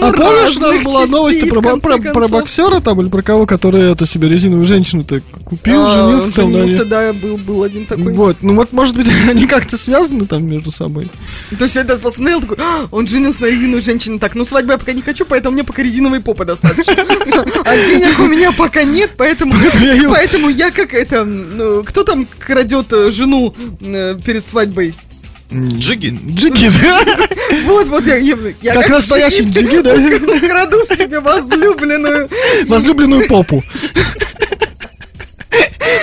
А 0.00 0.12
помнишь, 0.12 0.56
у 0.56 0.60
нас 0.60 0.80
была 0.82 1.06
новость 1.06 1.48
про, 1.48 2.28
боксера 2.28 2.80
там 2.80 3.00
или 3.00 3.08
про 3.08 3.22
кого, 3.22 3.46
который 3.46 3.92
это 3.92 4.06
себе 4.06 4.28
резиновую 4.28 4.66
женщину-то 4.66 5.20
купил, 5.44 5.84
А, 5.84 5.94
женился 5.94 6.34
там 6.34 6.50
женился, 6.50 6.84
да, 6.84 7.12
был, 7.12 7.36
был 7.36 7.62
один 7.62 7.86
такой. 7.86 8.12
Вот, 8.12 8.38
ну 8.42 8.54
вот, 8.54 8.72
может 8.72 8.96
быть, 8.96 9.08
они 9.28 9.46
как-то 9.46 9.76
связаны 9.76 10.26
там 10.26 10.46
между 10.46 10.70
собой. 10.72 11.08
То 11.58 11.64
есть 11.64 11.76
этот 11.76 12.00
посмотрел 12.00 12.40
такой, 12.40 12.58
«А, 12.60 12.86
он 12.90 13.06
женился 13.06 13.42
на 13.42 13.46
резиновой 13.46 13.82
женщине. 13.82 14.18
Так, 14.18 14.34
ну 14.34 14.44
свадьбу 14.44 14.72
я 14.72 14.78
пока 14.78 14.92
не 14.92 15.02
хочу, 15.02 15.24
поэтому 15.24 15.54
мне 15.54 15.64
пока 15.64 15.82
резиновой 15.82 16.20
попы 16.20 16.44
достаточно. 16.44 16.94
А 17.64 17.76
денег 17.76 18.18
у 18.18 18.26
меня 18.26 18.52
пока 18.52 18.84
нет, 18.84 19.12
поэтому 19.16 19.54
поэтому 20.08 20.48
я 20.48 20.70
как 20.70 20.94
это, 20.94 21.24
ну, 21.24 21.84
кто 21.84 22.02
там 22.02 22.26
крадет 22.38 22.92
э, 22.92 23.10
жену 23.10 23.54
э, 23.80 24.18
перед 24.24 24.44
свадьбой? 24.44 24.94
Джиги. 25.52 26.18
Джиги, 26.34 26.70
да? 26.82 27.00
Вот, 27.66 27.88
вот 27.88 28.06
я, 28.06 28.16
я, 28.16 28.36
я 28.62 28.74
Как 28.74 28.88
настоящий 28.88 29.42
джиги, 29.44 29.78
да? 29.78 29.94
краду 30.48 30.78
в 30.88 30.96
себе 30.96 31.20
возлюбленную. 31.20 32.28
Возлюбленную 32.66 33.26
попу. 33.28 33.62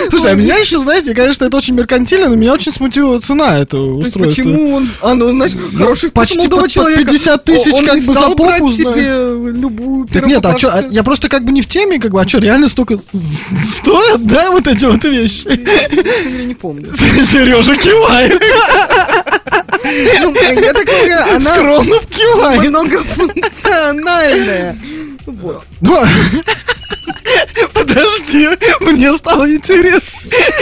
Слушай, 0.10 0.32
а 0.32 0.36
меня 0.36 0.58
еще, 0.58 0.80
знаете, 0.80 1.14
конечно, 1.14 1.46
это 1.46 1.58
очень 1.58 1.74
меркантильно, 1.76 2.30
но 2.30 2.36
меня 2.36 2.54
очень 2.54 2.72
смутила 2.72 3.20
цена 3.20 3.60
этого 3.60 3.98
устройства. 3.98 4.44
почему 4.44 4.76
он... 4.76 4.92
А, 5.02 5.14
ну, 5.14 5.32
значит, 5.32 5.60
хороший 5.78 6.12
почти 6.12 6.48
под- 6.48 6.70
человека. 6.72 7.04
50 7.06 7.44
тысяч 7.44 7.74
Он 7.74 7.86
как 7.86 7.96
не 8.00 8.08
бы 8.08 8.14
за 8.14 8.20
попу, 8.32 8.72
себе 8.72 9.52
любую 9.52 10.08
Так 10.08 10.26
нет, 10.26 10.46
а 10.46 10.50
что, 10.58 10.68
первопопавшую. 10.68 10.94
я 10.94 11.04
просто 11.04 11.30
как 11.30 11.44
бы 11.46 11.52
не 11.52 11.62
в 11.62 11.68
теме, 11.68 12.00
как 12.00 12.12
бы, 12.12 12.22
а 12.22 12.28
что, 12.28 12.40
реально 12.40 12.70
столько 12.70 12.98
стоят, 12.98 14.26
да, 14.26 14.52
вот 14.52 14.68
эти 14.68 14.86
вот 14.86 15.04
вещи? 15.04 15.48
Я 16.38 16.44
не 16.46 16.56
помню. 16.56 16.90
Сережа 16.94 17.76
кивает, 17.76 18.42
Ну, 20.22 20.34
я 20.62 20.74
так 20.74 20.86
понимаю, 20.86 21.36
она 21.36 21.40
скромно 21.40 21.96
кивает. 22.10 22.70
многофункциональная. 22.70 24.78
Вот. 25.26 25.64
Ну, 25.84 25.98
подожди, 27.74 28.48
мне 28.82 29.16
стало 29.18 29.50
интересно. 29.50 30.20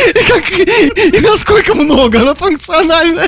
И, 0.09 0.27
как, 0.27 0.49
и 0.51 1.19
насколько 1.21 1.73
много 1.75 2.21
она 2.21 2.33
функциональна. 2.33 3.21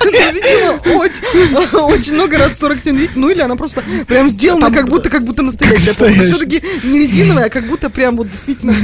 Она 0.00 0.32
видела 0.32 0.78
очень, 1.00 1.94
очень 1.94 2.14
много 2.14 2.38
раз 2.38 2.58
47 2.58 2.96
200, 2.96 3.18
ну 3.18 3.30
или 3.30 3.40
она 3.40 3.56
просто 3.56 3.82
прям 4.06 4.30
сделана 4.30 4.70
как 4.70 4.88
будто, 4.88 5.10
как 5.10 5.24
будто 5.24 5.42
настоящая. 5.42 5.86
настоящая. 5.86 6.24
Все-таки 6.26 6.62
не 6.84 6.98
резиновая, 7.00 7.46
а 7.46 7.50
как 7.50 7.66
будто 7.66 7.90
прям 7.90 8.16
вот 8.16 8.30
действительно 8.30 8.74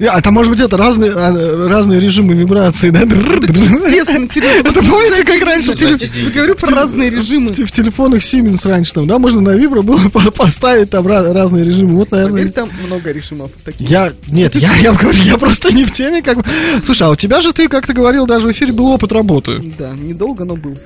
А 0.00 0.20
там, 0.22 0.34
может 0.34 0.50
быть, 0.52 0.60
это 0.60 0.76
разные, 0.76 1.12
а, 1.14 1.68
разные 1.68 2.00
режимы 2.00 2.34
вибрации, 2.34 2.90
да? 2.90 3.00
естественно. 3.00 4.28
Это 4.68 4.82
помните, 4.82 5.16
Зачем? 5.16 5.26
как 5.26 5.42
раньше 5.48 5.72
в 5.72 5.74
теле- 5.74 5.96
Я 6.24 6.30
говорю 6.30 6.54
про 6.54 6.70
разные 6.74 7.10
режимы. 7.10 7.52
В 7.52 7.70
телефонах 7.72 8.20
Siemens 8.22 8.68
раньше 8.68 8.92
там, 8.92 9.06
да, 9.06 9.18
можно 9.18 9.40
на 9.40 9.50
вибро 9.50 9.82
было 9.82 9.98
по- 10.12 10.30
поставить 10.30 10.90
там 10.90 11.06
разные 11.06 11.64
режимы. 11.64 11.87
Вот, 11.94 12.08
Поверь, 12.10 12.30
наверное, 12.30 12.52
там 12.52 12.70
много 12.86 13.12
режимов 13.12 13.50
таких. 13.64 13.88
я, 13.88 14.12
нет, 14.28 14.54
я, 14.56 14.74
я 14.76 14.92
говорю, 14.92 15.22
я 15.22 15.38
просто 15.38 15.74
не 15.74 15.84
в 15.84 15.92
теме, 15.92 16.22
как 16.22 16.38
бы. 16.38 16.44
Слушай, 16.84 17.04
а 17.04 17.10
у 17.10 17.16
тебя 17.16 17.40
же, 17.40 17.52
ты, 17.52 17.68
как 17.68 17.86
ты 17.86 17.92
говорил, 17.92 18.26
даже 18.26 18.48
в 18.48 18.52
эфире 18.52 18.72
был 18.72 18.86
опыт 18.88 19.12
работы. 19.12 19.60
Да, 19.78 19.92
недолго, 19.94 20.44
но 20.44 20.56
был. 20.56 20.76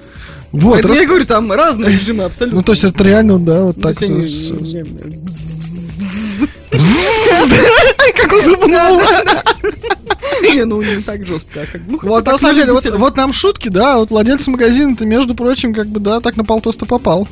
Вот, 0.53 0.73
Поэтому 0.75 0.95
рас- 0.95 1.01
я 1.03 1.09
говорю, 1.09 1.25
там 1.25 1.51
разные 1.51 1.99
режимы 1.99 2.25
абсолютно. 2.25 2.59
Ну, 2.59 2.63
то 2.65 2.73
есть 2.73 2.85
это 2.85 3.03
реально, 3.03 3.39
да, 3.39 3.63
вот 3.65 3.77
Ну, 3.77 3.83
так. 3.83 3.97
Как 8.17 8.33
у 8.33 8.39
зубного. 8.41 9.01
Не, 10.43 10.65
ну 10.65 10.83
не 10.83 11.01
так 11.03 11.25
жестко. 11.25 11.63
а 11.63 11.67
как- 11.67 11.83
ну, 11.87 11.99
Вот 12.03 12.27
на 12.27 12.39
самом 12.39 12.57
деле, 12.57 12.73
вот, 12.73 12.85
вот 12.85 13.17
нам 13.17 13.33
шутки, 13.33 13.69
да, 13.69 13.99
вот 13.99 14.11
владелец 14.11 14.47
магазина, 14.47 14.97
ты, 14.97 15.07
между 15.07 15.35
прочим, 15.35 15.75
как 15.75 15.87
бы, 15.89 16.01
да, 16.01 16.21
так 16.21 16.37
на 16.37 16.45
полтоста 16.45 16.87
попал. 16.87 17.29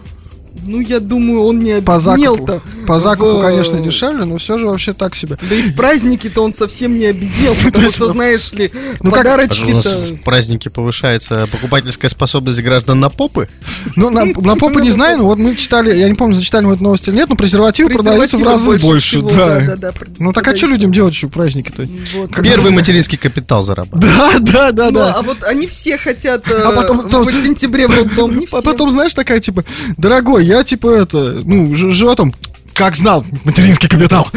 Ну, 0.66 0.80
я 0.80 1.00
думаю, 1.00 1.42
он 1.44 1.60
не 1.60 1.80
По 1.80 1.98
закупу. 2.00 2.22
обеднел-то. 2.32 2.62
По 2.86 3.00
закупу, 3.00 3.38
в- 3.38 3.40
конечно, 3.42 3.78
дешевле, 3.80 4.24
но 4.24 4.36
все 4.36 4.58
же 4.58 4.66
вообще 4.66 4.92
так 4.92 5.14
себе. 5.14 5.38
Да 5.48 5.54
и 5.54 5.62
в 5.62 5.74
праздники-то 5.76 6.42
он 6.42 6.54
совсем 6.54 6.98
не 6.98 7.06
обеднел, 7.06 7.54
потому 7.64 7.88
что, 7.88 8.08
знаешь 8.08 8.52
ли, 8.52 8.70
ну 8.74 8.80
А 8.80 8.90
что, 8.90 9.00
у 9.00 9.04
нас 9.10 9.16
подарочки-то... 9.18 9.90
в 10.14 10.20
празднике 10.22 10.70
повышается 10.70 11.48
покупательская 11.50 12.08
способность 12.10 12.60
граждан 12.62 13.00
на 13.00 13.10
попы? 13.10 13.48
Ну, 13.96 14.10
на, 14.10 14.24
на 14.24 14.56
попу 14.56 14.78
не 14.80 14.90
знаю, 14.90 15.18
но 15.18 15.26
вот 15.26 15.38
мы 15.38 15.54
читали, 15.56 15.96
я 15.96 16.08
не 16.08 16.14
помню, 16.14 16.34
зачитали 16.34 16.64
мы 16.66 16.74
эту 16.74 16.82
новость 16.82 17.06
или 17.08 17.14
нет, 17.16 17.28
но 17.28 17.36
презервативы 17.36 17.90
продаются 17.90 18.36
в 18.36 18.42
разы 18.42 18.78
больше, 18.78 19.18
всего, 19.18 19.30
да. 19.30 19.60
да, 19.60 19.76
да, 19.76 19.92
Ну 20.18 20.32
так 20.32 20.46
а 20.48 20.56
что 20.56 20.66
людям 20.66 20.92
делать 20.92 21.14
еще 21.14 21.28
в 21.28 21.30
праздники-то? 21.30 21.86
Вот. 22.16 22.34
Первый 22.42 22.72
материнский 22.72 23.18
капитал 23.18 23.62
зарабатывает. 23.62 24.14
Да, 24.14 24.38
да, 24.40 24.72
да, 24.72 24.86
Ну, 24.86 24.92
да. 24.92 25.14
а 25.14 25.22
вот 25.22 25.42
они 25.44 25.66
все 25.66 25.96
хотят 25.96 26.44
А 26.50 26.72
потом- 26.72 27.02
потом, 27.02 27.26
в 27.26 27.32
сентябре 27.32 27.86
в 27.88 27.96
роддом, 27.96 28.36
не 28.36 28.46
все. 28.46 28.58
А 28.58 28.62
потом, 28.62 28.90
знаешь, 28.90 29.14
такая, 29.14 29.40
типа, 29.40 29.64
дорогой, 29.96 30.39
я, 30.42 30.62
типа, 30.64 30.88
это, 30.90 31.42
ну, 31.44 31.74
ж- 31.74 31.90
живу 31.92 32.14
там, 32.14 32.32
как 32.74 32.96
знал, 32.96 33.24
материнский 33.44 33.88
капитал. 33.88 34.28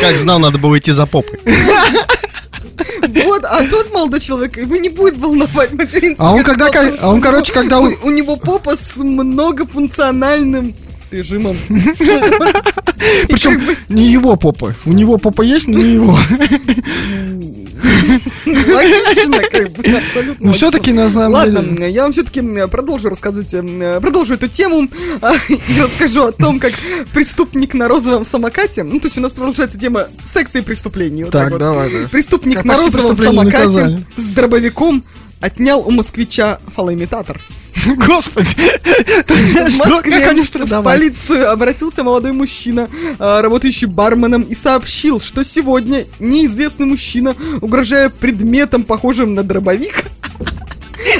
Как 0.00 0.18
знал, 0.18 0.38
надо 0.38 0.58
было 0.58 0.78
идти 0.78 0.92
за 0.92 1.06
попой. 1.06 1.38
Вот, 3.24 3.44
а 3.44 3.64
тот 3.68 3.92
молодой 3.92 4.20
человек, 4.20 4.56
его 4.58 4.76
не 4.76 4.88
будет 4.90 5.16
волновать 5.16 5.72
материнский 5.72 6.16
А 6.24 6.32
он 6.32 6.42
когда, 6.44 6.68
капитал, 6.70 6.98
а 7.00 7.10
он, 7.12 7.20
короче, 7.20 7.52
когда... 7.52 7.78
у- 7.80 7.94
у 8.02 8.10
него 8.10 8.36
попа 8.36 8.76
с 8.76 8.96
многофункциональным 8.98 10.74
режимом. 11.16 11.56
Причем 13.28 13.60
не 13.88 14.10
его 14.10 14.36
попа. 14.36 14.74
У 14.84 14.92
него 14.92 15.18
попа 15.18 15.42
есть, 15.42 15.68
но 15.68 15.78
не 15.78 15.94
его. 15.94 16.18
Логично, 18.46 19.38
как 19.50 19.70
бы, 19.72 19.96
абсолютно 19.96 20.46
Ну, 20.46 20.52
все-таки, 20.52 20.92
на 20.92 21.10
самом 21.10 21.32
Ладно, 21.32 21.62
деле... 21.62 21.90
я 21.90 22.02
вам 22.02 22.12
все-таки 22.12 22.42
продолжу 22.68 23.08
рассказывать, 23.08 23.50
продолжу 24.00 24.34
эту 24.34 24.48
тему 24.48 24.88
а, 25.20 25.32
и 25.48 25.80
расскажу 25.80 26.22
о 26.22 26.32
том, 26.32 26.60
как 26.60 26.72
преступник 27.12 27.74
на 27.74 27.88
розовом 27.88 28.24
самокате, 28.24 28.82
ну, 28.82 29.00
то 29.00 29.06
есть 29.06 29.18
у 29.18 29.20
нас 29.20 29.32
продолжается 29.32 29.78
тема 29.78 30.08
секса 30.24 30.58
и 30.58 30.62
преступлений. 30.62 31.24
вот 31.24 31.32
Так, 31.32 31.50
вот. 31.50 31.58
давай, 31.58 31.90
да. 31.90 32.08
Преступник 32.08 32.56
Как 32.56 32.64
на 32.64 32.76
розовом 32.76 33.16
самокате 33.16 34.04
с 34.16 34.24
дробовиком 34.24 35.04
отнял 35.40 35.80
у 35.80 35.90
москвича 35.90 36.58
фалоимитатор. 36.74 37.40
Господи, 37.96 38.48
В 39.26 39.78
Москве 39.78 40.20
как 40.20 40.30
они 40.30 40.42
в 40.42 40.46
страдали? 40.46 40.84
полицию 40.84 41.50
обратился 41.50 42.02
молодой 42.02 42.32
мужчина, 42.32 42.88
а, 43.18 43.42
работающий 43.42 43.86
барменом, 43.86 44.42
и 44.42 44.54
сообщил, 44.54 45.20
что 45.20 45.44
сегодня 45.44 46.06
неизвестный 46.18 46.86
мужчина, 46.86 47.34
угрожая 47.60 48.08
предметом, 48.08 48.84
похожим 48.84 49.34
на 49.34 49.42
дробовик, 49.42 50.04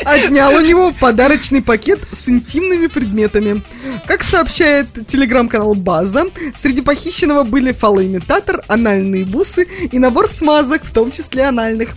отнял 0.05 0.55
у 0.55 0.61
него 0.61 0.93
подарочный 0.93 1.63
пакет 1.63 2.01
с 2.13 2.29
интимными 2.29 2.87
предметами. 2.87 3.63
Как 4.07 4.23
сообщает 4.23 4.87
телеграм-канал 5.07 5.75
База, 5.75 6.27
среди 6.55 6.83
похищенного 6.83 7.45
были 7.45 7.73
фалоимитатор, 7.73 8.63
анальные 8.69 9.25
бусы 9.25 9.67
и 9.91 9.99
набор 9.99 10.29
смазок, 10.29 10.85
в 10.85 10.93
том 10.93 11.11
числе 11.11 11.45
анальных. 11.45 11.91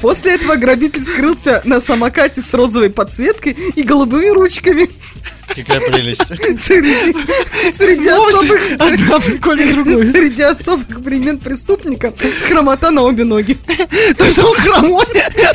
После 0.00 0.34
этого 0.34 0.56
грабитель 0.56 1.02
скрылся 1.02 1.62
на 1.64 1.80
самокате 1.80 2.40
с 2.40 2.54
розовой 2.54 2.90
подсветкой 2.90 3.52
и 3.52 3.82
голубыми 3.82 4.28
ручками. 4.28 4.88
Какая 5.54 5.80
прелесть. 5.80 6.26
Среди, 6.26 7.14
среди 7.76 8.08
особых... 8.08 8.60
Одна 8.78 9.20
прикольнее 9.20 9.72
другой. 9.74 10.06
Среди 10.06 10.42
особых 10.42 11.02
примет 11.02 11.40
преступника 11.40 12.12
хромота 12.48 12.90
на 12.90 13.02
обе 13.02 13.24
ноги. 13.24 13.58
То 14.16 14.24
есть 14.24 14.38
он 14.38 14.54
хромой 14.54 15.04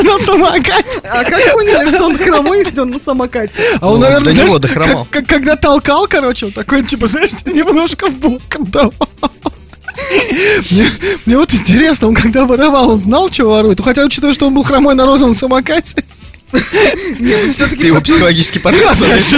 на 0.04 0.18
самокате. 0.20 1.02
А 1.04 1.24
как 1.24 1.54
поняли, 1.54 1.90
что 1.90 2.06
он 2.06 2.18
хромой, 2.18 2.60
если 2.66 2.80
он 2.82 2.90
на 2.90 3.00
самокате? 3.00 3.62
А 3.80 3.90
он, 3.92 4.00
Ну, 4.00 4.06
наверное, 4.06 4.34
до 4.34 4.44
него 4.44 4.60
дохромал. 4.60 5.08
когда 5.12 5.56
толкал, 5.56 6.08
короче, 6.08 6.48
он 6.48 6.52
такой, 6.52 6.84
типа, 6.84 7.08
знаешь, 7.08 7.32
немножко 7.46 8.08
в 8.08 8.14
бок 8.16 8.42
отдавал. 8.60 8.94
Мне, 10.72 10.86
мне 11.26 11.38
вот 11.38 11.54
интересно, 11.54 12.10
он 12.10 12.16
когда 12.16 12.46
воровал, 12.46 12.90
он 12.92 13.02
знал, 13.02 13.30
что 13.32 13.46
ворует? 13.50 13.82
Хотя, 13.82 14.04
учитывая, 14.04 14.34
что 14.34 14.48
он 14.48 14.54
был 14.54 14.64
хромой 14.64 14.94
на 14.96 15.06
розовом 15.06 15.34
самокате. 15.34 16.04
Ты 16.56 17.88
его 17.88 18.02
психологический 18.02 18.60
портрет 18.60 18.88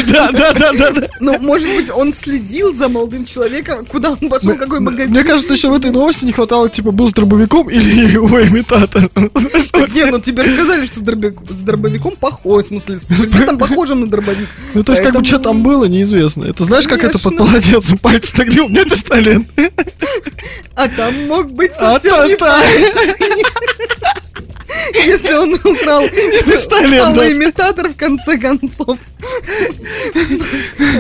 Да, 0.08 0.32
да, 0.32 0.54
да, 0.54 0.92
да. 0.92 1.10
Ну, 1.20 1.40
может 1.40 1.68
быть, 1.76 1.90
он 1.90 2.12
следил 2.14 2.76
за 2.76 2.90
молодым 2.90 3.26
человеком, 3.26 3.86
куда 3.86 4.12
он 4.12 4.30
пошел, 4.30 4.54
в 4.54 4.58
какой 4.58 4.80
магазин. 4.80 5.12
Мне 5.12 5.24
кажется, 5.24 5.54
еще 5.54 5.70
в 5.70 5.76
этой 5.76 5.92
новости 5.92 6.26
не 6.26 6.32
хватало, 6.32 6.70
типа, 6.70 6.92
был 6.92 7.10
с 7.10 7.14
дробовиком 7.14 7.70
или 7.70 8.06
его 8.14 8.42
имитатор. 8.42 9.10
Не, 9.16 10.06
ну 10.06 10.20
тебе 10.20 10.44
же 10.44 10.54
сказали, 10.56 10.86
что 10.86 11.00
с, 11.00 11.04
дробовик- 11.04 11.52
с 11.52 11.58
дробовиком 11.58 12.16
похож, 12.16 12.66
в 12.66 12.68
смысле, 12.68 13.00
с 13.00 13.06
предметом 13.06 13.58
похожим 13.58 14.02
на 14.02 14.08
дробовик. 14.08 14.48
Ну, 14.74 14.84
то 14.84 14.92
есть, 14.92 15.04
как 15.04 15.14
бы, 15.14 15.26
что 15.26 15.40
там 15.40 15.64
было, 15.64 15.86
неизвестно. 15.86 16.46
Это 16.46 16.64
знаешь, 16.64 16.88
как 16.88 17.04
это 17.04 17.20
под 17.20 17.40
молодецом 17.40 17.98
пальцы 17.98 18.34
так 18.36 18.48
где 18.48 18.62
у 18.62 18.70
меня 18.70 18.86
пистолет. 18.86 19.44
А 20.76 20.88
там 20.90 21.28
мог 21.28 21.52
быть 21.52 21.72
А 21.80 21.94
совсем 21.94 22.28
не. 22.28 22.38
Если 24.94 25.34
он 25.34 25.54
украл 25.54 26.04
имитатор 27.36 27.90
в 27.90 27.96
конце 27.96 28.38
концов. 28.38 28.98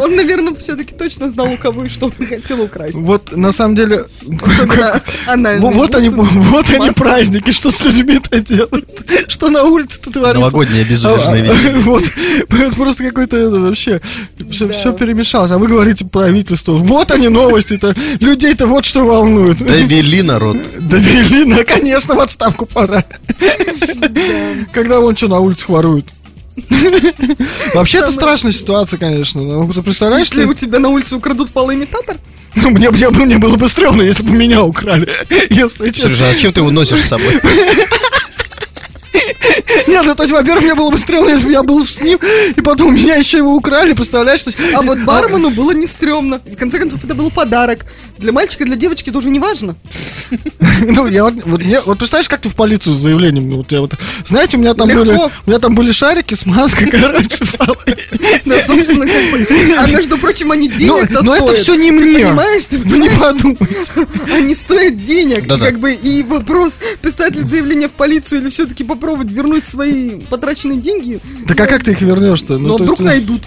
Он, 0.01 0.15
наверное, 0.15 0.53
все-таки 0.55 0.93
точно 0.93 1.29
знал, 1.29 1.51
у 1.51 1.57
кого 1.57 1.85
и 1.85 1.89
что 1.89 2.07
он 2.07 2.27
хотел 2.27 2.61
украсть. 2.61 2.95
Вот, 2.95 3.35
на 3.35 3.51
самом 3.51 3.75
деле, 3.75 4.05
Вот 5.59 5.95
они, 5.95 6.09
вот 6.09 6.69
они 6.69 6.91
праздники, 6.91 7.51
что 7.51 7.71
с 7.71 7.83
людьми-то 7.83 8.39
делают, 8.39 8.89
что 9.27 9.49
на 9.49 9.63
улице-то 9.63 10.11
творится. 10.11 10.39
Новогоднее 10.39 10.83
безудержное 10.83 11.51
А. 11.51 11.79
Вот, 11.79 12.03
это 12.49 12.75
просто 12.75 13.03
какой-то 13.03 13.37
это 13.37 13.59
вообще, 13.59 14.01
все, 14.49 14.93
перемешалось. 14.93 15.51
А 15.51 15.57
вы 15.57 15.67
говорите 15.67 16.05
правительство, 16.05 16.73
вот 16.73 17.11
они 17.11 17.27
новости-то, 17.29 17.95
людей-то 18.19 18.67
вот 18.67 18.85
что 18.85 19.05
волнует. 19.05 19.57
Довели 19.59 20.21
народ. 20.21 20.57
Довели, 20.79 21.63
конечно, 21.63 22.15
в 22.15 22.19
отставку 22.19 22.65
пора. 22.65 23.03
Когда 24.73 24.99
вон 24.99 25.15
что 25.15 25.27
на 25.27 25.39
улицах 25.39 25.69
воруют. 25.69 26.05
Вообще, 27.73 27.99
это 27.99 28.11
страшная 28.11 28.51
ситуация, 28.51 28.97
конечно. 28.97 29.41
Ну, 29.41 29.67
Представляешь, 29.67 30.27
Если 30.27 30.45
у 30.45 30.53
тебя 30.53 30.79
на 30.79 30.89
улице 30.89 31.15
украдут 31.15 31.49
фалоимитатор, 31.49 32.17
ну, 32.55 32.71
мне, 32.71 32.89
мне, 32.89 33.09
мне 33.09 33.38
было 33.38 33.55
бы 33.55 33.67
стрёмно, 33.67 34.01
если 34.01 34.23
бы 34.23 34.31
меня 34.31 34.63
украли. 34.63 35.07
Если 35.49 35.89
честно. 35.89 36.09
Сережа, 36.09 36.29
а 36.29 36.34
зачем 36.34 36.53
ты 36.53 36.61
его 36.61 36.71
носишь 36.71 37.01
с 37.03 37.07
собой? 37.07 37.39
Нет, 39.88 40.03
ну 40.05 40.15
то 40.15 40.23
есть, 40.23 40.34
во-первых, 40.34 40.64
мне 40.64 40.76
было 40.76 40.89
бы 40.89 40.97
стрёмно, 40.97 41.30
если 41.30 41.45
бы 41.47 41.51
я 41.51 41.64
был 41.64 41.84
с 41.85 42.01
ним, 42.01 42.19
и 42.55 42.61
потом 42.61 42.93
меня 42.95 43.15
еще 43.15 43.38
его 43.38 43.53
украли, 43.55 43.93
представляешь? 43.93 44.41
Есть- 44.43 44.57
а 44.73 44.81
вот 44.81 44.99
бармену 44.99 45.49
было 45.51 45.72
не 45.72 45.88
стрёмно. 45.88 46.41
В 46.45 46.55
конце 46.55 46.80
концов, 46.80 47.03
это 47.03 47.14
был 47.15 47.31
подарок. 47.31 47.85
Для 48.18 48.31
мальчика, 48.31 48.65
для 48.65 48.76
девочки 48.76 49.11
тоже 49.11 49.30
не 49.30 49.39
важно. 49.39 49.76
Ну, 50.80 51.07
я 51.07 51.23
вот, 51.23 51.43
мне- 51.45 51.81
вот 51.85 51.97
представляешь, 51.97 52.30
как 52.30 52.39
ты 52.41 52.49
в 52.49 52.55
полицию 52.55 52.93
с 52.93 52.97
заявлением, 52.97 53.49
вот 53.49 53.72
я 53.72 53.81
вот, 53.81 53.93
знаете, 54.26 54.57
у 54.57 54.59
меня 54.59 54.76
там 54.76 54.88
были, 54.88 55.11
у 55.15 55.49
меня 55.49 55.59
там 55.59 55.73
были 55.73 55.91
шарики 55.91 56.35
с 56.35 56.45
маской, 56.45 56.85
короче. 56.91 57.27
Да, 58.45 58.55
собственно. 58.65 59.05
А 59.80 59.88
между 59.89 60.18
прочим, 60.19 60.51
они 60.51 60.68
денег-то 60.69 61.14
Но- 61.14 61.22
но 61.23 61.35
это 61.35 61.55
всё 61.55 61.76
не 61.76 61.91
мне. 61.91 62.26
понимаешь? 62.27 62.64
Вы 62.69 62.99
не 62.99 63.09
подумайте. 63.09 63.91
Они 64.34 64.53
стоят 64.55 65.01
денег. 65.01 65.47
Как 65.47 65.80
бы 65.80 65.93
и 65.93 66.22
вопрос, 66.23 66.77
писать 67.01 67.35
ли 67.35 67.43
заявление 67.43 67.88
в 67.88 67.93
полицию 67.93 68.41
или 68.41 68.49
все-таки 68.49 68.84
попробовать 68.84 69.26
вернуть 69.31 69.65
свои 69.65 70.19
потраченные 70.29 70.79
деньги. 70.79 71.19
Так 71.47 71.59
а 71.59 71.67
как 71.67 71.83
ты 71.83 71.91
их 71.91 72.01
вернешь-то? 72.01 72.57
Но 72.57 72.77
то 72.77 72.83
вдруг 72.83 72.99
есть, 72.99 73.05
найдут. 73.05 73.41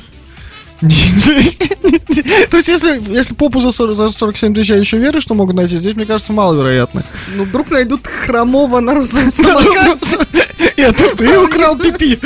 То 0.81 2.57
есть, 2.57 2.69
если, 2.69 3.01
если 3.13 3.35
попу 3.35 3.61
за, 3.61 3.73
40, 3.73 3.97
за 3.97 4.11
47 4.11 4.55
тысяч 4.55 4.71
я 4.71 4.77
еще 4.77 4.97
верю, 4.97 5.21
что 5.21 5.35
могут 5.35 5.57
найти, 5.57 5.77
здесь, 5.77 5.95
мне 5.95 6.07
кажется, 6.07 6.33
маловероятно. 6.33 7.05
Ну, 7.37 7.45
вдруг 7.45 7.71
найдут 7.71 8.07
хромого 8.07 8.81
на 8.81 8.95
розовом 8.95 9.33
самокате. 9.33 10.19
Это 10.77 11.17
ты 11.17 11.39
украл 11.45 11.77
пипи. 11.77 12.19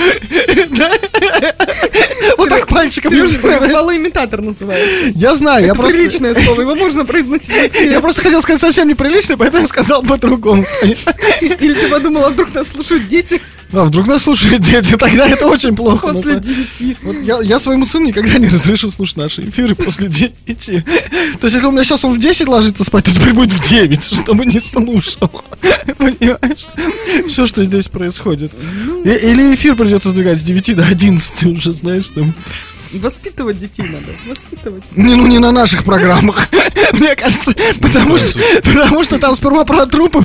Вот 2.39 2.49
так 2.49 2.69
пальчиком. 2.69 3.13
Сережа, 3.13 3.39
фалоимитатор 3.39 4.41
называется. 4.41 5.13
Я 5.15 5.35
знаю, 5.35 5.67
я 5.67 5.75
просто... 5.75 5.97
приличное 5.97 6.35
слово, 6.35 6.61
его 6.61 6.75
можно 6.75 7.05
произносить. 7.05 7.53
Я 7.75 8.01
просто 8.01 8.23
хотел 8.23 8.41
сказать 8.43 8.61
совсем 8.61 8.89
неприлично, 8.89 9.37
поэтому 9.37 9.63
я 9.63 9.69
сказал 9.69 10.03
по-другому. 10.03 10.65
Или 11.41 11.75
ты 11.75 11.89
подумала, 11.89 12.31
вдруг 12.31 12.55
нас 12.55 12.69
слушают 12.69 13.09
дети 13.09 13.41
А 13.73 13.85
вдруг 13.85 14.07
нас 14.07 14.23
слушают 14.23 14.63
дети, 14.63 14.97
тогда 14.99 15.27
это 15.29 15.47
очень 15.47 15.75
плохо. 15.75 16.09
после 16.09 16.39
девяти. 16.39 16.97
Вот 17.03 17.17
я, 17.25 17.41
я 17.43 17.59
своему 17.59 17.87
сыну 17.87 18.07
никогда 18.07 18.39
не 18.39 18.49
разрешу 18.49 18.91
слушать 18.91 19.17
наши 19.17 19.49
эфиры 19.49 19.75
после 19.75 20.09
9. 20.09 20.35
То 20.47 20.73
есть, 20.73 20.85
если 21.43 21.67
у 21.67 21.73
меня 21.73 21.83
сейчас 21.85 22.05
он 22.05 22.15
в 22.15 22.21
10 22.21 22.47
ложится 22.49 22.85
спать, 22.85 23.05
то 23.05 23.11
теперь 23.13 23.33
будет 23.33 23.53
в 23.53 23.69
9, 23.69 24.03
чтобы 24.15 24.47
не 24.47 24.61
слушал. 24.61 25.31
Понимаешь? 25.99 26.67
Все, 27.29 27.47
что 27.47 27.65
здесь 27.65 27.87
происходит. 27.87 28.53
И- 29.05 29.09
Или 29.09 29.55
эфир 29.55 29.75
придется 29.75 30.11
сдвигать 30.11 30.41
с 30.41 30.45
9 30.45 30.77
до 30.77 30.85
11 30.87 31.45
уже, 31.47 31.73
знаешь, 31.73 32.07
там. 32.15 32.33
Воспитывать 32.99 33.59
детей 33.59 33.85
надо, 33.85 34.13
воспитывать. 34.27 34.85
Не, 34.95 35.15
ну 35.15 35.27
не 35.27 35.39
на 35.39 35.53
наших 35.53 35.85
программах. 35.85 36.49
Мне 36.93 37.15
кажется, 37.17 37.55
потому 37.81 38.17
что, 38.19 38.39
потому 38.63 39.03
что 39.03 39.19
там 39.19 39.35
сперва 39.35 39.65
про 39.65 39.87
трупы, 39.87 40.25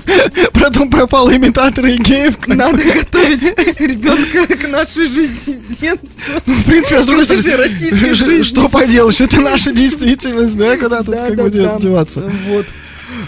потом 0.53 0.89
про 0.89 1.07
фалоимитаторы 1.07 1.93
и 1.93 1.97
геев. 1.97 2.35
Надо 2.47 2.77
готовить 2.77 3.57
ребенка 3.79 4.55
к 4.55 4.67
нашей 4.67 5.07
жизни 5.07 5.37
с 5.39 5.77
детства. 5.77 6.41
В 6.45 6.63
принципе, 6.65 6.97
а 6.97 7.03
с 7.03 7.05
другой 7.05 7.25
стороны, 7.25 7.69
жизнь. 8.13 8.43
что 8.43 8.69
поделаешь, 8.69 9.21
это 9.21 9.39
наша 9.41 9.71
действительность, 9.71 10.57
да, 10.57 10.77
куда 10.77 11.03
тут 11.03 11.15
как 11.15 11.35
бы 11.35 11.49
деваться. 11.49 12.31
Вот. 12.47 12.65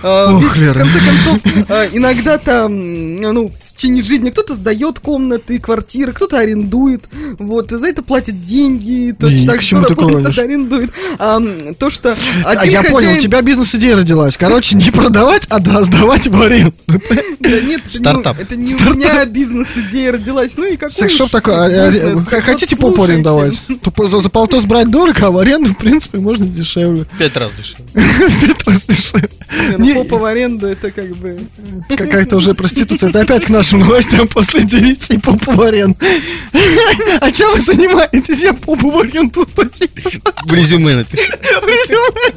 А, 0.04 0.34
Ох, 0.34 0.56
ведь, 0.56 0.70
в 0.70 0.74
конце 0.74 1.00
концов, 1.00 1.40
а, 1.70 1.88
иногда 1.92 2.38
там, 2.38 3.16
ну, 3.22 3.48
в 3.48 3.71
течение 3.82 4.04
жизни 4.04 4.30
кто-то 4.30 4.54
сдает 4.54 5.00
комнаты, 5.00 5.58
квартиры, 5.60 6.14
кто-то 6.14 6.38
арендует, 6.38 7.04
вот, 7.40 7.72
и 7.74 7.78
за 7.78 7.88
это 7.88 8.04
платят 8.04 8.40
деньги, 8.42 9.10
И 9.10 9.14
точно 9.14 9.54
так 9.54 9.62
кто-то 9.62 9.96
платит, 9.96 10.38
арендует. 10.38 10.92
А, 11.18 11.42
то, 11.80 11.90
что 11.90 12.16
А 12.46 12.66
я 12.66 12.84
понял, 12.84 12.98
у 13.10 13.14
хозяин- 13.14 13.22
тебя 13.22 13.42
бизнес-идея 13.42 13.96
родилась. 13.96 14.38
Короче, 14.38 14.78
не 14.78 14.92
продавать, 14.92 15.48
а 15.50 15.60
да, 15.60 15.84
сдавать 15.84 16.28
в 16.28 16.42
аренду. 16.42 16.74
Да 16.88 17.50
нет, 17.60 17.82
это 17.86 17.98
не- 17.98 18.00
Стартап. 18.00 18.40
это 18.40 18.56
не 18.56 18.74
у 18.76 18.94
меня 18.94 19.26
бизнес-идея 19.26 20.12
родилась, 20.12 20.56
ну 20.58 20.66
и 20.66 20.78
какой 20.78 20.92
Секс-шоп 20.92 21.32
такой, 21.32 21.56
а- 21.56 21.90
а- 21.90 22.42
хотите 22.42 22.76
попу 22.76 23.04
арендовать? 23.04 23.64
То 23.82 24.08
за, 24.08 24.20
за 24.20 24.30
полтос 24.30 24.66
брать 24.66 24.90
дорого, 24.92 25.28
а 25.28 25.32
в 25.32 25.38
аренду, 25.40 25.72
в 25.72 25.78
принципе, 25.78 26.20
можно 26.20 26.46
дешевле. 26.46 27.06
Пять 27.18 27.36
раз 27.36 27.52
дешевле. 27.58 27.86
Пять 28.42 28.68
раз 28.68 28.86
дешевле. 28.86 29.30
Не, 29.78 29.94
ну, 29.94 30.04
попа 30.04 30.18
в 30.18 30.26
аренду, 30.26 30.68
это 30.68 30.92
как 30.92 31.16
бы... 31.18 31.40
Какая-то 31.90 32.38
уже 32.38 32.54
проституция. 32.54 33.10
Это 33.10 33.22
опять 33.22 33.46
к 33.46 33.50
нашим 33.72 33.88
новостям 33.88 34.28
после 34.28 34.62
девяти 34.64 35.18
попу 35.18 35.52
в 35.52 35.62
аренду. 35.62 35.98
А 37.22 37.32
чем 37.32 37.54
вы 37.54 37.60
занимаетесь? 37.60 38.44
Я 38.44 38.54
попу 38.54 38.92
в 38.92 39.00
аренду 39.00 39.44
сдаю. 39.44 39.70
В 40.46 40.54
резюме 40.54 40.96
напиши. 40.96 41.32
В 41.62 41.68
резюме. 41.68 42.34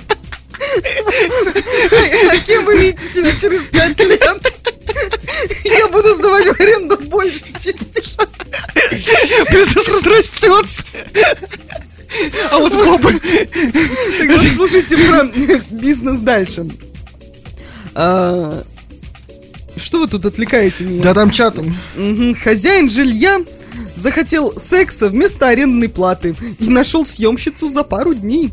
А 2.30 2.36
кем 2.38 2.64
вы 2.64 2.76
видите 2.78 3.12
себя 3.12 3.30
через 3.40 3.62
пять 3.62 3.98
лет? 4.00 4.54
Я 5.64 5.88
буду 5.88 6.14
сдавать 6.14 6.46
в 6.46 6.60
аренду 6.60 6.96
больше 6.98 7.40
части. 7.54 8.02
Бизнес 9.50 9.88
разрастется. 9.88 10.84
А 12.52 12.58
вот 12.58 12.72
попы... 12.72 13.20
Так 14.18 14.28
вот, 14.28 14.40
слушайте 14.54 14.96
про 14.96 15.24
бизнес 15.70 16.20
дальше. 16.20 16.64
Что 19.76 20.00
вы 20.00 20.08
тут 20.08 20.24
отвлекаете 20.24 20.84
меня? 20.84 21.02
Да 21.02 21.14
там 21.14 21.30
чатом. 21.30 21.76
Хозяин 22.42 22.88
жилья 22.88 23.40
захотел 23.96 24.52
секса 24.58 25.08
вместо 25.08 25.48
арендной 25.48 25.88
платы 25.88 26.34
и 26.58 26.68
нашел 26.68 27.04
съемщицу 27.06 27.68
за 27.68 27.82
пару 27.82 28.14
дней. 28.14 28.52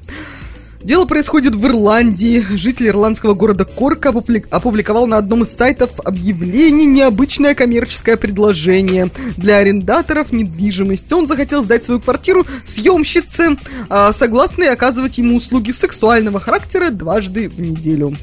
Дело 0.84 1.06
происходит 1.06 1.53
в 1.53 1.64
Ирландии. 1.64 2.43
Житель 2.56 2.88
ирландского 2.88 3.35
города 3.35 3.65
Корк 3.65 4.03
опубли- 4.07 4.48
опубликовал 4.49 5.06
на 5.06 5.18
одном 5.18 5.43
из 5.43 5.52
сайтов 5.52 5.91
объявление 6.03 6.88
необычное 6.88 7.53
коммерческое 7.53 8.18
предложение 8.18 9.11
для 9.38 9.57
арендаторов 9.57 10.31
недвижимости. 10.31 11.14
Он 11.14 11.27
захотел 11.27 11.64
сдать 11.64 11.84
свою 11.84 11.99
квартиру 11.99 12.48
съемщице, 12.65 13.57
а, 13.89 14.11
согласной 14.11 14.69
оказывать 14.69 15.19
ему 15.19 15.35
услуги 15.35 15.72
сексуального 15.72 16.39
характера 16.39 16.89
дважды 16.89 17.48
в 17.48 17.60
неделю. 17.61 18.18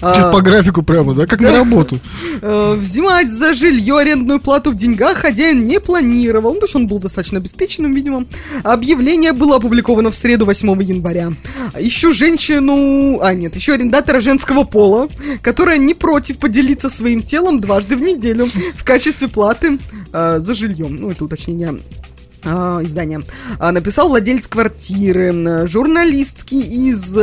А, 0.00 0.32
По 0.32 0.40
графику 0.40 0.82
прямо, 0.82 1.14
да? 1.14 1.26
Как 1.26 1.40
на 1.40 1.52
работу. 1.52 1.98
Э, 2.42 2.74
Взимать 2.74 3.30
за 3.30 3.52
жилье 3.52 3.98
арендную 3.98 4.40
плату 4.40 4.70
в 4.70 4.76
деньгах 4.76 5.18
хозяин 5.18 5.66
не 5.66 5.78
планировал. 5.78 6.54
Ну, 6.54 6.60
то 6.60 6.64
есть 6.64 6.74
он 6.74 6.86
был 6.86 6.98
достаточно 6.98 7.38
обеспеченным, 7.38 7.92
видимо. 7.92 8.24
Объявление 8.62 9.32
было 9.32 9.56
опубликовано 9.56 10.10
в 10.10 10.14
среду 10.14 10.46
8 10.46 10.82
января. 10.82 11.32
Ищу 11.78 12.12
женщину... 12.12 13.20
А, 13.20 13.34
нет, 13.34 13.56
еще 13.56 13.74
арендатора 13.74 14.20
женского 14.20 14.64
пола, 14.64 15.08
которая 15.42 15.76
не 15.76 15.92
против 15.92 16.38
поделиться 16.38 16.88
своим 16.88 17.22
телом 17.22 17.60
дважды 17.60 17.96
в 17.96 18.00
неделю 18.00 18.46
в 18.74 18.84
качестве 18.84 19.28
платы 19.28 19.78
э, 20.12 20.38
за 20.40 20.54
жильем. 20.54 20.96
Ну, 20.96 21.10
это 21.10 21.24
уточнение 21.24 21.78
а, 22.42 22.80
издания. 22.82 23.22
Написал 23.58 24.08
владелец 24.08 24.46
квартиры, 24.46 25.66
журналистки 25.66 26.54
из 26.54 27.14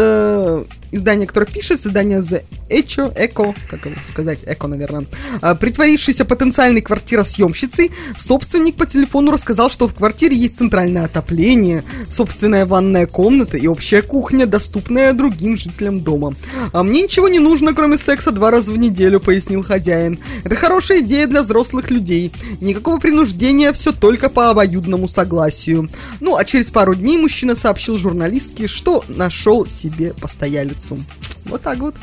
издания, 0.91 1.25
которое 1.25 1.45
пишет, 1.45 1.85
издание 1.85 2.19
The 2.19 2.43
Echo, 2.69 3.13
Echo, 3.15 3.55
как 3.69 3.85
его 3.85 3.95
сказать, 4.11 4.39
Echo, 4.43 4.67
наверное. 4.67 5.05
А, 5.41 5.55
притворившийся 5.55 6.25
потенциальной 6.25 6.81
квартиросъемщицей, 6.81 7.91
собственник 8.17 8.75
по 8.75 8.85
телефону 8.85 9.31
рассказал, 9.31 9.69
что 9.69 9.87
в 9.87 9.93
квартире 9.93 10.35
есть 10.35 10.57
центральное 10.57 11.05
отопление, 11.05 11.83
собственная 12.09 12.65
ванная 12.65 13.07
комната 13.07 13.57
и 13.57 13.67
общая 13.67 14.01
кухня, 14.01 14.45
доступная 14.45 15.13
другим 15.13 15.57
жителям 15.57 16.01
дома. 16.01 16.33
А 16.73 16.83
мне 16.83 17.03
ничего 17.03 17.27
не 17.29 17.39
нужно, 17.39 17.73
кроме 17.73 17.97
секса 17.97 18.31
два 18.31 18.51
раза 18.51 18.71
в 18.71 18.77
неделю, 18.77 19.19
пояснил 19.19 19.63
хозяин. 19.63 20.19
Это 20.43 20.55
хорошая 20.55 20.99
идея 20.99 21.27
для 21.27 21.43
взрослых 21.43 21.89
людей. 21.89 22.31
Никакого 22.61 22.99
принуждения, 22.99 23.71
все 23.73 23.91
только 23.91 24.29
по 24.29 24.49
обоюдному 24.49 25.07
согласию. 25.07 25.89
Ну, 26.19 26.35
а 26.35 26.45
через 26.45 26.71
пару 26.71 26.95
дней 26.95 27.17
мужчина 27.17 27.55
сообщил 27.55 27.97
журналистке, 27.97 28.67
что 28.67 29.03
нашел 29.07 29.67
себе 29.67 30.13
постоялицу. 30.77 31.03
Вот 31.45 31.61
так 31.61 31.77
вот. 31.79 31.95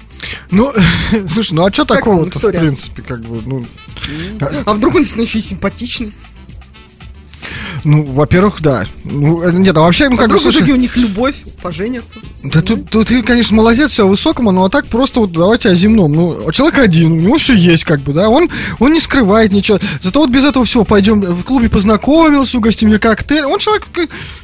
Ну, 0.51 0.73
слушай, 1.27 1.55
ну 1.55 1.65
а 1.65 1.73
что 1.73 1.85
такого-то, 1.85 2.39
в 2.39 2.53
принципе, 2.53 3.03
как 3.03 3.21
бы, 3.21 3.43
ну... 3.45 3.67
А 4.67 4.75
вдруг 4.75 4.95
он 4.95 5.03
действительно 5.03 5.25
еще 5.25 5.39
и 5.39 5.43
симпатичный? 5.43 6.13
Ну, 7.83 8.03
во-первых, 8.05 8.61
да. 8.61 8.85
Ну, 9.05 9.43
э, 9.43 9.53
нет, 9.53 9.77
а 9.77 9.81
вообще, 9.81 10.09
ну, 10.09 10.17
А 10.17 10.19
как 10.19 10.31
бы, 10.31 10.39
слушай, 10.39 10.71
у 10.71 10.77
них 10.77 10.97
любовь, 10.97 11.37
поженятся? 11.63 12.19
да 12.43 12.61
тут, 12.63 12.89
тут 12.91 13.09
ты, 13.09 13.23
конечно, 13.23 13.57
молодец, 13.57 13.91
все 13.91 14.07
высокому, 14.07 14.53
но 14.53 14.65
а 14.65 14.71
так 14.71 14.87
просто 14.87 15.21
вот 15.21 15.33
давайте 15.33 15.69
о 15.71 15.75
земном. 15.75 16.13
Ну, 16.13 16.51
человек 16.53 16.79
один, 16.79 17.13
у 17.13 17.17
него 17.17 17.39
все 17.39 17.55
есть, 17.55 17.85
как 17.85 18.01
бы, 18.01 18.13
да, 18.13 18.29
он, 18.29 18.49
он 18.79 18.93
не 18.93 19.01
скрывает 19.01 19.53
ничего. 19.53 19.79
Зато 20.01 20.21
вот 20.21 20.31
без 20.31 20.45
этого 20.45 20.65
всего 20.65 20.85
пойдем 20.85 21.21
в 21.21 21.43
клубе 21.45 21.69
познакомился, 21.69 22.59
угостим 22.59 22.89
мне 22.89 22.99
коктейль. 22.99 23.45
Он 23.45 23.59
человек, 23.59 23.87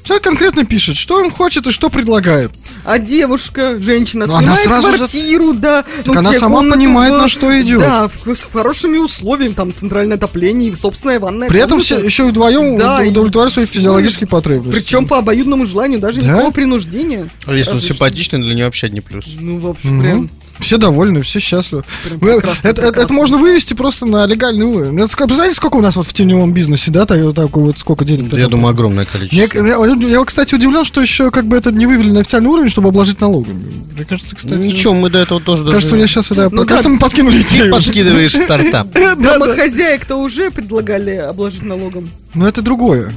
человек 0.03 0.25
конкретно 0.25 0.65
пишет, 0.65 0.97
что 0.97 1.17
он 1.17 1.31
хочет 1.31 1.67
и 1.67 1.71
что 1.71 1.89
предлагает. 1.91 2.51
А 2.85 2.99
девушка, 2.99 3.77
женщина, 3.79 4.27
Ну, 4.27 4.35
она 4.35 4.57
снимает 4.57 4.65
сразу 4.65 4.91
же- 4.93 4.97
квартиру, 4.97 5.53
да. 5.55 5.85
ну, 6.07 6.13
она 6.15 6.31
тебе 6.31 6.41
сама 6.41 6.57
комнату 6.57 6.79
понимает, 6.79 7.15
в- 7.15 7.19
на 7.19 7.29
что 7.29 7.61
идет. 7.61 7.81
Да, 7.81 8.09
в- 8.25 8.35
с 8.35 8.47
хорошими 8.51 8.97
условиями, 8.99 9.53
там, 9.53 9.75
центральное 9.75 10.17
отопление 10.17 10.71
и 10.71 10.75
собственная 10.75 11.21
ванная 11.21 11.49
При 11.49 11.59
этом 11.59 11.79
комната. 11.79 11.97
все, 11.97 12.05
еще 12.05 12.25
вдвоем 12.25 12.77
Да, 12.79 13.05
и 13.05 13.11
удовлетворяют 13.21 13.53
свои 13.55 13.67
физиологические 13.67 14.29
потребности. 14.29 14.79
Причем 14.79 15.07
по 15.07 15.19
обоюдному 15.19 15.65
желанию, 15.67 15.99
даже 16.01 16.21
Да? 16.21 16.27
никакого 16.29 16.51
принуждения. 16.51 17.29
А 17.47 17.55
если 17.55 17.73
он 17.73 17.81
симпатичный, 17.81 18.41
для 18.43 18.55
него 18.55 18.67
вообще 18.67 18.87
одни 18.87 19.01
плюс. 19.01 19.25
Ну, 19.39 19.59
в 19.59 19.67
общем, 19.69 19.91
Мгм. 19.97 20.03
прям... 20.03 20.31
Все 20.61 20.77
довольны, 20.77 21.23
все 21.23 21.41
счастливы. 21.41 21.85
Прям 22.05 22.19
Ну, 22.21 22.37
прекрасно, 22.41 22.69
это, 22.69 22.69
это- 22.69 22.81
это 22.83 22.93
прекрасно. 22.93 23.17
можно 23.17 23.39
вывести 23.39 23.75
просто 23.75 24.07
на 24.07 24.27
легальный 24.27 24.65
уровень. 24.67 24.93
Ну, 24.93 25.05
это 25.05 25.17
Представляете, 25.17 25.57
сколько 25.57 25.77
у 25.77 25.81
нас 25.81 25.97
вот 25.97 26.07
в 26.07 26.13
теневом 26.13 26.53
бизнесе, 26.53 26.91
да, 26.91 27.07
так, 27.07 27.35
такой 27.35 27.63
вот 27.65 27.79
сколько 27.79 28.05
денег? 28.05 28.33
Я 28.33 28.49
думаю, 28.49 28.71
огромное 28.71 29.05
количество. 29.07 29.59
Я, 29.59 29.77
я- 29.77 30.09
я, 30.19 30.25
кстати, 30.25 30.55
удивлен, 30.55 30.85
что 30.85 31.01
еще 31.01 31.31
как 31.31 31.47
бы 31.47 31.57
это 31.57 31.73
не 31.73 31.87
вывели 31.87 32.11
на 32.11 32.21
официальный 32.21 32.51
уровень, 32.51 32.69
чтобы 32.71 32.89
обложить 32.89 33.21
налогами. 33.21 33.63
Мне 33.97 34.05
кажется, 34.05 34.37
кстати... 34.37 34.55
Ничего, 34.55 34.95
мы 34.95 35.11
до 35.11 35.19
этого 35.19 35.41
тоже 35.41 35.65
Кажется, 35.65 35.95
мне 35.95 36.07
сейчас 36.07 36.31
это... 36.31 36.49
Ну 36.51 36.63
кажется, 36.65 36.85
да. 36.85 36.95
мы 36.95 36.99
подкинули 36.99 37.43
Ты 37.43 37.57
идею. 37.57 37.73
подкидываешь 37.73 38.35
стартап. 38.45 38.89
Домохозяек-то 39.19 40.17
уже 40.17 40.51
предлагали 40.51 41.11
обложить 41.17 41.63
налогом. 41.63 42.11
Но 42.35 42.47
это 42.49 42.63
другое. 42.63 43.13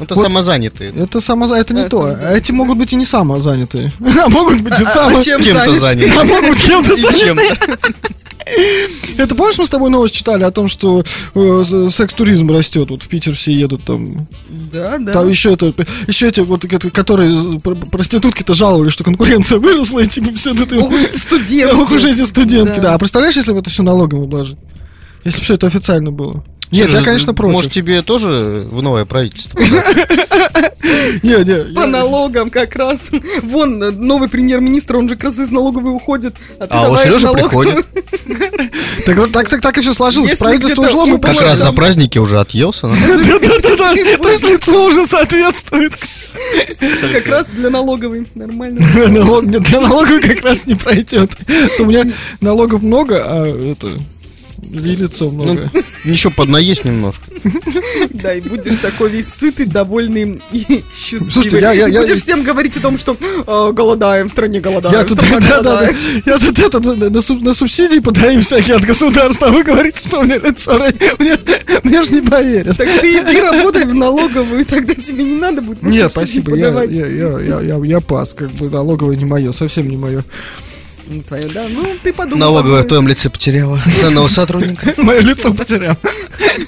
Это 0.00 0.14
Вот. 0.14 0.22
самозанятые. 0.24 0.92
Это 0.96 1.20
само, 1.20 1.54
это 1.54 1.74
не 1.74 1.82
Да, 1.82 1.88
то. 1.88 2.00
самозанятые. 2.02 2.38
Эти 2.38 2.52
могут 2.52 2.78
быть 2.78 2.92
и 2.92 2.96
не 2.96 3.04
самозанятые. 3.06 3.92
А 4.24 4.28
могут 4.28 4.60
быть 4.60 4.78
и 4.80 4.84
А 4.84 4.90
само... 4.90 5.22
чем 5.22 5.40
Кем-то 5.42 5.72
заняты? 5.78 5.80
заняты. 5.80 6.12
А 6.20 6.24
могут 6.24 6.48
быть 6.50 6.62
кем-то 6.62 6.92
И 6.94 7.00
заняты. 7.00 7.18
чем-то. 7.20 7.78
Это 9.18 9.34
помнишь, 9.34 9.58
мы 9.58 9.66
с 9.66 9.68
тобой 9.68 9.90
новость 9.90 10.14
читали 10.14 10.42
о 10.42 10.50
том, 10.50 10.68
что 10.68 11.04
э, 11.34 11.62
секс-туризм 11.92 12.50
растет, 12.50 12.88
вот 12.88 13.02
в 13.02 13.08
Питер 13.08 13.34
все 13.34 13.52
едут 13.52 13.84
там. 13.84 14.26
Да, 14.48 14.96
да. 14.98 15.12
Там 15.12 15.28
еще 15.28 15.52
это, 15.52 15.74
еще 16.06 16.28
эти 16.28 16.40
вот, 16.40 16.62
ко- 16.66 16.90
которые 16.90 17.60
пр- 17.60 17.76
проститутки-то 17.76 18.54
жаловались, 18.54 18.92
что 18.94 19.04
конкуренция 19.04 19.58
выросла, 19.60 20.00
и 20.00 20.06
типа 20.06 20.32
все 20.34 20.54
это... 20.54 20.78
Ох 20.78 20.90
уж 20.90 21.02
эти 21.04 21.18
студентки. 21.18 21.76
Ох 21.76 21.90
уж 21.92 22.04
эти 22.04 22.24
студентки, 22.24 22.76
Да. 22.76 22.82
да. 22.82 22.94
А 22.94 22.98
представляешь, 22.98 23.36
если 23.36 23.52
бы 23.52 23.58
это 23.58 23.68
все 23.68 23.82
налогом 23.82 24.22
обложить? 24.22 24.56
Если 25.24 25.40
бы 25.40 25.44
все 25.44 25.54
это 25.54 25.66
официально 25.66 26.10
было. 26.10 26.42
Нет, 26.70 26.90
я, 26.90 27.02
конечно, 27.02 27.34
против. 27.34 27.52
Может, 27.52 27.72
тебе 27.72 28.02
тоже 28.02 28.64
в 28.66 28.82
новое 28.82 29.04
правительство? 29.04 29.58
Не, 31.22 31.44
не, 31.44 31.74
По 31.74 31.86
налогам 31.86 32.50
как 32.50 32.74
раз. 32.76 33.10
Вон, 33.42 33.82
э, 33.82 33.90
новый 33.90 34.28
премьер-министр, 34.28 34.96
он 34.96 35.08
же 35.08 35.16
как 35.16 35.24
раз 35.24 35.38
из 35.38 35.50
налоговой 35.50 35.92
уходит. 35.92 36.34
А, 36.58 36.66
А 36.68 36.80
у 36.80 36.84
давай 36.84 37.04
Сережи 37.04 37.28
приходит. 37.28 37.86
Так 39.06 39.16
вот 39.16 39.32
так, 39.32 39.48
так, 39.48 39.62
так 39.62 39.78
и 39.78 39.80
все 39.80 39.94
сложилось. 39.94 40.30
Если 40.30 40.44
Правительство 40.44 40.82
ушло, 40.82 41.06
мы 41.06 41.18
Как 41.18 41.40
раз 41.40 41.58
за 41.58 41.72
праздники 41.72 42.18
уже 42.18 42.40
отъелся. 42.40 42.88
Да-да-да, 42.88 43.94
то 44.22 44.28
есть 44.28 44.42
лицо 44.42 44.86
уже 44.86 45.06
соответствует. 45.06 45.94
Как 47.12 47.26
раз 47.26 47.46
для 47.46 47.70
налоговой. 47.70 48.26
Нормально. 48.34 48.80
Для 48.80 49.80
налога 49.80 50.20
как 50.20 50.42
раз 50.42 50.66
не 50.66 50.74
пройдет. 50.74 51.30
У 51.78 51.84
меня 51.84 52.04
налогов 52.40 52.82
много, 52.82 53.22
а 53.24 53.46
это... 53.46 53.98
И 54.72 54.96
лицо 54.96 55.28
много. 55.28 55.70
Еще 56.04 56.30
поднаесть 56.30 56.84
немножко. 56.84 57.22
Да, 58.10 58.34
и 58.34 58.40
будешь 58.40 58.78
такой 58.78 59.10
весь 59.10 59.28
сытый, 59.28 59.66
довольный 59.66 60.40
и 60.52 60.82
счастливый. 60.96 61.30
Слушайте, 61.32 61.60
я- 61.60 61.72
я- 61.72 61.86
я- 61.88 62.00
Будешь 62.02 62.22
всем 62.22 62.42
говорить 62.42 62.76
о 62.76 62.80
том, 62.80 62.98
что 62.98 63.16
э, 63.20 63.72
голодаем, 63.72 64.28
в 64.28 64.30
стране 64.32 64.60
голодаем, 64.60 64.96
Я 64.96 65.04
тут, 65.04 65.18
да, 65.18 65.38
да, 65.40 65.62
да, 65.62 65.88
я 66.26 66.38
тут 66.38 66.58
это, 66.58 66.80
на, 66.80 66.94
на 67.10 67.18
суб- 67.20 67.42
на 67.42 67.54
субсидии 67.54 68.00
подаю 68.00 68.40
всякие 68.40 68.76
от 68.76 68.84
государства, 68.84 69.48
а 69.48 69.50
вы 69.50 69.62
говорите, 69.62 69.98
что 70.06 70.20
у 70.20 70.24
меня 70.24 70.38
лицо, 70.38 70.76
ра- 70.78 70.94
мне, 71.18 71.36
мне 71.84 72.02
же 72.02 72.12
не 72.14 72.20
поверят. 72.22 72.76
Так 72.76 72.88
ты 73.00 73.06
иди 73.08 73.40
работай 73.40 73.84
в 73.84 73.94
налоговую, 73.94 74.64
тогда 74.64 74.94
тебе 74.94 75.24
не 75.24 75.36
надо 75.36 75.62
будет 75.62 75.82
на 75.82 75.88
Нет, 75.88 76.12
спасибо, 76.12 76.56
я, 76.56 76.66
подавать. 76.66 76.90
я, 76.90 77.06
я, 77.06 77.38
я, 77.40 77.60
я, 77.60 77.80
я 77.84 78.00
пас, 78.00 78.34
как 78.34 78.50
бы 78.52 78.68
налоговое 78.70 79.16
не 79.16 79.24
мое, 79.24 79.52
совсем 79.52 79.88
не 79.88 79.96
мое. 79.96 80.24
Ну, 81.10 81.22
твое, 81.22 81.48
да, 81.48 81.66
ну 81.70 81.86
ты 82.02 82.12
подумай. 82.12 82.40
Налоговая 82.40 82.82
в 82.82 82.86
твоем 82.86 83.08
лице 83.08 83.30
потеряла 83.30 83.80
ценного 83.98 84.28
сотрудника. 84.28 84.92
Мое 84.98 85.20
лицо 85.20 85.54
потерял. 85.54 85.96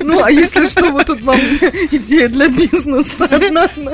Ну, 0.00 0.22
а 0.24 0.30
если 0.30 0.66
что, 0.66 0.90
вот 0.90 1.06
тут 1.06 1.20
вам 1.20 1.38
идея 1.90 2.28
для 2.28 2.48
бизнеса. 2.48 3.24
Одна 3.30 3.68
на, 3.76 3.92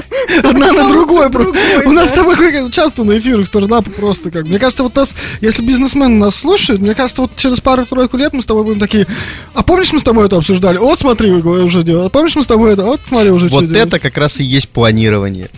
Одна 0.49 0.73
на 0.73 0.89
другой. 0.89 1.31
про- 1.31 1.43
другой, 1.43 1.87
У 1.87 1.91
нас 1.91 2.11
с 2.11 2.13
тобой 2.13 2.37
часто 2.71 3.03
на 3.03 3.19
эфирах 3.19 3.47
стартапы 3.47 3.91
просто 3.91 4.31
как. 4.31 4.47
Мне 4.47 4.61
кажется, 4.61 4.85
вот 4.85 4.95
нас, 4.95 5.17
если 5.41 5.63
бизнесмены 5.63 6.17
нас 6.17 6.37
слушают, 6.37 6.81
мне 6.81 6.95
кажется, 6.95 7.23
вот 7.23 7.33
через 7.35 7.61
пару-тройку 7.61 8.17
лет 8.17 8.33
мы 8.33 8.41
с 8.41 8.47
тобой 8.47 8.63
будем 8.63 8.79
такие. 8.79 9.07
А 9.53 9.65
помнишь, 9.65 9.93
мы 9.93 9.99
с 9.99 10.05
тобой 10.05 10.27
это 10.27 10.37
обсуждали? 10.37 10.79
Вот 10.79 11.01
смотри, 11.01 11.33
вы 11.33 11.65
уже 11.65 11.83
делали. 11.83 12.09
Помнишь, 12.09 12.37
мы 12.37 12.45
с 12.45 12.47
тобой 12.47 12.73
это? 12.73 12.85
Вот 12.85 13.01
смотри, 13.09 13.31
уже 13.31 13.49
Вот 13.49 13.65
это 13.73 13.99
как 13.99 14.17
раз 14.17 14.39
и 14.39 14.45
есть 14.45 14.69
планирование. 14.69 15.51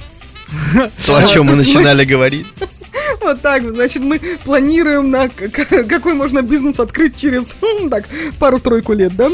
То, 1.06 1.14
о 1.14 1.26
чем 1.26 1.46
мы 1.46 1.56
начинали 1.56 2.06
говорить. 2.06 2.46
Вот 3.20 3.40
так, 3.40 3.62
вот, 3.62 3.74
значит, 3.74 4.02
мы 4.02 4.18
планируем 4.44 5.10
на 5.10 5.28
какой 5.28 6.14
можно 6.14 6.42
бизнес 6.42 6.80
открыть 6.80 7.16
через 7.16 7.56
м, 7.62 7.90
так 7.90 8.04
пару-тройку 8.38 8.92
лет, 8.92 9.14
да? 9.16 9.30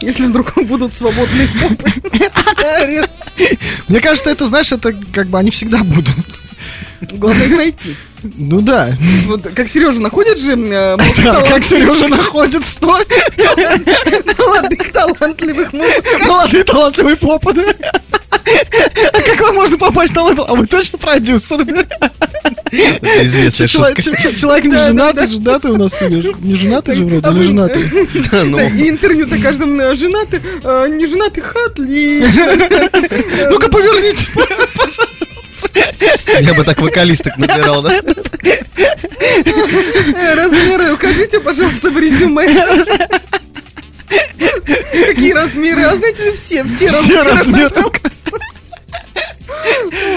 Если 0.00 0.26
вдруг 0.26 0.52
будут 0.64 0.94
свободные 0.94 1.48
попы. 1.62 1.90
Мне 3.88 4.00
кажется, 4.00 4.30
это, 4.30 4.46
знаешь, 4.46 4.72
это 4.72 4.94
как 5.12 5.28
бы 5.28 5.38
они 5.38 5.50
всегда 5.50 5.82
будут. 5.82 6.14
Главное 7.12 7.46
их 7.46 7.56
найти. 7.56 7.96
Ну 8.22 8.62
да. 8.62 8.96
Вот 9.26 9.42
как 9.54 9.68
Сережа 9.68 10.00
находит 10.00 10.38
же 10.38 10.52
э, 10.52 10.96
Да, 11.24 11.42
как 11.42 11.62
Сережа 11.62 12.08
находит 12.08 12.66
что? 12.66 12.98
молодых 14.38 14.92
талантливых 14.92 15.72
музыкантов. 15.74 16.26
Молодые 16.26 16.64
талантливые 16.64 17.16
попы, 17.16 17.52
да? 17.52 17.64
А 19.12 19.20
как 19.22 19.40
вам 19.40 19.54
можно 19.56 19.78
попасть 19.78 20.14
на 20.14 20.22
лейбл? 20.24 20.44
А 20.46 20.54
вы 20.54 20.66
точно 20.66 20.98
продюсер? 20.98 21.58
Это 22.70 23.24
известная 23.24 23.68
Человек, 23.68 24.02
шутка. 24.02 24.32
человек 24.36 24.64
не 24.64 24.76
женатый, 24.76 25.26
женатый 25.28 25.70
у 25.70 25.76
нас 25.76 25.92
не 26.00 26.56
женатый 26.56 26.96
же 26.96 27.04
вроде, 27.06 27.26
А 27.26 27.30
не 27.32 27.38
вы- 27.38 27.44
женатый. 27.44 27.84
Да, 28.32 28.44
ну. 28.44 28.58
И 28.58 28.88
интервью-то 28.88 29.38
каждым 29.40 29.80
э, 29.80 29.94
женаты, 29.94 30.42
э, 30.62 30.88
не 30.90 31.06
женатых 31.06 31.54
отлично. 31.66 32.52
Ну-ка 33.50 33.68
поверните. 33.68 34.26
Я 36.40 36.54
бы 36.54 36.64
так 36.64 36.80
вокалисток 36.80 37.36
набирал, 37.38 37.82
да? 37.82 38.00
Э, 40.16 40.34
Размеры 40.34 40.92
укажите, 40.94 41.40
пожалуйста, 41.40 41.90
в 41.90 41.98
резюме. 41.98 42.46
Какие 45.06 45.32
размеры? 45.32 45.82
А 45.82 45.96
знаете 45.96 46.24
ли, 46.24 46.32
все, 46.36 46.64
все 46.64 46.88
Все 46.88 47.22
размеры. 47.22 47.70
размеры. 47.70 47.74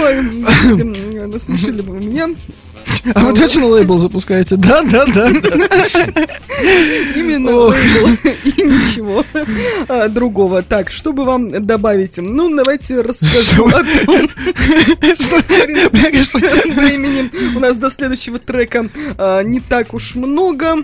Ой, 0.02 0.14
м, 0.14 1.32
насмешили 1.32 1.82
бы 1.82 2.00
меня. 2.00 2.30
А 3.14 3.20
вы 3.24 3.34
точно 3.34 3.68
лейбл 3.68 3.98
запускаете? 4.00 4.56
Да, 4.56 4.82
да, 4.84 5.06
да. 5.06 5.30
Именно 7.16 7.56
лейбл 7.56 8.08
и 8.44 8.64
ничего 8.64 9.24
а, 9.88 10.08
другого. 10.10 10.64
Так, 10.64 10.92
чтобы 10.92 11.24
вам 11.24 11.66
добавить? 11.66 12.18
Ну, 12.18 12.54
давайте 12.56 13.02
расскажу 13.02 13.68
о 13.68 13.84
том, 14.06 14.30
Что? 15.16 15.38
Времени 16.76 17.30
у 17.56 17.60
нас 17.60 17.78
до 17.78 17.90
следующего 17.90 18.40
трека 18.40 18.90
а, 19.18 19.42
не 19.44 19.60
так 19.60 19.94
уж 19.94 20.16
много. 20.16 20.78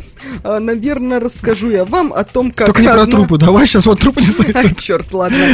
А, 0.43 0.59
наверное, 0.59 1.19
расскажу 1.19 1.71
я 1.71 1.85
вам 1.85 2.13
о 2.13 2.23
том, 2.23 2.51
как... 2.51 2.67
только 2.67 2.81
не 2.81 2.87
про 2.87 3.05
трупы. 3.05 3.37
Давай 3.37 3.67
сейчас 3.67 3.85
вот 3.85 3.99
трупы 3.99 4.21
не 4.21 4.75
черт, 4.77 5.13
ладно. 5.13 5.45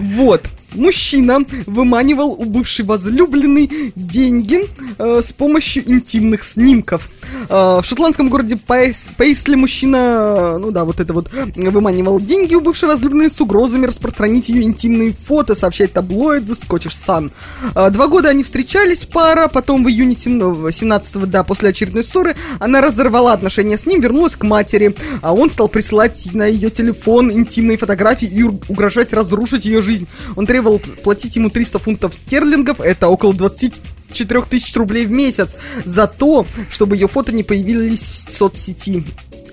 Вот. 0.00 0.42
Мужчина 0.74 1.44
выманивал 1.66 2.32
у 2.32 2.44
бывшей 2.44 2.84
возлюбленной 2.84 3.92
деньги 3.96 4.60
э, 4.98 5.20
с 5.22 5.32
помощью 5.32 5.90
интимных 5.90 6.44
снимков. 6.44 7.10
А, 7.48 7.80
в 7.80 7.84
шотландском 7.84 8.28
городе 8.28 8.56
Пейсли 8.56 9.54
мужчина, 9.54 10.58
ну 10.58 10.70
да, 10.70 10.84
вот 10.84 11.00
это 11.00 11.12
вот, 11.12 11.30
выманивал 11.56 12.20
деньги 12.20 12.54
у 12.54 12.60
бывшей 12.60 12.88
возлюбленной 12.88 13.30
с 13.30 13.40
угрозами 13.40 13.86
распространить 13.86 14.48
ее 14.48 14.62
интимные 14.62 15.12
фото, 15.12 15.54
сообщать 15.54 15.92
таблоид 15.92 16.46
заскочишь 16.46 16.92
Scottish 16.92 17.30
а, 17.74 17.90
Два 17.90 18.08
года 18.08 18.28
они 18.30 18.42
встречались, 18.42 19.04
пара, 19.04 19.48
потом 19.48 19.84
в 19.84 19.88
июне 19.88 20.14
17-го, 20.14 21.20
ну, 21.20 21.26
да, 21.26 21.44
после 21.44 21.70
очередной 21.70 22.04
ссоры, 22.04 22.36
она 22.58 22.80
разорвала 22.80 23.32
отношения 23.32 23.78
с 23.78 23.86
ним, 23.86 24.00
вернулась 24.00 24.36
к 24.36 24.44
матери, 24.44 24.94
а 25.22 25.34
он 25.34 25.50
стал 25.50 25.68
присылать 25.68 26.28
на 26.32 26.46
ее 26.46 26.70
телефон 26.70 27.32
интимные 27.32 27.78
фотографии 27.78 28.28
и 28.28 28.42
угрожать 28.42 29.12
разрушить 29.12 29.64
ее 29.64 29.82
жизнь. 29.82 30.06
Он 30.36 30.46
требовал 30.46 30.80
платить 31.02 31.36
ему 31.36 31.50
300 31.50 31.78
фунтов 31.78 32.14
стерлингов, 32.14 32.80
это 32.80 33.08
около 33.08 33.34
20 33.34 33.80
4000 34.12 34.76
рублей 34.76 35.06
в 35.06 35.10
месяц 35.10 35.56
за 35.84 36.06
то, 36.06 36.46
чтобы 36.70 36.96
ее 36.96 37.08
фото 37.08 37.32
не 37.32 37.42
появились 37.42 38.26
в 38.28 38.32
соцсети. 38.32 39.04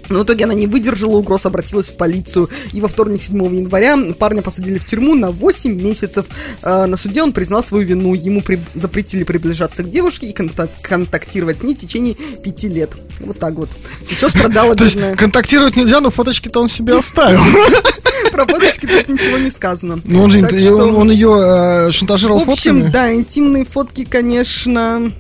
Но 0.10 0.20
в 0.20 0.24
итоге 0.24 0.46
она 0.46 0.54
не 0.54 0.68
выдержала 0.68 1.18
угроз, 1.18 1.46
обратилась 1.46 1.90
в 1.90 1.98
полицию. 1.98 2.50
И 2.74 2.82
во 2.82 2.88
вторник 2.88 3.22
7 3.24 3.56
января 3.56 3.98
парня 4.18 4.42
посадили 4.42 4.78
в 4.80 4.86
тюрьму 4.86 5.16
на 5.16 5.32
8 5.32 5.74
месяцев. 5.82 6.26
Э, 6.64 6.86
на 6.86 6.98
суде 6.98 7.24
он 7.24 7.34
признал 7.34 7.64
свою 7.64 7.86
вину. 7.86 8.14
Ему 8.14 8.42
при- 8.42 8.60
запретили 8.76 9.24
приближаться 9.24 9.84
к 9.84 9.90
девушке 9.90 10.28
и 10.28 10.34
контак- 10.34 10.70
контактировать 10.82 11.60
с 11.60 11.64
ней 11.64 11.76
в 11.76 11.80
течение 11.80 12.16
5 12.44 12.68
лет. 12.68 12.92
Вот 13.20 13.40
так 13.40 13.54
вот. 13.54 13.70
И 14.10 14.14
что 14.14 14.30
страдала 14.30 14.76
бедная? 14.76 15.16
контактировать 15.16 15.76
нельзя, 15.76 16.00
но 16.02 16.10
фоточки-то 16.10 16.62
он 16.62 16.68
себе 16.68 16.98
оставил. 16.98 17.42
Про 18.32 18.46
фоточки 18.46 18.86
тут 18.86 19.08
ничего 19.08 19.38
не 19.38 19.50
сказано. 19.50 20.00
Ну 20.04 20.24
он 20.24 20.32
же 20.32 20.40
он 20.74 20.96
он 20.96 21.12
ее 21.12 21.92
шантажировал 21.92 22.44
В 22.46 22.50
общем, 22.50 22.76
фотками. 22.76 22.92
да, 22.92 23.14
интимные 23.14 23.66
фотки, 23.66 24.04
конечно, 24.06 25.12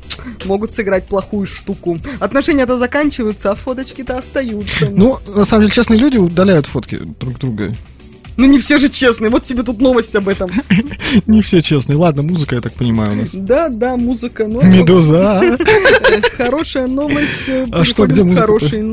могут 0.46 0.74
сыграть 0.74 1.06
плохую 1.08 1.48
штуку. 1.48 2.00
Отношения-то 2.20 2.78
заканчиваются, 2.78 3.52
а 3.52 3.56
фоточки-то 3.56 4.18
остаются. 4.18 4.77
Ну, 4.91 5.20
на 5.36 5.45
самом 5.45 5.64
деле, 5.64 5.74
честные 5.74 5.99
люди 5.99 6.18
удаляют 6.18 6.66
фотки 6.66 6.99
друг 7.20 7.40
друга. 7.40 7.74
Ну 8.38 8.45
не 8.45 8.60
все 8.60 8.78
же 8.78 8.88
честные, 8.88 9.32
вот 9.32 9.45
тебе 9.45 9.64
тут 9.64 9.80
новость 9.82 10.16
об 10.16 10.30
этом. 10.30 10.48
Не 11.26 11.41
все 11.41 11.64
честные. 11.64 11.98
Ладно, 11.98 12.22
музыка, 12.22 12.54
я 12.56 12.62
так 12.62 12.74
понимаю, 12.74 13.14
у 13.14 13.16
нас. 13.16 13.30
Да, 13.34 13.68
да, 13.70 13.98
музыка. 13.98 14.45
Ну, 14.48 14.62
Медуза. 14.62 15.41
э, 15.44 16.22
Хорошая 16.38 16.86
новость. 16.86 17.49
А 17.72 17.84
что, 17.84 18.06
где 18.06 18.22
э, 18.22 18.36
хорошей 18.36 18.84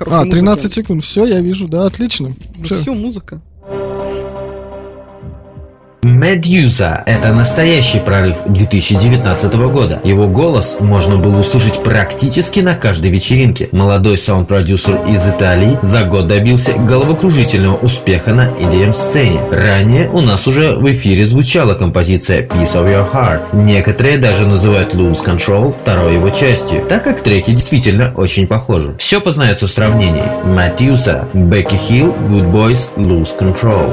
А, 0.00 0.24
13 0.24 0.64
музыке. 0.64 0.74
секунд. 0.74 1.04
Все, 1.04 1.26
я 1.26 1.40
вижу, 1.42 1.68
да, 1.68 1.84
отлично. 1.84 2.30
Ну. 2.56 2.64
Все, 2.64 2.94
музыка. 2.94 3.42
Медьюза– 6.02 7.02
это 7.06 7.32
настоящий 7.32 7.98
прорыв 7.98 8.38
2019 8.46 9.54
года. 9.54 10.00
Его 10.04 10.28
голос 10.28 10.76
можно 10.78 11.18
было 11.18 11.38
услышать 11.38 11.82
практически 11.82 12.60
на 12.60 12.74
каждой 12.74 13.10
вечеринке. 13.10 13.68
Молодой 13.72 14.16
саунд-продюсер 14.16 15.00
из 15.08 15.28
Италии 15.28 15.78
за 15.82 16.04
год 16.04 16.28
добился 16.28 16.74
головокружительного 16.74 17.76
успеха 17.76 18.32
на 18.34 18.48
EDM-сцене. 18.50 19.40
Ранее 19.50 20.08
у 20.08 20.20
нас 20.20 20.46
уже 20.46 20.76
в 20.76 20.90
эфире 20.92 21.26
звучала 21.26 21.74
композиция 21.74 22.42
Piece 22.42 22.76
of 22.76 22.86
Your 22.86 23.12
Heart. 23.12 23.48
Некоторые 23.52 24.18
даже 24.18 24.46
называют 24.46 24.94
Lose 24.94 25.24
Control 25.24 25.72
второй 25.76 26.14
его 26.14 26.30
частью, 26.30 26.84
так 26.86 27.02
как 27.04 27.20
треки 27.20 27.50
действительно 27.50 28.12
очень 28.14 28.46
похожи. 28.46 28.94
Все 28.98 29.20
познается 29.20 29.66
в 29.66 29.70
сравнении. 29.70 30.24
Медьюза, 30.44 31.26
Бекки 31.32 31.76
Хилл, 31.76 32.14
Good 32.28 32.52
Boys, 32.52 32.90
Lose 32.96 33.36
Control. 33.38 33.92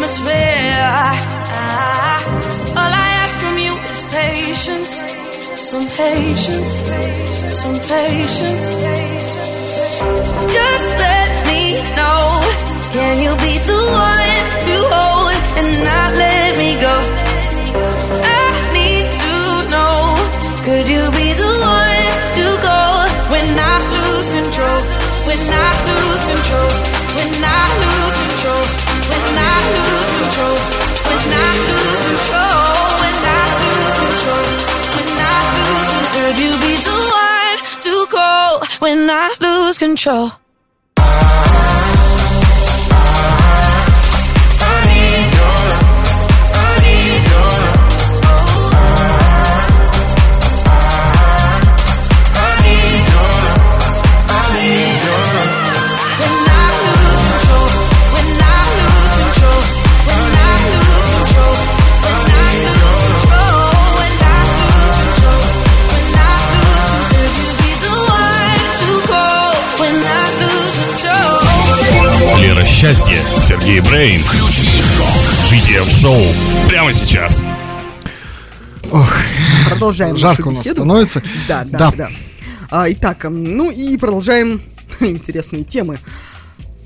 Atmosphere. 0.04 0.92
Ah, 1.56 2.20
all 2.76 2.92
I 2.92 3.10
ask 3.24 3.40
from 3.40 3.58
you 3.58 3.74
is 3.88 4.04
patience. 4.12 4.92
Some 5.56 5.86
patience. 5.96 6.74
Some 7.48 7.78
patience. 7.88 8.68
Just 10.56 10.90
let 11.08 11.34
me 11.48 11.64
know. 11.96 12.20
Can 12.92 13.16
you 13.24 13.32
be 13.46 13.54
the 13.70 13.80
one 13.96 14.46
to 14.68 14.76
hold 14.92 15.23
when 39.04 39.10
I 39.10 39.36
lose 39.42 39.78
control? 39.78 40.32
Лера 72.64 72.72
Счастье, 72.72 73.16
Сергей 73.42 73.82
Брейн. 73.82 74.22
GTF 75.50 76.02
Шоу. 76.02 76.22
Прямо 76.70 76.94
сейчас. 76.94 77.44
Продолжаем 79.68 80.16
Жарко 80.18 80.44
нашу 80.44 80.50
у 80.50 80.54
нас 80.54 80.64
беседу. 80.64 80.76
становится. 80.82 81.22
Да, 81.48 81.64
да, 81.66 81.78
Да. 81.78 81.92
да. 81.92 82.10
А, 82.70 82.90
итак, 82.90 83.26
ну 83.30 83.70
и 83.70 83.98
продолжаем 83.98 84.62
интересные 85.02 85.64
темы. 85.66 86.00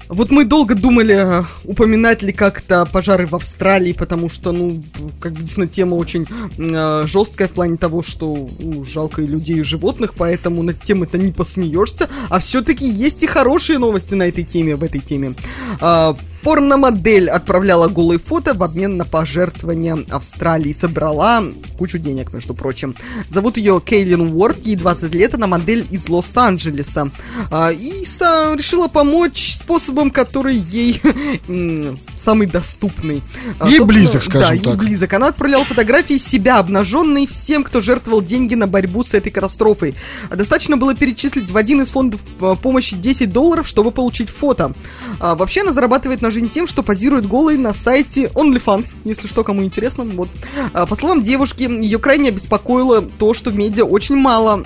Вот 0.10 0.32
мы 0.32 0.46
долго 0.46 0.74
думали, 0.74 1.42
э, 1.42 1.44
упоминать 1.66 2.22
ли 2.22 2.32
как-то 2.32 2.86
пожары 2.86 3.26
в 3.26 3.36
Австралии, 3.36 3.94
потому 3.94 4.30
что, 4.30 4.52
ну, 4.52 4.82
как 5.20 5.34
бы, 5.34 5.40
действительно, 5.40 5.68
тема 5.68 5.96
очень 5.96 6.26
э, 6.58 7.06
жесткая 7.08 7.48
в 7.48 7.52
плане 7.52 7.78
того, 7.78 8.02
что 8.02 8.48
ну, 8.60 8.84
жалко 8.86 9.22
и 9.22 9.28
людей, 9.28 9.60
и 9.60 9.64
животных, 9.64 10.14
поэтому 10.16 10.64
над 10.64 10.82
темой-то 10.82 11.18
не 11.18 11.32
посмеешься. 11.32 12.10
А 12.30 12.40
все-таки 12.40 12.88
есть 12.88 13.24
и 13.24 13.28
хорошие 13.28 13.80
новости 13.80 14.14
на 14.14 14.24
этой 14.24 14.44
теме, 14.44 14.76
в 14.76 14.84
этой 14.84 15.02
теме. 15.02 15.34
А, 15.82 16.16
Порномодель 16.48 17.30
отправляла 17.30 17.90
голые 17.90 18.20
фото 18.20 18.54
в 18.54 18.64
обмен 18.64 18.96
на 18.96 19.04
пожертвования 19.04 20.06
Австралии. 20.10 20.72
Собрала 20.72 21.44
кучу 21.78 21.98
денег, 21.98 22.32
между 22.32 22.54
прочим. 22.54 22.96
Зовут 23.30 23.58
ее 23.58 23.82
Кейлин 23.86 24.32
Уорд, 24.32 24.66
ей 24.66 24.78
20 24.78 25.14
лет, 25.14 25.34
она 25.34 25.48
модель 25.48 25.86
из 25.92 26.08
Лос-Анджелеса. 26.08 27.12
А, 27.52 27.72
и 27.72 27.92
решила 27.92 28.88
помочь 28.88 29.56
способом, 29.56 30.10
который 30.10 30.56
ей 30.56 31.02
самый 32.18 32.48
доступный. 32.48 33.22
А, 33.60 33.68
Ей 33.68 33.82
близок, 33.82 34.24
скажем 34.24 34.48
да, 34.48 34.54
ей 34.54 34.64
так. 34.64 34.78
близок. 34.78 35.12
Она 35.12 35.28
отправляла 35.28 35.66
фотографии 35.66 36.18
себя 36.18 36.60
обнаженной 36.60 37.28
всем, 37.28 37.66
кто 37.66 37.82
жертвовал 37.82 38.22
деньги 38.22 38.56
на 38.56 38.68
борьбу 38.68 39.04
с 39.04 39.14
этой 39.14 39.32
катастрофой. 39.32 39.96
Достаточно 40.34 40.78
было 40.78 40.96
перечислить 40.96 41.52
в 41.52 41.58
один 41.58 41.82
из 41.82 41.90
фондов 41.90 42.22
э, 42.40 42.56
помощи 42.62 42.96
10 42.96 43.34
долларов, 43.34 43.68
чтобы 43.68 43.92
получить 43.92 44.30
фото. 44.30 44.72
А, 45.20 45.36
вообще 45.36 45.62
она 45.62 45.74
зарабатывает 45.74 46.22
на 46.22 46.32
жизнь 46.32 46.50
тем, 46.50 46.68
что 46.68 46.84
позирует 46.84 47.28
голой 47.28 47.58
на 47.58 47.74
сайте 47.74 48.26
OnlyFans, 48.26 48.96
если 49.04 49.28
что, 49.28 49.44
кому 49.44 49.64
интересно. 49.64 50.04
Вот. 50.04 50.30
А, 50.74 50.86
по 50.86 50.96
словам 50.96 51.24
девушки, 51.24 51.64
ее 51.64 52.00
крайне 52.00 52.30
обеспокоило 52.30 53.02
то, 53.02 53.34
что 53.34 53.50
в 53.50 53.56
медиа 53.56 53.86
очень 53.86 54.16
мало 54.16 54.66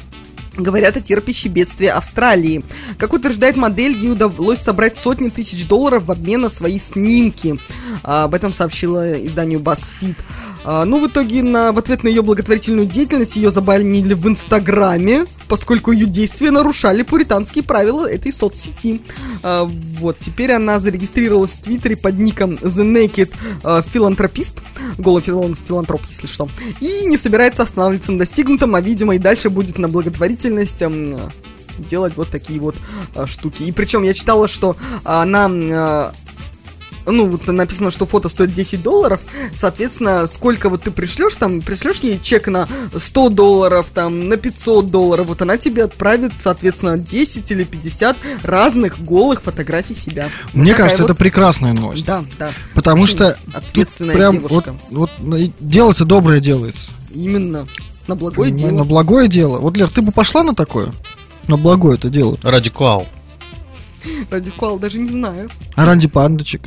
Говорят 0.57 0.97
о 0.97 1.01
терпящей 1.01 1.49
бедствие 1.49 1.93
Австралии. 1.93 2.61
Как 2.97 3.13
утверждает 3.13 3.55
модель, 3.55 3.95
ей 3.95 4.11
удалось 4.11 4.59
собрать 4.59 4.97
сотни 4.97 5.29
тысяч 5.29 5.65
долларов 5.65 6.03
в 6.03 6.11
обмен 6.11 6.41
на 6.41 6.49
свои 6.49 6.77
снимки. 6.77 7.57
А, 8.03 8.25
об 8.25 8.33
этом 8.33 8.53
сообщила 8.53 9.25
изданию 9.25 9.61
BuzzFeed. 9.61 10.17
А, 10.63 10.85
ну, 10.85 11.03
в 11.03 11.07
итоге, 11.07 11.41
на, 11.41 11.71
в 11.71 11.77
ответ 11.77 12.03
на 12.03 12.07
ее 12.07 12.21
благотворительную 12.21 12.85
деятельность 12.85 13.35
ее 13.35 13.51
забанили 13.51 14.13
в 14.13 14.27
Инстаграме, 14.27 15.25
поскольку 15.47 15.91
ее 15.91 16.05
действия 16.05 16.51
нарушали 16.51 17.01
пуританские 17.03 17.63
правила 17.63 18.09
этой 18.09 18.31
соцсети. 18.31 19.01
А, 19.43 19.69
вот, 19.99 20.17
теперь 20.19 20.51
она 20.51 20.79
зарегистрировалась 20.79 21.53
в 21.53 21.61
Твиттере 21.61 21.95
под 21.95 22.19
ником 22.19 22.53
The 22.53 22.83
Naked 22.83 23.31
а, 23.63 23.81
Philanthropist, 23.81 24.59
голый 24.97 25.23
филан- 25.23 25.55
филантроп, 25.55 26.01
если 26.09 26.27
что, 26.27 26.47
и 26.79 27.05
не 27.05 27.17
собирается 27.17 27.63
останавливаться 27.63 28.11
на 28.11 28.19
достигнутом, 28.19 28.75
а, 28.75 28.81
видимо, 28.81 29.15
и 29.15 29.19
дальше 29.19 29.49
будет 29.49 29.77
на 29.77 29.87
благотворительность 29.87 30.83
делать 31.77 32.13
вот 32.15 32.29
такие 32.29 32.59
вот 32.59 32.75
а, 33.15 33.27
штуки. 33.27 33.63
И 33.63 33.71
причем 33.71 34.03
я 34.03 34.13
читала, 34.13 34.47
что 34.47 34.75
она 35.03 35.49
а, 35.49 36.13
ну, 37.05 37.27
вот 37.27 37.47
написано, 37.47 37.91
что 37.91 38.05
фото 38.05 38.29
стоит 38.29 38.53
10 38.53 38.81
долларов, 38.83 39.21
соответственно, 39.53 40.27
сколько 40.27 40.69
вот 40.69 40.83
ты 40.83 40.91
пришлешь, 40.91 41.35
там, 41.35 41.61
пришлешь 41.61 41.99
ей 41.99 42.19
чек 42.21 42.47
на 42.47 42.67
100 42.95 43.29
долларов, 43.29 43.87
там, 43.93 44.29
на 44.29 44.37
500 44.37 44.89
долларов, 44.91 45.27
вот 45.27 45.41
она 45.41 45.57
тебе 45.57 45.83
отправит, 45.85 46.33
соответственно, 46.37 46.97
10 46.97 47.49
или 47.51 47.63
50 47.63 48.17
разных 48.43 48.99
голых 49.03 49.41
фотографий 49.41 49.95
себя. 49.95 50.29
Мне 50.53 50.71
такая 50.71 50.85
кажется, 50.87 51.03
это 51.03 51.13
вот- 51.13 51.17
прекрасная 51.19 51.73
новость. 51.73 52.05
Да, 52.05 52.23
да. 52.39 52.51
Потому 52.73 53.03
Очень 53.03 53.15
что 53.15 53.37
ответственная 53.53 54.15
прям 54.15 54.39
вот, 54.39 54.49
девушка. 54.49 54.75
вот 54.89 55.09
дело-то 55.59 56.05
доброе 56.05 56.39
делается. 56.39 56.91
Именно. 57.13 57.67
На 58.07 58.15
благое 58.15 58.51
Понимаю, 58.51 58.71
дело. 58.71 58.79
На 58.79 58.85
благое 58.85 59.27
дело. 59.27 59.59
Вот, 59.59 59.77
Лер, 59.77 59.89
ты 59.89 60.01
бы 60.01 60.11
пошла 60.11 60.43
на 60.43 60.55
такое? 60.55 60.91
На 61.47 61.57
благое 61.57 61.95
это 61.95 62.09
дело. 62.09 62.37
Радикал. 62.41 63.05
Радикал 64.29 64.79
даже 64.79 64.97
не 64.99 65.09
знаю. 65.09 65.49
А 65.75 65.85
ради 65.85 66.07
пандочек? 66.07 66.61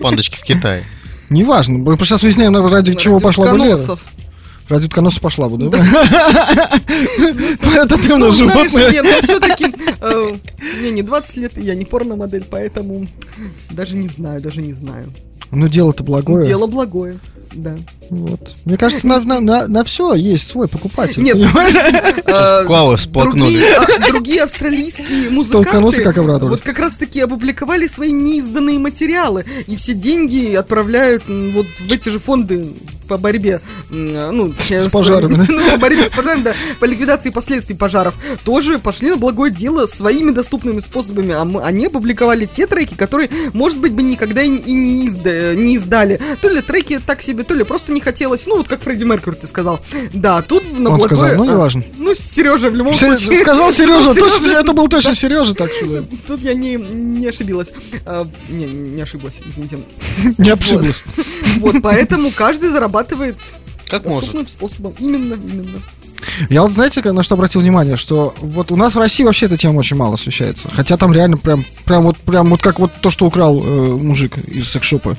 Пандочки 0.00 0.36
в 0.38 0.42
Китае. 0.42 0.84
Неважно. 1.30 1.78
Мы 1.78 1.96
сейчас 1.98 2.22
выясняем, 2.22 2.54
ради 2.66 2.94
чего 2.94 3.18
пошла 3.18 3.52
бы 3.52 3.58
Лера. 3.58 3.78
Ради 4.68 4.86
утконоса 4.86 5.20
пошла 5.20 5.48
бы, 5.48 5.58
да? 5.68 5.78
Это 7.74 7.98
ты 7.98 8.14
у 8.14 8.16
Ну, 8.18 8.26
нас 8.28 8.36
животное. 8.38 8.90
нет, 8.90 9.04
ну 9.04 9.20
все-таки 9.22 9.66
мне 10.80 10.90
не 10.92 11.02
20 11.02 11.36
лет, 11.38 11.52
я 11.58 11.74
не 11.74 11.84
порно-модель, 11.84 12.44
поэтому 12.48 13.06
даже 13.70 13.96
не 13.96 14.08
знаю, 14.08 14.40
даже 14.40 14.62
не 14.62 14.72
знаю. 14.72 15.12
Ну, 15.50 15.68
дело-то 15.68 16.02
благое. 16.04 16.46
Дело 16.46 16.66
благое, 16.66 17.18
да. 17.54 17.76
Вот. 18.10 18.54
Мне 18.64 18.76
кажется, 18.76 19.06
на, 19.06 19.20
на, 19.20 19.40
на, 19.40 19.66
на 19.66 19.84
все 19.84 20.14
есть 20.14 20.50
свой 20.50 20.68
покупатель. 20.68 21.22
Нет, 21.22 21.34
понимаешь? 21.34 21.74
э, 22.26 22.64
Клавы 22.66 22.96
всплакнули. 22.96 23.64
Другие, 24.08 24.42
а, 24.42 24.44
австралийские 24.44 25.30
музыканты 25.30 26.02
как 26.02 26.16
вот 26.16 26.60
как 26.60 26.78
раз 26.78 26.94
таки 26.94 27.20
опубликовали 27.20 27.86
свои 27.86 28.12
неизданные 28.12 28.78
материалы 28.78 29.44
и 29.66 29.76
все 29.76 29.94
деньги 29.94 30.54
отправляют 30.54 31.24
вот 31.26 31.66
в 31.66 31.90
эти 31.90 32.08
же 32.08 32.18
фонды 32.18 32.66
по 33.12 33.18
борьбе, 33.18 33.60
ну, 33.90 34.54
С 34.58 34.90
пожарами, 34.90 35.34
да? 35.34 35.44
ну, 35.48 35.70
по 35.72 35.76
борьбе 35.76 36.08
с 36.08 36.16
пожарами, 36.16 36.42
да, 36.44 36.54
по 36.80 36.86
ликвидации 36.86 37.28
последствий 37.28 37.76
пожаров, 37.76 38.14
тоже 38.44 38.78
пошли 38.78 39.10
на 39.10 39.16
благое 39.16 39.52
дело 39.52 39.84
своими 39.84 40.30
доступными 40.30 40.80
способами. 40.80 41.32
А 41.34 41.44
мы- 41.44 41.62
они 41.62 41.86
опубликовали 41.86 42.46
те 42.46 42.66
треки, 42.66 42.94
которые, 42.94 43.28
может 43.52 43.78
быть, 43.78 43.92
бы 43.92 44.02
никогда 44.02 44.42
и, 44.42 44.48
и 44.48 44.72
не, 44.72 45.08
изда- 45.08 45.54
не 45.54 45.76
издали. 45.76 46.20
То 46.40 46.48
ли 46.48 46.62
треки 46.62 47.00
так 47.04 47.20
себе, 47.20 47.41
то 47.42 47.54
ли 47.54 47.64
просто 47.64 47.92
не 47.92 48.00
хотелось. 48.00 48.46
Ну, 48.46 48.56
вот 48.58 48.68
как 48.68 48.82
Фредди 48.82 49.04
Меркьюри 49.04 49.36
ты 49.36 49.46
сказал. 49.46 49.80
Да, 50.12 50.42
тут 50.42 50.64
на 50.78 50.90
Он 50.90 50.98
благое... 50.98 51.18
сказал, 51.18 51.36
ну, 51.36 51.42
а, 51.44 51.46
неважно. 51.54 51.84
Ну, 51.98 52.14
Сережа 52.14 52.70
в 52.70 52.74
любом 52.76 52.94
Се- 52.94 53.18
случае. 53.18 53.40
Сказал 53.40 53.72
Сережа, 53.72 54.14
точно, 54.14 54.52
это 54.52 54.72
был 54.72 54.88
точно 54.88 55.14
Сережа, 55.14 55.54
так 55.54 55.70
что. 55.72 56.04
Тут 56.26 56.40
я 56.40 56.54
не, 56.54 56.76
не 56.76 57.26
ошибилась. 57.26 57.72
А, 58.06 58.26
не, 58.48 58.66
не 58.66 59.02
ошиблась, 59.02 59.40
извините. 59.46 59.78
Не 60.38 60.50
обшиблась. 60.50 61.02
Вот, 61.58 61.76
поэтому 61.82 62.30
каждый 62.30 62.68
зарабатывает 62.70 63.36
Как 63.88 64.04
может. 64.04 64.20
доступным 64.32 64.46
способом. 64.46 64.94
Именно, 64.98 65.34
именно. 65.34 65.80
Я 66.48 66.62
вот 66.62 66.72
знаете, 66.72 67.00
на 67.12 67.22
что 67.22 67.34
обратил 67.34 67.60
внимание, 67.60 67.96
что 67.96 68.34
вот 68.40 68.72
у 68.72 68.76
нас 68.76 68.94
в 68.94 68.98
России 68.98 69.24
вообще 69.24 69.46
эта 69.46 69.56
тема 69.56 69.78
очень 69.78 69.96
мало 69.96 70.14
освещается. 70.14 70.68
Хотя 70.72 70.96
там 70.96 71.12
реально 71.12 71.36
прям, 71.36 71.64
прям 71.84 72.04
вот, 72.04 72.16
прям 72.18 72.50
вот 72.50 72.62
как 72.62 72.78
вот 72.78 72.92
то, 73.00 73.10
что 73.10 73.26
украл 73.26 73.62
э, 73.62 73.96
мужик 73.96 74.38
из 74.38 74.70
секшопа. 74.70 75.16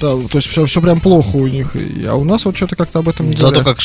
Да, 0.00 0.12
то 0.12 0.38
есть 0.38 0.46
все, 0.46 0.64
все 0.64 0.80
прям 0.80 1.00
плохо 1.00 1.36
у 1.36 1.46
них. 1.46 1.74
А 2.06 2.14
у 2.14 2.24
нас 2.24 2.44
вот 2.44 2.56
что-то 2.56 2.76
как-то 2.76 3.00
об 3.00 3.08
этом 3.08 3.28
не 3.28 3.36
Зато 3.36 3.64
как 3.64 3.78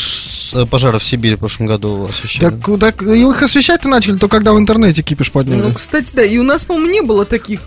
э, 0.54 0.66
пожары 0.68 1.00
в 1.00 1.04
Сибири 1.04 1.36
в 1.36 1.40
прошлом 1.40 1.68
году 1.68 2.06
освещали. 2.06 2.52
Так, 2.52 2.80
так 2.80 3.04
и 3.04 3.20
их 3.20 3.42
освещать-то 3.42 3.88
начали, 3.88 4.18
то 4.18 4.28
когда 4.28 4.54
в 4.54 4.60
интернете 4.60 5.02
кипиш 5.02 5.32
подняли. 5.32 5.62
Ну, 5.62 5.74
кстати, 5.74 6.14
да, 6.14 6.24
и 6.24 6.38
у 6.38 6.44
нас, 6.44 6.64
по-моему, 6.64 6.92
не 6.92 7.02
было 7.02 7.26
таких 7.26 7.62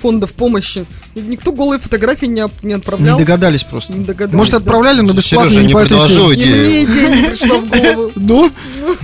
фондов 0.00 0.32
помощи. 0.32 0.84
И 1.14 1.20
Никто 1.20 1.52
голые 1.52 1.78
фотографии 1.80 2.26
не, 2.26 2.40
не 2.62 2.68
не 2.68 2.72
отправлял. 2.74 3.18
догадались 3.18 3.64
просто. 3.64 3.92
Не 3.92 4.04
догадались, 4.04 4.34
Может, 4.36 4.52
да. 4.52 4.56
отправляли, 4.58 5.00
но 5.00 5.12
бесплатно 5.12 5.50
Сережа 5.50 5.60
не 5.62 5.66
не 5.68 5.72
по 5.74 5.78
этой 5.78 5.88
предложил 5.88 6.30
теме. 6.32 6.44
И 6.44 6.46
мне 6.54 6.84
идея 6.84 7.08
не 7.14 7.22
пришла 7.28 7.58
в 7.58 7.68
голову. 7.68 8.12
Ну, 8.20 8.50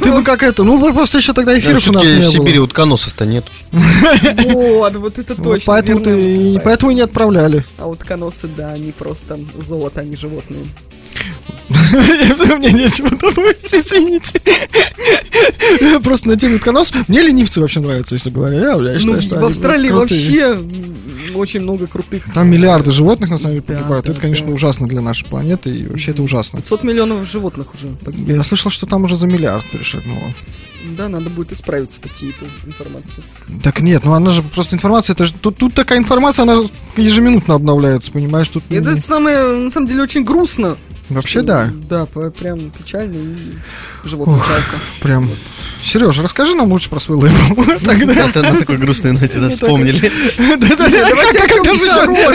ты 0.02 0.12
бы 0.12 0.23
как 0.23 0.43
это, 0.43 0.62
ну 0.62 0.93
просто 0.93 1.18
еще 1.18 1.32
тогда 1.32 1.59
эфиров 1.59 1.86
у 1.89 1.93
нас 1.93 2.05
не 2.05 2.20
в 2.20 2.27
Сибири 2.28 2.59
было. 2.59 2.64
утконосов-то 2.64 3.27
нет. 3.27 3.44
Вот, 3.73 4.97
вот 4.97 5.18
это 5.18 5.35
точно. 5.35 5.62
поэтому, 5.66 5.98
и 6.01 6.02
выступаешь. 6.05 6.62
поэтому 6.64 6.93
и 6.93 6.94
не 6.94 7.01
отправляли. 7.01 7.64
А 7.78 7.86
вот 7.86 8.02
коносы, 8.05 8.48
да, 8.56 8.73
они 8.73 8.93
просто 8.93 9.39
золото, 9.59 10.01
они 10.01 10.16
животные. 10.16 10.64
Мне 11.68 12.70
нечего 12.72 13.09
добавить, 13.10 13.64
извините. 13.72 14.40
Просто 16.02 16.28
на 16.28 16.36
теме 16.36 16.56
утконос. 16.56 16.93
Мне 17.09 17.22
ленивцы 17.22 17.60
вообще 17.60 17.80
нравятся, 17.80 18.14
если 18.14 18.30
говоря. 18.30 18.56
Я, 18.59 18.70
я 18.74 18.76
Ну, 18.76 18.98
считаю, 19.01 19.22
что 19.22 19.38
в 19.40 19.44
Австралии 19.44 19.90
вообще 19.90 20.59
очень 21.34 21.60
много 21.60 21.86
крутых. 21.86 22.24
Там 22.32 22.48
миллиарды 22.48 22.93
животных, 22.93 23.30
на 23.30 23.38
самом 23.38 23.56
деле, 23.56 23.64
Да, 23.66 23.74
погибают. 23.74 24.06
да, 24.06 24.12
Это, 24.12 24.20
конечно, 24.20 24.47
да. 24.47 24.55
ужасно 24.55 24.86
для 24.88 25.01
нашей 25.01 25.26
планеты, 25.26 25.70
и 25.70 25.86
вообще 25.86 26.12
это 26.12 26.22
ужасно. 26.22 26.60
500 26.60 26.84
миллионов 26.84 27.28
животных 27.28 27.74
уже 27.74 27.88
погибло. 27.88 28.32
Я 28.36 28.43
слышал, 28.44 28.70
что 28.70 28.86
там 28.86 29.05
уже 29.05 29.16
за 29.16 29.26
миллиард 29.26 29.64
перешагнуло. 29.66 30.22
Да, 30.97 31.09
надо 31.09 31.28
будет 31.30 31.52
исправить 31.52 31.90
в 31.90 31.97
статье 31.97 32.30
эту 32.30 32.47
информацию. 32.68 33.24
Так 33.62 33.80
нет, 33.80 34.05
ну 34.05 34.12
она 34.12 34.30
же 34.30 34.43
просто 34.43 34.76
информация, 34.76 35.14
это 35.14 35.26
же, 35.26 35.34
тут, 35.34 35.56
тут 35.56 35.74
такая 35.74 35.98
информация, 35.98 36.44
она 36.44 36.60
ежеминутно 36.97 37.55
обновляется, 37.55 38.12
понимаешь? 38.12 38.48
Тут 38.48 38.62
это 38.70 38.90
м, 38.93 39.01
самое, 39.01 39.48
на 39.48 39.70
самом 39.70 39.88
деле, 39.88 40.02
очень 40.02 40.22
грустно. 40.24 40.76
Вообще 41.10 41.38
что- 41.40 41.46
да, 41.48 41.70
Да, 41.88 42.06
прям 42.06 42.70
печально 42.70 43.14
и 43.16 43.54
животных 44.04 44.36
Ух. 44.38 44.46
жалко. 44.48 44.76
прям. 45.00 45.30
Сережа, 45.82 46.23
расскажи 46.23 46.55
нам 46.55 46.70
лучше 46.73 46.90
про 46.90 47.01
свой 47.01 47.19
лейбл. 47.19 47.65
Тогда. 47.85 48.27
На 48.35 48.59
такой 48.59 48.77
грустной 48.78 49.12
ноте 49.12 49.39
да, 49.39 49.51
вспомнили. 49.51 50.11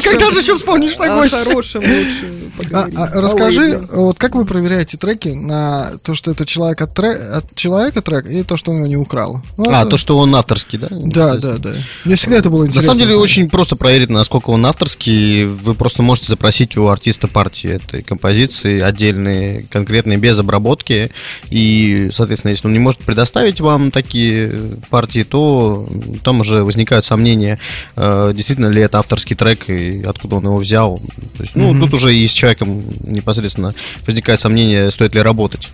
Когда 0.04 0.32
же 0.32 0.40
еще- 0.40 0.56
вспомнишь 0.56 0.94
О 0.94 1.04
такой 1.04 1.30
хорошем 1.30 1.82
лучше 1.82 2.34
А, 2.72 2.88
а, 2.96 3.22
расскажи, 3.22 3.82
вот 3.92 4.20
как 4.20 4.36
вы 4.36 4.46
проверяете 4.46 4.98
треки 4.98 5.30
на 5.30 5.94
то, 6.04 6.14
что 6.14 6.32
это 6.32 6.46
человек 6.46 6.82
от, 6.82 7.56
человека 7.56 8.02
трек 8.02 8.26
и 8.28 8.44
то, 8.44 8.56
что 8.58 8.72
он 8.72 8.78
его 8.78 8.88
не 8.88 8.98
украл? 8.98 9.42
Ну, 9.58 9.70
А, 9.70 9.86
то, 9.86 9.98
что 9.98 10.18
он 10.18 10.36
авторский, 10.36 10.78
да? 10.78 10.88
Да, 10.90 11.36
да, 11.36 11.58
да. 11.58 11.74
Мне 12.06 12.16
всегда 12.16 12.38
это 12.38 12.50
было 12.50 12.64
На 12.64 12.68
интересно. 12.68 12.94
самом 12.94 13.00
деле 13.00 13.16
очень 13.16 13.50
просто 13.50 13.76
проверить, 13.76 14.10
насколько 14.10 14.50
он 14.52 14.66
авторский. 14.66 15.46
Вы 15.46 15.74
просто 15.74 16.04
можете 16.04 16.28
запросить 16.28 16.78
у 16.78 16.88
артиста 16.88 17.28
партии 17.28 17.72
этой 17.72 18.04
композиции 18.04 18.80
отдельные, 18.80 19.66
конкретные, 19.70 20.18
без 20.18 20.38
обработки. 20.40 21.12
И, 21.50 22.10
соответственно, 22.14 22.52
если 22.52 22.68
он 22.68 22.74
не 22.74 22.80
может 22.80 23.00
предоставить 23.02 23.31
вам 23.60 23.92
такие 23.92 24.52
партии, 24.90 25.24
то 25.24 25.88
там 26.24 26.42
уже 26.42 26.64
возникают 26.64 27.06
сомнения, 27.06 27.60
э, 27.96 28.34
действительно 28.36 28.68
ли 28.68 28.82
это 28.82 29.00
авторский 29.00 29.36
трек 29.36 29.70
и 29.70 30.04
откуда 30.04 30.36
он 30.38 30.44
его 30.46 30.58
взял. 30.58 30.98
То 31.38 31.44
есть, 31.44 31.56
ну, 31.56 31.72
Мгм. 31.72 31.80
тут 31.82 31.94
уже 31.94 32.16
и 32.16 32.28
с 32.28 32.32
человеком 32.32 32.84
непосредственно 33.06 33.74
возникает 34.06 34.40
сомнение, 34.42 34.92
стоит 34.92 35.16
ли 35.16 35.22
работать. 35.22 35.70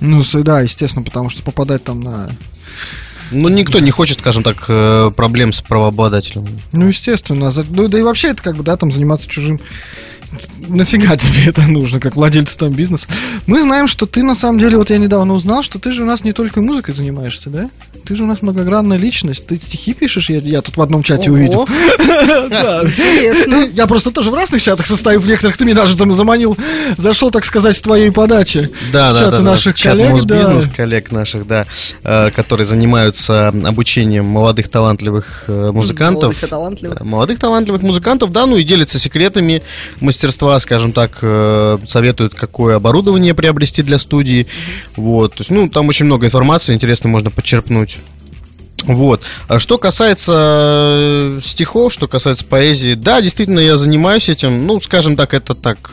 Ну, 0.00 0.22
да, 0.42 0.60
естественно, 0.60 1.04
потому 1.04 1.30
что 1.30 1.42
попадать 1.42 1.82
там 1.84 2.00
на... 2.00 2.28
Ну, 3.32 3.48
никто 3.48 3.80
не 3.80 3.90
хочет, 3.90 4.20
скажем 4.20 4.42
так, 4.44 4.64
э, 4.68 5.10
проблем 5.16 5.52
с 5.52 5.60
правообладателем. 5.60 6.44
Ну, 6.72 6.86
естественно. 6.86 7.50
за- 7.50 7.64
Ну, 7.68 7.88
да 7.88 7.98
и 7.98 8.02
вообще 8.02 8.28
это 8.28 8.42
как 8.42 8.56
бы, 8.56 8.62
да, 8.62 8.76
там 8.76 8.92
заниматься 8.92 9.28
чужим... 9.28 9.58
Нафига 10.68 11.16
тебе 11.16 11.46
это 11.46 11.62
нужно, 11.62 12.00
как 12.00 12.16
владельцу 12.16 12.58
там 12.58 12.72
бизнеса? 12.72 13.06
Мы 13.46 13.62
знаем, 13.62 13.86
что 13.86 14.06
ты, 14.06 14.22
на 14.22 14.34
самом 14.34 14.58
деле, 14.58 14.76
вот 14.76 14.90
я 14.90 14.98
недавно 14.98 15.34
узнал, 15.34 15.62
что 15.62 15.78
ты 15.78 15.92
же 15.92 16.02
у 16.02 16.06
нас 16.06 16.24
не 16.24 16.32
только 16.32 16.60
музыкой 16.60 16.94
занимаешься, 16.94 17.50
да? 17.50 17.70
Ты 18.06 18.14
же 18.14 18.22
у 18.22 18.26
нас 18.26 18.40
многогранная 18.40 18.96
личность. 18.96 19.46
Ты 19.46 19.56
стихи 19.56 19.92
пишешь, 19.92 20.30
я, 20.30 20.38
я 20.38 20.62
тут 20.62 20.76
в 20.76 20.82
одном 20.82 21.02
чате 21.02 21.30
Ого. 21.30 21.38
увидел. 21.38 21.62
Интересно. 21.98 23.68
Я 23.72 23.86
просто 23.88 24.12
тоже 24.12 24.30
в 24.30 24.34
разных 24.34 24.62
чатах 24.62 24.86
состою, 24.86 25.20
в 25.20 25.26
некоторых 25.26 25.56
ты 25.56 25.64
меня 25.64 25.74
даже 25.74 25.94
зам- 25.94 26.12
заманил. 26.12 26.56
Зашел, 26.98 27.30
так 27.30 27.44
сказать, 27.44 27.76
с 27.76 27.80
твоей 27.80 28.12
подачи. 28.12 28.70
Да, 28.92 29.12
да, 29.12 29.18
чаты 29.18 29.36
да, 29.38 29.42
наших 29.42 29.76
коллег, 29.76 30.12
Мосбизнес, 30.12 30.66
да. 30.66 30.72
коллег 30.72 31.10
наших, 31.10 31.46
да, 31.46 31.66
э, 32.04 32.30
которые 32.30 32.66
занимаются 32.66 33.48
обучением 33.48 34.26
молодых 34.26 34.68
талантливых 34.68 35.44
э, 35.48 35.70
музыкантов. 35.72 36.22
Молодых 36.34 36.50
талантливых. 36.50 37.00
Молодых 37.00 37.38
талантливых 37.40 37.82
музыкантов, 37.82 38.30
да, 38.30 38.46
ну 38.46 38.56
и 38.56 38.62
делятся 38.62 39.00
секретами 39.00 39.62
мастерства, 40.16 40.58
скажем 40.60 40.92
так, 40.92 41.18
э, 41.20 41.78
советуют, 41.86 42.34
какое 42.34 42.76
оборудование 42.76 43.34
приобрести 43.34 43.82
для 43.82 43.98
студии. 43.98 44.46
Вот, 44.96 45.34
то 45.34 45.40
есть, 45.40 45.50
ну, 45.50 45.68
там 45.68 45.88
очень 45.88 46.06
много 46.06 46.26
информации, 46.26 46.72
интересно 46.72 47.10
можно 47.10 47.30
подчерпнуть. 47.30 47.98
Вот. 48.84 49.22
А 49.48 49.58
что 49.58 49.78
касается 49.78 50.32
э, 50.34 51.40
стихов, 51.44 51.92
что 51.92 52.06
касается 52.08 52.44
поэзии, 52.44 52.94
да, 52.94 53.20
действительно, 53.20 53.58
я 53.58 53.76
занимаюсь 53.76 54.28
этим. 54.28 54.66
Ну, 54.66 54.80
скажем 54.80 55.16
так, 55.16 55.34
это 55.34 55.54
так. 55.54 55.92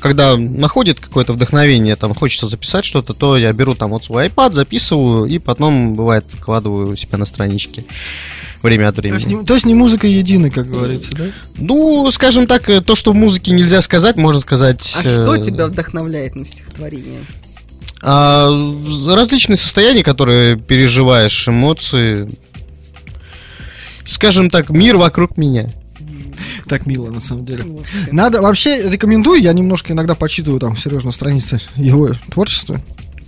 Когда 0.00 0.36
находит 0.36 1.00
какое-то 1.00 1.32
вдохновение, 1.32 1.96
там 1.96 2.14
хочется 2.14 2.46
записать 2.46 2.84
что-то, 2.84 3.14
то 3.14 3.36
я 3.36 3.52
беру 3.52 3.74
там 3.74 3.90
вот 3.90 4.04
свой 4.04 4.26
iPad, 4.26 4.52
записываю 4.52 5.26
и 5.26 5.38
потом, 5.38 5.94
бывает, 5.94 6.24
выкладываю 6.32 6.92
у 6.92 6.96
себя 6.96 7.16
на 7.16 7.24
страничке 7.24 7.84
время 8.62 8.88
от 8.88 8.96
То 8.96 9.02
есть, 9.02 9.24
времени. 9.24 9.40
не, 9.40 9.46
то 9.46 9.54
есть 9.54 9.66
не 9.66 9.74
музыка 9.74 10.06
единая, 10.06 10.50
как 10.50 10.70
говорится, 10.70 11.14
да? 11.14 11.24
Ну, 11.58 12.10
скажем 12.10 12.46
так, 12.46 12.68
э, 12.68 12.80
то, 12.80 12.94
что 12.94 13.12
в 13.12 13.14
музыке 13.14 13.52
нельзя 13.52 13.82
сказать, 13.82 14.16
можно 14.16 14.40
сказать... 14.40 14.94
А 14.96 15.00
что 15.00 15.34
э, 15.34 15.40
тебя 15.40 15.66
вдохновляет 15.66 16.34
на 16.34 16.44
стихотворение? 16.44 17.20
А, 18.02 18.48
различные 19.08 19.56
состояния, 19.56 20.04
которые 20.04 20.56
переживаешь, 20.56 21.48
эмоции. 21.48 22.28
Скажем 24.04 24.50
так, 24.50 24.70
мир 24.70 24.96
вокруг 24.96 25.36
меня. 25.36 25.68
Так 26.68 26.86
мило, 26.86 27.10
на 27.10 27.20
самом 27.20 27.44
деле. 27.44 27.64
Надо, 28.10 28.42
вообще, 28.42 28.90
рекомендую, 28.90 29.40
я 29.40 29.52
немножко 29.52 29.92
иногда 29.92 30.14
почитываю 30.14 30.60
там 30.60 30.76
Сережа 30.76 31.06
на 31.06 31.12
странице 31.12 31.60
его 31.76 32.10
творчества. 32.30 32.80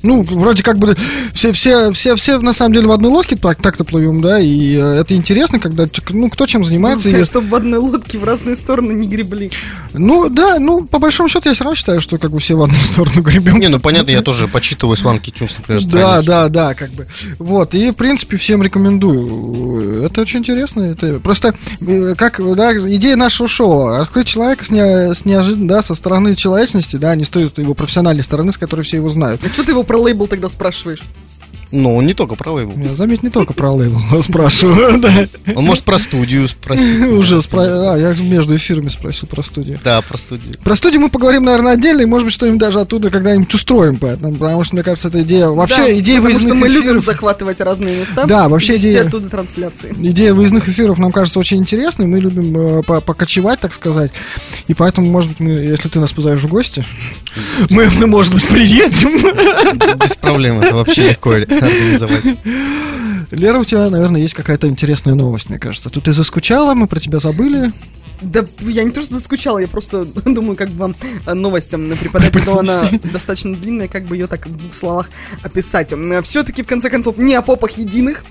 Ну, 0.03 0.23
вроде 0.23 0.62
как 0.62 0.79
бы 0.79 0.97
все, 1.35 1.53
все, 1.53 1.93
все, 1.93 2.15
все 2.16 2.39
на 2.39 2.53
самом 2.53 2.75
деле 2.75 2.87
в 2.87 2.93
одной 2.93 3.11
лодке 3.11 3.37
так, 3.37 3.61
так-то 3.61 3.85
плывем, 3.85 4.20
да, 4.20 4.39
и 4.41 4.77
э, 4.77 5.01
это 5.01 5.15
интересно, 5.15 5.59
когда, 5.59 5.87
ну, 6.11 6.31
кто 6.31 6.47
чем 6.47 6.65
занимается. 6.65 7.09
и- 7.11 7.25
Чтобы 7.25 7.49
в 7.49 7.55
одной 7.55 7.81
лодке 7.81 8.19
в 8.19 8.25
разные 8.25 8.57
стороны 8.57 8.93
не 8.93 9.09
гребли. 9.09 9.51
Ну, 9.95 10.29
да, 10.29 10.59
ну, 10.59 10.85
по 10.85 10.99
большому 10.99 11.29
счету, 11.29 11.49
я 11.49 11.55
все 11.55 11.65
равно 11.65 11.75
считаю, 11.75 12.01
что 12.01 12.19
как 12.19 12.31
бы 12.31 12.39
все 12.39 12.55
в 12.57 12.62
одну 12.62 12.75
сторону 12.93 13.23
гребем. 13.23 13.59
Не, 13.59 13.69
ну 13.69 13.81
понятно, 13.81 14.11
я 14.12 14.23
тоже 14.23 14.47
почитываю 14.49 14.97
Сванки 14.97 15.31
Тюнс, 15.31 15.53
например, 15.59 15.85
Да, 15.87 16.23
да, 16.23 16.49
да, 16.49 16.75
как 16.75 16.91
бы. 16.93 17.07
Вот, 17.39 17.75
и, 17.75 17.91
в 17.91 17.95
принципе, 17.95 18.37
всем 18.37 18.62
рекомендую. 18.62 20.05
Это 20.05 20.20
очень 20.20 20.41
интересно. 20.41 20.83
Это 20.83 21.19
просто, 21.20 21.55
э, 21.81 22.15
как, 22.16 22.41
да, 22.57 22.73
идея 22.77 23.16
нашего 23.16 23.49
шоу. 23.49 23.89
Открыть 24.01 24.27
человека 24.29 24.65
с, 24.65 24.70
не, 24.70 25.15
с 25.15 25.25
неожиданно, 25.25 25.69
да, 25.69 25.83
со 25.83 25.95
стороны 25.95 26.35
человечности, 26.35 26.97
да, 26.97 27.15
не 27.15 27.25
стоит 27.25 27.59
его 27.59 27.75
профессиональной 27.75 28.23
стороны, 28.23 28.53
с 28.53 28.59
которой 28.59 28.83
все 28.83 28.97
его 28.97 29.09
знают. 29.09 29.41
А 29.45 29.49
что 29.53 29.65
ты 29.65 29.73
его 29.73 29.83
про 29.89 29.98
лейбл 29.98 30.28
тогда 30.28 30.48
спрашиваешь? 30.48 31.02
Ну, 31.70 32.01
не 32.01 32.15
только 32.15 32.35
про 32.35 32.51
лейбл. 32.53 32.73
Я, 32.82 32.95
заметь, 32.95 33.23
не 33.23 33.31
только 33.31 33.53
про 33.55 33.70
лейбл 33.73 34.01
спрашиваю, 34.23 34.99
да. 35.01 35.11
Он 35.55 35.65
может 35.65 35.85
про 35.85 35.99
студию 35.99 36.49
спросить. 36.49 37.01
Уже 37.12 37.36
спра- 37.36 37.93
А, 37.93 37.97
я 37.99 38.15
между 38.15 38.57
эфирами 38.57 38.89
спросил 38.89 39.28
про 39.28 39.43
студию. 39.43 39.78
Да, 39.85 40.01
про 40.03 40.16
студию. 40.16 40.55
Про 40.65 40.77
студию 40.77 41.01
мы 41.03 41.11
поговорим, 41.11 41.45
наверное, 41.45 41.73
отдельно, 41.74 42.01
и, 42.03 42.07
может 42.07 42.24
быть, 42.27 42.35
что-нибудь 42.35 42.59
даже 42.61 42.81
оттуда 42.81 43.11
когда-нибудь 43.11 43.53
устроим, 43.53 43.97
поэтому, 43.99 44.35
потому 44.35 44.65
что, 44.65 44.74
мне 44.77 44.82
кажется, 44.82 45.09
эта 45.09 45.20
идея... 45.23 45.49
Вообще, 45.49 45.77
Да, 45.77 45.99
идея 45.99 46.23
потому 46.23 46.40
что 46.40 46.55
мы 46.55 46.69
любим 46.69 47.01
захватывать 47.01 47.61
разные 47.61 47.97
места. 48.01 48.24
Да, 48.27 48.49
вообще 48.49 48.77
идея- 48.77 49.07
оттуда 49.07 49.28
трансляции. 49.28 49.95
Идея 50.01 50.32
выездных 50.35 50.69
эфиров 50.69 50.99
нам 50.99 51.12
кажется 51.12 51.39
очень 51.39 51.59
интересной. 51.59 52.07
Мы 52.07 52.20
любим 52.20 52.78
э, 52.78 52.82
по- 52.82 53.01
покочевать, 53.01 53.61
так 53.61 53.74
сказать. 53.74 54.11
И 54.69 54.74
поэтому, 54.74 55.07
может 55.11 55.31
быть, 55.31 55.40
мы, 55.40 55.51
если 55.51 55.89
ты 55.89 56.01
нас 56.01 56.12
позовешь 56.12 56.43
в 56.43 56.49
гости, 56.49 56.85
мы, 57.70 57.89
мы, 57.99 58.07
может 58.07 58.32
быть, 58.32 58.47
приедем. 58.49 59.19
Без 59.99 60.16
проблем, 60.16 60.61
это 60.61 60.74
вообще 60.74 61.11
легко 61.11 61.35
организовать. 61.62 62.24
Лера, 63.30 63.59
у 63.59 63.64
тебя, 63.64 63.90
наверное, 63.90 64.20
есть 64.20 64.35
какая-то 64.35 64.68
интересная 64.68 65.14
новость, 65.14 65.51
мне 65.51 65.59
кажется. 65.59 65.90
Тут 65.90 66.05
ты 66.05 66.12
заскучала, 66.12 66.74
мы 66.74 66.86
про 66.86 67.01
тебя 67.01 67.18
забыли. 67.18 67.72
Да, 68.20 68.45
я 68.61 68.85
не 68.85 68.90
то, 68.90 69.03
что 69.03 69.15
заскучала, 69.15 69.59
я 69.59 69.69
просто 69.69 70.05
думаю, 70.24 70.57
как 70.57 70.70
бы 70.70 70.78
вам 70.78 70.95
э, 71.27 71.35
новость 71.35 71.73
м, 71.74 71.97
преподать, 71.97 72.35
но 72.47 72.59
она 72.61 72.89
достаточно 73.12 73.55
длинная, 73.55 73.89
как 73.89 74.05
бы 74.05 74.16
ее 74.16 74.27
так 74.27 74.47
в 74.47 74.57
двух 74.57 74.74
словах 74.74 75.11
описать. 75.43 75.93
Все-таки, 76.24 76.62
в 76.62 76.66
конце 76.66 76.90
концов, 76.90 77.16
не 77.19 77.35
о 77.35 77.43
попах 77.43 77.73
единых. 77.78 78.24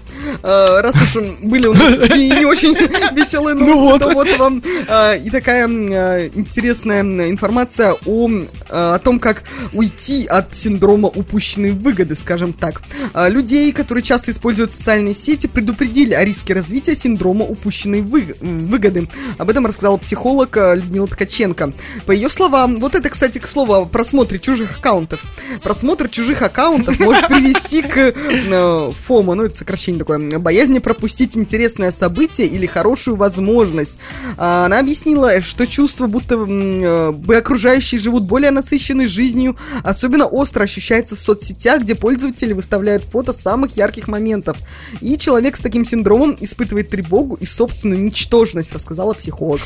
Э, 0.43 0.81
Раз 0.81 0.95
уж 1.01 1.23
были 1.43 1.67
у 1.67 1.73
нас 1.73 1.93
и 2.15 2.29
не 2.29 2.45
очень 2.45 2.73
веселые 3.15 3.55
новости, 3.55 4.03
то 4.03 4.11
вот 4.11 4.27
вам 4.37 4.61
э, 4.87 5.19
и 5.19 5.29
такая 5.29 5.67
э, 5.67 6.29
интересная 6.33 7.01
информация 7.29 7.95
о, 8.05 8.29
э, 8.29 8.43
о 8.69 8.99
том, 8.99 9.19
как 9.19 9.43
уйти 9.73 10.25
от 10.25 10.55
синдрома 10.55 11.07
упущенной 11.09 11.71
выгоды, 11.71 12.15
скажем 12.15 12.53
так. 12.53 12.81
Людей, 13.29 13.71
которые 13.71 14.03
часто 14.03 14.31
используют 14.31 14.71
социальные 14.71 15.13
сети, 15.13 15.47
предупредили 15.47 16.13
о 16.13 16.23
риске 16.25 16.53
развития 16.53 16.95
синдрома 16.95 17.45
упущенной 17.45 18.01
вы- 18.01 18.35
выгоды. 18.41 19.07
Об 19.37 19.49
этом 19.49 19.65
рассказала 19.77 19.97
психолог 19.97 20.57
э, 20.57 20.75
Людмила 20.75 21.07
Ткаченко. 21.07 21.71
По 22.07 22.11
ее 22.11 22.29
словам, 22.29 22.77
вот 22.77 22.95
это, 22.95 23.09
кстати, 23.11 23.37
к 23.37 23.47
слову 23.47 23.73
о 23.75 23.85
просмотре 23.85 24.39
чужих 24.39 24.79
аккаунтов. 24.79 25.23
Просмотр 25.61 26.09
чужих 26.09 26.41
аккаунтов 26.41 26.99
может 26.99 27.27
привести 27.27 27.83
к 27.83 27.97
э, 27.97 28.91
ФОМО, 29.05 29.35
ну 29.35 29.43
это 29.43 29.55
сокращение 29.55 29.99
такое, 29.99 30.39
боязни 30.39 30.79
пропустить 30.79 31.37
интересное 31.37 31.91
событие 31.91 32.47
или 32.47 32.65
хорошую 32.65 33.17
возможность. 33.17 33.93
А, 34.37 34.65
Она 34.65 34.79
объяснила, 34.79 35.41
что 35.41 35.67
чувство, 35.67 36.07
будто 36.07 36.35
э, 36.35 37.11
бы 37.11 37.35
окружающие 37.35 37.99
живут 37.99 38.23
более 38.23 38.49
насыщенной 38.49 39.05
жизнью, 39.05 39.57
особенно 39.83 40.25
остро 40.25 40.63
ощущается 40.63 41.15
в 41.15 41.19
соцсетях, 41.19 41.83
где 41.83 41.93
пользователи 41.93 42.53
выставляют 42.53 43.03
фото 43.03 43.31
самых 43.31 43.77
ярких 43.77 44.07
моментов. 44.07 44.57
И 45.01 45.19
человек 45.19 45.55
с 45.55 45.61
таким 45.61 45.85
синдромом 45.85 46.35
испытывает 46.41 46.89
тревогу 46.89 47.35
и 47.35 47.45
собственную 47.45 48.03
ничтожность, 48.03 48.73
рассказала 48.73 49.13
психолог. 49.13 49.61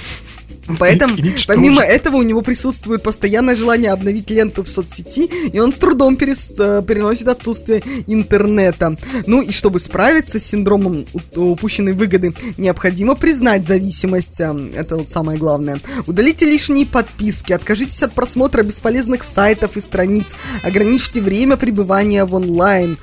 Поэтому, 0.79 1.15
помимо 1.47 1.81
этого, 1.81 2.17
у 2.17 2.21
него 2.21 2.41
присутствует 2.41 3.03
постоянное 3.03 3.55
желание 3.55 3.91
обновить 3.91 4.29
ленту 4.29 4.63
в 4.63 4.69
соцсети, 4.69 5.25
и 5.51 5.59
он 5.59 5.71
с 5.71 5.75
трудом 5.75 6.15
перес- 6.15 6.53
э, 6.59 6.81
переносит 6.87 7.27
отсутствие 7.27 7.81
интернета. 8.07 8.95
Ну 9.25 9.41
и 9.41 9.51
чтобы 9.51 9.79
справиться 9.79 10.39
с 10.39 10.43
синдромом 10.45 11.05
упущенной 11.35 11.93
выгоды, 11.93 12.33
необходимо 12.57 13.15
признать 13.15 13.67
зависимость. 13.67 14.39
э, 14.39 14.55
Это 14.75 14.97
вот 14.97 15.09
самое 15.09 15.37
главное. 15.37 15.81
Удалите 16.07 16.45
лишние 16.45 16.85
подписки, 16.85 17.51
откажитесь 17.53 18.03
от 18.03 18.13
просмотра 18.13 18.63
бесполезных 18.63 19.23
сайтов 19.23 19.75
и 19.75 19.79
страниц, 19.81 20.27
ограничьте 20.63 21.21
время 21.21 21.57
пребывания 21.57 22.23
в 22.23 22.35
онлайн. 22.35 22.97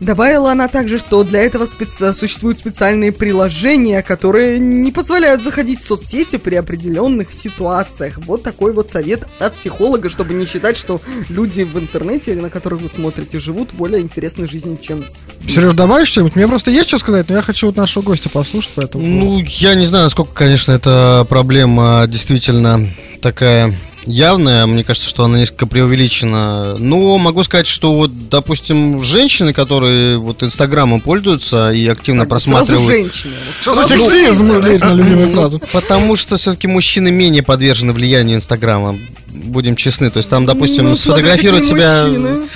Добавила 0.00 0.52
она 0.52 0.68
также, 0.68 0.98
что 0.98 1.24
для 1.24 1.42
этого 1.42 1.64
специ- 1.64 2.12
существуют 2.12 2.60
специальные 2.60 3.10
приложения, 3.10 4.00
которые 4.02 4.60
не 4.60 4.92
позволяют 4.92 5.42
заходить 5.42 5.80
в 5.80 5.86
соцсети 5.86 6.36
при 6.36 6.54
определенных 6.54 7.34
ситуациях. 7.34 8.18
Вот 8.18 8.44
такой 8.44 8.72
вот 8.72 8.90
совет 8.90 9.26
от 9.40 9.54
психолога, 9.54 10.08
чтобы 10.08 10.34
не 10.34 10.46
считать, 10.46 10.76
что 10.76 11.00
люди 11.28 11.62
в 11.62 11.76
интернете, 11.78 12.34
на 12.36 12.48
которых 12.48 12.80
вы 12.80 12.88
смотрите, 12.88 13.40
живут 13.40 13.70
более 13.72 14.00
интересной 14.00 14.46
жизнью, 14.46 14.78
чем... 14.80 15.04
Сереж, 15.48 15.74
добавишь 15.74 16.08
что-нибудь? 16.08 16.36
Мне 16.36 16.46
просто 16.46 16.70
есть 16.70 16.88
что 16.88 16.98
сказать, 16.98 17.28
но 17.28 17.36
я 17.36 17.42
хочу 17.42 17.66
вот 17.66 17.76
нашего 17.76 18.04
гостя 18.04 18.28
послушать, 18.28 18.70
поэтому... 18.76 19.04
Ну, 19.04 19.42
я 19.46 19.74
не 19.74 19.84
знаю, 19.84 20.04
насколько, 20.04 20.32
конечно, 20.32 20.72
эта 20.72 21.26
проблема 21.28 22.04
действительно 22.06 22.88
такая 23.20 23.74
явная. 24.08 24.66
Мне 24.66 24.82
кажется, 24.84 25.08
что 25.08 25.24
она 25.24 25.38
несколько 25.38 25.66
преувеличена. 25.66 26.76
Но 26.78 27.18
могу 27.18 27.42
сказать, 27.44 27.66
что 27.66 27.94
вот, 27.94 28.28
допустим, 28.28 29.02
женщины, 29.02 29.52
которые 29.52 30.16
вот 30.18 30.42
Инстаграмом 30.42 31.00
пользуются 31.00 31.70
и 31.70 31.86
активно 31.86 32.22
Сразу 32.24 32.30
просматривают... 32.30 32.86
женщины. 32.86 33.34
Вот 33.46 33.54
Что 33.60 33.74
за 33.74 33.86
сразу- 33.86 34.04
сексизм, 34.04 34.52
любимая 34.52 35.26
Ну, 35.26 35.30
фраза? 35.30 35.58
Потому 35.72 36.16
что 36.16 36.36
все-таки 36.36 36.66
мужчины 36.66 37.10
менее 37.10 37.42
подвержены 37.42 37.92
влиянию 37.92 38.36
Инстаграма. 38.38 38.98
Будем 39.28 39.76
честны. 39.76 40.10
То 40.10 40.18
есть 40.18 40.28
там, 40.28 40.46
допустим, 40.46 40.84
Ну, 40.90 40.96
какие 40.96 41.62
себя... 41.62 42.04
мужчины. 42.06 42.48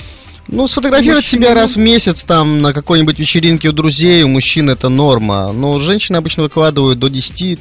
Ну, 0.49 0.67
сфотографировать 0.67 1.23
Мужчины. 1.23 1.41
себя 1.45 1.53
раз 1.53 1.75
в 1.75 1.79
месяц 1.79 2.23
там 2.23 2.61
на 2.61 2.73
какой-нибудь 2.73 3.17
вечеринке 3.17 3.69
у 3.69 3.71
друзей, 3.71 4.23
у 4.23 4.27
мужчин 4.27 4.69
это 4.69 4.89
норма. 4.89 5.53
Но 5.53 5.79
женщины 5.79 6.17
обычно 6.17 6.43
выкладывают 6.43 6.99
до 6.99 7.07
10-15 7.07 7.57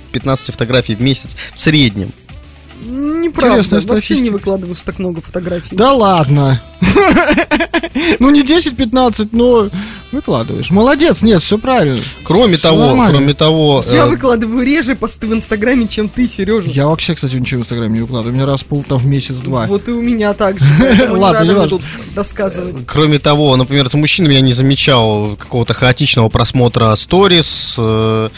фотографий 0.51 0.97
в 0.97 1.01
месяц 1.01 1.37
в 1.55 1.61
среднем. 1.61 2.11
Неправда, 2.85 3.59
Интересная 3.59 3.95
вообще 3.95 4.21
не 4.21 4.31
выкладываю 4.31 4.75
так 4.85 4.99
много 4.99 5.21
фотографий. 5.21 5.77
Да 5.77 5.93
ладно. 5.93 6.61
Ну 8.19 8.31
не 8.31 8.43
10-15, 8.43 9.29
но 9.33 9.69
выкладываешь. 10.13 10.71
Молодец, 10.71 11.23
нет, 11.23 11.43
все 11.43 11.59
правильно. 11.59 12.01
Кроме 12.25 12.57
Всё 12.57 12.69
того, 12.69 12.87
нормально. 12.87 13.19
кроме 13.19 13.35
того, 13.35 13.85
Я 13.91 14.05
э, 14.05 14.09
выкладываю 14.09 14.65
реже 14.65 14.95
посты 14.95 15.27
в 15.27 15.33
Инстаграме, 15.33 15.89
чем 15.89 16.09
ты, 16.09 16.27
Сережа. 16.29 16.71
Я 16.71 16.87
вообще, 16.87 17.15
кстати, 17.15 17.37
ничего 17.37 17.61
в 17.61 17.63
Инстаграме 17.65 17.95
не 17.95 18.01
выкладываю. 18.01 18.33
У 18.33 18.37
меня 18.37 18.47
раз 18.47 18.63
пол 18.63 18.85
там 18.87 18.99
в 18.99 19.07
месяц-два. 19.07 19.67
Вот 19.67 19.89
и 19.89 19.93
у 19.93 20.03
меня 20.03 20.35
так 20.35 20.59
же. 20.59 21.09
Ладно, 21.11 21.45
не 21.45 21.55
важно. 21.55 21.69
тут 21.71 21.83
рассказывать. 22.15 22.85
Кроме 22.87 23.19
того, 23.19 23.57
например, 23.57 23.89
за 23.91 23.97
мужчинами 23.97 24.35
я 24.35 24.41
не 24.41 24.53
замечал 24.53 25.37
какого-то 25.37 25.75
хаотичного 25.75 26.29
просмотра 26.29 26.95
сторис, 26.97 27.75
э, 27.79 28.29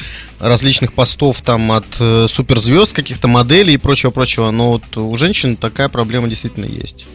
различных 0.40 0.92
постов 0.92 1.42
там 1.42 1.72
от 1.72 1.86
э, 2.00 2.26
суперзвезд, 2.28 2.92
каких-то 2.92 3.28
моделей 3.28 3.74
и 3.74 3.78
прочего-прочего. 3.78 4.50
Но 4.50 4.72
вот 4.72 4.96
у 4.96 5.16
женщин 5.16 5.56
такая 5.56 5.88
проблема 5.88 6.28
действительно 6.28 6.66
есть. 6.66 7.06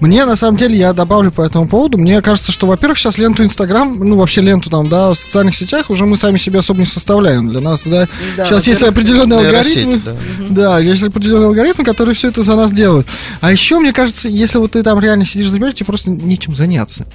Мне, 0.00 0.24
на 0.24 0.36
самом 0.36 0.56
деле, 0.56 0.78
я 0.78 0.92
добавлю 0.92 1.30
по 1.30 1.42
этому 1.42 1.68
поводу. 1.68 1.98
Мне 1.98 2.20
кажется, 2.22 2.52
что, 2.52 2.66
во-первых, 2.66 2.98
сейчас 2.98 3.18
ленту 3.18 3.44
Инстаграм, 3.44 3.98
ну, 3.98 4.16
вообще 4.16 4.40
ленту 4.40 4.70
там, 4.70 4.88
да, 4.88 5.10
в 5.10 5.14
социальных 5.14 5.54
сетях 5.54 5.90
уже 5.90 6.06
мы 6.06 6.16
сами 6.16 6.38
себе 6.38 6.58
особо 6.60 6.80
не 6.80 6.86
составляем. 6.86 7.48
Для 7.48 7.60
нас, 7.60 7.82
да, 7.84 8.08
Да, 8.36 8.46
сейчас 8.46 8.66
есть 8.66 8.82
определенные 8.82 9.40
Нейросети, 9.40 9.78
алгоритмы. 9.80 10.02
да. 10.04 10.16
Да, 10.48 10.78
есть 10.78 11.02
определенные 11.02 11.48
алгоритмы, 11.48 11.84
которые 11.84 12.14
все 12.14 12.28
это 12.28 12.42
за 12.42 12.56
нас 12.56 12.72
делают. 12.72 13.06
А 13.40 13.50
еще, 13.52 13.78
мне 13.78 13.92
кажется, 13.92 14.28
если 14.28 14.58
вот 14.58 14.72
ты 14.72 14.82
там 14.82 14.98
реально 15.00 15.24
сидишь 15.24 15.48
забираешь, 15.48 15.74
тебе 15.74 15.86
просто 15.86 16.10
нечем 16.10 16.54
заняться. 16.56 17.06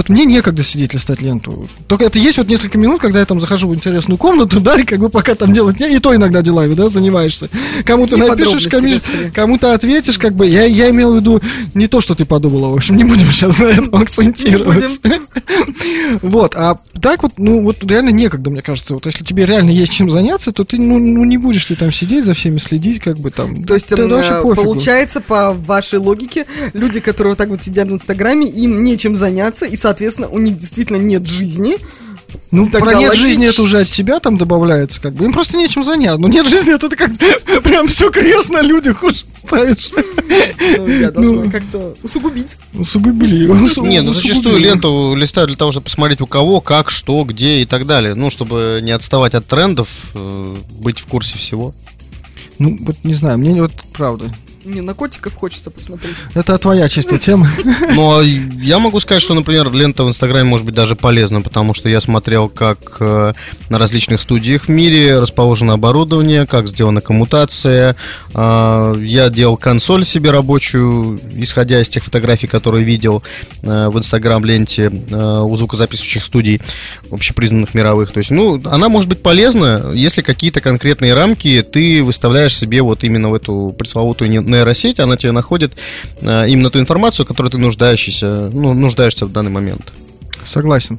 Вот 0.00 0.08
мне 0.08 0.24
некогда 0.24 0.62
сидеть 0.62 0.94
листать 0.94 1.20
ленту. 1.20 1.68
Только 1.86 2.06
это 2.06 2.18
есть 2.18 2.38
вот 2.38 2.48
несколько 2.48 2.78
минут, 2.78 3.02
когда 3.02 3.18
я 3.18 3.26
там 3.26 3.38
захожу 3.38 3.68
в 3.68 3.74
интересную 3.74 4.16
комнату, 4.16 4.58
да, 4.62 4.80
и 4.80 4.84
как 4.84 4.98
бы 4.98 5.10
пока 5.10 5.34
там 5.34 5.52
делать 5.52 5.78
не, 5.78 5.94
и 5.94 5.98
то 5.98 6.16
иногда 6.16 6.40
делами, 6.40 6.72
да, 6.72 6.88
занимаешься. 6.88 7.50
Кому-то 7.84 8.16
напишешь, 8.16 8.64
господи. 8.64 8.98
кому-то 9.34 9.74
ответишь, 9.74 10.16
как 10.16 10.34
бы. 10.34 10.46
Я, 10.46 10.64
я 10.64 10.88
имел 10.88 11.12
в 11.12 11.16
виду 11.16 11.42
не 11.74 11.86
то, 11.86 12.00
что 12.00 12.14
ты 12.14 12.24
подумала, 12.24 12.70
в 12.70 12.76
общем, 12.76 12.96
не 12.96 13.04
будем 13.04 13.30
сейчас 13.30 13.58
на 13.58 13.66
этом 13.66 13.94
акцентироваться. 14.00 15.00
Вот, 16.22 16.54
а 16.56 16.78
так 17.00 17.22
вот, 17.22 17.32
ну, 17.36 17.62
вот 17.62 17.84
реально 17.84 18.10
некогда, 18.10 18.50
мне 18.50 18.62
кажется. 18.62 18.94
Вот 18.94 19.06
если 19.06 19.24
тебе 19.24 19.46
реально 19.46 19.70
есть 19.70 19.92
чем 19.92 20.10
заняться, 20.10 20.52
то 20.52 20.64
ты, 20.64 20.78
ну, 20.78 20.98
ну, 20.98 21.24
не 21.24 21.38
будешь 21.38 21.64
ты 21.64 21.76
там 21.76 21.92
сидеть, 21.92 22.24
за 22.24 22.34
всеми 22.34 22.58
следить, 22.58 23.00
как 23.00 23.18
бы 23.18 23.30
там. 23.30 23.64
То 23.64 23.74
есть, 23.74 23.90
вообще 23.90 24.40
получается, 24.42 25.20
по 25.20 25.52
вашей 25.52 25.98
логике, 25.98 26.46
люди, 26.72 27.00
которые 27.00 27.32
вот 27.32 27.38
так 27.38 27.48
вот 27.48 27.62
сидят 27.62 27.88
в 27.88 27.92
Инстаграме, 27.92 28.48
им 28.48 28.82
нечем 28.82 29.14
заняться, 29.14 29.66
и, 29.66 29.76
соответственно, 29.76 29.89
у 30.30 30.38
них 30.38 30.58
действительно 30.58 30.96
нет 30.96 31.26
жизни, 31.26 31.76
Ну, 32.52 32.66
Тогда 32.66 32.92
про 32.92 32.94
нет 32.94 33.14
жизни 33.14 33.48
это 33.48 33.62
уже 33.62 33.80
от 33.80 33.88
тебя 33.88 34.20
там 34.20 34.36
добавляется, 34.38 35.00
как 35.00 35.14
бы. 35.14 35.24
Им 35.24 35.32
просто 35.32 35.56
нечем 35.56 35.84
заняться. 35.84 36.20
Ну, 36.20 36.28
нет 36.28 36.46
жизни, 36.48 36.74
это 36.74 36.88
ты 36.88 36.96
как 36.96 37.10
прям 37.64 37.88
все 37.88 38.10
крест 38.10 38.50
на 38.50 38.62
людях 38.62 39.02
уж 39.04 39.24
ставишь. 39.34 39.90
Ну, 40.76 40.86
я 40.86 41.10
должна 41.10 41.50
как-то 41.50 41.94
усугубить. 42.02 42.56
Усугубили. 42.74 43.46
усу- 43.64 43.84
Не, 43.84 44.00
ну 44.02 44.12
зачастую 44.12 44.58
ленту 44.58 45.14
листают 45.14 45.50
для 45.50 45.56
того, 45.56 45.72
чтобы 45.72 45.84
посмотреть 45.84 46.20
у 46.20 46.26
кого, 46.26 46.60
как, 46.60 46.90
что, 46.90 47.24
где 47.24 47.62
и 47.62 47.66
так 47.66 47.86
далее. 47.86 48.14
Ну, 48.14 48.30
чтобы 48.30 48.80
не 48.82 48.92
отставать 48.92 49.34
от 49.34 49.46
трендов, 49.46 49.88
э, 50.14 50.56
быть 50.80 51.00
в 51.00 51.06
курсе 51.06 51.38
всего. 51.38 51.74
Ну, 52.58 52.76
вот 52.80 52.96
не 53.04 53.14
знаю, 53.14 53.38
мне 53.38 53.60
вот 53.60 53.72
правда. 53.92 54.32
Не, 54.64 54.82
на 54.82 54.94
котиков 54.94 55.34
хочется 55.34 55.70
посмотреть. 55.70 56.14
Это 56.34 56.58
твоя 56.58 56.88
чистая 56.88 57.18
тема. 57.18 57.48
Ну, 57.92 58.18
а 58.18 58.22
я 58.22 58.78
могу 58.78 59.00
сказать, 59.00 59.22
что, 59.22 59.34
например, 59.34 59.72
лента 59.72 60.04
в 60.04 60.08
Инстаграме 60.08 60.44
может 60.44 60.64
быть 60.64 60.74
даже 60.74 60.94
полезна, 60.94 61.42
потому 61.42 61.74
что 61.74 61.88
я 61.88 62.00
смотрел, 62.00 62.48
как 62.48 62.96
э, 63.00 63.32
на 63.68 63.78
различных 63.78 64.20
студиях 64.20 64.66
в 64.66 64.68
мире 64.68 65.18
расположено 65.18 65.72
оборудование, 65.72 66.46
как 66.46 66.68
сделана 66.68 67.00
коммутация. 67.00 67.96
А, 68.32 68.94
я 68.94 69.28
делал 69.28 69.56
консоль 69.56 70.04
себе 70.04 70.30
рабочую, 70.30 71.18
исходя 71.34 71.80
из 71.82 71.88
тех 71.88 72.04
фотографий, 72.04 72.46
которые 72.46 72.84
видел 72.84 73.22
э, 73.62 73.88
в 73.88 73.98
Инстаграм-ленте 73.98 74.90
э, 75.10 75.40
у 75.42 75.56
звукозаписывающих 75.56 76.24
студий, 76.24 76.60
общепризнанных 77.10 77.74
мировых. 77.74 78.12
То 78.12 78.18
есть, 78.18 78.30
ну, 78.30 78.60
она 78.66 78.88
может 78.88 79.08
быть 79.08 79.22
полезна, 79.22 79.90
если 79.94 80.22
какие-то 80.22 80.60
конкретные 80.60 81.14
рамки 81.14 81.62
ты 81.62 82.02
выставляешь 82.02 82.56
себе 82.56 82.82
вот 82.82 83.02
именно 83.04 83.30
в 83.30 83.34
эту 83.34 83.74
пресловутую 83.76 84.30
не- 84.30 84.40
нейросеть, 84.50 85.00
она 85.00 85.16
тебе 85.16 85.32
находит 85.32 85.72
э, 86.20 86.48
именно 86.48 86.70
ту 86.70 86.78
информацию, 86.80 87.24
которую 87.26 87.50
ты 87.50 87.58
нуждаешься, 87.58 88.50
ну, 88.52 88.74
нуждаешься 88.74 89.26
в 89.26 89.32
данный 89.32 89.50
момент. 89.50 89.92
Согласен. 90.44 90.98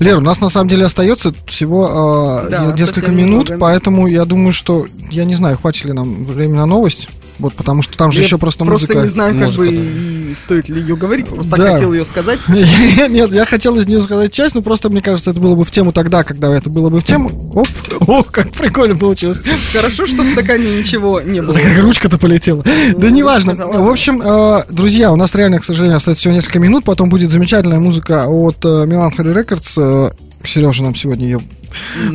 Лер, 0.00 0.18
у 0.18 0.20
нас 0.20 0.40
на 0.40 0.48
самом 0.50 0.68
деле 0.68 0.84
остается 0.84 1.32
всего 1.46 2.42
э, 2.46 2.50
Да, 2.50 2.66
не- 2.66 2.80
несколько 2.80 3.10
минут, 3.10 3.44
немного. 3.48 3.58
поэтому 3.58 4.06
я 4.06 4.24
думаю, 4.24 4.52
что 4.52 4.86
я 5.10 5.24
не 5.24 5.34
знаю, 5.34 5.56
хватит 5.58 5.86
ли 5.86 5.92
нам 5.92 6.24
времени 6.24 6.56
на 6.56 6.66
новость. 6.66 7.08
Вот 7.42 7.54
потому 7.54 7.82
что 7.82 7.96
там 7.98 8.10
же 8.12 8.20
Я 8.20 8.24
еще 8.26 8.38
просто 8.38 8.64
Просто 8.64 8.86
музыка. 8.94 9.02
не 9.02 9.08
знаю, 9.10 9.34
как 9.34 9.44
Музыка, 9.46 9.62
бы 9.64 10.28
да. 10.30 10.34
стоит 10.36 10.68
ли 10.68 10.80
ее 10.80 10.96
говорить. 10.96 11.26
Просто 11.26 11.50
Да. 11.50 11.56
так 11.56 11.72
хотел 11.72 11.92
ее 11.92 12.04
сказать. 12.04 12.38
Нет, 12.48 13.32
я 13.32 13.44
хотел 13.44 13.76
из 13.76 13.86
нее 13.86 14.00
сказать 14.00 14.32
часть, 14.32 14.54
но 14.54 14.62
просто 14.62 14.88
мне 14.88 15.02
кажется, 15.02 15.30
это 15.32 15.40
было 15.40 15.54
бы 15.56 15.64
в 15.64 15.70
тему 15.70 15.92
тогда, 15.92 16.22
когда 16.22 16.54
это 16.56 16.70
было 16.70 16.88
бы 16.88 17.00
в 17.00 17.04
тему. 17.04 17.30
Оп, 17.54 17.66
ох, 18.08 18.30
как 18.30 18.50
прикольно 18.52 18.96
получилось. 18.96 19.38
Хорошо, 19.72 20.06
что 20.06 20.22
в 20.22 20.26
стакане 20.26 20.78
ничего 20.78 21.20
не 21.20 21.42
было. 21.42 21.52
Как 21.52 21.78
ручка-то 21.82 22.16
полетела. 22.16 22.64
Да 22.96 23.10
неважно. 23.10 23.56
да 23.56 23.66
ладно. 23.66 23.82
В 23.82 23.90
общем, 23.90 24.22
э, 24.22 24.62
друзья, 24.70 25.12
у 25.12 25.16
нас 25.16 25.34
реально, 25.34 25.58
к 25.58 25.64
сожалению, 25.64 25.96
остается 25.96 26.20
всего 26.20 26.32
несколько 26.34 26.60
минут. 26.60 26.84
Потом 26.84 27.10
будет 27.10 27.30
замечательная 27.30 27.80
музыка 27.80 28.26
от 28.28 28.64
э, 28.64 28.68
Melancholy 28.68 29.34
Records. 29.34 30.14
Сережа 30.44 30.82
нам 30.84 30.94
сегодня 30.94 31.24
ее 31.24 31.40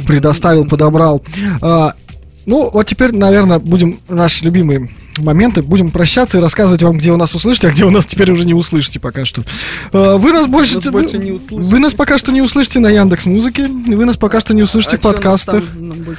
предоставил, 0.05 0.65
подобрал. 0.65 1.21
Ну, 2.45 2.69
вот 2.71 2.87
теперь, 2.87 3.11
наверное, 3.13 3.59
будем 3.59 3.99
наши 4.07 4.45
любимые 4.45 4.89
моменты. 5.23 5.61
Будем 5.63 5.91
прощаться 5.91 6.37
и 6.37 6.41
рассказывать 6.41 6.83
вам, 6.83 6.97
где 6.97 7.11
у 7.11 7.17
нас 7.17 7.33
услышите, 7.35 7.67
а 7.67 7.71
где 7.71 7.85
у 7.85 7.89
нас 7.89 8.05
теперь 8.05 8.31
уже 8.31 8.45
не 8.45 8.53
услышите 8.53 8.99
пока 8.99 9.25
что. 9.25 9.43
А, 9.93 10.17
Вы 10.17 10.31
нас 10.33 10.47
больше, 10.47 10.75
нас 10.75 10.87
больше 10.87 11.17
не 11.17 11.31
услышите. 11.31 11.55
вы 11.69 11.79
нас 11.79 11.93
пока 11.93 12.17
что 12.17 12.31
не 12.31 12.41
услышите 12.41 12.79
на 12.79 12.89
Яндекс 12.89 13.25
Музыке, 13.25 13.67
вы 13.67 14.05
нас 14.05 14.17
пока 14.17 14.39
что 14.39 14.53
не 14.53 14.63
услышите 14.63 14.95
А 14.95 14.99
в 14.99 15.03
нас 15.03 15.13
подкастах. 15.13 15.63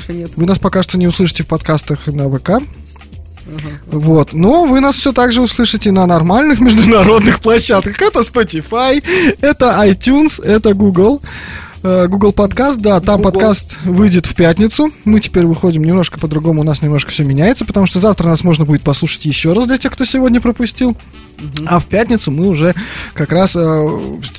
нет. 0.08 0.30
Вы 0.36 0.46
нас 0.46 0.58
пока 0.58 0.82
что 0.82 0.98
не 0.98 1.06
услышите 1.06 1.42
в 1.42 1.46
подкастах 1.46 2.06
на 2.06 2.28
ВК. 2.30 2.62
Вот. 3.86 4.32
Но 4.34 4.64
вы 4.64 4.80
нас 4.80 4.96
все 4.96 5.12
так 5.12 5.32
же 5.32 5.40
услышите 5.42 5.90
на 5.90 6.06
нормальных 6.06 6.60
международных 6.60 7.40
площадках. 7.40 8.00
Это 8.02 8.20
Spotify, 8.20 9.02
это 9.40 9.82
iTunes, 9.86 10.42
это 10.44 10.74
Google. 10.74 11.22
Э, 11.82 12.06
Google 12.08 12.32
подкаст, 12.32 12.80
да, 12.80 13.00
там 13.00 13.18
Google. 13.18 13.32
подкаст 13.32 13.76
выйдет 13.84 14.26
в 14.26 14.34
пятницу. 14.34 14.90
Мы 15.04 15.20
теперь 15.20 15.46
выходим 15.46 15.84
немножко 15.84 16.18
по-другому, 16.18 16.62
у 16.62 16.64
нас 16.64 16.82
немножко 16.82 17.10
все 17.10 17.24
меняется, 17.24 17.64
потому 17.64 17.86
что 17.86 18.00
завтра 18.00 18.28
нас 18.28 18.42
можно 18.42 18.64
будет 18.64 18.82
послушать 18.82 19.24
еще 19.26 19.52
раз 19.52 19.66
для 19.66 19.78
тех, 19.78 19.92
кто 19.92 20.04
сегодня 20.04 20.40
пропустил. 20.40 20.96
А 21.66 21.78
в 21.78 21.86
пятницу 21.86 22.30
мы 22.30 22.48
уже 22.48 22.74
как 23.14 23.30
раз 23.32 23.54
э, 23.56 23.86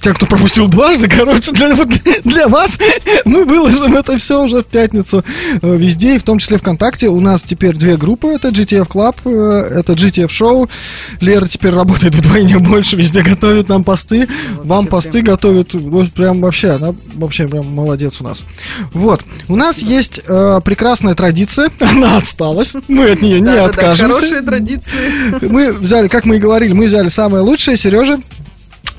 те, 0.02 0.14
кто 0.14 0.26
пропустил 0.26 0.68
дважды, 0.68 1.08
короче, 1.18 1.52
для, 1.52 1.74
вот 1.76 1.90
для 2.24 2.48
вас 2.48 2.78
мы 3.26 3.46
выложим 3.46 3.96
это 3.96 4.18
все 4.18 4.44
уже 4.44 4.62
в 4.62 4.66
пятницу 4.66 5.24
э, 5.62 5.78
везде, 5.78 6.16
и 6.16 6.20
в 6.20 6.24
том 6.24 6.40
числе 6.40 6.58
ВКонтакте. 6.58 7.08
У 7.08 7.20
нас 7.20 7.44
теперь 7.44 7.76
две 7.76 7.98
группы. 7.98 8.28
Это 8.28 8.50
GTF 8.50 8.88
Club, 8.88 9.16
э, 9.26 9.80
это 9.80 9.94
GTF 9.94 10.28
Show. 10.28 10.70
Лера 11.22 11.46
теперь 11.46 11.72
работает 11.72 12.16
вдвойне 12.16 12.58
больше, 12.60 12.96
везде 12.96 13.22
готовит 13.22 13.70
нам 13.70 13.84
посты. 13.84 14.28
Вам 14.64 14.88
посты 14.88 15.22
готовит, 15.22 15.74
вот 15.74 16.12
прям 16.12 16.42
вообще, 16.42 16.72
она 16.72 16.94
вообще 17.16 17.48
прям 17.48 17.68
молодец 17.74 18.16
у 18.20 18.24
нас. 18.24 18.44
Вот, 18.94 19.24
у 19.48 19.56
нас 19.56 19.80
есть 19.80 20.22
э, 20.28 20.60
прекрасная 20.64 21.16
традиция, 21.16 21.70
она 21.80 22.18
осталась, 22.18 22.76
мы 22.88 23.12
от 23.12 23.22
нее 23.22 23.40
не 23.40 23.56
откажемся. 23.56 24.20
Хорошие 24.20 24.42
традиции. 24.42 25.48
Мы 25.48 25.74
взяли, 25.74 26.08
как 26.08 26.26
мы 26.26 26.38
и 26.38 26.40
говорили, 26.40 26.74
мы 26.74 26.89
взяли 26.90 27.10
самое 27.10 27.44
лучшее. 27.44 27.78
Сережа, 27.78 28.20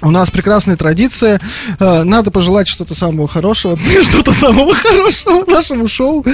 у 0.03 0.11
нас 0.11 0.31
прекрасная 0.31 0.77
традиция. 0.77 1.41
Э, 1.79 2.05
Надо 2.05 2.31
пожелать 2.31 2.69
что-то 2.69 2.95
самого 2.95 3.29
хорошего. 3.29 3.77
Что-то 4.03 4.33
самого 4.33 4.75
хорошего 4.75 5.45
нашему 5.51 5.89
шоу. 5.89 6.25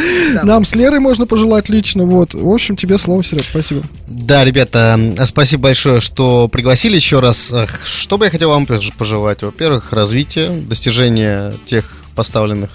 Нам 0.44 0.64
с 0.64 0.74
Лерой 0.76 1.00
можно 1.00 1.26
пожелать 1.26 1.68
лично. 1.68 2.04
Вот. 2.04 2.32
В 2.34 2.48
общем, 2.48 2.76
тебе 2.76 2.96
слово, 2.96 3.24
Серег. 3.24 3.44
Спасибо. 3.50 3.82
Да, 4.06 4.44
ребята, 4.44 4.94
м, 4.96 5.16
спасибо 5.26 5.64
большое, 5.64 6.00
что 6.00 6.46
пригласили 6.48 6.94
еще 6.94 7.18
раз. 7.18 7.52
Что 7.84 8.18
бы 8.18 8.26
я 8.26 8.30
хотел 8.30 8.50
вам 8.50 8.64
пож- 8.64 8.92
пожелать? 8.96 9.42
Во-первых, 9.42 9.92
развитие, 9.92 10.50
достижение 10.50 11.52
тех 11.66 11.90
поставленных 12.14 12.70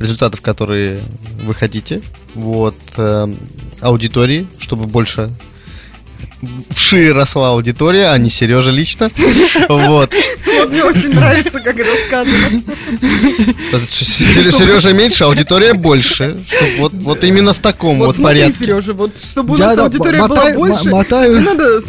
результатов, 0.00 0.40
которые 0.40 1.00
вы 1.44 1.54
хотите. 1.54 2.02
Вот, 2.34 2.74
эм, 2.96 3.36
аудитории, 3.80 4.46
чтобы 4.58 4.86
больше 4.86 5.30
вшире 6.70 7.12
росла 7.12 7.50
аудитория, 7.50 8.08
а 8.08 8.18
не 8.18 8.30
Сережа 8.30 8.70
лично. 8.70 9.10
Вот. 9.68 10.12
Вот 10.58 10.70
мне 10.70 10.84
очень 10.84 11.14
нравится, 11.14 11.60
как 11.60 11.78
это 11.78 11.90
сказано. 12.06 12.62
Сережа 13.90 14.92
меньше, 14.92 15.24
аудитория 15.24 15.74
больше. 15.74 16.36
Вот, 16.78 16.92
вот 16.92 17.24
именно 17.24 17.52
в 17.52 17.58
таком 17.58 17.98
вот, 17.98 18.06
Вот 18.06 18.16
смотри, 18.16 18.40
порядке. 18.40 18.64
Сережа, 18.64 18.92
вот 18.92 19.12
чтобы 19.18 19.54
у 19.54 19.56
нас 19.56 19.78
аудитория 19.78 20.26
была 20.26 20.52
больше, 20.52 20.90
мотаю. 20.90 21.38
не 21.38 21.44
надо. 21.44 21.66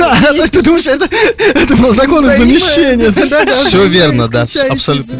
А, 0.00 0.32
То 0.32 0.36
есть 0.36 0.52
ты 0.52 0.62
думаешь, 0.62 0.86
это, 0.86 1.08
это 1.38 1.76
был 1.76 1.92
закон 1.92 2.24
замещения? 2.24 3.10
Всё 3.66 3.86
верно, 3.86 4.28
да, 4.28 4.46
абсолютно. 4.70 5.18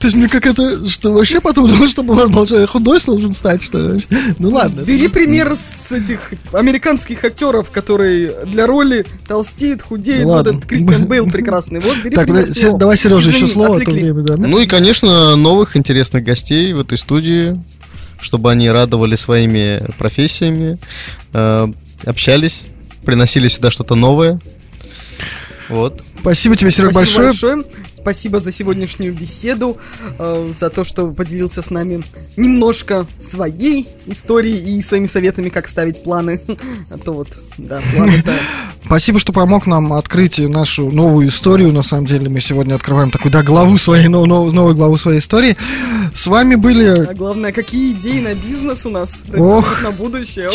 То 0.00 0.06
есть 0.06 0.16
мне 0.16 0.28
как 0.28 0.46
это, 0.46 0.88
что 0.88 1.12
вообще 1.12 1.42
потом 1.42 1.68
думал, 1.68 1.86
чтобы 1.86 2.14
у 2.14 2.16
нас 2.16 2.30
большой 2.30 2.66
худой 2.66 2.98
должен 3.04 3.34
стать, 3.34 3.62
что 3.62 3.78
ли? 3.78 4.00
Ну 4.38 4.48
ладно. 4.48 4.80
Бери 4.80 5.08
пример 5.08 5.54
с 5.54 5.92
этих 5.92 6.32
американских 6.54 7.22
актеров, 7.22 7.70
которые 7.70 8.32
для 8.46 8.66
роли 8.66 9.04
толстеют, 9.28 9.82
худеют. 9.82 10.22
Ну 10.22 10.32
Вот 10.32 10.46
этот 10.46 10.64
Кристиан 10.64 11.04
Бейл 11.04 11.30
прекрасный. 11.50 11.80
Вот 11.80 11.98
бери 11.98 12.16
Так. 12.16 12.48
Се- 12.48 12.76
давай, 12.76 12.96
Сережа, 12.96 13.30
еще 13.30 13.46
слово, 13.46 13.76
время, 13.76 14.22
да. 14.22 14.36
Ну 14.36 14.60
и, 14.60 14.66
конечно, 14.66 15.36
новых 15.36 15.76
интересных 15.76 16.24
гостей 16.24 16.72
в 16.72 16.80
этой 16.80 16.98
студии, 16.98 17.54
чтобы 18.20 18.50
они 18.50 18.70
радовали 18.70 19.16
своими 19.16 19.82
профессиями, 19.98 20.78
э, 21.32 21.68
общались, 22.04 22.62
приносили 23.04 23.48
сюда 23.48 23.70
что-то 23.70 23.94
новое. 23.94 24.40
Вот. 25.68 26.02
Спасибо 26.20 26.56
тебе, 26.56 26.70
Серег, 26.70 26.92
Спасибо 26.92 27.24
большое. 27.24 27.64
Спасибо 28.02 28.40
за 28.40 28.50
сегодняшнюю 28.52 29.12
беседу, 29.14 29.76
э, 30.18 30.52
за 30.58 30.70
то, 30.70 30.84
что 30.84 31.08
поделился 31.12 31.62
с 31.62 31.70
нами 31.70 32.02
немножко 32.36 33.06
своей 33.18 33.88
историей 34.06 34.78
и 34.78 34.82
своими 34.82 35.06
советами, 35.06 35.48
как 35.50 35.68
ставить 35.68 36.02
планы. 36.02 36.40
А 36.90 36.98
то 36.98 37.12
вот, 37.12 37.28
да, 37.58 37.80
планы-то... 37.94 38.32
Спасибо, 38.84 39.20
что 39.20 39.32
помог 39.32 39.66
нам 39.66 39.92
открыть 39.92 40.38
нашу 40.38 40.90
новую 40.90 41.28
историю. 41.28 41.72
На 41.72 41.82
самом 41.82 42.06
деле 42.06 42.28
мы 42.28 42.40
сегодня 42.40 42.74
открываем 42.74 43.10
такую, 43.10 43.30
да, 43.30 43.42
главу 43.42 43.78
своей, 43.78 44.08
нов- 44.08 44.26
нов- 44.26 44.52
новую 44.52 44.74
главу 44.74 44.96
своей 44.96 45.20
истории. 45.20 45.56
С 46.12 46.26
вами 46.26 46.56
были... 46.56 46.86
А 46.86 47.14
главное, 47.14 47.52
какие 47.52 47.92
идеи 47.92 48.20
на 48.20 48.34
бизнес 48.34 48.86
у 48.86 48.90
нас? 48.90 49.22
Ох. 49.36 49.82
На 49.82 49.92
будущее, 49.92 50.48
ох. 50.48 50.54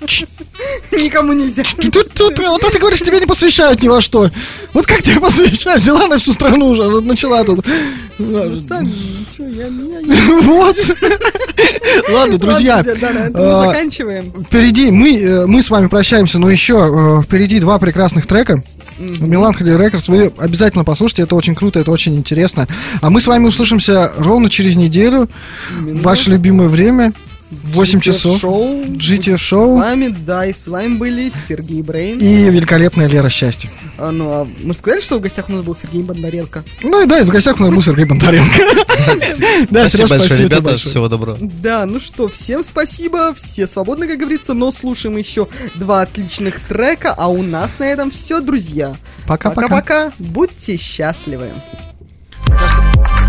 Никому 0.92 1.32
нельзя. 1.32 1.62
Тут, 1.64 2.12
тут, 2.12 2.38
вот 2.38 2.60
ты 2.72 2.78
говоришь, 2.78 3.00
тебя 3.00 3.18
не 3.18 3.26
посвящают 3.26 3.82
ни 3.82 3.88
во 3.88 4.00
что. 4.00 4.30
Вот 4.72 4.86
как 4.86 5.02
тебя 5.02 5.20
посвящают? 5.20 5.82
Взяла 5.82 6.06
на 6.06 6.18
всю 6.18 6.32
страну 6.32 6.68
уже, 6.68 6.88
вот 6.88 7.04
начала 7.04 7.44
тут. 7.44 7.66
Ну, 8.18 8.44
не... 8.48 10.40
Вот. 10.42 10.76
Ладно, 12.10 12.38
друзья. 12.38 12.84
А, 13.34 13.66
заканчиваем. 13.66 14.32
Впереди 14.44 14.90
мы, 14.90 15.16
э, 15.16 15.46
мы 15.46 15.62
с 15.62 15.70
вами 15.70 15.86
прощаемся, 15.86 16.38
но 16.38 16.50
еще 16.50 16.74
э, 16.74 17.22
впереди 17.22 17.60
два 17.60 17.78
прекрасных 17.78 18.26
трека. 18.26 18.62
Melancholy 18.98 19.78
Records, 19.78 20.04
вы 20.08 20.32
обязательно 20.38 20.84
послушайте, 20.84 21.22
это 21.22 21.34
очень 21.34 21.54
круто, 21.54 21.80
это 21.80 21.90
очень 21.90 22.16
интересно. 22.16 22.68
А 23.00 23.08
мы 23.08 23.22
с 23.22 23.26
вами 23.26 23.46
услышимся 23.46 24.12
ровно 24.18 24.50
через 24.50 24.76
неделю, 24.76 25.28
в 25.78 26.02
ваше 26.02 26.30
любимое 26.30 26.68
время. 26.68 27.14
8 27.50 27.98
GTF 27.98 28.02
часов. 28.02 28.40
Шоу. 28.40 28.84
GTF 28.84 29.36
С 29.36 29.40
шоу. 29.40 29.76
вами, 29.76 30.08
да, 30.08 30.46
и 30.46 30.52
с 30.54 30.68
вами 30.68 30.94
были 30.96 31.30
Сергей 31.30 31.82
Брейн. 31.82 32.18
И 32.18 32.48
великолепная 32.48 33.08
Лера 33.08 33.28
Счастья. 33.28 33.70
А, 33.98 34.12
ну, 34.12 34.30
а 34.30 34.48
мы 34.62 34.72
сказали, 34.74 35.00
что 35.00 35.18
в 35.18 35.20
гостях 35.20 35.48
у 35.48 35.52
нас 35.52 35.64
был 35.64 35.74
Сергей 35.74 36.02
Бондаренко. 36.02 36.64
Ну 36.82 37.02
и 37.02 37.06
да, 37.06 37.18
и 37.18 37.24
в 37.24 37.28
гостях 37.28 37.58
у 37.58 37.62
нас 37.62 37.74
был 37.74 37.82
Сергей 37.82 38.04
Бондаренко. 38.04 38.50
Да, 39.70 39.88
Спасибо 39.88 40.08
большое, 40.08 40.40
ребята. 40.44 40.76
Всего 40.76 41.08
доброго. 41.08 41.38
Да, 41.40 41.86
ну 41.86 42.00
что, 42.00 42.28
всем 42.28 42.62
спасибо, 42.62 43.34
все 43.34 43.66
свободны, 43.66 44.06
как 44.06 44.18
говорится, 44.18 44.52
но 44.54 44.70
слушаем 44.70 45.16
еще 45.16 45.48
два 45.74 46.02
отличных 46.02 46.60
трека, 46.60 47.14
а 47.16 47.28
у 47.28 47.42
нас 47.42 47.78
на 47.78 47.84
этом 47.84 48.10
все, 48.10 48.40
друзья. 48.40 48.94
Пока-пока. 49.26 49.62
Пока-пока, 49.68 50.12
будьте 50.18 50.76
счастливы. 50.76 51.50
Кажется, 52.46 53.19